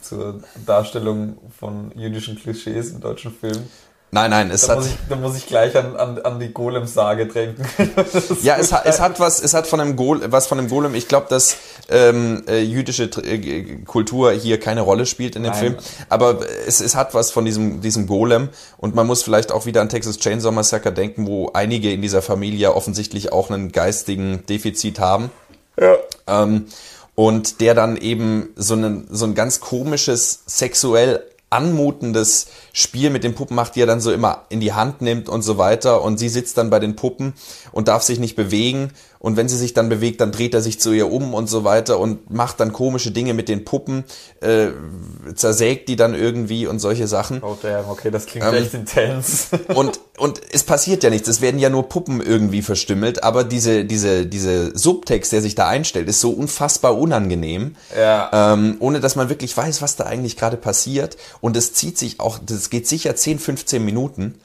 zur 0.00 0.40
Darstellung 0.64 1.38
von 1.58 1.90
jüdischen 1.96 2.36
Klischees 2.36 2.90
im 2.90 3.00
deutschen 3.00 3.34
Film. 3.34 3.68
Nein, 4.14 4.30
nein, 4.30 4.50
es 4.52 4.60
da 4.60 4.68
hat. 4.68 4.76
Muss 4.78 4.86
ich, 4.86 4.96
da 5.08 5.16
muss 5.16 5.36
ich 5.36 5.46
gleich 5.48 5.76
an, 5.76 5.96
an, 5.96 6.20
an 6.20 6.38
die 6.38 6.52
Golem-Sage 6.52 7.26
denken. 7.26 7.64
ja, 8.42 8.56
es 8.56 8.72
hat, 8.72 8.86
es 8.86 9.00
hat 9.00 9.18
was, 9.18 9.42
es 9.42 9.54
hat 9.54 9.66
von 9.66 9.80
einem 9.80 9.96
Golem, 9.96 10.30
was 10.30 10.46
von 10.46 10.56
einem 10.56 10.68
Golem. 10.68 10.94
Ich 10.94 11.08
glaube, 11.08 11.26
dass 11.28 11.56
ähm, 11.88 12.44
äh, 12.46 12.60
jüdische 12.60 13.10
äh, 13.24 13.78
Kultur 13.84 14.30
hier 14.30 14.60
keine 14.60 14.82
Rolle 14.82 15.06
spielt 15.06 15.34
in 15.34 15.42
dem 15.42 15.50
nein. 15.50 15.58
Film, 15.58 15.76
aber 16.10 16.38
es, 16.64 16.80
es 16.80 16.94
hat 16.94 17.12
was 17.12 17.32
von 17.32 17.44
diesem, 17.44 17.80
diesem 17.80 18.06
Golem 18.06 18.50
und 18.76 18.94
man 18.94 19.04
muss 19.04 19.24
vielleicht 19.24 19.50
auch 19.50 19.66
wieder 19.66 19.80
an 19.80 19.88
Texas 19.88 20.20
Chainsaw 20.20 20.52
Massacre 20.54 20.92
denken, 20.92 21.26
wo 21.26 21.50
einige 21.52 21.90
in 21.92 22.00
dieser 22.00 22.22
Familie 22.22 22.72
offensichtlich 22.72 23.32
auch 23.32 23.50
einen 23.50 23.72
geistigen 23.72 24.46
Defizit 24.46 25.00
haben. 25.00 25.32
Ja. 25.76 25.96
Ähm, 26.28 26.66
und 27.16 27.60
der 27.60 27.74
dann 27.74 27.96
eben 27.96 28.50
so, 28.54 28.74
einen, 28.74 29.08
so 29.10 29.24
ein 29.24 29.34
ganz 29.34 29.58
komisches, 29.58 30.44
sexuell 30.46 31.24
anmutendes 31.50 32.46
Spiel 32.76 33.10
mit 33.10 33.22
den 33.22 33.36
Puppen 33.36 33.54
macht, 33.54 33.76
die 33.76 33.82
er 33.82 33.86
dann 33.86 34.00
so 34.00 34.12
immer 34.12 34.46
in 34.48 34.58
die 34.58 34.72
Hand 34.72 35.00
nimmt 35.00 35.28
und 35.28 35.42
so 35.42 35.58
weiter. 35.58 36.02
Und 36.02 36.18
sie 36.18 36.28
sitzt 36.28 36.58
dann 36.58 36.70
bei 36.70 36.80
den 36.80 36.96
Puppen 36.96 37.34
und 37.70 37.86
darf 37.86 38.02
sich 38.02 38.18
nicht 38.18 38.34
bewegen 38.34 38.90
und 39.24 39.38
wenn 39.38 39.48
sie 39.48 39.56
sich 39.56 39.72
dann 39.72 39.88
bewegt, 39.88 40.20
dann 40.20 40.32
dreht 40.32 40.52
er 40.52 40.60
sich 40.60 40.78
zu 40.80 40.92
ihr 40.92 41.10
um 41.10 41.32
und 41.32 41.48
so 41.48 41.64
weiter 41.64 41.98
und 41.98 42.30
macht 42.30 42.60
dann 42.60 42.74
komische 42.74 43.10
Dinge 43.10 43.32
mit 43.32 43.48
den 43.48 43.64
Puppen, 43.64 44.04
äh, 44.42 44.66
zersägt 45.34 45.88
die 45.88 45.96
dann 45.96 46.14
irgendwie 46.14 46.66
und 46.66 46.78
solche 46.78 47.08
Sachen. 47.08 47.42
Oh 47.42 47.56
damn, 47.62 47.88
okay, 47.88 48.10
das 48.10 48.26
klingt 48.26 48.44
ähm, 48.46 48.52
echt 48.52 48.74
intens. 48.74 49.48
und, 49.74 49.98
und 50.18 50.42
es 50.52 50.62
passiert 50.64 51.02
ja 51.04 51.08
nichts, 51.08 51.26
es 51.26 51.40
werden 51.40 51.58
ja 51.58 51.70
nur 51.70 51.88
Puppen 51.88 52.20
irgendwie 52.20 52.60
verstümmelt, 52.60 53.24
aber 53.24 53.44
diese, 53.44 53.86
diese, 53.86 54.26
diese 54.26 54.76
Subtext, 54.76 55.32
der 55.32 55.40
sich 55.40 55.54
da 55.54 55.68
einstellt, 55.68 56.06
ist 56.06 56.20
so 56.20 56.30
unfassbar 56.30 56.98
unangenehm, 56.98 57.76
ja. 57.98 58.52
ähm, 58.52 58.76
ohne 58.80 59.00
dass 59.00 59.16
man 59.16 59.30
wirklich 59.30 59.56
weiß, 59.56 59.80
was 59.80 59.96
da 59.96 60.04
eigentlich 60.04 60.36
gerade 60.36 60.58
passiert 60.58 61.16
und 61.40 61.56
es 61.56 61.72
zieht 61.72 61.96
sich 61.96 62.20
auch, 62.20 62.38
das 62.44 62.63
geht 62.70 62.86
sicher 62.88 63.16
10, 63.16 63.38
15 63.38 63.84
Minuten 63.84 64.40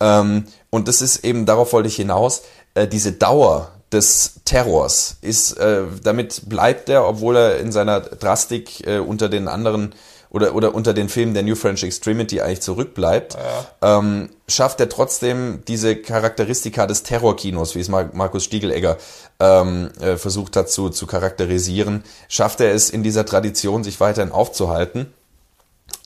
ähm, 0.00 0.44
und 0.70 0.88
das 0.88 1.02
ist 1.02 1.24
eben, 1.24 1.46
darauf 1.46 1.72
wollte 1.72 1.88
ich 1.88 1.96
hinaus, 1.96 2.42
äh, 2.74 2.86
diese 2.86 3.12
Dauer 3.12 3.72
des 3.92 4.40
Terrors 4.44 5.16
ist, 5.22 5.52
äh, 5.58 5.82
damit 6.02 6.48
bleibt 6.48 6.88
er, 6.88 7.06
obwohl 7.08 7.36
er 7.36 7.58
in 7.58 7.72
seiner 7.72 8.00
Drastik 8.00 8.86
äh, 8.86 8.98
unter 8.98 9.28
den 9.28 9.48
anderen 9.48 9.94
oder, 10.30 10.54
oder 10.54 10.74
unter 10.74 10.92
den 10.92 11.08
Filmen 11.08 11.32
der 11.32 11.42
New 11.42 11.54
French 11.54 11.82
Extremity 11.82 12.42
eigentlich 12.42 12.60
zurückbleibt, 12.60 13.38
ja. 13.80 13.98
ähm, 13.98 14.28
schafft 14.46 14.78
er 14.78 14.90
trotzdem 14.90 15.62
diese 15.66 15.96
Charakteristika 15.96 16.86
des 16.86 17.02
Terrorkinos, 17.02 17.74
wie 17.74 17.80
es 17.80 17.88
Markus 17.88 18.44
Stiegelegger 18.44 18.98
ähm, 19.40 19.90
äh, 20.00 20.18
versucht 20.18 20.56
hat 20.56 20.68
zu, 20.68 20.90
zu 20.90 21.06
charakterisieren, 21.06 22.04
schafft 22.28 22.60
er 22.60 22.74
es 22.74 22.90
in 22.90 23.02
dieser 23.02 23.24
Tradition, 23.24 23.84
sich 23.84 24.00
weiterhin 24.00 24.30
aufzuhalten. 24.30 25.14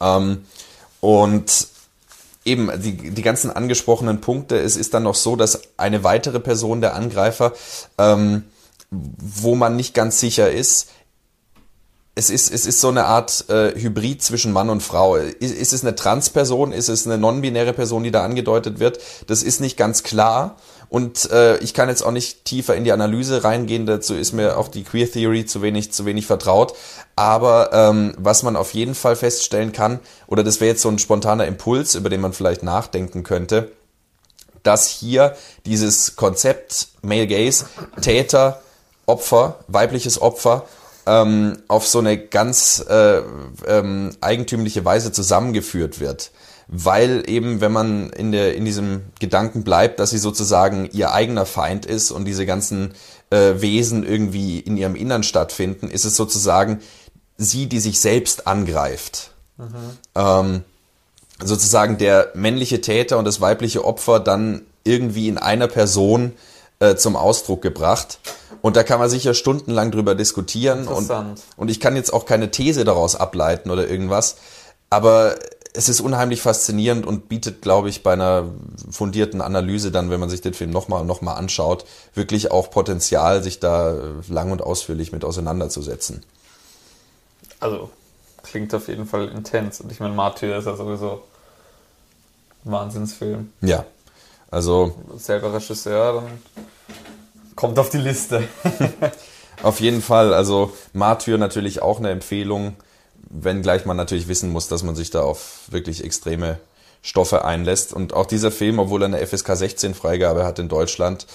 Ähm, 0.01 0.45
und 1.03 1.67
eben 2.45 2.71
die, 2.81 3.11
die 3.11 3.23
ganzen 3.23 3.51
angesprochenen 3.51 4.21
Punkte, 4.21 4.57
es 4.57 4.77
ist 4.77 4.95
dann 4.95 5.03
noch 5.03 5.17
so, 5.17 5.35
dass 5.35 5.63
eine 5.77 6.05
weitere 6.05 6.39
Person, 6.39 6.81
der 6.81 6.95
Angreifer, 6.95 7.53
ähm, 7.99 8.45
wo 8.91 9.57
man 9.57 9.75
nicht 9.75 9.95
ganz 9.95 10.21
sicher 10.21 10.53
ist, 10.53 10.91
es 12.15 12.31
ist, 12.31 12.53
es 12.53 12.67
ist 12.67 12.81
so 12.81 12.89
eine 12.89 13.07
Art 13.07 13.49
äh, 13.49 13.75
Hybrid 13.75 14.23
zwischen 14.23 14.53
Mann 14.53 14.71
und 14.71 14.83
Frau. 14.83 15.17
Ist, 15.17 15.55
ist 15.55 15.73
es 15.73 15.83
eine 15.83 15.95
Transperson? 15.95 16.73
Ist 16.73 16.89
es 16.89 17.07
eine 17.07 17.19
non-binäre 17.19 17.73
Person, 17.73 18.05
die 18.05 18.11
da 18.11 18.23
angedeutet 18.23 18.79
wird? 18.79 19.01
Das 19.27 19.43
ist 19.43 19.61
nicht 19.61 19.77
ganz 19.79 20.03
klar. 20.03 20.57
Und 20.91 21.31
äh, 21.31 21.57
ich 21.59 21.73
kann 21.73 21.89
jetzt 21.89 22.03
auch 22.03 22.11
nicht 22.11 22.45
tiefer 22.45 22.77
in 22.77 22.85
die 22.85 22.93
Analyse 22.93 23.45
reingehen. 23.45 23.87
Dazu 23.87 24.15
ist 24.15 24.33
mir 24.33 24.59
auch 24.59 24.69
die 24.69 24.85
Queer 24.85 25.11
Theory 25.11 25.47
zu 25.47 25.63
wenig, 25.63 25.91
zu 25.91 26.05
wenig 26.05 26.27
vertraut. 26.27 26.75
Aber 27.23 27.71
ähm, 27.73 28.15
was 28.19 28.43
man 28.43 28.57
auf 28.57 28.75
jeden 28.75 28.97
Fall 28.97 29.15
feststellen 29.15 29.71
kann, 29.71 30.01
oder 30.27 30.43
das 30.43 30.61
wäre 30.61 30.73
jetzt 30.73 30.83
so 30.83 30.89
ein 30.89 30.99
spontaner 30.99 31.47
Impuls, 31.47 31.95
über 31.95 32.11
den 32.11 32.21
man 32.21 32.33
vielleicht 32.33 32.65
nachdenken 32.65 33.23
könnte, 33.23 33.71
dass 34.65 34.89
hier 34.89 35.37
dieses 35.65 36.17
Konzept 36.17 36.89
Male 37.01 37.29
Gaze, 37.29 37.67
Täter, 38.01 38.61
Opfer, 39.07 39.61
weibliches 39.69 40.21
Opfer, 40.21 40.65
ähm, 41.07 41.59
auf 41.69 41.87
so 41.87 42.01
eine 42.01 42.19
ganz 42.19 42.85
äh, 42.89 43.23
ähm, 43.69 44.17
eigentümliche 44.21 44.85
Weise 44.85 45.13
zusammengeführt 45.13 46.01
wird. 46.01 46.33
Weil 46.67 47.23
eben, 47.29 47.61
wenn 47.61 47.71
man 47.71 48.11
in, 48.11 48.33
der, 48.33 48.57
in 48.57 48.65
diesem 48.65 49.03
Gedanken 49.21 49.63
bleibt, 49.63 50.01
dass 50.01 50.11
sie 50.11 50.19
sozusagen 50.19 50.89
ihr 50.93 51.13
eigener 51.13 51.47
Feind 51.47 51.87
ist 51.87 52.11
und 52.11 52.25
diese 52.25 52.47
ganzen 52.47 52.95
äh, 53.31 53.61
Wesen 53.61 54.05
irgendwie 54.05 54.59
in 54.59 54.77
ihrem 54.77 54.97
Innern 54.97 55.23
stattfinden, 55.23 55.89
ist 55.89 56.05
es 56.05 56.17
sozusagen 56.17 56.81
sie, 57.43 57.67
die 57.67 57.81
sich 57.81 58.01
selbst 58.01 58.47
angreift. 58.47 59.31
Mhm. 59.59 59.75
Ähm, 60.15 60.65
sozusagen 61.43 61.99
der 61.99 62.31
männliche 62.35 62.81
Täter 62.81 63.19
und 63.19 63.25
das 63.25 63.41
weibliche 63.41 63.85
Opfer 63.85 64.21
dann 64.21 64.63
irgendwie 64.85 65.29
in 65.29 65.39
einer 65.39 65.69
Person 65.69 66.33
äh, 66.81 66.97
zum 66.97 67.17
Ausdruck 67.17 67.63
gebracht. 67.63 68.19
Und 68.61 68.77
da 68.77 68.85
kann 68.85 69.01
man 69.01 69.11
sicher 69.11 69.35
stundenlang 69.35 69.91
drüber 69.91 70.15
diskutieren. 70.15 70.87
Und, 70.87 71.11
und 71.57 71.71
ich 71.71 71.81
kann 71.81 71.97
jetzt 71.97 72.13
auch 72.13 72.27
keine 72.27 72.51
These 72.51 72.85
daraus 72.85 73.17
ableiten 73.17 73.71
oder 73.71 73.89
irgendwas. 73.89 74.37
Aber 74.89 75.37
es 75.75 75.89
ist 75.89 76.01
unheimlich 76.01 76.43
faszinierend 76.43 77.07
und 77.07 77.29
bietet, 77.29 77.63
glaube 77.63 77.89
ich, 77.89 78.03
bei 78.03 78.13
einer 78.13 78.45
fundierten 78.91 79.41
Analyse 79.41 79.91
dann, 79.91 80.11
wenn 80.11 80.21
man 80.21 80.29
sich 80.29 80.43
den 80.43 80.55
Film 80.55 80.71
nochmal 80.71 81.05
noch 81.05 81.23
mal 81.23 81.35
anschaut, 81.35 81.85
wirklich 82.15 82.51
auch 82.51 82.71
Potenzial, 82.71 83.43
sich 83.43 83.59
da 83.59 83.97
lang 84.29 84.53
und 84.53 84.63
ausführlich 84.63 85.13
mit 85.13 85.25
auseinanderzusetzen. 85.25 86.23
Also, 87.63 87.91
klingt 88.43 88.75
auf 88.75 88.89
jeden 88.89 89.07
Fall 89.07 89.29
intens. 89.29 89.81
Und 89.81 89.91
ich 89.93 90.01
meine, 90.01 90.15
Martyr 90.15 90.59
ist 90.59 90.67
ja 90.67 90.77
sowieso 90.77 91.23
ein 92.65 92.73
Wahnsinnsfilm. 92.73 93.53
Ja, 93.61 93.85
also... 94.51 94.95
Selber 95.17 95.55
Regisseur, 95.55 96.15
dann 96.15 96.43
kommt 97.57 97.79
auf 97.79 97.91
die 97.91 97.99
Liste. 97.99 98.47
auf 99.63 99.81
jeden 99.81 100.03
Fall, 100.03 100.35
also 100.35 100.73
Martyr 100.93 101.39
natürlich 101.39 101.83
auch 101.83 101.99
eine 101.99 102.11
Empfehlung 102.11 102.77
wenngleich 103.33 103.87
man 103.87 103.97
natürlich 103.97 104.29
wissen 104.29 104.51
muss, 104.51 104.69
dass 104.69 104.83
man 104.83 104.95
sich 104.95 105.11
da 105.11 105.23
auf 105.23 105.63
wirklich 105.69 106.05
extreme 106.05 106.59
Stoffe 107.01 107.45
einlässt. 107.45 107.93
Und 107.93 108.13
auch 108.13 108.27
dieser 108.27 108.51
Film, 108.51 108.79
obwohl 108.79 109.03
er 109.03 109.07
eine 109.07 109.27
FSK 109.27 109.57
16 109.57 109.95
Freigabe 109.95 110.45
hat 110.45 110.59
in 110.59 110.69
Deutschland, 110.69 111.27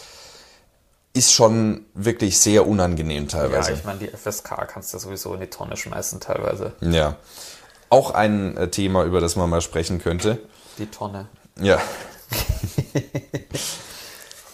ist 1.18 1.34
schon 1.34 1.86
wirklich 1.94 2.40
sehr 2.40 2.68
unangenehm 2.68 3.28
teilweise. 3.28 3.72
Ja, 3.72 3.78
ich 3.78 3.84
meine, 3.84 4.00
die 4.00 4.08
FSK 4.08 4.68
kannst 4.68 4.94
du 4.94 5.00
sowieso 5.00 5.34
in 5.34 5.42
die 5.42 5.48
Tonne 5.48 5.76
schmeißen 5.76 6.20
teilweise. 6.20 6.74
Ja. 6.82 7.16
Auch 7.90 8.12
ein 8.12 8.56
äh, 8.58 8.70
Thema, 8.70 9.04
über 9.04 9.20
das 9.20 9.36
man 9.36 9.50
mal 9.50 9.62
sprechen 9.62 10.00
könnte. 10.00 10.38
Die 10.78 10.86
Tonne. 10.86 11.28
Ja. 11.60 11.82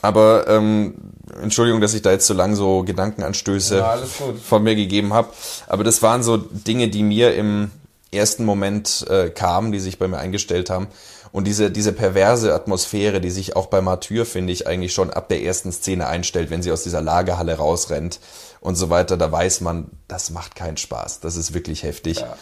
Aber 0.01 0.47
ähm, 0.47 0.95
Entschuldigung, 1.41 1.81
dass 1.81 1.93
ich 1.93 2.01
da 2.01 2.11
jetzt 2.11 2.27
so 2.27 2.33
lang 2.33 2.55
so 2.55 2.83
Gedankenanstöße 2.83 3.77
ja, 3.77 3.97
von 3.97 4.63
mir 4.63 4.75
gegeben 4.75 5.13
habe. 5.13 5.29
Aber 5.67 5.83
das 5.83 6.01
waren 6.01 6.23
so 6.23 6.37
Dinge, 6.37 6.89
die 6.89 7.03
mir 7.03 7.35
im 7.35 7.71
ersten 8.11 8.45
Moment 8.45 9.05
äh, 9.09 9.29
kamen, 9.29 9.71
die 9.71 9.79
sich 9.79 9.99
bei 9.99 10.07
mir 10.07 10.17
eingestellt 10.17 10.69
haben. 10.69 10.87
Und 11.33 11.45
diese, 11.45 11.71
diese 11.71 11.93
perverse 11.93 12.53
Atmosphäre, 12.53 13.19
die 13.19 13.31
sich 13.31 13.55
auch 13.55 13.65
bei 13.65 13.81
Martyr, 13.81 14.23
finde 14.23 14.53
ich, 14.53 14.67
eigentlich 14.67 14.93
schon 14.93 15.09
ab 15.09 15.29
der 15.29 15.41
ersten 15.41 15.71
Szene 15.71 16.05
einstellt, 16.05 16.51
wenn 16.51 16.61
sie 16.61 16.71
aus 16.71 16.83
dieser 16.83 17.01
Lagerhalle 17.01 17.55
rausrennt 17.55 18.19
und 18.61 18.75
so 18.75 18.91
weiter, 18.91 19.17
da 19.17 19.31
weiß 19.31 19.61
man, 19.61 19.87
das 20.07 20.29
macht 20.29 20.53
keinen 20.53 20.77
Spaß. 20.77 21.21
Das 21.21 21.35
ist 21.35 21.55
wirklich 21.55 21.81
heftig. 21.81 22.19
Ja. 22.19 22.37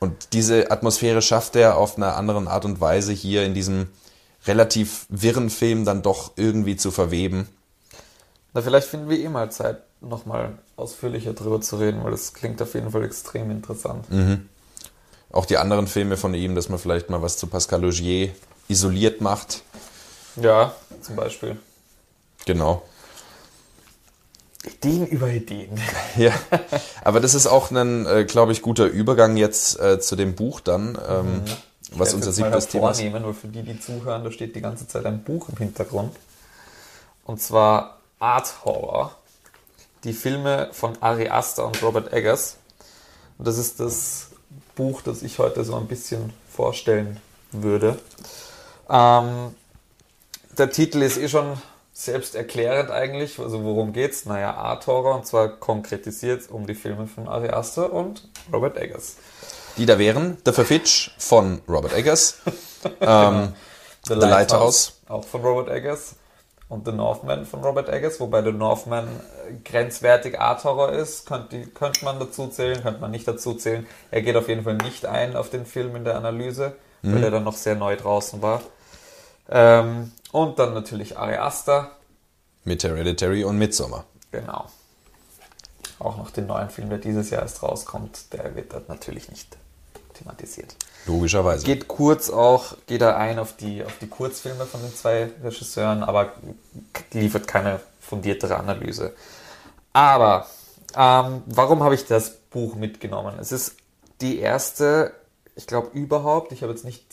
Und 0.00 0.32
diese 0.32 0.72
Atmosphäre 0.72 1.22
schafft 1.22 1.54
er 1.54 1.76
auf 1.76 1.96
einer 1.96 2.16
anderen 2.16 2.48
Art 2.48 2.64
und 2.64 2.80
Weise 2.80 3.12
hier 3.12 3.44
in 3.44 3.54
diesem 3.54 3.86
relativ 4.44 5.06
wirren 5.08 5.48
Film 5.48 5.84
dann 5.84 6.02
doch 6.02 6.32
irgendwie 6.34 6.74
zu 6.74 6.90
verweben. 6.90 7.46
Na, 8.54 8.60
vielleicht 8.60 8.88
finden 8.88 9.08
wir 9.08 9.20
eh 9.20 9.28
mal 9.28 9.52
Zeit, 9.52 9.82
nochmal 10.00 10.58
ausführlicher 10.74 11.32
drüber 11.32 11.60
zu 11.60 11.76
reden, 11.76 12.02
weil 12.02 12.10
das 12.10 12.34
klingt 12.34 12.60
auf 12.60 12.74
jeden 12.74 12.90
Fall 12.90 13.04
extrem 13.04 13.52
interessant. 13.52 14.10
Mhm. 14.10 14.48
Auch 15.32 15.46
die 15.46 15.56
anderen 15.56 15.86
Filme 15.86 16.16
von 16.16 16.34
ihm, 16.34 16.54
dass 16.54 16.68
man 16.68 16.78
vielleicht 16.78 17.10
mal 17.10 17.22
was 17.22 17.36
zu 17.36 17.46
Pascal 17.46 17.82
Logier 17.82 18.30
isoliert 18.68 19.20
macht. 19.20 19.62
Ja, 20.36 20.74
zum 21.00 21.16
Beispiel. 21.16 21.56
Genau. 22.44 22.82
Ideen 24.64 25.06
über 25.06 25.28
Ideen. 25.28 25.80
Ja, 26.16 26.32
aber 27.02 27.20
das 27.20 27.34
ist 27.34 27.46
auch 27.46 27.70
ein, 27.70 28.06
äh, 28.06 28.24
glaube 28.24 28.52
ich, 28.52 28.62
guter 28.62 28.84
Übergang 28.84 29.36
jetzt 29.36 29.80
äh, 29.80 29.98
zu 29.98 30.14
dem 30.14 30.34
Buch 30.34 30.60
dann. 30.60 30.98
Ähm, 31.08 31.34
mhm 31.34 31.44
was 31.96 32.14
unser 32.14 32.32
siebtes 32.32 32.68
Thema 32.68 32.90
ist. 32.90 33.00
Weil 33.00 33.34
für 33.34 33.48
die, 33.48 33.62
die 33.62 33.78
zuhören, 33.78 34.24
da 34.24 34.30
steht 34.30 34.56
die 34.56 34.60
ganze 34.60 34.86
Zeit 34.86 35.06
ein 35.06 35.22
Buch 35.22 35.48
im 35.48 35.56
Hintergrund. 35.56 36.16
Und 37.24 37.40
zwar 37.40 37.98
Art 38.18 38.64
Horror. 38.64 39.16
Die 40.04 40.12
Filme 40.12 40.70
von 40.72 41.00
Ari 41.00 41.28
Aster 41.28 41.66
und 41.66 41.80
Robert 41.82 42.12
Eggers. 42.12 42.56
Und 43.38 43.46
das 43.46 43.58
ist 43.58 43.78
das 43.78 44.30
Buch, 44.74 45.02
das 45.02 45.22
ich 45.22 45.38
heute 45.38 45.64
so 45.64 45.76
ein 45.76 45.86
bisschen 45.86 46.32
vorstellen 46.50 47.18
würde. 47.50 47.98
Ähm, 48.88 49.54
der 50.58 50.70
Titel 50.70 51.02
ist 51.02 51.18
eh 51.18 51.28
schon 51.28 51.56
selbsterklärend 51.92 52.90
eigentlich. 52.90 53.38
Also 53.38 53.62
worum 53.64 53.92
geht's? 53.92 54.24
Naja, 54.24 54.54
Art 54.54 54.86
Horror 54.86 55.16
und 55.16 55.26
zwar 55.26 55.48
konkretisiert 55.48 56.50
um 56.50 56.66
die 56.66 56.74
Filme 56.74 57.06
von 57.06 57.28
Ari 57.28 57.50
Aster 57.50 57.92
und 57.92 58.28
Robert 58.52 58.76
Eggers 58.76 59.16
die 59.76 59.86
da 59.86 59.98
wären. 59.98 60.38
The 60.44 60.52
Fitch 60.52 61.10
von 61.18 61.60
Robert 61.68 61.92
Eggers. 61.94 62.38
ähm, 63.00 63.52
The, 64.06 64.14
The 64.14 64.20
Lighthouse. 64.20 64.94
Auch 65.08 65.24
von 65.24 65.42
Robert 65.42 65.68
Eggers. 65.68 66.16
Und 66.72 66.86
The 66.86 66.92
Northman 66.92 67.44
von 67.44 67.62
Robert 67.62 67.90
Eggers, 67.90 68.18
wobei 68.18 68.42
The 68.42 68.50
Northman 68.50 69.06
äh, 69.06 69.52
grenzwertig 69.62 70.40
Art-Horror 70.40 70.92
ist. 70.92 71.26
Könnte, 71.26 71.66
könnte 71.66 72.02
man 72.02 72.18
dazu 72.18 72.48
zählen, 72.48 72.82
könnte 72.82 72.98
man 72.98 73.10
nicht 73.10 73.28
dazu 73.28 73.52
zählen. 73.52 73.86
Er 74.10 74.22
geht 74.22 74.36
auf 74.36 74.48
jeden 74.48 74.64
Fall 74.64 74.76
nicht 74.76 75.04
ein 75.04 75.36
auf 75.36 75.50
den 75.50 75.66
Film 75.66 75.94
in 75.96 76.04
der 76.04 76.16
Analyse, 76.16 76.74
mhm. 77.02 77.14
weil 77.14 77.24
er 77.24 77.30
dann 77.30 77.44
noch 77.44 77.56
sehr 77.56 77.74
neu 77.74 77.94
draußen 77.94 78.40
war. 78.40 78.62
Ähm, 79.50 80.12
und 80.30 80.58
dann 80.58 80.72
natürlich 80.72 81.18
Ari 81.18 81.36
Aster. 81.36 81.90
Mit 82.64 82.82
Hereditary 82.82 83.44
und 83.44 83.58
Midsommar. 83.58 84.06
Genau. 84.30 84.64
Auch 85.98 86.16
noch 86.16 86.30
den 86.30 86.46
neuen 86.46 86.70
Film, 86.70 86.88
der 86.88 87.00
dieses 87.00 87.28
Jahr 87.28 87.42
erst 87.42 87.62
rauskommt, 87.62 88.32
der 88.32 88.56
wird 88.56 88.88
natürlich 88.88 89.28
nicht 89.28 89.58
thematisiert. 90.14 90.74
Logischerweise. 91.06 91.64
Geht 91.64 91.88
kurz 91.88 92.30
auch, 92.30 92.76
geht 92.86 93.02
er 93.02 93.16
ein 93.16 93.38
auf 93.38 93.56
die, 93.56 93.84
auf 93.84 93.98
die 94.00 94.06
Kurzfilme 94.06 94.66
von 94.66 94.80
den 94.82 94.94
zwei 94.94 95.30
Regisseuren, 95.42 96.02
aber 96.02 96.32
liefert 97.12 97.48
keine 97.48 97.80
fundiertere 98.00 98.56
Analyse. 98.56 99.12
Aber 99.92 100.46
ähm, 100.96 101.42
warum 101.46 101.82
habe 101.82 101.94
ich 101.94 102.06
das 102.06 102.30
Buch 102.50 102.74
mitgenommen? 102.76 103.34
Es 103.40 103.52
ist 103.52 103.76
die 104.20 104.38
erste, 104.38 105.12
ich 105.56 105.66
glaube 105.66 105.90
überhaupt, 105.92 106.52
ich 106.52 106.62
habe 106.62 106.72
jetzt 106.72 106.84
nicht 106.84 107.04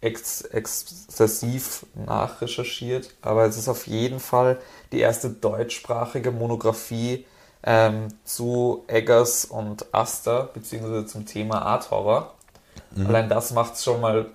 ex 0.00 0.42
exzessiv 0.42 1.86
nachrecherchiert, 1.94 3.10
aber 3.22 3.46
es 3.46 3.56
ist 3.56 3.68
auf 3.68 3.86
jeden 3.86 4.20
Fall 4.20 4.58
die 4.92 5.00
erste 5.00 5.30
deutschsprachige 5.30 6.30
Monographie 6.30 7.26
ähm, 7.62 8.08
zu 8.24 8.84
Eggers 8.86 9.46
und 9.46 9.92
Aster, 9.94 10.50
beziehungsweise 10.52 11.06
zum 11.06 11.26
Thema 11.26 11.62
Art 11.62 11.90
Horror. 11.90 12.33
Mhm. 12.96 13.06
Allein 13.06 13.28
das 13.28 13.52
macht 13.52 13.74
es 13.74 13.84
schon 13.84 14.00
mal 14.00 14.26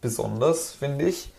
besonders, 0.00 0.72
finde 0.72 1.08
ich. 1.08 1.30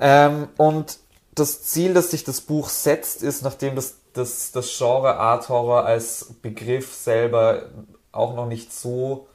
Ähm, 0.00 0.48
und 0.56 0.98
das 1.34 1.62
Ziel, 1.62 1.94
das 1.94 2.10
sich 2.10 2.24
das 2.24 2.40
Buch 2.40 2.68
setzt, 2.68 3.22
ist, 3.22 3.42
nachdem 3.42 3.76
das, 3.76 3.96
das, 4.12 4.52
das 4.52 4.76
Genre 4.76 5.16
Art 5.16 5.48
Horror 5.48 5.84
als 5.84 6.34
Begriff 6.42 6.94
selber 6.94 7.64
auch 8.12 8.34
noch 8.34 8.46
nicht 8.46 8.72
so 8.72 9.28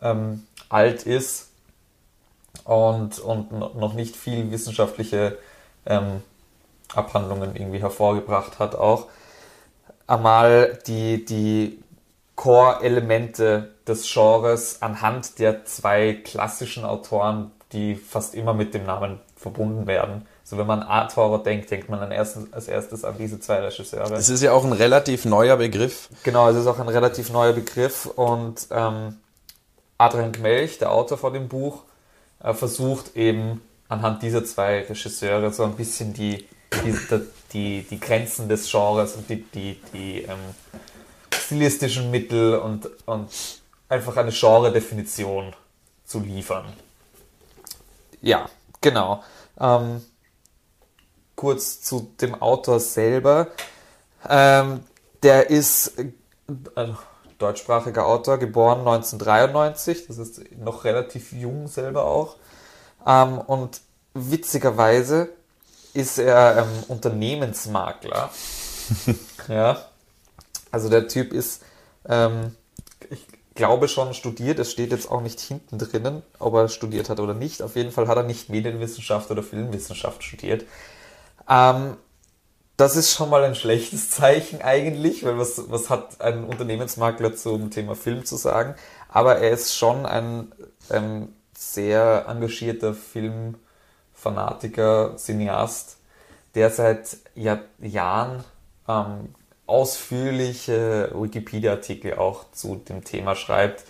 ähm, 0.00 0.46
alt 0.68 1.04
ist 1.04 1.48
und, 2.64 3.18
und 3.20 3.52
noch 3.52 3.94
nicht 3.94 4.16
viel 4.16 4.50
wissenschaftliche 4.50 5.38
ähm, 5.86 6.22
Abhandlungen 6.94 7.54
irgendwie 7.54 7.80
hervorgebracht 7.80 8.58
hat, 8.58 8.74
auch 8.74 9.06
einmal 10.06 10.78
die, 10.86 11.24
die 11.24 11.82
Core-Elemente 12.38 13.74
des 13.88 14.08
Genres 14.12 14.80
anhand 14.80 15.40
der 15.40 15.64
zwei 15.64 16.12
klassischen 16.12 16.84
Autoren, 16.84 17.50
die 17.72 17.96
fast 17.96 18.36
immer 18.36 18.54
mit 18.54 18.74
dem 18.74 18.86
Namen 18.86 19.18
verbunden 19.34 19.88
werden. 19.88 20.24
So, 20.44 20.56
wenn 20.56 20.68
man 20.68 20.84
Art 20.84 21.16
Horror 21.16 21.42
denkt, 21.42 21.68
denkt 21.72 21.88
man 21.88 22.00
als 22.00 22.68
erstes 22.68 23.04
an 23.04 23.16
diese 23.18 23.40
zwei 23.40 23.58
Regisseure. 23.58 24.14
Es 24.14 24.28
ist 24.28 24.40
ja 24.40 24.52
auch 24.52 24.64
ein 24.64 24.72
relativ 24.72 25.24
neuer 25.24 25.56
Begriff. 25.56 26.10
Genau, 26.22 26.48
es 26.48 26.56
ist 26.56 26.68
auch 26.68 26.78
ein 26.78 26.88
relativ 26.88 27.32
neuer 27.32 27.54
Begriff 27.54 28.06
und 28.06 28.68
ähm, 28.70 29.16
Adrian 29.98 30.30
Gmelch, 30.30 30.78
der 30.78 30.92
Autor 30.92 31.18
von 31.18 31.32
dem 31.32 31.48
Buch, 31.48 31.82
äh, 32.40 32.54
versucht 32.54 33.16
eben 33.16 33.62
anhand 33.88 34.22
dieser 34.22 34.44
zwei 34.44 34.82
Regisseure 34.82 35.52
so 35.52 35.64
ein 35.64 35.74
bisschen 35.74 36.14
die, 36.14 36.46
die, 36.84 36.96
die, 37.52 37.82
die 37.82 37.98
Grenzen 37.98 38.48
des 38.48 38.70
Genres 38.70 39.16
und 39.16 39.28
die, 39.28 39.42
die, 39.42 39.80
die 39.92 40.22
ähm, 40.22 40.38
stilistischen 41.32 42.10
Mittel 42.10 42.56
und, 42.56 42.88
und 43.06 43.30
einfach 43.88 44.16
eine 44.16 44.30
Genre-Definition 44.30 45.54
zu 46.04 46.20
liefern. 46.20 46.66
Ja, 48.20 48.48
genau. 48.80 49.22
Ähm, 49.60 50.02
kurz 51.36 51.80
zu 51.80 52.12
dem 52.20 52.40
Autor 52.40 52.80
selber. 52.80 53.48
Ähm, 54.28 54.80
der 55.22 55.50
ist 55.50 55.98
äh, 55.98 56.12
deutschsprachiger 57.38 58.06
Autor, 58.06 58.38
geboren 58.38 58.80
1993, 58.80 60.06
das 60.08 60.18
ist 60.18 60.40
noch 60.58 60.84
relativ 60.84 61.32
jung 61.32 61.68
selber 61.68 62.04
auch. 62.04 62.36
Ähm, 63.06 63.38
und 63.38 63.80
witzigerweise 64.14 65.30
ist 65.94 66.18
er 66.18 66.58
ähm, 66.58 66.84
Unternehmensmakler. 66.88 68.30
ja. 69.48 69.84
Also 70.70 70.88
der 70.88 71.08
Typ 71.08 71.32
ist, 71.32 71.62
ähm, 72.06 72.54
ich 73.10 73.26
glaube 73.54 73.88
schon 73.88 74.14
studiert, 74.14 74.58
es 74.58 74.70
steht 74.70 74.92
jetzt 74.92 75.10
auch 75.10 75.20
nicht 75.20 75.40
hinten 75.40 75.78
drinnen, 75.78 76.22
ob 76.38 76.54
er 76.54 76.68
studiert 76.68 77.10
hat 77.10 77.20
oder 77.20 77.34
nicht. 77.34 77.62
Auf 77.62 77.76
jeden 77.76 77.90
Fall 77.90 78.06
hat 78.06 78.16
er 78.16 78.22
nicht 78.22 78.48
Medienwissenschaft 78.48 79.30
oder 79.30 79.42
Filmwissenschaft 79.42 80.22
studiert. 80.22 80.64
Ähm, 81.48 81.96
das 82.76 82.94
ist 82.94 83.12
schon 83.12 83.30
mal 83.30 83.42
ein 83.44 83.56
schlechtes 83.56 84.10
Zeichen 84.10 84.62
eigentlich, 84.62 85.24
weil 85.24 85.38
was, 85.38 85.70
was 85.70 85.90
hat 85.90 86.20
ein 86.20 86.44
Unternehmensmakler 86.44 87.34
zum 87.34 87.70
Thema 87.70 87.96
Film 87.96 88.24
zu 88.24 88.36
sagen? 88.36 88.74
Aber 89.08 89.38
er 89.38 89.50
ist 89.50 89.76
schon 89.76 90.06
ein 90.06 90.52
ähm, 90.90 91.32
sehr 91.56 92.26
engagierter 92.28 92.94
Filmfanatiker, 92.94 95.16
Cineast, 95.16 95.96
der 96.54 96.70
seit 96.70 97.16
Jahr, 97.34 97.60
Jahren 97.80 98.44
ähm, 98.86 99.34
ausführliche 99.68 101.12
Wikipedia-Artikel 101.14 102.14
auch 102.14 102.50
zu 102.52 102.76
dem 102.76 103.04
Thema 103.04 103.36
schreibt. 103.36 103.84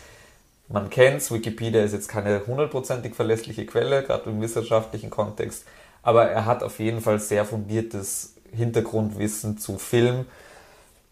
Man 0.68 0.90
kennt's, 0.90 1.30
Wikipedia 1.32 1.82
ist 1.82 1.92
jetzt 1.92 2.08
keine 2.08 2.46
hundertprozentig 2.46 3.14
verlässliche 3.14 3.64
Quelle, 3.64 4.02
gerade 4.02 4.28
im 4.28 4.40
wissenschaftlichen 4.40 5.08
Kontext, 5.08 5.64
aber 6.02 6.28
er 6.28 6.44
hat 6.44 6.62
auf 6.62 6.78
jeden 6.78 7.00
Fall 7.00 7.20
sehr 7.20 7.44
fundiertes 7.44 8.34
Hintergrundwissen 8.52 9.58
zu 9.58 9.78
Film. 9.78 10.26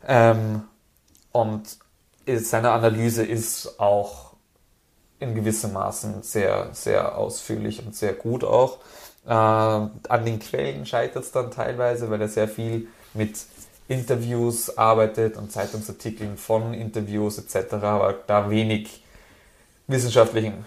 Ähm, 0.07 0.65
und 1.33 1.79
seine 2.27 2.73
Analyse 2.73 3.25
ist 3.25 3.79
auch 3.79 4.33
in 5.21 5.35
gewissem 5.35 5.73
Maßen 5.73 6.23
sehr, 6.23 6.71
sehr 6.73 7.17
ausführlich 7.17 7.85
und 7.87 7.95
sehr 7.95 8.13
gut 8.13 8.45
auch. 8.45 8.79
Äh, 9.27 9.31
an 9.31 10.25
den 10.25 10.39
Quellen 10.39 10.87
scheitert 10.87 11.25
es 11.25 11.33
dann 11.33 11.51
teilweise, 11.51 12.11
weil 12.11 12.21
er 12.21 12.29
sehr 12.29 12.49
viel 12.49 12.89
mit 13.15 13.37
Interviews 13.89 14.77
arbeitet 14.77 15.37
und 15.37 15.53
Zeitungsartikeln 15.53 16.37
von 16.37 16.75
Interviews 16.75 17.39
etc., 17.39 17.75
aber 17.75 18.15
da 18.27 18.51
wenig 18.51 19.03
wissenschaftlichen, 19.87 20.65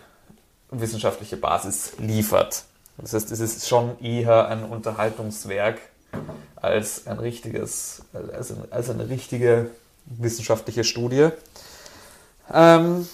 wissenschaftliche 0.71 1.37
Basis 1.37 1.93
liefert. 1.97 2.63
Das 2.97 3.13
heißt, 3.13 3.31
es 3.31 3.39
ist 3.39 3.67
schon 3.67 3.99
eher 3.99 4.47
ein 4.47 4.63
Unterhaltungswerk 4.63 5.79
als 6.55 7.07
ein 7.07 7.19
richtiges, 7.19 8.03
als, 8.13 8.51
ein, 8.51 8.71
als 8.71 8.89
eine 8.89 9.09
richtige 9.09 9.71
wissenschaftliche 10.05 10.83
Studie. 10.83 11.29
Ähm, 12.51 13.07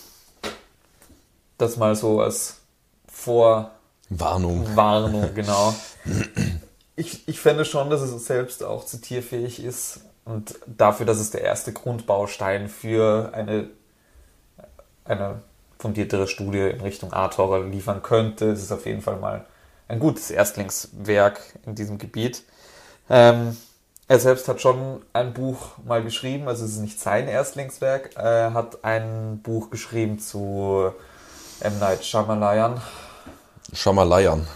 das 1.58 1.78
mal 1.78 1.96
so 1.96 2.22
als 2.22 2.58
Vorwarnung. 3.08 4.76
Warnung, 4.76 5.34
genau. 5.34 5.76
Ich, 6.96 7.28
ich 7.28 7.40
fände 7.40 7.66
schon, 7.66 7.90
dass 7.90 8.02
es 8.02 8.26
selbst 8.26 8.64
auch 8.64 8.86
zitierfähig 8.86 9.64
ist 9.64 10.02
und 10.24 10.56
dafür, 10.66 11.06
dass 11.06 11.20
es 11.20 11.32
der 11.32 11.42
erste 11.42 11.74
Grundbaustein 11.74 12.70
für 12.70 13.32
eine, 13.34 13.70
eine 15.04 15.42
fundiertere 15.78 16.28
Studie 16.28 16.70
in 16.70 16.82
Richtung 16.82 17.12
Horror 17.12 17.66
liefern 17.66 18.02
könnte, 18.02 18.46
ist 18.46 18.64
es 18.64 18.72
auf 18.72 18.86
jeden 18.86 19.02
Fall 19.02 19.18
mal 19.18 19.46
ein 19.88 20.00
gutes 20.00 20.32
Erstlingswerk 20.32 21.40
in 21.66 21.76
diesem 21.76 21.98
Gebiet. 21.98 22.44
Ähm, 23.10 23.56
er 24.08 24.20
selbst 24.20 24.48
hat 24.48 24.62
schon 24.62 25.02
ein 25.14 25.34
Buch 25.34 25.78
mal 25.84 26.04
geschrieben, 26.04 26.48
also 26.48 26.64
es 26.66 26.74
ist 26.74 26.80
nicht 26.80 27.00
sein 27.00 27.28
Erstlingswerk. 27.28 28.12
Er 28.16 28.54
hat 28.54 28.84
ein 28.84 29.42
Buch 29.42 29.70
geschrieben 29.70 30.20
zu 30.20 30.92
M. 31.60 31.80
Night 31.80 32.06
Shyamalan. 32.06 32.82
Shyamalan. 33.74 34.48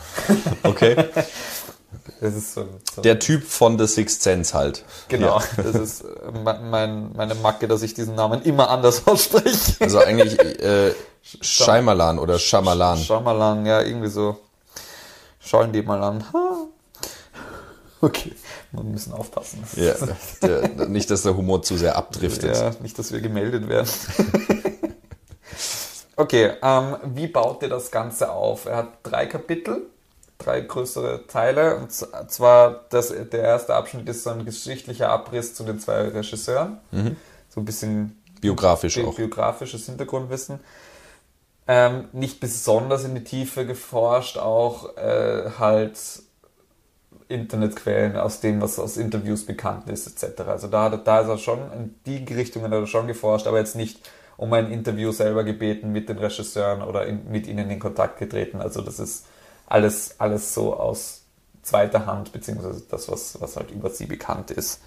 Okay. 0.63 0.95
Das 2.21 2.35
ist 2.35 2.53
so, 2.53 2.65
so 2.93 3.01
Der 3.01 3.19
Typ 3.19 3.43
von 3.43 3.79
The 3.79 3.87
Sixth 3.87 4.21
Sense 4.21 4.53
halt. 4.53 4.83
Genau, 5.07 5.39
ja. 5.39 5.63
das 5.63 5.75
ist 5.75 6.03
mein, 6.43 7.13
meine 7.13 7.35
Macke, 7.35 7.67
dass 7.67 7.81
ich 7.81 7.93
diesen 7.93 8.15
Namen 8.15 8.41
immer 8.41 8.69
anders 8.69 9.03
ausspreche. 9.07 9.75
Also 9.79 9.99
eigentlich 9.99 10.37
äh, 10.61 10.93
Shyamalan 11.21 12.19
oder 12.19 12.37
Shyamalan. 12.37 12.97
Shyamalan, 12.97 13.65
ja, 13.65 13.81
irgendwie 13.81 14.09
so. 14.09 14.37
Schauen 15.39 15.71
die 15.71 15.81
mal 15.81 16.03
an. 16.03 16.23
Okay, 18.01 18.33
wir 18.71 18.83
müssen 18.83 19.13
aufpassen. 19.13 19.63
Ja, 19.75 19.93
der, 20.41 20.87
nicht, 20.87 21.09
dass 21.11 21.23
der 21.23 21.35
Humor 21.35 21.63
zu 21.63 21.77
sehr 21.77 21.95
abdriftet. 21.95 22.55
Ja, 22.55 22.71
nicht, 22.81 22.97
dass 22.99 23.11
wir 23.11 23.19
gemeldet 23.19 23.67
werden. 23.67 23.89
okay, 26.15 26.53
ähm, 26.61 26.97
wie 27.13 27.27
baut 27.27 27.61
ihr 27.61 27.69
das 27.69 27.91
Ganze 27.91 28.31
auf? 28.31 28.65
Er 28.65 28.77
hat 28.77 28.87
drei 29.03 29.25
Kapitel, 29.25 29.87
drei 30.39 30.61
größere 30.61 31.27
Teile. 31.27 31.75
Und 31.75 31.91
zwar, 31.91 32.85
das, 32.89 33.09
der 33.09 33.41
erste 33.41 33.75
Abschnitt 33.75 34.09
ist 34.09 34.23
so 34.23 34.31
ein 34.31 34.45
geschichtlicher 34.45 35.09
Abriss 35.09 35.53
zu 35.53 35.63
den 35.63 35.79
zwei 35.79 36.07
Regisseuren. 36.07 36.79
Mhm. 36.91 37.17
So 37.49 37.61
ein 37.61 37.65
bisschen 37.65 38.21
biografisch 38.41 38.95
bi 38.95 39.03
auch. 39.03 39.15
Biografisches 39.15 39.85
Hintergrundwissen. 39.85 40.59
Ähm, 41.67 42.05
nicht 42.13 42.39
besonders 42.39 43.03
in 43.03 43.13
die 43.13 43.23
Tiefe 43.23 43.67
geforscht, 43.67 44.37
auch 44.37 44.97
äh, 44.97 45.51
halt 45.59 45.99
Internetquellen, 47.27 48.17
aus 48.17 48.39
dem, 48.39 48.59
was 48.59 48.79
aus 48.79 48.97
Interviews 48.97 49.45
bekannt 49.45 49.87
ist, 49.87 50.07
etc. 50.07 50.41
Also 50.41 50.67
da, 50.67 50.89
da 50.89 51.19
ist 51.21 51.27
er 51.27 51.37
schon, 51.37 51.59
in 51.73 51.95
die 52.07 52.33
Richtungen 52.33 52.65
hat 52.65 52.71
er 52.71 52.87
schon 52.87 53.05
geforscht, 53.05 53.45
aber 53.45 53.59
jetzt 53.59 53.75
nicht 53.75 54.09
um 54.35 54.51
ein 54.53 54.71
Interview 54.71 55.11
selber 55.11 55.43
gebeten 55.43 55.91
mit 55.91 56.09
den 56.09 56.17
Regisseuren 56.17 56.81
oder 56.81 57.05
in, 57.05 57.29
mit 57.29 57.45
ihnen 57.45 57.69
in 57.69 57.79
Kontakt 57.79 58.17
getreten. 58.17 58.61
Also 58.61 58.81
das 58.81 58.97
ist 58.97 59.27
alles, 59.69 60.19
alles 60.19 60.53
so 60.53 60.75
aus 60.75 61.21
zweiter 61.61 62.05
Hand, 62.05 62.31
beziehungsweise 62.31 62.81
das, 62.89 63.09
was, 63.09 63.39
was 63.39 63.55
halt 63.55 63.71
über 63.71 63.89
sie 63.89 64.05
bekannt 64.05 64.51
ist. 64.51 64.81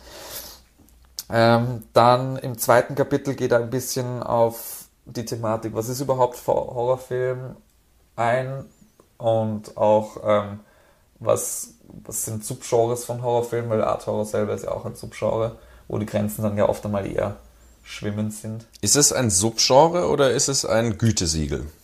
Ähm, 1.30 1.84
dann 1.92 2.36
im 2.36 2.58
zweiten 2.58 2.94
Kapitel 2.94 3.34
geht 3.34 3.52
er 3.52 3.58
ein 3.58 3.70
bisschen 3.70 4.22
auf 4.22 4.86
die 5.04 5.24
Thematik, 5.24 5.74
was 5.74 5.88
ist 5.88 6.00
überhaupt 6.00 6.46
Horrorfilm 6.46 7.56
ein 8.16 8.64
und 9.18 9.76
auch 9.76 10.16
ähm, 10.24 10.60
was 11.18 11.74
was 12.04 12.24
sind 12.24 12.44
Subgenres 12.44 13.04
von 13.04 13.22
Horrorfilmen, 13.22 13.70
weil 13.70 13.84
Art 13.84 14.06
Horror 14.06 14.24
selber 14.24 14.54
ist 14.54 14.64
ja 14.64 14.70
auch 14.70 14.84
ein 14.84 14.94
Subgenre, 14.94 15.58
wo 15.88 15.98
die 15.98 16.06
Grenzen 16.06 16.42
dann 16.42 16.56
ja 16.56 16.68
oft 16.68 16.84
einmal 16.84 17.06
eher 17.06 17.36
schwimmend 17.82 18.32
sind. 18.32 18.66
Ist 18.80 18.96
es 18.96 19.12
ein 19.12 19.30
Subgenre 19.30 20.08
oder 20.08 20.30
ist 20.30 20.48
es 20.48 20.64
ein 20.64 20.98
Gütesiegel? 20.98 21.66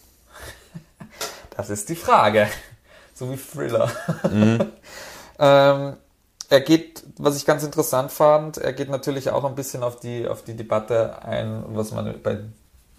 Das 1.56 1.70
ist 1.70 1.88
die 1.88 1.96
Frage. 1.96 2.46
So 3.19 3.31
wie 3.32 3.36
Thriller. 3.36 3.90
ähm, 5.39 5.97
er 6.51 6.61
geht, 6.61 7.03
was 7.19 7.36
ich 7.36 7.45
ganz 7.45 7.65
interessant 7.65 8.12
fand, 8.12 8.59
er 8.59 8.73
geht 8.73 8.89
natürlich 8.89 9.31
auch 9.31 9.45
ein 9.45 9.57
bisschen 9.57 9.82
auf 9.82 9.99
die, 9.99 10.28
auf 10.28 10.45
die 10.45 10.55
Debatte 10.55 11.20
ein, 11.23 11.65
was 11.70 11.90
man 11.90 12.23
bei 12.23 12.39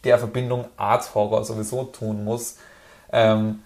der 0.04 0.20
Verbindung 0.20 0.66
Art 0.76 1.16
Horror 1.16 1.46
sowieso 1.46 1.86
tun 1.86 2.26
muss. 2.26 2.58
Ähm, 3.14 3.64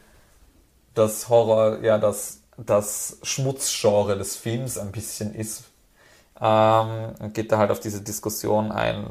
dass 0.93 1.27
Horror 1.27 1.79
ja 1.81 1.97
das, 1.97 2.41
das 2.57 3.17
Schmutzgenre 3.23 4.15
des 4.15 4.35
Films 4.35 4.77
ein 4.77 4.91
bisschen 4.91 5.33
ist. 5.33 5.63
Ähm, 6.39 7.15
geht 7.33 7.51
da 7.51 7.57
halt 7.57 7.71
auf 7.71 7.79
diese 7.79 8.01
Diskussion 8.01 8.71
ein, 8.71 9.07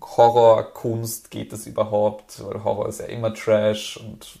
Horrorkunst 0.00 1.30
geht 1.30 1.52
es 1.52 1.66
überhaupt, 1.66 2.42
weil 2.44 2.64
Horror 2.64 2.88
ist 2.88 3.00
ja 3.00 3.06
immer 3.06 3.34
Trash 3.34 3.98
und 3.98 4.38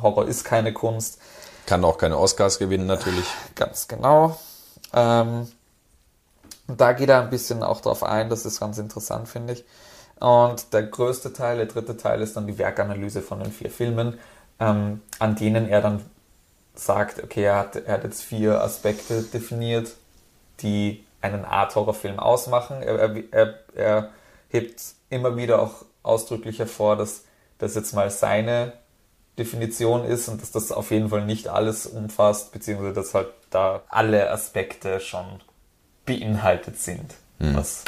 Horror 0.00 0.26
ist 0.26 0.44
keine 0.44 0.72
Kunst. 0.72 1.20
Kann 1.66 1.84
auch 1.84 1.98
keine 1.98 2.18
Oscars 2.18 2.58
gewinnen, 2.58 2.86
natürlich. 2.86 3.26
Ganz 3.54 3.88
genau. 3.88 4.38
Ähm, 4.92 5.48
da 6.66 6.92
geht 6.92 7.08
er 7.08 7.20
ein 7.20 7.30
bisschen 7.30 7.62
auch 7.62 7.80
drauf 7.80 8.02
ein, 8.02 8.28
das 8.28 8.46
ist 8.46 8.60
ganz 8.60 8.78
interessant, 8.78 9.28
finde 9.28 9.54
ich. 9.54 9.64
Und 10.20 10.72
der 10.72 10.84
größte 10.84 11.32
Teil, 11.32 11.56
der 11.56 11.66
dritte 11.66 11.96
Teil, 11.96 12.20
ist 12.20 12.36
dann 12.36 12.46
die 12.46 12.58
Werkanalyse 12.58 13.22
von 13.22 13.40
den 13.40 13.50
vier 13.52 13.70
Filmen, 13.70 14.18
ähm, 14.60 15.00
an 15.18 15.34
denen 15.34 15.68
er 15.68 15.80
dann 15.80 16.04
sagt, 16.74 17.22
okay, 17.22 17.44
er 17.44 17.58
hat, 17.58 17.76
er 17.76 17.94
hat 17.94 18.04
jetzt 18.04 18.22
vier 18.22 18.62
Aspekte 18.62 19.22
definiert, 19.22 19.94
die 20.60 21.04
einen 21.20 21.44
Art-Horror-Film 21.44 22.18
ausmachen. 22.18 22.82
Er, 22.82 22.98
er, 22.98 23.32
er, 23.32 23.54
er 23.74 24.08
hebt 24.48 24.80
immer 25.10 25.36
wieder 25.36 25.60
auch 25.60 25.84
ausdrücklich 26.02 26.58
hervor, 26.58 26.96
dass 26.96 27.24
das 27.58 27.74
jetzt 27.74 27.92
mal 27.92 28.10
seine 28.10 28.72
Definition 29.38 30.04
ist 30.04 30.28
und 30.28 30.42
dass 30.42 30.50
das 30.50 30.72
auf 30.72 30.90
jeden 30.90 31.08
Fall 31.08 31.24
nicht 31.24 31.48
alles 31.48 31.86
umfasst, 31.86 32.52
beziehungsweise 32.52 32.92
dass 32.92 33.14
halt 33.14 33.28
da 33.50 33.82
alle 33.88 34.30
Aspekte 34.30 35.00
schon 35.00 35.24
beinhaltet 36.04 36.78
sind, 36.78 37.14
mhm. 37.38 37.56
was 37.56 37.84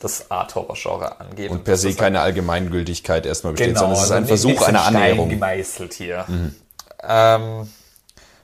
das 0.00 0.30
Art-Horror-Genre 0.30 1.20
angeht. 1.20 1.50
Und 1.50 1.64
per 1.64 1.76
se 1.76 1.94
keine 1.94 2.20
Allgemeingültigkeit 2.20 3.26
erstmal 3.26 3.52
besteht, 3.52 3.74
genau, 3.74 3.94
sondern 3.94 3.98
es 3.98 4.04
ist 4.04 4.10
ein 4.10 4.22
also 4.24 4.48
Versuch 4.48 4.68
einer 4.68 4.84
Annäherung. 4.84 5.28
gemeißelt 5.28 5.94
hier. 5.94 6.24
Mhm. 6.28 6.54
Ähm, 7.02 7.68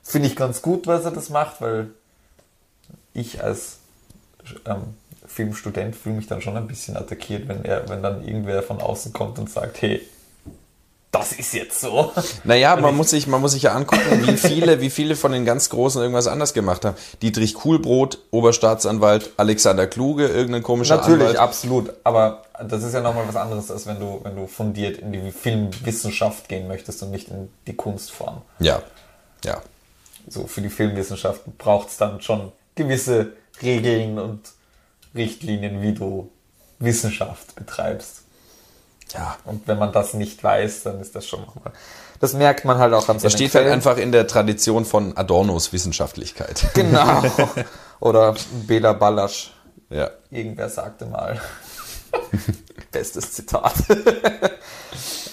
Finde 0.03 0.27
ich 0.27 0.35
ganz 0.35 0.61
gut, 0.61 0.87
was 0.87 1.05
er 1.05 1.11
das 1.11 1.29
macht, 1.29 1.61
weil 1.61 1.89
ich 3.13 3.43
als 3.43 3.79
ähm, 4.65 4.95
Filmstudent 5.25 5.95
fühle 5.95 6.15
mich 6.15 6.27
dann 6.27 6.41
schon 6.41 6.55
ein 6.55 6.67
bisschen 6.67 6.95
attackiert, 6.95 7.47
wenn 7.47 7.65
er, 7.65 7.89
wenn 7.89 8.03
dann 8.03 8.25
irgendwer 8.25 8.61
von 8.61 8.79
außen 8.79 9.13
kommt 9.13 9.39
und 9.39 9.49
sagt, 9.49 9.81
hey, 9.81 10.01
das 11.15 11.31
ist 11.31 11.53
jetzt 11.53 11.79
so. 11.79 12.11
Naja, 12.43 12.75
man 12.75 12.95
muss 12.95 13.11
sich, 13.11 13.25
man 13.27 13.39
muss 13.39 13.53
sich 13.53 13.63
ja 13.63 13.73
angucken, 13.73 14.27
wie 14.27 14.37
viele, 14.37 14.81
wie 14.81 14.89
viele 14.89 15.15
von 15.15 15.31
den 15.31 15.45
ganz 15.45 15.69
Großen 15.69 16.01
irgendwas 16.01 16.27
anders 16.27 16.53
gemacht 16.53 16.83
haben. 16.83 16.97
Dietrich 17.21 17.53
Kuhlbrot, 17.53 18.19
Oberstaatsanwalt, 18.31 19.31
Alexander 19.37 19.87
Kluge, 19.87 20.27
irgendein 20.27 20.61
komischer 20.61 20.97
Natürlich, 20.97 21.21
Anwalt. 21.21 21.37
absolut. 21.37 21.93
Aber 22.03 22.43
das 22.67 22.83
ist 22.83 22.93
ja 22.93 23.01
nochmal 23.01 23.25
was 23.27 23.35
anderes, 23.37 23.71
als 23.71 23.87
wenn 23.87 23.99
du, 23.99 24.19
wenn 24.23 24.35
du 24.35 24.47
fundiert 24.47 24.97
in 24.97 25.13
die 25.13 25.31
Filmwissenschaft 25.31 26.49
gehen 26.49 26.67
möchtest 26.67 27.01
und 27.03 27.11
nicht 27.11 27.29
in 27.29 27.49
die 27.67 27.75
Kunstform. 27.75 28.41
Ja, 28.59 28.81
ja. 29.45 29.61
So, 30.27 30.47
für 30.47 30.61
die 30.61 30.69
Filmwissenschaft 30.69 31.41
braucht 31.57 31.89
es 31.89 31.97
dann 31.97 32.19
schon 32.21 32.51
gewisse 32.75 33.33
Regeln 33.61 34.19
und 34.19 34.41
Richtlinien, 35.15 35.81
wie 35.81 35.93
du 35.93 36.29
Wissenschaft 36.79 37.55
betreibst. 37.55 38.24
Ja. 39.15 39.37
Und 39.45 39.67
wenn 39.67 39.77
man 39.77 39.91
das 39.91 40.13
nicht 40.13 40.43
weiß, 40.43 40.83
dann 40.83 40.99
ist 40.99 41.15
das 41.15 41.27
schon 41.27 41.41
nochmal. 41.41 41.73
Das 42.19 42.33
merkt 42.33 42.65
man 42.65 42.77
halt 42.77 42.93
auch 42.93 43.07
an 43.09 43.17
Er 43.21 43.29
steht 43.29 43.55
halt 43.55 43.67
einfach 43.67 43.97
in 43.97 44.11
der 44.11 44.27
Tradition 44.27 44.85
von 44.85 45.15
Adornos 45.17 45.73
Wissenschaftlichkeit. 45.73 46.65
Genau. 46.73 47.23
Oder 47.99 48.35
Bela 48.67 48.93
Ballasch. 48.93 49.53
Ja. 49.89 50.09
Irgendwer 50.29 50.69
sagte 50.69 51.05
mal. 51.05 51.39
Bestes 52.91 53.31
Zitat. 53.33 53.73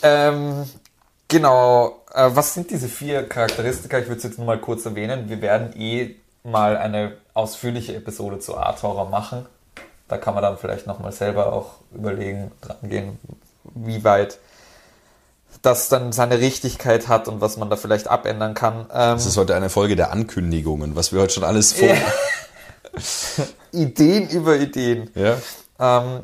ähm, 0.03 0.65
genau. 1.29 2.03
Äh, 2.15 2.31
was 2.33 2.55
sind 2.55 2.71
diese 2.71 2.89
vier 2.89 3.29
Charakteristika? 3.29 3.99
Ich 3.99 4.07
würde 4.07 4.19
es 4.19 4.25
jetzt 4.25 4.39
nur 4.39 4.47
mal 4.47 4.59
kurz 4.61 4.87
erwähnen. 4.87 5.29
Wir 5.29 5.41
werden 5.41 5.75
eh 5.77 6.17
mal 6.45 6.77
eine 6.77 7.17
ausführliche 7.35 7.95
Episode 7.97 8.39
zu 8.39 8.57
Art 8.57 8.83
Horror 8.83 9.09
machen. 9.09 9.47
Da 10.09 10.19
kann 10.19 10.35
man 10.35 10.43
dann 10.43 10.59
vielleicht 10.59 10.87
nochmal 10.87 11.13
selber 11.13 11.53
auch 11.53 11.77
überlegen, 11.93 12.53
dran 12.61 12.77
gehen, 12.83 13.19
wie 13.75 14.05
weit 14.05 14.39
das 15.63 15.89
dann 15.89 16.13
seine 16.13 16.39
Richtigkeit 16.39 17.09
hat 17.09 17.29
und 17.29 17.41
was 17.41 17.57
man 17.57 17.71
da 17.71 17.77
vielleicht 17.77 18.09
abändern 18.09 18.55
kann. 18.55 18.81
Ähm, 18.93 19.15
Das 19.15 19.27
ist 19.27 19.37
heute 19.37 19.55
eine 19.55 19.71
Folge 19.71 19.97
der 19.97 20.11
Ankündigungen, 20.11 20.97
was 20.97 21.13
wir 21.13 21.21
heute 21.21 21.35
schon 21.35 21.45
alles 21.45 21.73
vor. 21.73 21.89
Ideen 23.73 24.29
über 24.29 24.57
Ideen. 24.57 25.11
Ja. 25.15 25.37
Ähm, 25.79 26.23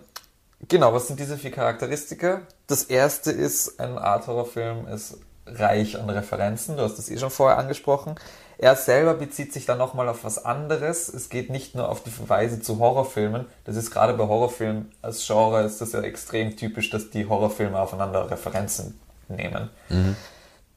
genau, 0.68 0.92
was 0.92 1.06
sind 1.06 1.20
diese 1.20 1.38
vier 1.38 1.50
Charakteristika? 1.52 2.42
Das 2.66 2.84
erste 2.84 3.30
ist, 3.30 3.78
ein 3.80 3.96
Art-Horror-Film 3.98 4.88
ist 4.88 5.18
reich 5.46 5.98
an 5.98 6.10
Referenzen. 6.10 6.76
Du 6.76 6.82
hast 6.82 6.96
das 6.98 7.08
eh 7.08 7.18
schon 7.18 7.30
vorher 7.30 7.58
angesprochen. 7.58 8.16
Er 8.60 8.74
selber 8.74 9.14
bezieht 9.14 9.52
sich 9.52 9.66
dann 9.66 9.78
nochmal 9.78 10.08
auf 10.08 10.24
was 10.24 10.44
anderes. 10.44 11.08
Es 11.08 11.28
geht 11.28 11.48
nicht 11.48 11.76
nur 11.76 11.88
auf 11.88 12.02
die 12.02 12.10
Verweise 12.10 12.60
zu 12.60 12.80
Horrorfilmen. 12.80 13.46
Das 13.64 13.76
ist 13.76 13.92
gerade 13.92 14.14
bei 14.14 14.26
Horrorfilmen 14.26 14.90
als 15.00 15.24
Genre 15.24 15.62
ist 15.62 15.80
das 15.80 15.92
ja 15.92 16.00
extrem 16.00 16.56
typisch, 16.56 16.90
dass 16.90 17.10
die 17.10 17.28
Horrorfilme 17.28 17.78
aufeinander 17.78 18.28
Referenzen 18.28 18.98
nehmen. 19.28 19.70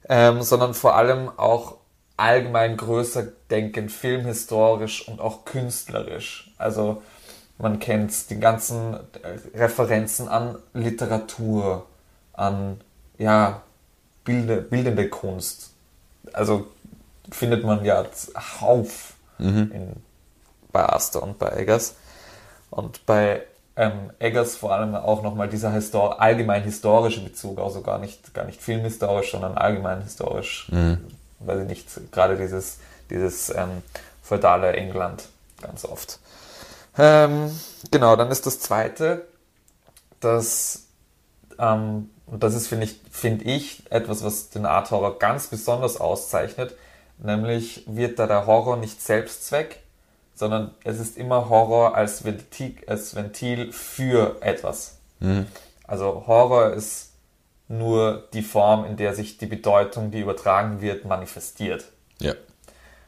Ähm, 0.07 0.43
sondern 0.43 0.75
vor 0.75 0.95
allem 0.95 1.31
auch 1.37 1.77
allgemein 2.17 2.77
größer 2.77 3.23
denken, 3.49 3.89
filmhistorisch 3.89 5.07
und 5.07 5.19
auch 5.19 5.43
künstlerisch. 5.45 6.53
Also 6.59 7.01
man 7.57 7.79
kennt 7.79 8.29
die 8.29 8.39
ganzen 8.39 8.93
äh, 8.93 9.57
Referenzen 9.57 10.27
an 10.27 10.59
Literatur, 10.73 11.87
an 12.33 12.79
ja, 13.17 13.63
Bilde, 14.23 14.61
bildende 14.61 15.09
Kunst. 15.09 15.73
Also 16.33 16.67
findet 17.31 17.63
man 17.63 17.83
ja 17.85 18.05
Hauf 18.61 19.13
in, 19.73 19.95
bei 20.71 20.87
Aster 20.87 21.23
und 21.23 21.39
bei 21.39 21.49
Eggers. 21.49 21.95
Und 22.69 23.05
bei 23.05 23.43
ähm, 23.75 24.11
Eggers 24.19 24.55
vor 24.55 24.73
allem 24.73 24.95
auch 24.95 25.23
nochmal 25.23 25.49
dieser 25.49 25.71
Histor 25.71 26.21
allgemein 26.21 26.63
historische 26.63 27.21
Bezug, 27.21 27.59
also 27.59 27.81
gar 27.81 27.97
nicht, 27.97 28.33
gar 28.33 28.45
nicht 28.45 28.61
filmhistorisch, 28.61 29.31
sondern 29.31 29.57
allgemein 29.57 30.01
historisch. 30.01 30.67
Weil 31.39 31.61
ich 31.61 31.67
nicht, 31.67 32.11
gerade 32.11 32.37
dieses, 32.37 32.77
dieses 33.09 33.49
ähm, 33.49 33.81
feudale 34.21 34.73
England 34.73 35.27
ganz 35.61 35.85
oft. 35.85 36.19
Ähm, 36.97 37.51
genau, 37.89 38.15
dann 38.15 38.29
ist 38.29 38.45
das 38.45 38.59
zweite, 38.59 39.25
dass 40.19 40.83
ähm, 41.57 42.09
und 42.31 42.43
das 42.43 42.55
ist, 42.55 42.67
finde 42.67 42.85
ich, 42.85 42.95
finde 43.11 43.43
ich, 43.43 43.83
etwas, 43.91 44.23
was 44.23 44.49
den 44.49 44.65
Art 44.65 44.89
Horror 44.89 45.19
ganz 45.19 45.47
besonders 45.47 45.99
auszeichnet. 45.99 46.75
Nämlich 47.21 47.83
wird 47.87 48.17
da 48.19 48.25
der 48.25 48.47
Horror 48.47 48.77
nicht 48.77 49.01
Selbstzweck, 49.01 49.79
sondern 50.33 50.73
es 50.83 50.99
ist 50.99 51.17
immer 51.17 51.49
Horror 51.49 51.95
als 51.95 52.25
Ventil, 52.25 52.75
als 52.87 53.15
Ventil 53.15 53.71
für 53.71 54.37
etwas. 54.41 54.99
Also 55.85 56.25
Horror 56.25 56.73
ist 56.73 57.13
nur 57.67 58.27
die 58.33 58.41
Form, 58.41 58.85
in 58.85 58.97
der 58.97 59.13
sich 59.13 59.37
die 59.37 59.45
Bedeutung, 59.45 60.09
die 60.09 60.19
übertragen 60.19 60.81
wird, 60.81 61.05
manifestiert. 61.05 61.85
Ja. 62.19 62.33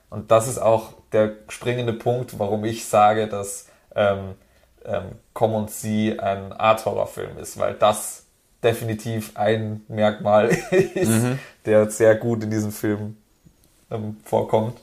Und 0.10 0.30
das 0.30 0.48
ist 0.48 0.60
auch 0.60 0.94
der 1.12 1.34
springende 1.50 1.94
Punkt, 1.94 2.38
warum 2.38 2.64
ich 2.66 2.86
sage, 2.86 3.28
dass 3.28 3.68
ähm, 3.96 4.36
ähm, 4.86 5.04
Komm 5.34 5.56
und 5.56 5.72
Sie 5.72 6.20
ein 6.20 6.54
Art-Horror-Film 6.54 7.38
ist, 7.40 7.58
weil 7.58 7.74
das 7.74 8.26
definitiv 8.62 9.32
ein 9.36 9.82
Merkmal 9.88 10.50
ist, 10.72 11.40
der 11.66 11.90
sehr 11.90 12.16
gut 12.16 12.44
in 12.44 12.52
diesem 12.52 12.72
Film 12.72 13.18
ähm, 13.94 14.18
vorkommt. 14.26 14.80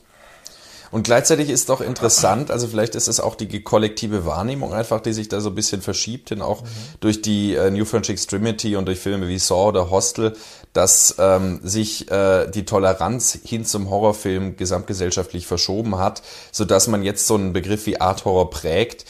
Und 0.91 1.03
gleichzeitig 1.03 1.49
ist 1.49 1.69
doch 1.69 1.79
interessant, 1.79 2.51
also 2.51 2.67
vielleicht 2.67 2.95
ist 2.95 3.07
es 3.07 3.21
auch 3.21 3.35
die 3.35 3.63
kollektive 3.63 4.25
Wahrnehmung 4.25 4.73
einfach, 4.73 4.99
die 4.99 5.13
sich 5.13 5.29
da 5.29 5.39
so 5.39 5.49
ein 5.49 5.55
bisschen 5.55 5.81
verschiebt, 5.81 6.31
denn 6.31 6.41
auch 6.41 6.63
durch 6.99 7.21
die 7.21 7.55
äh, 7.55 7.71
New 7.71 7.85
French 7.85 8.09
Extremity 8.09 8.75
und 8.75 8.85
durch 8.87 8.99
Filme 8.99 9.29
wie 9.29 9.39
Saw 9.39 9.69
oder 9.69 9.89
Hostel, 9.89 10.35
dass 10.73 11.15
ähm, 11.17 11.61
sich 11.63 12.11
äh, 12.11 12.49
die 12.51 12.65
Toleranz 12.65 13.39
hin 13.41 13.63
zum 13.63 13.89
Horrorfilm 13.89 14.57
gesamtgesellschaftlich 14.57 15.47
verschoben 15.47 15.97
hat, 15.97 16.23
so 16.51 16.65
dass 16.65 16.87
man 16.87 17.03
jetzt 17.03 17.25
so 17.25 17.35
einen 17.35 17.53
Begriff 17.53 17.85
wie 17.85 18.01
Art 18.01 18.25
Horror 18.25 18.49
prägt, 18.49 19.05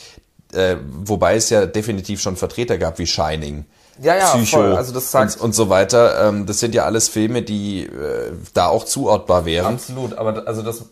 äh, 0.54 0.76
wobei 0.86 1.36
es 1.36 1.50
ja 1.50 1.66
definitiv 1.66 2.22
schon 2.22 2.36
Vertreter 2.36 2.78
gab 2.78 3.00
wie 3.00 3.08
Shining. 3.08 3.66
Ja, 4.02 4.16
ja, 4.16 4.26
Psycho 4.34 4.58
voll. 4.58 4.76
Also 4.76 4.94
das 4.94 5.12
sagt- 5.12 5.36
und, 5.38 5.42
und 5.42 5.54
so 5.54 5.70
weiter. 5.70 6.28
Ähm, 6.28 6.46
das 6.46 6.60
sind 6.60 6.74
ja 6.76 6.86
alles 6.86 7.08
Filme, 7.10 7.42
die 7.42 7.86
äh, 7.86 8.34
da 8.54 8.68
auch 8.68 8.86
zuortbar 8.86 9.46
wären. 9.46 9.74
Absolut, 9.76 10.14
aber 10.18 10.48
also 10.48 10.62
das 10.62 10.86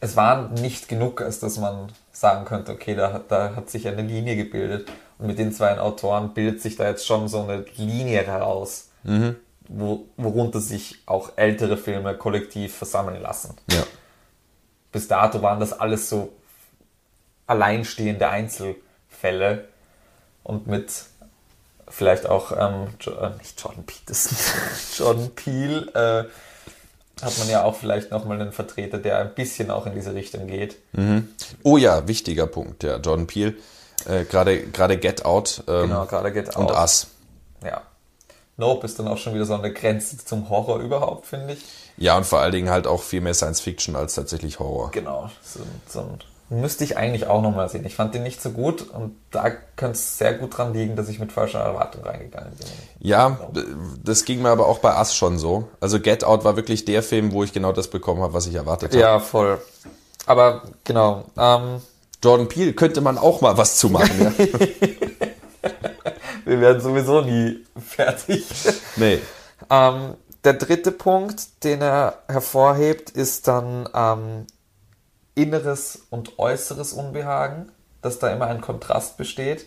es 0.00 0.14
war 0.16 0.48
nicht 0.50 0.88
genug, 0.88 1.22
als 1.22 1.40
dass 1.40 1.58
man 1.58 1.88
sagen 2.12 2.44
könnte, 2.44 2.72
okay, 2.72 2.94
da, 2.94 3.20
da 3.28 3.54
hat 3.56 3.70
sich 3.70 3.88
eine 3.88 4.02
Linie 4.02 4.36
gebildet. 4.36 4.88
Und 5.18 5.26
mit 5.28 5.38
den 5.38 5.52
zwei 5.52 5.78
Autoren 5.80 6.34
bildet 6.34 6.60
sich 6.60 6.76
da 6.76 6.86
jetzt 6.86 7.06
schon 7.06 7.28
so 7.28 7.42
eine 7.42 7.64
Linie 7.76 8.22
heraus, 8.22 8.88
Mhm. 9.04 9.36
wo, 9.68 10.04
worunter 10.16 10.60
sich 10.60 10.98
auch 11.06 11.30
ältere 11.36 11.76
Filme 11.76 12.14
kollektiv 12.16 12.74
versammeln 12.76 13.22
lassen. 13.22 13.54
Ja. 13.70 13.84
Bis 14.92 15.08
dato 15.08 15.42
waren 15.42 15.60
das 15.60 15.72
alles 15.72 16.08
so 16.08 16.32
alleinstehende 17.46 18.28
Einzelfälle 18.28 19.68
und 20.42 20.66
mit 20.66 20.90
vielleicht 21.88 22.26
auch 22.26 22.52
ähm, 22.52 22.88
jo 23.00 23.12
äh, 23.12 23.30
nicht 23.38 23.60
Jordan 23.60 23.84
Peterson, 23.84 24.36
Jordan 24.96 25.30
Peele 25.34 25.86
äh, 25.94 27.22
hat 27.24 27.38
man 27.38 27.48
ja 27.48 27.64
auch 27.64 27.74
vielleicht 27.74 28.10
nochmal 28.10 28.40
einen 28.40 28.52
Vertreter, 28.52 28.98
der 28.98 29.18
ein 29.18 29.34
bisschen 29.34 29.70
auch 29.70 29.86
in 29.86 29.94
diese 29.94 30.14
Richtung 30.14 30.46
geht. 30.46 30.76
Oh 31.62 31.78
ja, 31.78 32.06
wichtiger 32.06 32.46
Punkt, 32.46 32.82
ja. 32.82 32.96
Jordan 32.96 33.26
Peele, 33.26 33.54
äh, 34.06 34.24
gerade 34.24 34.66
gerade 34.66 34.98
Get 34.98 35.24
Out 35.24 35.64
ähm, 35.66 35.88
Genau, 35.88 36.06
gerade 36.06 36.32
Get 36.32 36.56
und 36.56 36.70
Out. 36.70 36.78
Us. 36.78 37.06
Ja. 37.64 37.82
Nope 38.58 38.86
ist 38.86 38.98
dann 38.98 39.08
auch 39.08 39.18
schon 39.18 39.34
wieder 39.34 39.44
so 39.44 39.54
eine 39.54 39.72
Grenze 39.72 40.16
zum 40.18 40.48
Horror 40.48 40.80
überhaupt, 40.80 41.26
finde 41.26 41.54
ich. 41.54 41.64
Ja, 41.98 42.16
und 42.16 42.24
vor 42.24 42.40
allen 42.40 42.52
Dingen 42.52 42.70
halt 42.70 42.86
auch 42.86 43.02
viel 43.02 43.20
mehr 43.20 43.34
Science 43.34 43.60
Fiction 43.60 43.96
als 43.96 44.14
tatsächlich 44.14 44.58
Horror. 44.58 44.90
Genau. 44.92 45.30
So, 45.42 45.60
so 45.88 46.00
ein, 46.00 46.18
müsste 46.48 46.84
ich 46.84 46.96
eigentlich 46.96 47.26
auch 47.26 47.42
nochmal 47.42 47.68
sehen. 47.68 47.84
Ich 47.84 47.96
fand 47.96 48.14
den 48.14 48.22
nicht 48.22 48.40
so 48.40 48.50
gut 48.50 48.82
und 48.82 49.16
da 49.30 49.50
könnte 49.50 49.96
es 49.96 50.18
sehr 50.18 50.34
gut 50.34 50.56
dran 50.56 50.72
liegen, 50.72 50.94
dass 50.94 51.08
ich 51.08 51.18
mit 51.18 51.32
falscher 51.32 51.60
Erwartung 51.60 52.04
reingegangen 52.04 52.52
bin. 52.56 52.66
Ja, 53.00 53.38
das 54.02 54.24
ging 54.24 54.42
mir 54.42 54.50
aber 54.50 54.66
auch 54.66 54.78
bei 54.78 54.96
Us 54.96 55.14
schon 55.14 55.38
so. 55.38 55.68
Also 55.80 56.00
Get 56.00 56.24
Out 56.24 56.44
war 56.44 56.56
wirklich 56.56 56.84
der 56.84 57.02
Film, 57.02 57.32
wo 57.32 57.42
ich 57.42 57.52
genau 57.52 57.72
das 57.72 57.88
bekommen 57.88 58.22
habe, 58.22 58.32
was 58.32 58.46
ich 58.46 58.54
erwartet 58.54 58.92
habe. 58.92 59.00
Ja, 59.00 59.18
voll. 59.18 59.60
Aber 60.26 60.62
genau. 60.84 61.24
Ähm, 61.36 61.80
Jordan 62.22 62.48
Peele 62.48 62.72
könnte 62.72 63.00
man 63.00 63.18
auch 63.18 63.40
mal 63.40 63.56
was 63.56 63.76
zu 63.76 63.88
machen. 63.88 64.20
Ja? 64.20 64.32
wir 66.44 66.60
werden 66.60 66.80
sowieso 66.80 67.22
nie 67.22 67.64
fertig. 67.84 68.44
nee. 68.96 69.18
Ähm, 69.70 70.14
der 70.44 70.54
dritte 70.54 70.92
Punkt, 70.92 71.64
den 71.64 71.82
er 71.82 72.20
hervorhebt, 72.28 73.10
ist 73.10 73.48
dann 73.48 73.88
ähm, 73.94 74.46
inneres 75.36 76.06
und 76.10 76.38
äußeres 76.40 76.92
Unbehagen, 76.92 77.70
dass 78.02 78.18
da 78.18 78.32
immer 78.32 78.48
ein 78.48 78.60
Kontrast 78.60 79.16
besteht. 79.16 79.66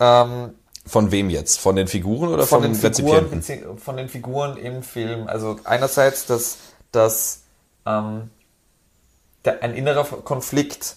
Ähm, 0.00 0.54
Von 0.86 1.10
wem 1.12 1.28
jetzt? 1.28 1.60
Von 1.60 1.76
den 1.76 1.88
Figuren 1.88 2.30
oder 2.30 2.46
von, 2.46 2.62
von, 2.62 2.72
den 2.72 2.74
Figuren, 2.74 3.26
Rezipienten? 3.26 3.40
bezieh- 3.40 3.78
von 3.78 3.96
den 3.98 4.08
Figuren 4.08 4.56
im 4.56 4.82
Film. 4.82 5.26
Also 5.26 5.58
einerseits, 5.64 6.24
dass, 6.26 6.58
dass 6.92 7.42
ähm, 7.84 8.30
der, 9.44 9.62
ein 9.62 9.74
innerer 9.74 10.04
Konflikt 10.04 10.96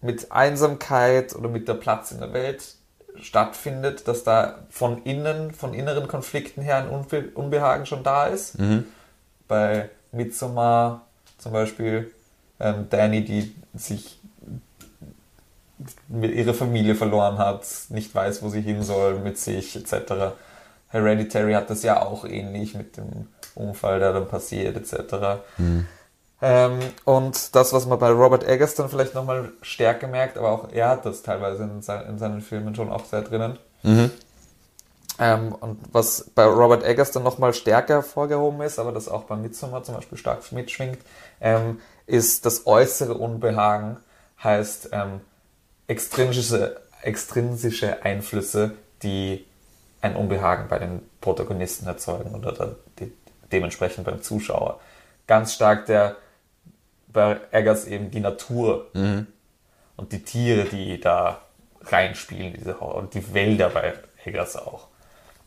mit 0.00 0.32
Einsamkeit 0.32 1.34
oder 1.36 1.48
mit 1.48 1.68
der 1.68 1.74
Platz 1.74 2.10
in 2.10 2.18
der 2.18 2.32
Welt 2.32 2.74
stattfindet, 3.20 4.08
dass 4.08 4.24
da 4.24 4.64
von 4.70 5.02
innen, 5.04 5.52
von 5.52 5.72
inneren 5.72 6.08
Konflikten 6.08 6.62
her 6.62 6.76
ein 6.78 6.88
Unbe 6.88 7.30
Unbehagen 7.34 7.86
schon 7.86 8.02
da 8.02 8.26
ist. 8.26 8.56
Bei 9.46 9.88
Midsommar 10.12 11.06
zum 11.38 11.52
Beispiel 11.52 12.10
ähm, 12.60 12.86
Danny, 12.90 13.24
die 13.24 13.54
sich 13.74 14.20
mit 16.08 16.34
ihre 16.34 16.54
Familie 16.54 16.94
verloren 16.94 17.38
hat, 17.38 17.66
nicht 17.88 18.14
weiß, 18.14 18.42
wo 18.42 18.48
sie 18.48 18.60
hin 18.60 18.82
soll 18.82 19.18
mit 19.18 19.38
sich 19.38 19.76
etc. 19.76 20.34
Hereditary 20.88 21.54
hat 21.54 21.70
das 21.70 21.82
ja 21.82 22.00
auch 22.02 22.24
ähnlich 22.24 22.74
mit 22.74 22.96
dem 22.96 23.26
Unfall, 23.54 23.98
der 23.98 24.12
dann 24.12 24.28
passiert 24.28 24.76
etc. 24.76 25.42
Ähm, 26.40 26.78
und 27.04 27.54
das, 27.54 27.72
was 27.72 27.86
man 27.86 27.98
bei 27.98 28.10
Robert 28.10 28.44
Eggers 28.46 28.74
dann 28.74 28.88
vielleicht 28.88 29.14
nochmal 29.14 29.50
stärker 29.62 30.06
merkt, 30.06 30.36
aber 30.36 30.50
auch 30.50 30.72
er 30.72 30.90
hat 30.90 31.06
das 31.06 31.22
teilweise 31.22 31.64
in, 31.64 31.82
sein, 31.82 32.06
in 32.06 32.18
seinen 32.18 32.40
Filmen 32.40 32.74
schon 32.74 32.92
auch 32.92 33.04
sehr 33.06 33.22
drinnen. 33.22 33.58
Ähm, 35.18 35.54
und 35.54 35.78
was 35.92 36.30
bei 36.34 36.44
Robert 36.44 36.84
Eggers 36.84 37.12
dann 37.12 37.22
nochmal 37.22 37.54
stärker 37.54 37.94
hervorgehoben 37.94 38.60
ist, 38.62 38.78
aber 38.78 38.92
das 38.92 39.08
auch 39.08 39.24
bei 39.24 39.36
Midsommar 39.36 39.84
zum 39.84 39.94
Beispiel 39.94 40.18
stark 40.18 40.50
mitschwingt, 40.52 40.98
ähm, 41.40 41.80
ist 42.06 42.46
das 42.46 42.66
äußere 42.66 43.14
Unbehagen, 43.14 43.98
heißt 44.42 44.90
ähm, 44.92 45.20
extrinsische, 45.86 46.80
extrinsische 47.02 48.02
Einflüsse, 48.02 48.72
die 49.02 49.44
ein 50.00 50.16
Unbehagen 50.16 50.68
bei 50.68 50.78
den 50.78 51.00
Protagonisten 51.20 51.86
erzeugen 51.86 52.34
oder 52.34 52.52
dann 52.52 52.76
die, 52.98 53.12
dementsprechend 53.50 54.04
beim 54.04 54.22
Zuschauer. 54.22 54.80
Ganz 55.26 55.54
stark 55.54 55.86
der 55.86 56.16
bei 57.08 57.38
Eggers 57.52 57.86
eben 57.86 58.10
die 58.10 58.20
Natur 58.20 58.90
und 59.96 60.12
die 60.12 60.22
Tiere, 60.22 60.64
die 60.64 61.00
da 61.00 61.40
reinspielen, 61.82 62.52
diese 62.52 62.80
Horror 62.80 62.96
und 62.96 63.14
die 63.14 63.32
Wälder 63.32 63.70
bei 63.70 63.94
Eggers 64.24 64.56
auch. 64.56 64.88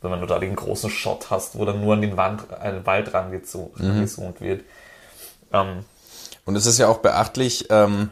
Wenn 0.01 0.19
du 0.21 0.27
da 0.27 0.39
den 0.39 0.55
großen 0.55 0.89
Shot 0.89 1.29
hast, 1.29 1.57
wo 1.57 1.65
dann 1.65 1.81
nur 1.81 1.93
an 1.93 2.01
den 2.01 2.17
Wand, 2.17 2.51
an 2.51 2.75
den 2.75 2.85
Wald 2.85 3.13
rangezoomt 3.13 3.79
rangezoomt 3.79 4.41
wird. 4.41 4.63
Ähm, 5.51 5.85
Und 6.47 6.55
es 6.55 6.65
ist 6.65 6.79
ja 6.79 6.87
auch 6.87 6.99
beachtlich 6.99 7.65
ähm, 7.69 8.09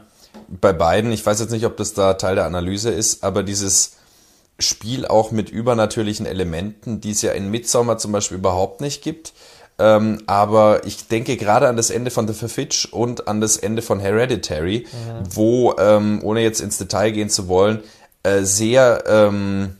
bei 0.49 0.73
beiden, 0.73 1.11
ich 1.13 1.25
weiß 1.25 1.39
jetzt 1.39 1.51
nicht, 1.51 1.65
ob 1.65 1.77
das 1.77 1.93
da 1.93 2.15
Teil 2.15 2.35
der 2.35 2.45
Analyse 2.45 2.91
ist, 2.91 3.23
aber 3.23 3.43
dieses 3.43 3.93
Spiel 4.59 5.07
auch 5.07 5.31
mit 5.31 5.49
übernatürlichen 5.49 6.25
Elementen, 6.25 6.99
die 6.99 7.11
es 7.11 7.21
ja 7.21 7.31
in 7.31 7.49
Midsommar 7.49 7.97
zum 7.97 8.11
Beispiel 8.11 8.37
überhaupt 8.37 8.81
nicht 8.81 9.01
gibt. 9.01 9.33
Ähm, 9.79 10.21
aber 10.27 10.85
ich 10.85 11.07
denke 11.07 11.37
gerade 11.37 11.69
an 11.69 11.77
das 11.77 11.89
Ende 11.89 12.11
von 12.11 12.27
The 12.27 12.47
Fitch 12.47 12.85
und 12.91 13.29
an 13.29 13.39
das 13.39 13.55
Ende 13.55 13.81
von 13.81 14.01
Hereditary, 14.01 14.85
wo, 15.29 15.73
ähm, 15.77 16.19
ohne 16.21 16.41
jetzt 16.41 16.59
ins 16.59 16.77
Detail 16.77 17.11
gehen 17.11 17.29
zu 17.29 17.47
wollen, 17.47 17.83
äh, 18.23 18.43
sehr, 18.43 19.03
ähm, 19.07 19.77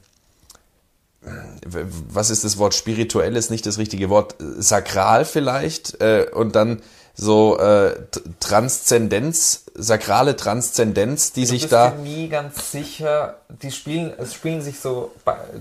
was 1.65 2.30
ist 2.30 2.45
das 2.45 2.57
Wort, 2.57 2.73
spirituell 2.73 3.36
ist 3.36 3.52
nicht 3.52 3.65
das 3.65 3.77
richtige 3.77 4.10
Wort, 4.10 4.36
sakral 4.40 5.26
vielleicht, 5.26 5.99
äh, 6.02 6.27
und 6.34 6.56
dann 6.56 6.82
so 7.15 7.57
äh, 7.57 7.95
Transzendenz, 8.39 9.65
sakrale 9.73 10.35
Transzendenz, 10.35 11.31
die 11.31 11.41
du 11.41 11.47
sich 11.47 11.61
bist 11.63 11.73
da... 11.73 11.91
dir 11.91 12.03
nie 12.03 12.29
ganz 12.29 12.71
sicher, 12.71 13.39
die 13.49 13.71
spielen, 13.71 14.13
es 14.17 14.33
spielen 14.33 14.61
sich 14.61 14.79
so 14.79 15.11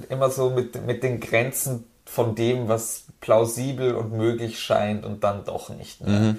immer 0.08 0.30
so 0.30 0.50
mit, 0.50 0.84
mit 0.84 1.02
den 1.02 1.20
Grenzen 1.20 1.84
von 2.04 2.34
dem, 2.34 2.68
was 2.68 3.04
plausibel 3.20 3.94
und 3.94 4.12
möglich 4.12 4.60
scheint 4.60 5.04
und 5.04 5.24
dann 5.24 5.44
doch 5.44 5.70
nicht 5.70 6.00
mehr. 6.06 6.36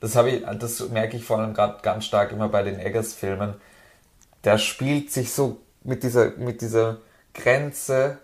Das 0.00 0.14
habe 0.14 0.30
ich, 0.30 0.44
das 0.58 0.88
merke 0.90 1.16
ich 1.16 1.24
vor 1.24 1.38
allem 1.38 1.54
gerade 1.54 1.78
ganz 1.82 2.04
stark 2.04 2.30
immer 2.30 2.48
bei 2.48 2.62
den 2.62 2.78
Eggers-Filmen. 2.78 3.54
Der 4.44 4.58
spielt 4.58 5.10
sich 5.10 5.32
so 5.32 5.58
mit 5.82 6.02
dieser, 6.02 6.30
mit 6.36 6.60
dieser 6.60 6.98
Grenze 7.34 8.18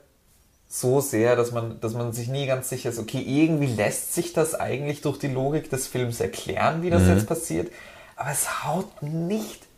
so 0.76 1.00
sehr, 1.00 1.36
dass 1.36 1.52
man, 1.52 1.80
dass 1.80 1.94
man 1.94 2.12
sich 2.12 2.26
nie 2.26 2.46
ganz 2.46 2.68
sicher 2.68 2.90
ist, 2.90 2.98
okay, 2.98 3.20
irgendwie 3.24 3.72
lässt 3.72 4.12
sich 4.12 4.32
das 4.32 4.56
eigentlich 4.56 5.02
durch 5.02 5.20
die 5.20 5.28
Logik 5.28 5.70
des 5.70 5.86
Films 5.86 6.18
erklären, 6.20 6.82
wie 6.82 6.90
das 6.90 7.06
jetzt 7.06 7.28
passiert, 7.28 7.70
aber 8.16 8.32
es 8.32 8.64
haut 8.64 9.00
nicht 9.00 9.68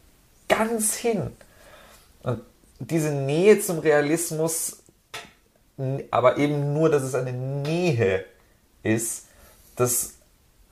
ganz 0.48 0.94
hin. 0.94 1.32
Und 2.22 2.40
diese 2.78 3.10
Nähe 3.10 3.60
zum 3.60 3.80
Realismus, 3.80 4.78
aber 6.10 6.38
eben 6.38 6.72
nur, 6.72 6.88
dass 6.88 7.02
es 7.02 7.14
eine 7.14 7.34
Nähe 7.34 8.24
ist, 8.82 9.26
das 9.76 10.14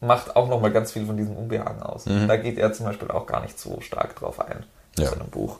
macht 0.00 0.36
auch 0.36 0.48
nochmal 0.48 0.72
ganz 0.72 0.92
viel 0.92 1.04
von 1.04 1.18
diesem 1.18 1.36
Unbehagen 1.36 1.82
aus. 1.82 2.04
Da 2.04 2.36
geht 2.38 2.56
er 2.56 2.72
zum 2.72 2.86
Beispiel 2.86 3.10
auch 3.10 3.26
gar 3.26 3.42
nicht 3.42 3.58
so 3.60 3.82
stark 3.82 4.16
drauf 4.16 4.40
ein 4.40 4.64
in 4.96 5.02
Ja. 5.04 5.10
seinem 5.10 5.28
Buch. 5.28 5.58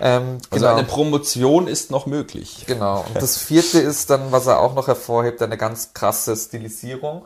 Ähm, 0.00 0.38
Also 0.50 0.64
genau. 0.66 0.76
eine 0.76 0.86
Promotion 0.86 1.66
ist 1.66 1.90
noch 1.90 2.06
möglich. 2.06 2.64
Genau. 2.66 3.04
Und 3.08 3.16
das 3.20 3.36
vierte 3.38 3.78
ist 3.80 4.10
dann, 4.10 4.30
was 4.32 4.46
er 4.46 4.60
auch 4.60 4.74
noch 4.74 4.86
hervorhebt, 4.86 5.42
eine 5.42 5.56
ganz 5.56 5.92
krasse 5.94 6.36
Stilisierung, 6.36 7.24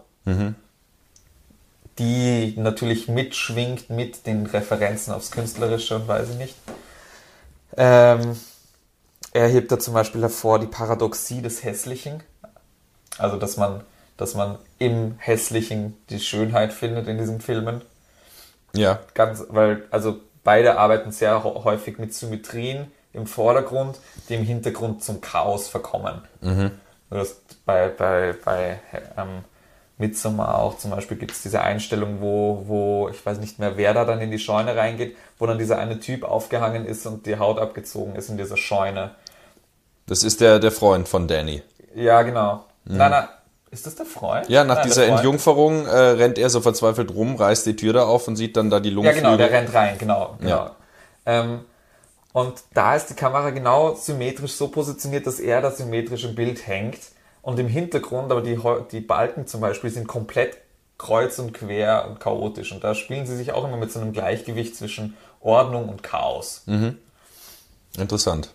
die 1.98 2.55
natürlich 2.56 3.09
mitschwingt 3.09 3.90
mit 3.90 4.26
den 4.26 4.47
Referenzen 4.47 5.12
aufs 5.12 5.30
Künstlerische 5.30 5.97
und 5.97 6.09
weiß 6.09 6.30
ich 6.30 6.36
nicht. 6.36 6.55
Ähm, 7.76 8.36
er 9.32 9.48
hebt 9.48 9.70
da 9.72 9.78
zum 9.78 9.94
Beispiel 9.94 10.20
hervor 10.22 10.59
die 10.59 10.66
Paradoxie 10.66 11.43
des 11.43 11.62
Hässlichen. 11.64 12.22
Also, 13.18 13.36
dass 13.36 13.56
man, 13.56 13.82
dass 14.16 14.34
man 14.34 14.59
im 14.78 15.16
Hässlichen 15.18 15.97
die 16.09 16.20
Schönheit 16.20 16.72
findet 16.72 17.09
in 17.09 17.18
diesen 17.18 17.40
Filmen 17.40 17.82
Ja. 18.74 19.01
ganz, 19.14 19.44
weil, 19.48 19.84
also 19.90 20.20
beide 20.44 20.78
arbeiten 20.78 21.12
sehr 21.12 21.44
häufig 21.44 21.98
mit 21.98 22.14
Symmetrien 22.14 22.90
im 23.12 23.27
Vordergrund, 23.27 23.98
die 24.28 24.35
im 24.35 24.44
Hintergrund 24.44 25.02
zum 25.02 25.20
Chaos 25.20 25.69
verkommen. 25.69 26.23
Du 27.10 27.16
hast 27.19 27.64
bei, 27.66 27.89
bei, 27.89 28.35
bei 28.44 28.81
ähm, 29.19 29.44
Midsommar 29.98 30.59
auch 30.59 30.78
zum 30.78 30.90
Beispiel 30.90 31.16
gibt 31.16 31.32
es 31.32 31.43
diese 31.43 31.62
Einstellung, 31.62 32.20
wo, 32.20 32.64
wo, 32.66 33.09
ich 33.10 33.24
weiß 33.24 33.39
nicht 33.39 33.59
mehr, 33.59 33.77
wer 33.77 33.94
da 33.94 34.05
dann 34.05 34.20
in 34.20 34.31
die 34.31 34.39
Scheune 34.39 34.77
reingeht, 34.77 35.16
wo 35.39 35.47
dann 35.47 35.59
dieser 35.59 35.78
eine 35.78 36.01
Typ 36.01 36.24
aufgehangen 36.24 36.86
ist 36.86 37.06
und 37.06 37.27
die 37.27 37.39
Haut 37.39 37.59
abgezogen 37.59 38.16
ist 38.16 38.31
in 38.31 38.36
dieser 38.36 38.56
Scheune. 38.56 39.12
Das 40.06 40.24
ist 40.24 40.40
der, 40.40 40.59
der 40.59 40.73
Freund 40.73 41.09
von 41.09 41.28
Danny. 41.28 41.62
Ja, 41.94 42.23
genau. 42.23 42.64
Nein, 42.85 43.10
nein, 43.10 43.28
Ist 43.73 43.86
das 43.86 43.94
der 43.94 44.05
Freund? 44.07 44.49
Ja, 44.51 44.65
nach 44.65 44.77
Nein, 44.77 44.86
dieser. 44.86 45.07
Entjungferung 45.07 45.86
äh, 45.86 45.90
rennt 45.90 46.36
er 46.39 46.51
so 46.51 46.61
verzweifelt 46.61 47.12
rum, 47.15 47.36
reißt 47.36 47.65
die 47.66 47.74
Tür 47.74 47.94
da 47.94 48.05
auf 48.05 48.28
und 48.28 48.36
sieht 48.36 48.57
dann 48.57 48.69
da 48.69 48.81
die 48.81 48.90
Ja, 48.90 48.94
Lungenflügel. 48.97 49.23
genau, 49.31 49.36
der 49.39 49.51
rennt 49.51 49.73
rein, 49.74 49.97
genau. 49.99 50.36
genau. 50.39 50.51
Ja. 50.51 50.77
Ähm, 51.24 51.61
und 52.35 52.53
da 52.74 52.94
ist 52.94 53.07
die 53.07 53.15
Kamera 53.15 53.51
genau 53.51 53.94
symmetrisch 53.94 54.53
so 54.53 54.69
positioniert, 54.69 55.27
dass 55.27 55.40
er 55.40 55.62
da 55.62 55.70
symmetrisch 55.70 56.24
im 56.24 56.35
Bild 56.35 56.66
hängt. 56.66 56.99
Und 57.40 57.59
im 57.59 57.66
Hintergrund, 57.66 58.31
aber 58.31 58.40
die, 58.43 58.59
die 58.93 59.01
Balken 59.01 59.47
zum 59.49 59.61
Beispiel 59.61 59.90
sind 59.90 60.07
komplett 60.07 60.59
kreuz 60.97 61.39
und 61.40 61.53
quer 61.53 62.07
und 62.09 62.20
chaotisch. 62.20 62.70
Und 62.73 62.85
da 62.85 62.94
spielen 62.94 63.27
sie 63.27 63.36
sich 63.36 63.53
auch 63.53 63.65
immer 63.65 63.77
mit 63.78 63.90
so 63.90 64.01
einem 64.01 64.12
Gleichgewicht 64.12 64.77
zwischen 64.77 65.16
Ordnung 65.40 65.89
und 65.89 66.03
Chaos. 66.05 66.65
Interessant. 67.99 68.51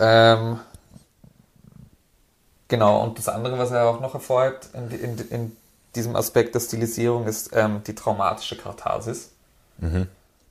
Ähm, 0.00 0.58
genau, 2.72 3.02
und 3.04 3.18
das 3.18 3.28
andere, 3.28 3.58
was 3.58 3.70
er 3.70 3.84
auch 3.86 4.00
noch 4.00 4.14
hervorhebt 4.14 4.68
in, 4.74 4.90
in, 4.90 5.18
in 5.30 5.56
diesem 5.94 6.16
Aspekt 6.16 6.54
der 6.54 6.60
Stilisierung, 6.60 7.26
ist 7.26 7.50
ähm, 7.52 7.82
die 7.86 7.94
traumatische 7.94 8.56
Katharsis. 8.56 9.30
Also 9.80 10.06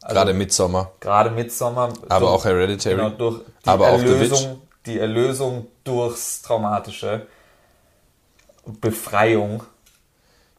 Gerade 0.07 0.33
Midsommar, 0.33 0.91
Gerade 0.99 1.31
Midsommar. 1.31 1.93
aber 2.09 2.19
durch- 2.19 2.31
auch 2.31 2.45
Hereditary. 2.45 2.95
Genau, 2.95 3.09
durch 3.09 3.41
die 3.65 3.69
aber. 3.69 3.87
Erlösung, 3.89 4.61
die 4.85 4.99
Erlösung 4.99 5.67
durchs 5.83 6.41
Traumatische, 6.43 7.25
Befreiung. 8.65 9.63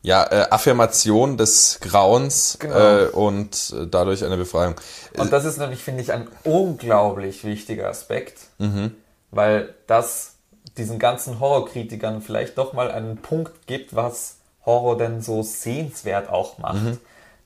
Ja, 0.04 0.24
äh, 0.24 0.46
Affirmation 0.50 1.36
des 1.36 1.78
Grauens 1.80 2.56
Genau. 2.58 2.76
äh, 2.76 3.06
und 3.06 3.72
äh, 3.78 3.86
dadurch 3.86 4.24
eine 4.24 4.36
Befreiung. 4.36 4.74
Und 5.16 5.32
das 5.32 5.44
ist 5.44 5.58
nämlich, 5.58 5.80
finde 5.84 6.02
ich, 6.02 6.12
ein 6.12 6.26
unglaublich 6.42 7.44
wichtiger 7.44 7.88
Aspekt, 7.88 8.38
Mhm. 8.58 8.96
weil 9.30 9.74
das 9.86 10.31
diesen 10.76 10.98
ganzen 10.98 11.40
Horrorkritikern 11.40 12.22
vielleicht 12.22 12.58
doch 12.58 12.72
mal 12.72 12.90
einen 12.90 13.18
Punkt 13.18 13.66
gibt, 13.66 13.94
was 13.94 14.36
Horror 14.64 14.96
denn 14.96 15.20
so 15.20 15.42
sehenswert 15.42 16.28
auch 16.28 16.58
macht. 16.58 16.82
Mhm. 16.82 16.98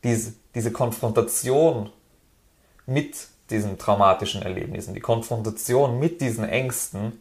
Diese, 0.04 0.34
diese 0.54 0.70
Konfrontation 0.70 1.90
mit 2.86 3.28
diesen 3.50 3.78
traumatischen 3.78 4.42
Erlebnissen, 4.42 4.94
die 4.94 5.00
Konfrontation 5.00 5.98
mit 5.98 6.20
diesen 6.20 6.44
Ängsten 6.48 7.20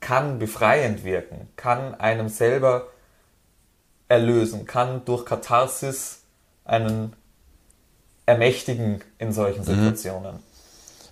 kann 0.00 0.38
befreiend 0.38 1.04
wirken, 1.04 1.48
kann 1.56 1.94
einem 1.94 2.28
selber 2.28 2.88
erlösen, 4.08 4.64
kann 4.64 5.04
durch 5.04 5.24
Katharsis 5.24 6.22
einen 6.64 7.14
ermächtigen 8.26 9.02
in 9.18 9.32
solchen 9.32 9.64
Situationen. 9.64 10.42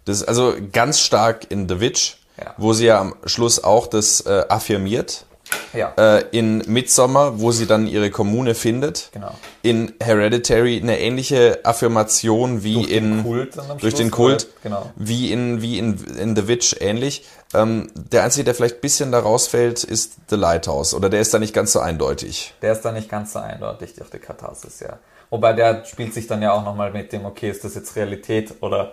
Das 0.04 0.18
ist 0.18 0.28
also 0.28 0.54
ganz 0.72 1.00
stark 1.00 1.50
in 1.50 1.68
The 1.68 1.80
Witch, 1.80 2.18
Ja. 2.38 2.54
wo 2.58 2.72
sie 2.72 2.86
ja 2.86 3.00
am 3.00 3.14
Schluss 3.24 3.62
auch 3.64 3.86
das 3.86 4.20
äh, 4.22 4.44
affirmiert. 4.48 5.24
Ja, 5.72 5.92
Äh, 5.96 6.24
in 6.32 6.58
Midsommar, 6.66 7.38
wo 7.40 7.52
sie 7.52 7.66
dann 7.66 7.86
ihre 7.86 8.10
Kommune 8.10 8.54
findet. 8.56 9.10
genau. 9.12 9.30
In 9.62 9.92
Hereditary 10.02 10.80
eine 10.82 10.98
ähnliche 10.98 11.60
Affirmation 11.64 12.64
wie 12.64 12.74
Durch 12.74 12.86
den 12.88 13.18
in 13.18 13.22
Kult 13.22 13.56
dann 13.56 13.70
am 13.70 13.78
durch 13.78 13.92
Schluss, 13.92 13.94
den 13.94 14.10
Kult? 14.10 14.48
Genau. 14.64 14.90
wie 14.96 15.30
in 15.32 15.62
wie 15.62 15.78
in, 15.78 16.04
in 16.18 16.34
The 16.34 16.48
Witch 16.48 16.76
ähnlich. 16.80 17.24
Ähm, 17.54 17.90
der 17.94 18.24
einzige, 18.24 18.42
der 18.44 18.54
vielleicht 18.56 18.76
ein 18.76 18.80
bisschen 18.80 19.12
da 19.12 19.20
rausfällt, 19.20 19.84
ist 19.84 20.14
The 20.30 20.36
Lighthouse 20.36 20.94
oder 20.94 21.08
der 21.08 21.20
ist 21.20 21.32
da 21.32 21.38
nicht 21.38 21.54
ganz 21.54 21.72
so 21.72 21.78
eindeutig. 21.78 22.52
Der 22.60 22.72
ist 22.72 22.82
dann 22.82 22.94
nicht 22.94 23.08
ganz 23.08 23.32
so 23.32 23.38
eindeutig 23.38 23.94
durch 23.94 24.10
die 24.10 24.18
Katharsis, 24.18 24.80
ja. 24.80 24.98
Wobei 25.30 25.52
der 25.52 25.84
spielt 25.84 26.12
sich 26.12 26.26
dann 26.26 26.42
ja 26.42 26.52
auch 26.52 26.64
nochmal 26.64 26.90
mit 26.92 27.12
dem, 27.12 27.24
okay, 27.24 27.50
ist 27.50 27.62
das 27.64 27.74
jetzt 27.76 27.94
Realität 27.94 28.54
oder 28.60 28.92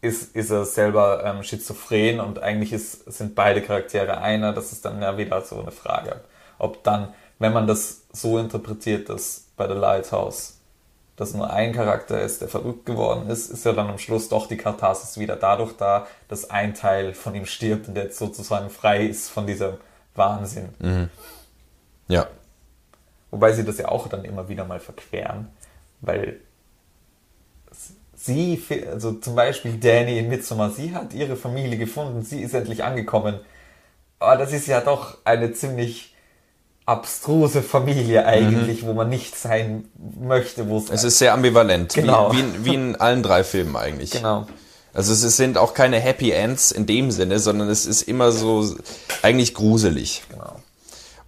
ist, 0.00 0.34
ist 0.36 0.50
er 0.50 0.64
selber 0.64 1.24
ähm, 1.24 1.42
schizophren 1.42 2.20
und 2.20 2.40
eigentlich 2.40 2.72
ist, 2.72 3.10
sind 3.12 3.34
beide 3.34 3.62
Charaktere 3.62 4.18
einer, 4.18 4.52
das 4.52 4.72
ist 4.72 4.84
dann 4.84 5.02
ja 5.02 5.16
wieder 5.16 5.42
so 5.42 5.60
eine 5.60 5.72
Frage. 5.72 6.20
Ob 6.58 6.82
dann, 6.84 7.14
wenn 7.38 7.52
man 7.52 7.66
das 7.66 8.02
so 8.12 8.38
interpretiert, 8.38 9.08
dass 9.08 9.46
bei 9.56 9.66
The 9.66 9.74
Lighthouse 9.74 10.58
dass 11.18 11.34
nur 11.34 11.50
ein 11.50 11.72
Charakter 11.72 12.22
ist, 12.22 12.40
der 12.42 12.48
verrückt 12.48 12.86
geworden 12.86 13.28
ist, 13.28 13.50
ist 13.50 13.64
ja 13.64 13.72
dann 13.72 13.88
am 13.88 13.98
Schluss 13.98 14.28
doch 14.28 14.46
die 14.46 14.56
Katharsis 14.56 15.18
wieder 15.18 15.34
dadurch 15.34 15.72
da, 15.76 16.06
dass 16.28 16.48
ein 16.48 16.74
Teil 16.74 17.12
von 17.12 17.34
ihm 17.34 17.44
stirbt 17.44 17.88
und 17.88 17.94
der 17.94 18.04
jetzt 18.04 18.18
sozusagen 18.18 18.70
frei 18.70 19.04
ist 19.04 19.28
von 19.28 19.44
diesem 19.44 19.74
Wahnsinn. 20.14 20.68
Ja. 22.06 22.28
Wobei 23.32 23.52
sie 23.52 23.64
das 23.64 23.78
ja 23.78 23.88
auch 23.88 24.06
dann 24.06 24.24
immer 24.24 24.48
wieder 24.48 24.64
mal 24.64 24.78
verqueren, 24.78 25.48
weil 26.00 26.40
sie, 28.28 28.62
also 28.92 29.12
zum 29.12 29.34
Beispiel 29.34 29.72
Danny 29.78 30.18
in 30.18 30.28
Midsommar, 30.28 30.70
sie 30.70 30.94
hat 30.94 31.12
ihre 31.14 31.36
Familie 31.36 31.78
gefunden, 31.78 32.22
sie 32.22 32.42
ist 32.42 32.54
endlich 32.54 32.84
angekommen. 32.84 33.40
Aber 34.20 34.36
das 34.36 34.52
ist 34.52 34.66
ja 34.66 34.80
doch 34.80 35.18
eine 35.24 35.52
ziemlich 35.52 36.14
abstruse 36.86 37.62
Familie 37.62 38.24
eigentlich, 38.24 38.84
wo 38.86 38.92
man 38.94 39.08
nicht 39.08 39.36
sein 39.36 39.88
möchte, 40.20 40.68
wo 40.68 40.78
Mhm. 40.80 40.86
Es 40.92 41.04
ist 41.04 41.18
sehr 41.18 41.34
ambivalent, 41.34 41.92
Genau. 41.94 42.32
wie, 42.32 42.36
wie, 42.36 42.40
in, 42.40 42.64
wie 42.64 42.74
in 42.74 42.96
allen 42.96 43.22
drei 43.22 43.44
Filmen 43.44 43.76
eigentlich. 43.76 44.12
genau. 44.12 44.46
Also 44.94 45.12
es 45.12 45.36
sind 45.36 45.58
auch 45.58 45.74
keine 45.74 46.00
Happy 46.00 46.30
Ends 46.30 46.72
in 46.72 46.86
dem 46.86 47.10
Sinne, 47.10 47.38
sondern 47.38 47.68
es 47.68 47.86
ist 47.86 48.02
immer 48.02 48.32
so 48.32 48.74
eigentlich 49.22 49.54
gruselig. 49.54 50.22
Genau. 50.30 50.56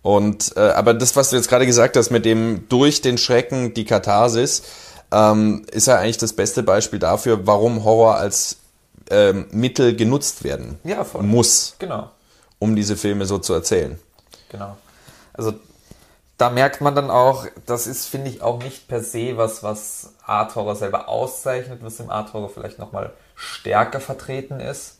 Und 0.02 0.56
äh, 0.56 0.60
aber 0.60 0.94
das, 0.94 1.14
was 1.14 1.28
du 1.30 1.36
jetzt 1.36 1.48
gerade 1.48 1.66
gesagt 1.66 1.96
hast, 1.96 2.10
mit 2.10 2.24
dem 2.24 2.66
durch 2.70 3.02
den 3.02 3.18
Schrecken 3.18 3.74
die 3.74 3.84
Katharsis, 3.84 4.62
ähm, 5.12 5.64
ist 5.72 5.86
ja 5.86 5.96
eigentlich 5.98 6.18
das 6.18 6.32
beste 6.32 6.62
Beispiel 6.62 6.98
dafür, 6.98 7.46
warum 7.46 7.84
Horror 7.84 8.16
als 8.16 8.56
ähm, 9.10 9.46
Mittel 9.50 9.96
genutzt 9.96 10.44
werden 10.44 10.78
Ja, 10.84 11.04
voll. 11.04 11.22
muss, 11.22 11.74
Genau. 11.78 12.10
um 12.58 12.76
diese 12.76 12.96
Filme 12.96 13.26
so 13.26 13.38
zu 13.38 13.52
erzählen. 13.54 13.98
Genau. 14.50 14.76
Also 15.32 15.54
da 16.38 16.48
merkt 16.50 16.80
man 16.80 16.94
dann 16.94 17.10
auch, 17.10 17.46
das 17.66 17.86
ist, 17.86 18.06
finde 18.06 18.30
ich, 18.30 18.40
auch 18.40 18.62
nicht 18.62 18.88
per 18.88 19.02
se 19.02 19.36
was, 19.36 19.62
was 19.62 20.14
Art 20.24 20.54
Horror 20.54 20.74
selber 20.76 21.08
auszeichnet, 21.08 21.80
was 21.82 22.00
im 22.00 22.08
Art 22.10 22.32
Horror 22.32 22.48
vielleicht 22.48 22.78
nochmal 22.78 23.12
stärker 23.34 24.00
vertreten 24.00 24.58
ist. 24.60 24.98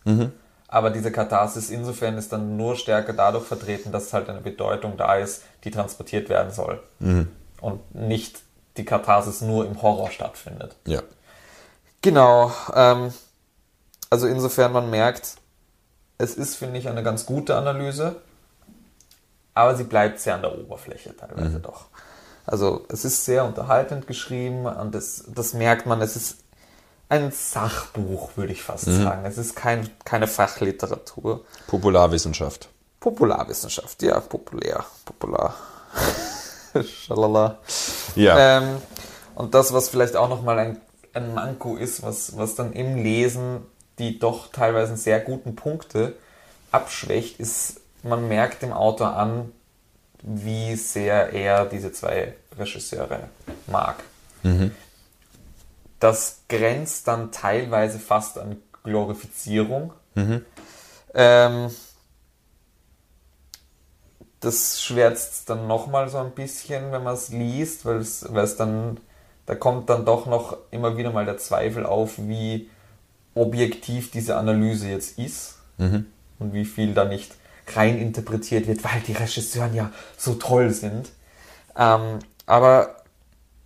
Aber 0.68 0.90
diese 0.90 1.10
Katharsis 1.10 1.70
insofern 1.70 2.16
ist 2.18 2.32
dann 2.32 2.56
nur 2.56 2.76
stärker 2.76 3.12
dadurch 3.12 3.44
vertreten, 3.44 3.90
dass 3.90 4.12
halt 4.12 4.28
eine 4.28 4.40
Bedeutung 4.40 4.96
da 4.98 5.14
ist, 5.16 5.42
die 5.64 5.70
transportiert 5.70 6.28
werden 6.28 6.52
soll. 6.52 6.80
Und 7.60 7.94
nicht 7.94 8.42
die 8.80 8.86
Katharsis 8.86 9.42
nur 9.42 9.66
im 9.66 9.80
Horror 9.82 10.10
stattfindet. 10.10 10.74
Ja. 10.86 11.02
Genau. 12.00 12.50
Ähm, 12.74 13.12
also 14.08 14.26
insofern 14.26 14.72
man 14.72 14.90
merkt, 14.90 15.36
es 16.18 16.34
ist, 16.34 16.56
finde 16.56 16.78
ich, 16.78 16.88
eine 16.88 17.02
ganz 17.02 17.26
gute 17.26 17.56
Analyse, 17.56 18.16
aber 19.54 19.76
sie 19.76 19.84
bleibt 19.84 20.20
sehr 20.20 20.34
an 20.34 20.42
der 20.42 20.58
Oberfläche 20.58 21.16
teilweise 21.16 21.60
doch. 21.60 21.86
Also 22.46 22.84
es 22.88 23.04
ist 23.04 23.24
sehr 23.24 23.44
unterhaltend 23.44 24.06
geschrieben 24.06 24.66
und 24.66 24.94
das, 24.94 25.24
das 25.28 25.52
merkt 25.52 25.86
man, 25.86 26.00
es 26.00 26.16
ist 26.16 26.38
ein 27.08 27.30
Sachbuch, 27.32 28.36
würde 28.36 28.52
ich 28.52 28.62
fast 28.62 28.84
sagen. 28.86 29.24
Es 29.24 29.36
ist 29.36 29.56
kein, 29.56 29.90
keine 30.04 30.26
Fachliteratur. 30.26 31.44
Popularwissenschaft. 31.66 32.68
Popularwissenschaft, 33.00 34.02
ja, 34.02 34.20
populär, 34.20 34.84
popular. 35.04 35.54
Schalala. 36.84 37.58
Ja. 38.14 38.58
Ähm, 38.58 38.76
und 39.34 39.54
das, 39.54 39.72
was 39.72 39.88
vielleicht 39.88 40.16
auch 40.16 40.28
nochmal 40.28 40.58
ein, 40.58 40.80
ein 41.12 41.34
Manko 41.34 41.76
ist, 41.76 42.02
was, 42.02 42.36
was 42.36 42.54
dann 42.54 42.72
im 42.72 43.02
Lesen 43.02 43.62
die 44.00 44.18
doch 44.18 44.48
teilweise 44.50 44.96
sehr 44.96 45.20
guten 45.20 45.54
Punkte 45.54 46.14
abschwächt, 46.72 47.38
ist, 47.38 47.80
man 48.02 48.28
merkt 48.28 48.62
dem 48.62 48.72
Autor 48.72 49.14
an, 49.14 49.52
wie 50.22 50.74
sehr 50.74 51.32
er 51.32 51.66
diese 51.66 51.92
zwei 51.92 52.34
Regisseure 52.58 53.28
mag. 53.66 54.02
Das 56.00 56.40
grenzt 56.48 57.08
dann 57.08 57.30
teilweise 57.30 57.98
fast 57.98 58.38
an 58.38 58.56
Glorifizierung. 58.82 59.92
Ähm, 61.14 61.70
das 64.40 64.82
schwärzt 64.82 65.50
dann 65.50 65.66
nochmal 65.66 66.08
so 66.08 66.18
ein 66.18 66.32
bisschen, 66.32 66.92
wenn 66.92 67.02
man 67.02 67.14
es 67.14 67.28
liest, 67.28 67.84
weil 67.84 67.98
es, 67.98 68.56
dann, 68.56 68.98
da 69.46 69.54
kommt 69.54 69.90
dann 69.90 70.04
doch 70.04 70.26
noch 70.26 70.56
immer 70.70 70.96
wieder 70.96 71.12
mal 71.12 71.26
der 71.26 71.38
Zweifel 71.38 71.84
auf, 71.84 72.14
wie 72.16 72.70
objektiv 73.34 74.10
diese 74.10 74.36
Analyse 74.36 74.88
jetzt 74.88 75.18
ist 75.18 75.58
und 76.38 76.52
wie 76.54 76.64
viel 76.64 76.94
da 76.94 77.04
nicht 77.04 77.32
rein 77.74 77.98
interpretiert 77.98 78.66
wird, 78.66 78.82
weil 78.82 79.00
die 79.06 79.12
Regisseuren 79.12 79.74
ja 79.74 79.92
so 80.16 80.34
toll 80.34 80.70
sind. 80.70 81.10
Ähm, 81.76 82.18
aber 82.46 82.96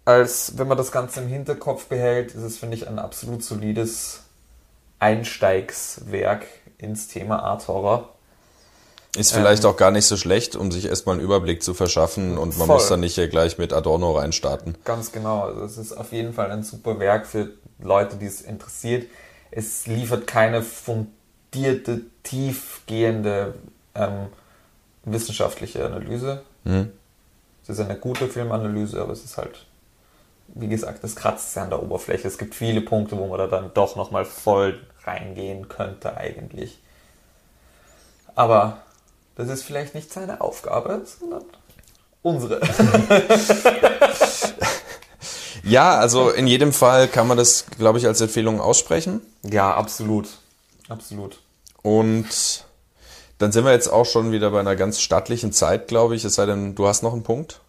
als 0.05 0.59
wenn 0.59 0.69
man 0.69 0.77
das 0.77 0.93
Ganze 0.93 1.21
im 1.21 1.29
Hinterkopf 1.29 1.87
behält, 1.87 2.35
ist 2.35 2.43
es, 2.43 2.59
finde 2.59 2.77
ich, 2.77 2.87
ein 2.87 2.99
absolut 2.99 3.43
solides 3.43 4.25
Einsteigswerk 4.99 6.47
ins 6.79 7.09
Thema 7.09 7.43
Art 7.43 7.67
Horror. 7.69 8.14
Ist 9.17 9.33
vielleicht 9.33 9.65
auch 9.65 9.77
gar 9.77 9.93
nicht 9.93 10.07
so 10.07 10.17
schlecht, 10.17 10.57
um 10.57 10.73
sich 10.73 10.87
erstmal 10.87 11.15
einen 11.15 11.25
Überblick 11.25 11.63
zu 11.63 11.73
verschaffen 11.73 12.37
und 12.37 12.59
man 12.59 12.67
Voll. 12.67 12.77
muss 12.77 12.89
dann 12.89 13.01
nicht 13.01 13.15
hier 13.15 13.29
gleich 13.29 13.59
mit 13.59 13.73
Adorno 13.73 14.13
reinstarten. 14.13 14.77
Ganz 14.85 15.13
genau. 15.13 15.43
Also 15.43 15.63
es 15.63 15.79
ist 15.79 15.93
auf 15.93 16.13
jeden 16.13 16.33
Fall 16.33 16.51
ein 16.51 16.65
super 16.65 16.99
Werk 16.99 17.27
für 17.27 17.51
Leute, 17.81 18.17
die 18.17 18.27
es 18.27 18.41
interessiert. 18.41 19.07
Es 19.53 19.87
liefert 19.87 20.27
keine 20.27 20.63
fundierte, 20.63 22.01
tiefgehende 22.25 23.55
ähm, 23.95 24.27
wissenschaftliche 25.05 25.85
Analyse. 25.85 26.43
Mhm. 26.65 26.91
Es 27.63 27.69
ist 27.69 27.81
eine 27.81 27.97
gute 27.97 28.27
Filmanalyse, 28.27 29.01
aber 29.01 29.13
es 29.13 29.25
ist 29.25 29.37
halt, 29.37 29.65
wie 30.49 30.69
gesagt, 30.69 31.05
es 31.05 31.15
kratzt 31.15 31.55
sehr 31.55 31.63
an 31.63 31.71
der 31.71 31.83
Oberfläche. 31.83 32.27
Es 32.27 32.37
gibt 32.37 32.55
viele 32.55 32.81
Punkte, 32.81 33.17
wo 33.17 33.27
man 33.29 33.39
da 33.39 33.47
dann 33.47 33.71
doch 33.75 33.95
nochmal 33.95 34.25
voll 34.25 34.81
reingehen 35.05 35.69
könnte 35.69 36.17
eigentlich. 36.17 36.79
Aber 38.35 38.79
das 39.37 39.49
ist 39.49 39.65
vielleicht 39.65 39.95
nicht 39.95 40.13
seine 40.13 40.41
Aufgabe, 40.41 41.03
sondern 41.05 41.45
unsere. 42.23 42.61
ja, 45.65 45.97
also 45.97 46.31
in 46.31 46.47
jedem 46.47 46.73
Fall 46.73 47.09
kann 47.09 47.27
man 47.27 47.37
das, 47.37 47.67
glaube 47.79 47.99
ich, 47.99 48.07
als 48.07 48.21
Empfehlung 48.21 48.61
aussprechen. 48.61 49.21
Ja, 49.43 49.75
absolut. 49.75 50.29
Absolut. 50.89 51.41
Und 51.83 52.65
dann 53.39 53.53
sind 53.53 53.65
wir 53.65 53.73
jetzt 53.73 53.89
auch 53.89 54.07
schon 54.07 54.33
wieder 54.33 54.51
bei 54.51 54.61
einer 54.61 54.77
ganz 54.77 55.01
stattlichen 55.01 55.53
Zeit, 55.53 55.89
glaube 55.89 56.15
ich. 56.15 56.25
Es 56.25 56.37
sei 56.37 56.47
denn, 56.47 56.75
du 56.75 56.87
hast 56.87 57.03
noch 57.03 57.13
einen 57.13 57.25
Punkt. 57.25 57.61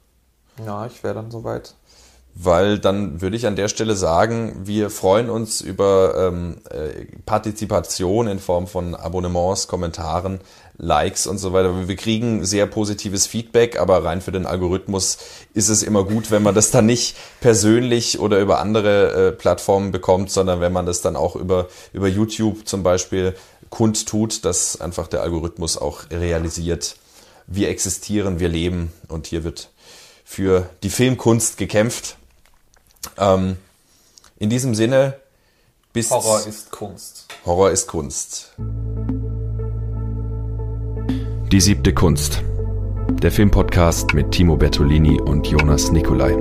Ja, 0.66 0.86
ich 0.86 1.04
wäre 1.04 1.16
dann 1.16 1.32
soweit 1.32 1.76
weil 2.36 2.80
dann 2.80 3.22
würde 3.22 3.38
ich 3.38 3.48
an 3.48 3.56
der 3.56 3.70
Stelle 3.70 3.96
sagen, 3.96 4.54
wir 4.66 4.90
freuen 4.90 5.30
uns 5.30 5.62
über 5.62 6.16
ähm, 6.18 6.58
äh, 6.70 7.06
Partizipation 7.26 8.28
in 8.28 8.40
Form 8.40 8.68
von 8.68 8.94
Abonnements, 8.94 9.68
Kommentaren, 9.68 10.42
Likes 10.78 11.26
und 11.26 11.38
so 11.38 11.54
weiter. 11.54 11.88
Wir 11.88 11.96
kriegen 11.96 12.44
sehr 12.46 12.66
positives 12.68 13.28
Feedback, 13.28 13.80
aber 13.80 14.04
rein 14.04 14.22
für 14.22 14.32
den 14.32 14.46
Algorithmus 14.46 15.18
ist 15.54 15.70
es 15.70 15.84
immer 15.84 16.04
gut, 16.04 16.32
wenn 16.32 16.44
man 16.44 16.56
das 16.56 16.72
dann 16.72 16.86
nicht 16.86 17.16
persönlich 17.40 18.20
oder 18.20 18.40
über 18.40 18.60
andere 18.60 19.30
äh, 19.30 19.32
Plattformen 19.32 19.92
bekommt, 19.92 20.32
sondern 20.32 20.60
wenn 20.60 20.74
man 20.74 20.86
das 20.86 21.02
dann 21.02 21.16
auch 21.16 21.36
über, 21.36 21.68
über 21.94 22.08
YouTube 22.08 22.68
zum 22.68 22.84
Beispiel 22.84 23.36
kundtut, 23.70 24.44
dass 24.46 24.82
einfach 24.82 25.08
der 25.08 25.22
Algorithmus 25.22 25.78
auch 25.78 26.10
realisiert, 26.12 26.98
wir 27.48 27.70
existieren, 27.70 28.40
wir 28.40 28.50
leben 28.50 28.92
und 29.08 29.28
hier 29.28 29.44
wird 29.44 29.70
für 30.24 30.70
die 30.84 30.90
Filmkunst 30.90 31.58
gekämpft. 31.58 32.18
Ähm, 33.18 33.58
in 34.38 34.50
diesem 34.50 34.76
Sinne, 34.76 35.20
bis. 35.94 36.10
Horror 36.10 36.46
ist 36.46 36.72
Kunst. 36.72 37.28
Horror 37.46 37.72
ist 37.72 37.88
Kunst. 37.88 38.54
Die 41.52 41.62
siebte 41.62 41.94
Kunst. 41.94 42.44
Der 43.22 43.32
Filmpodcast 43.32 44.16
mit 44.16 44.32
Timo 44.32 44.56
Bertolini 44.56 45.22
und 45.22 45.46
Jonas 45.46 45.92
Nicolai. 45.92 46.36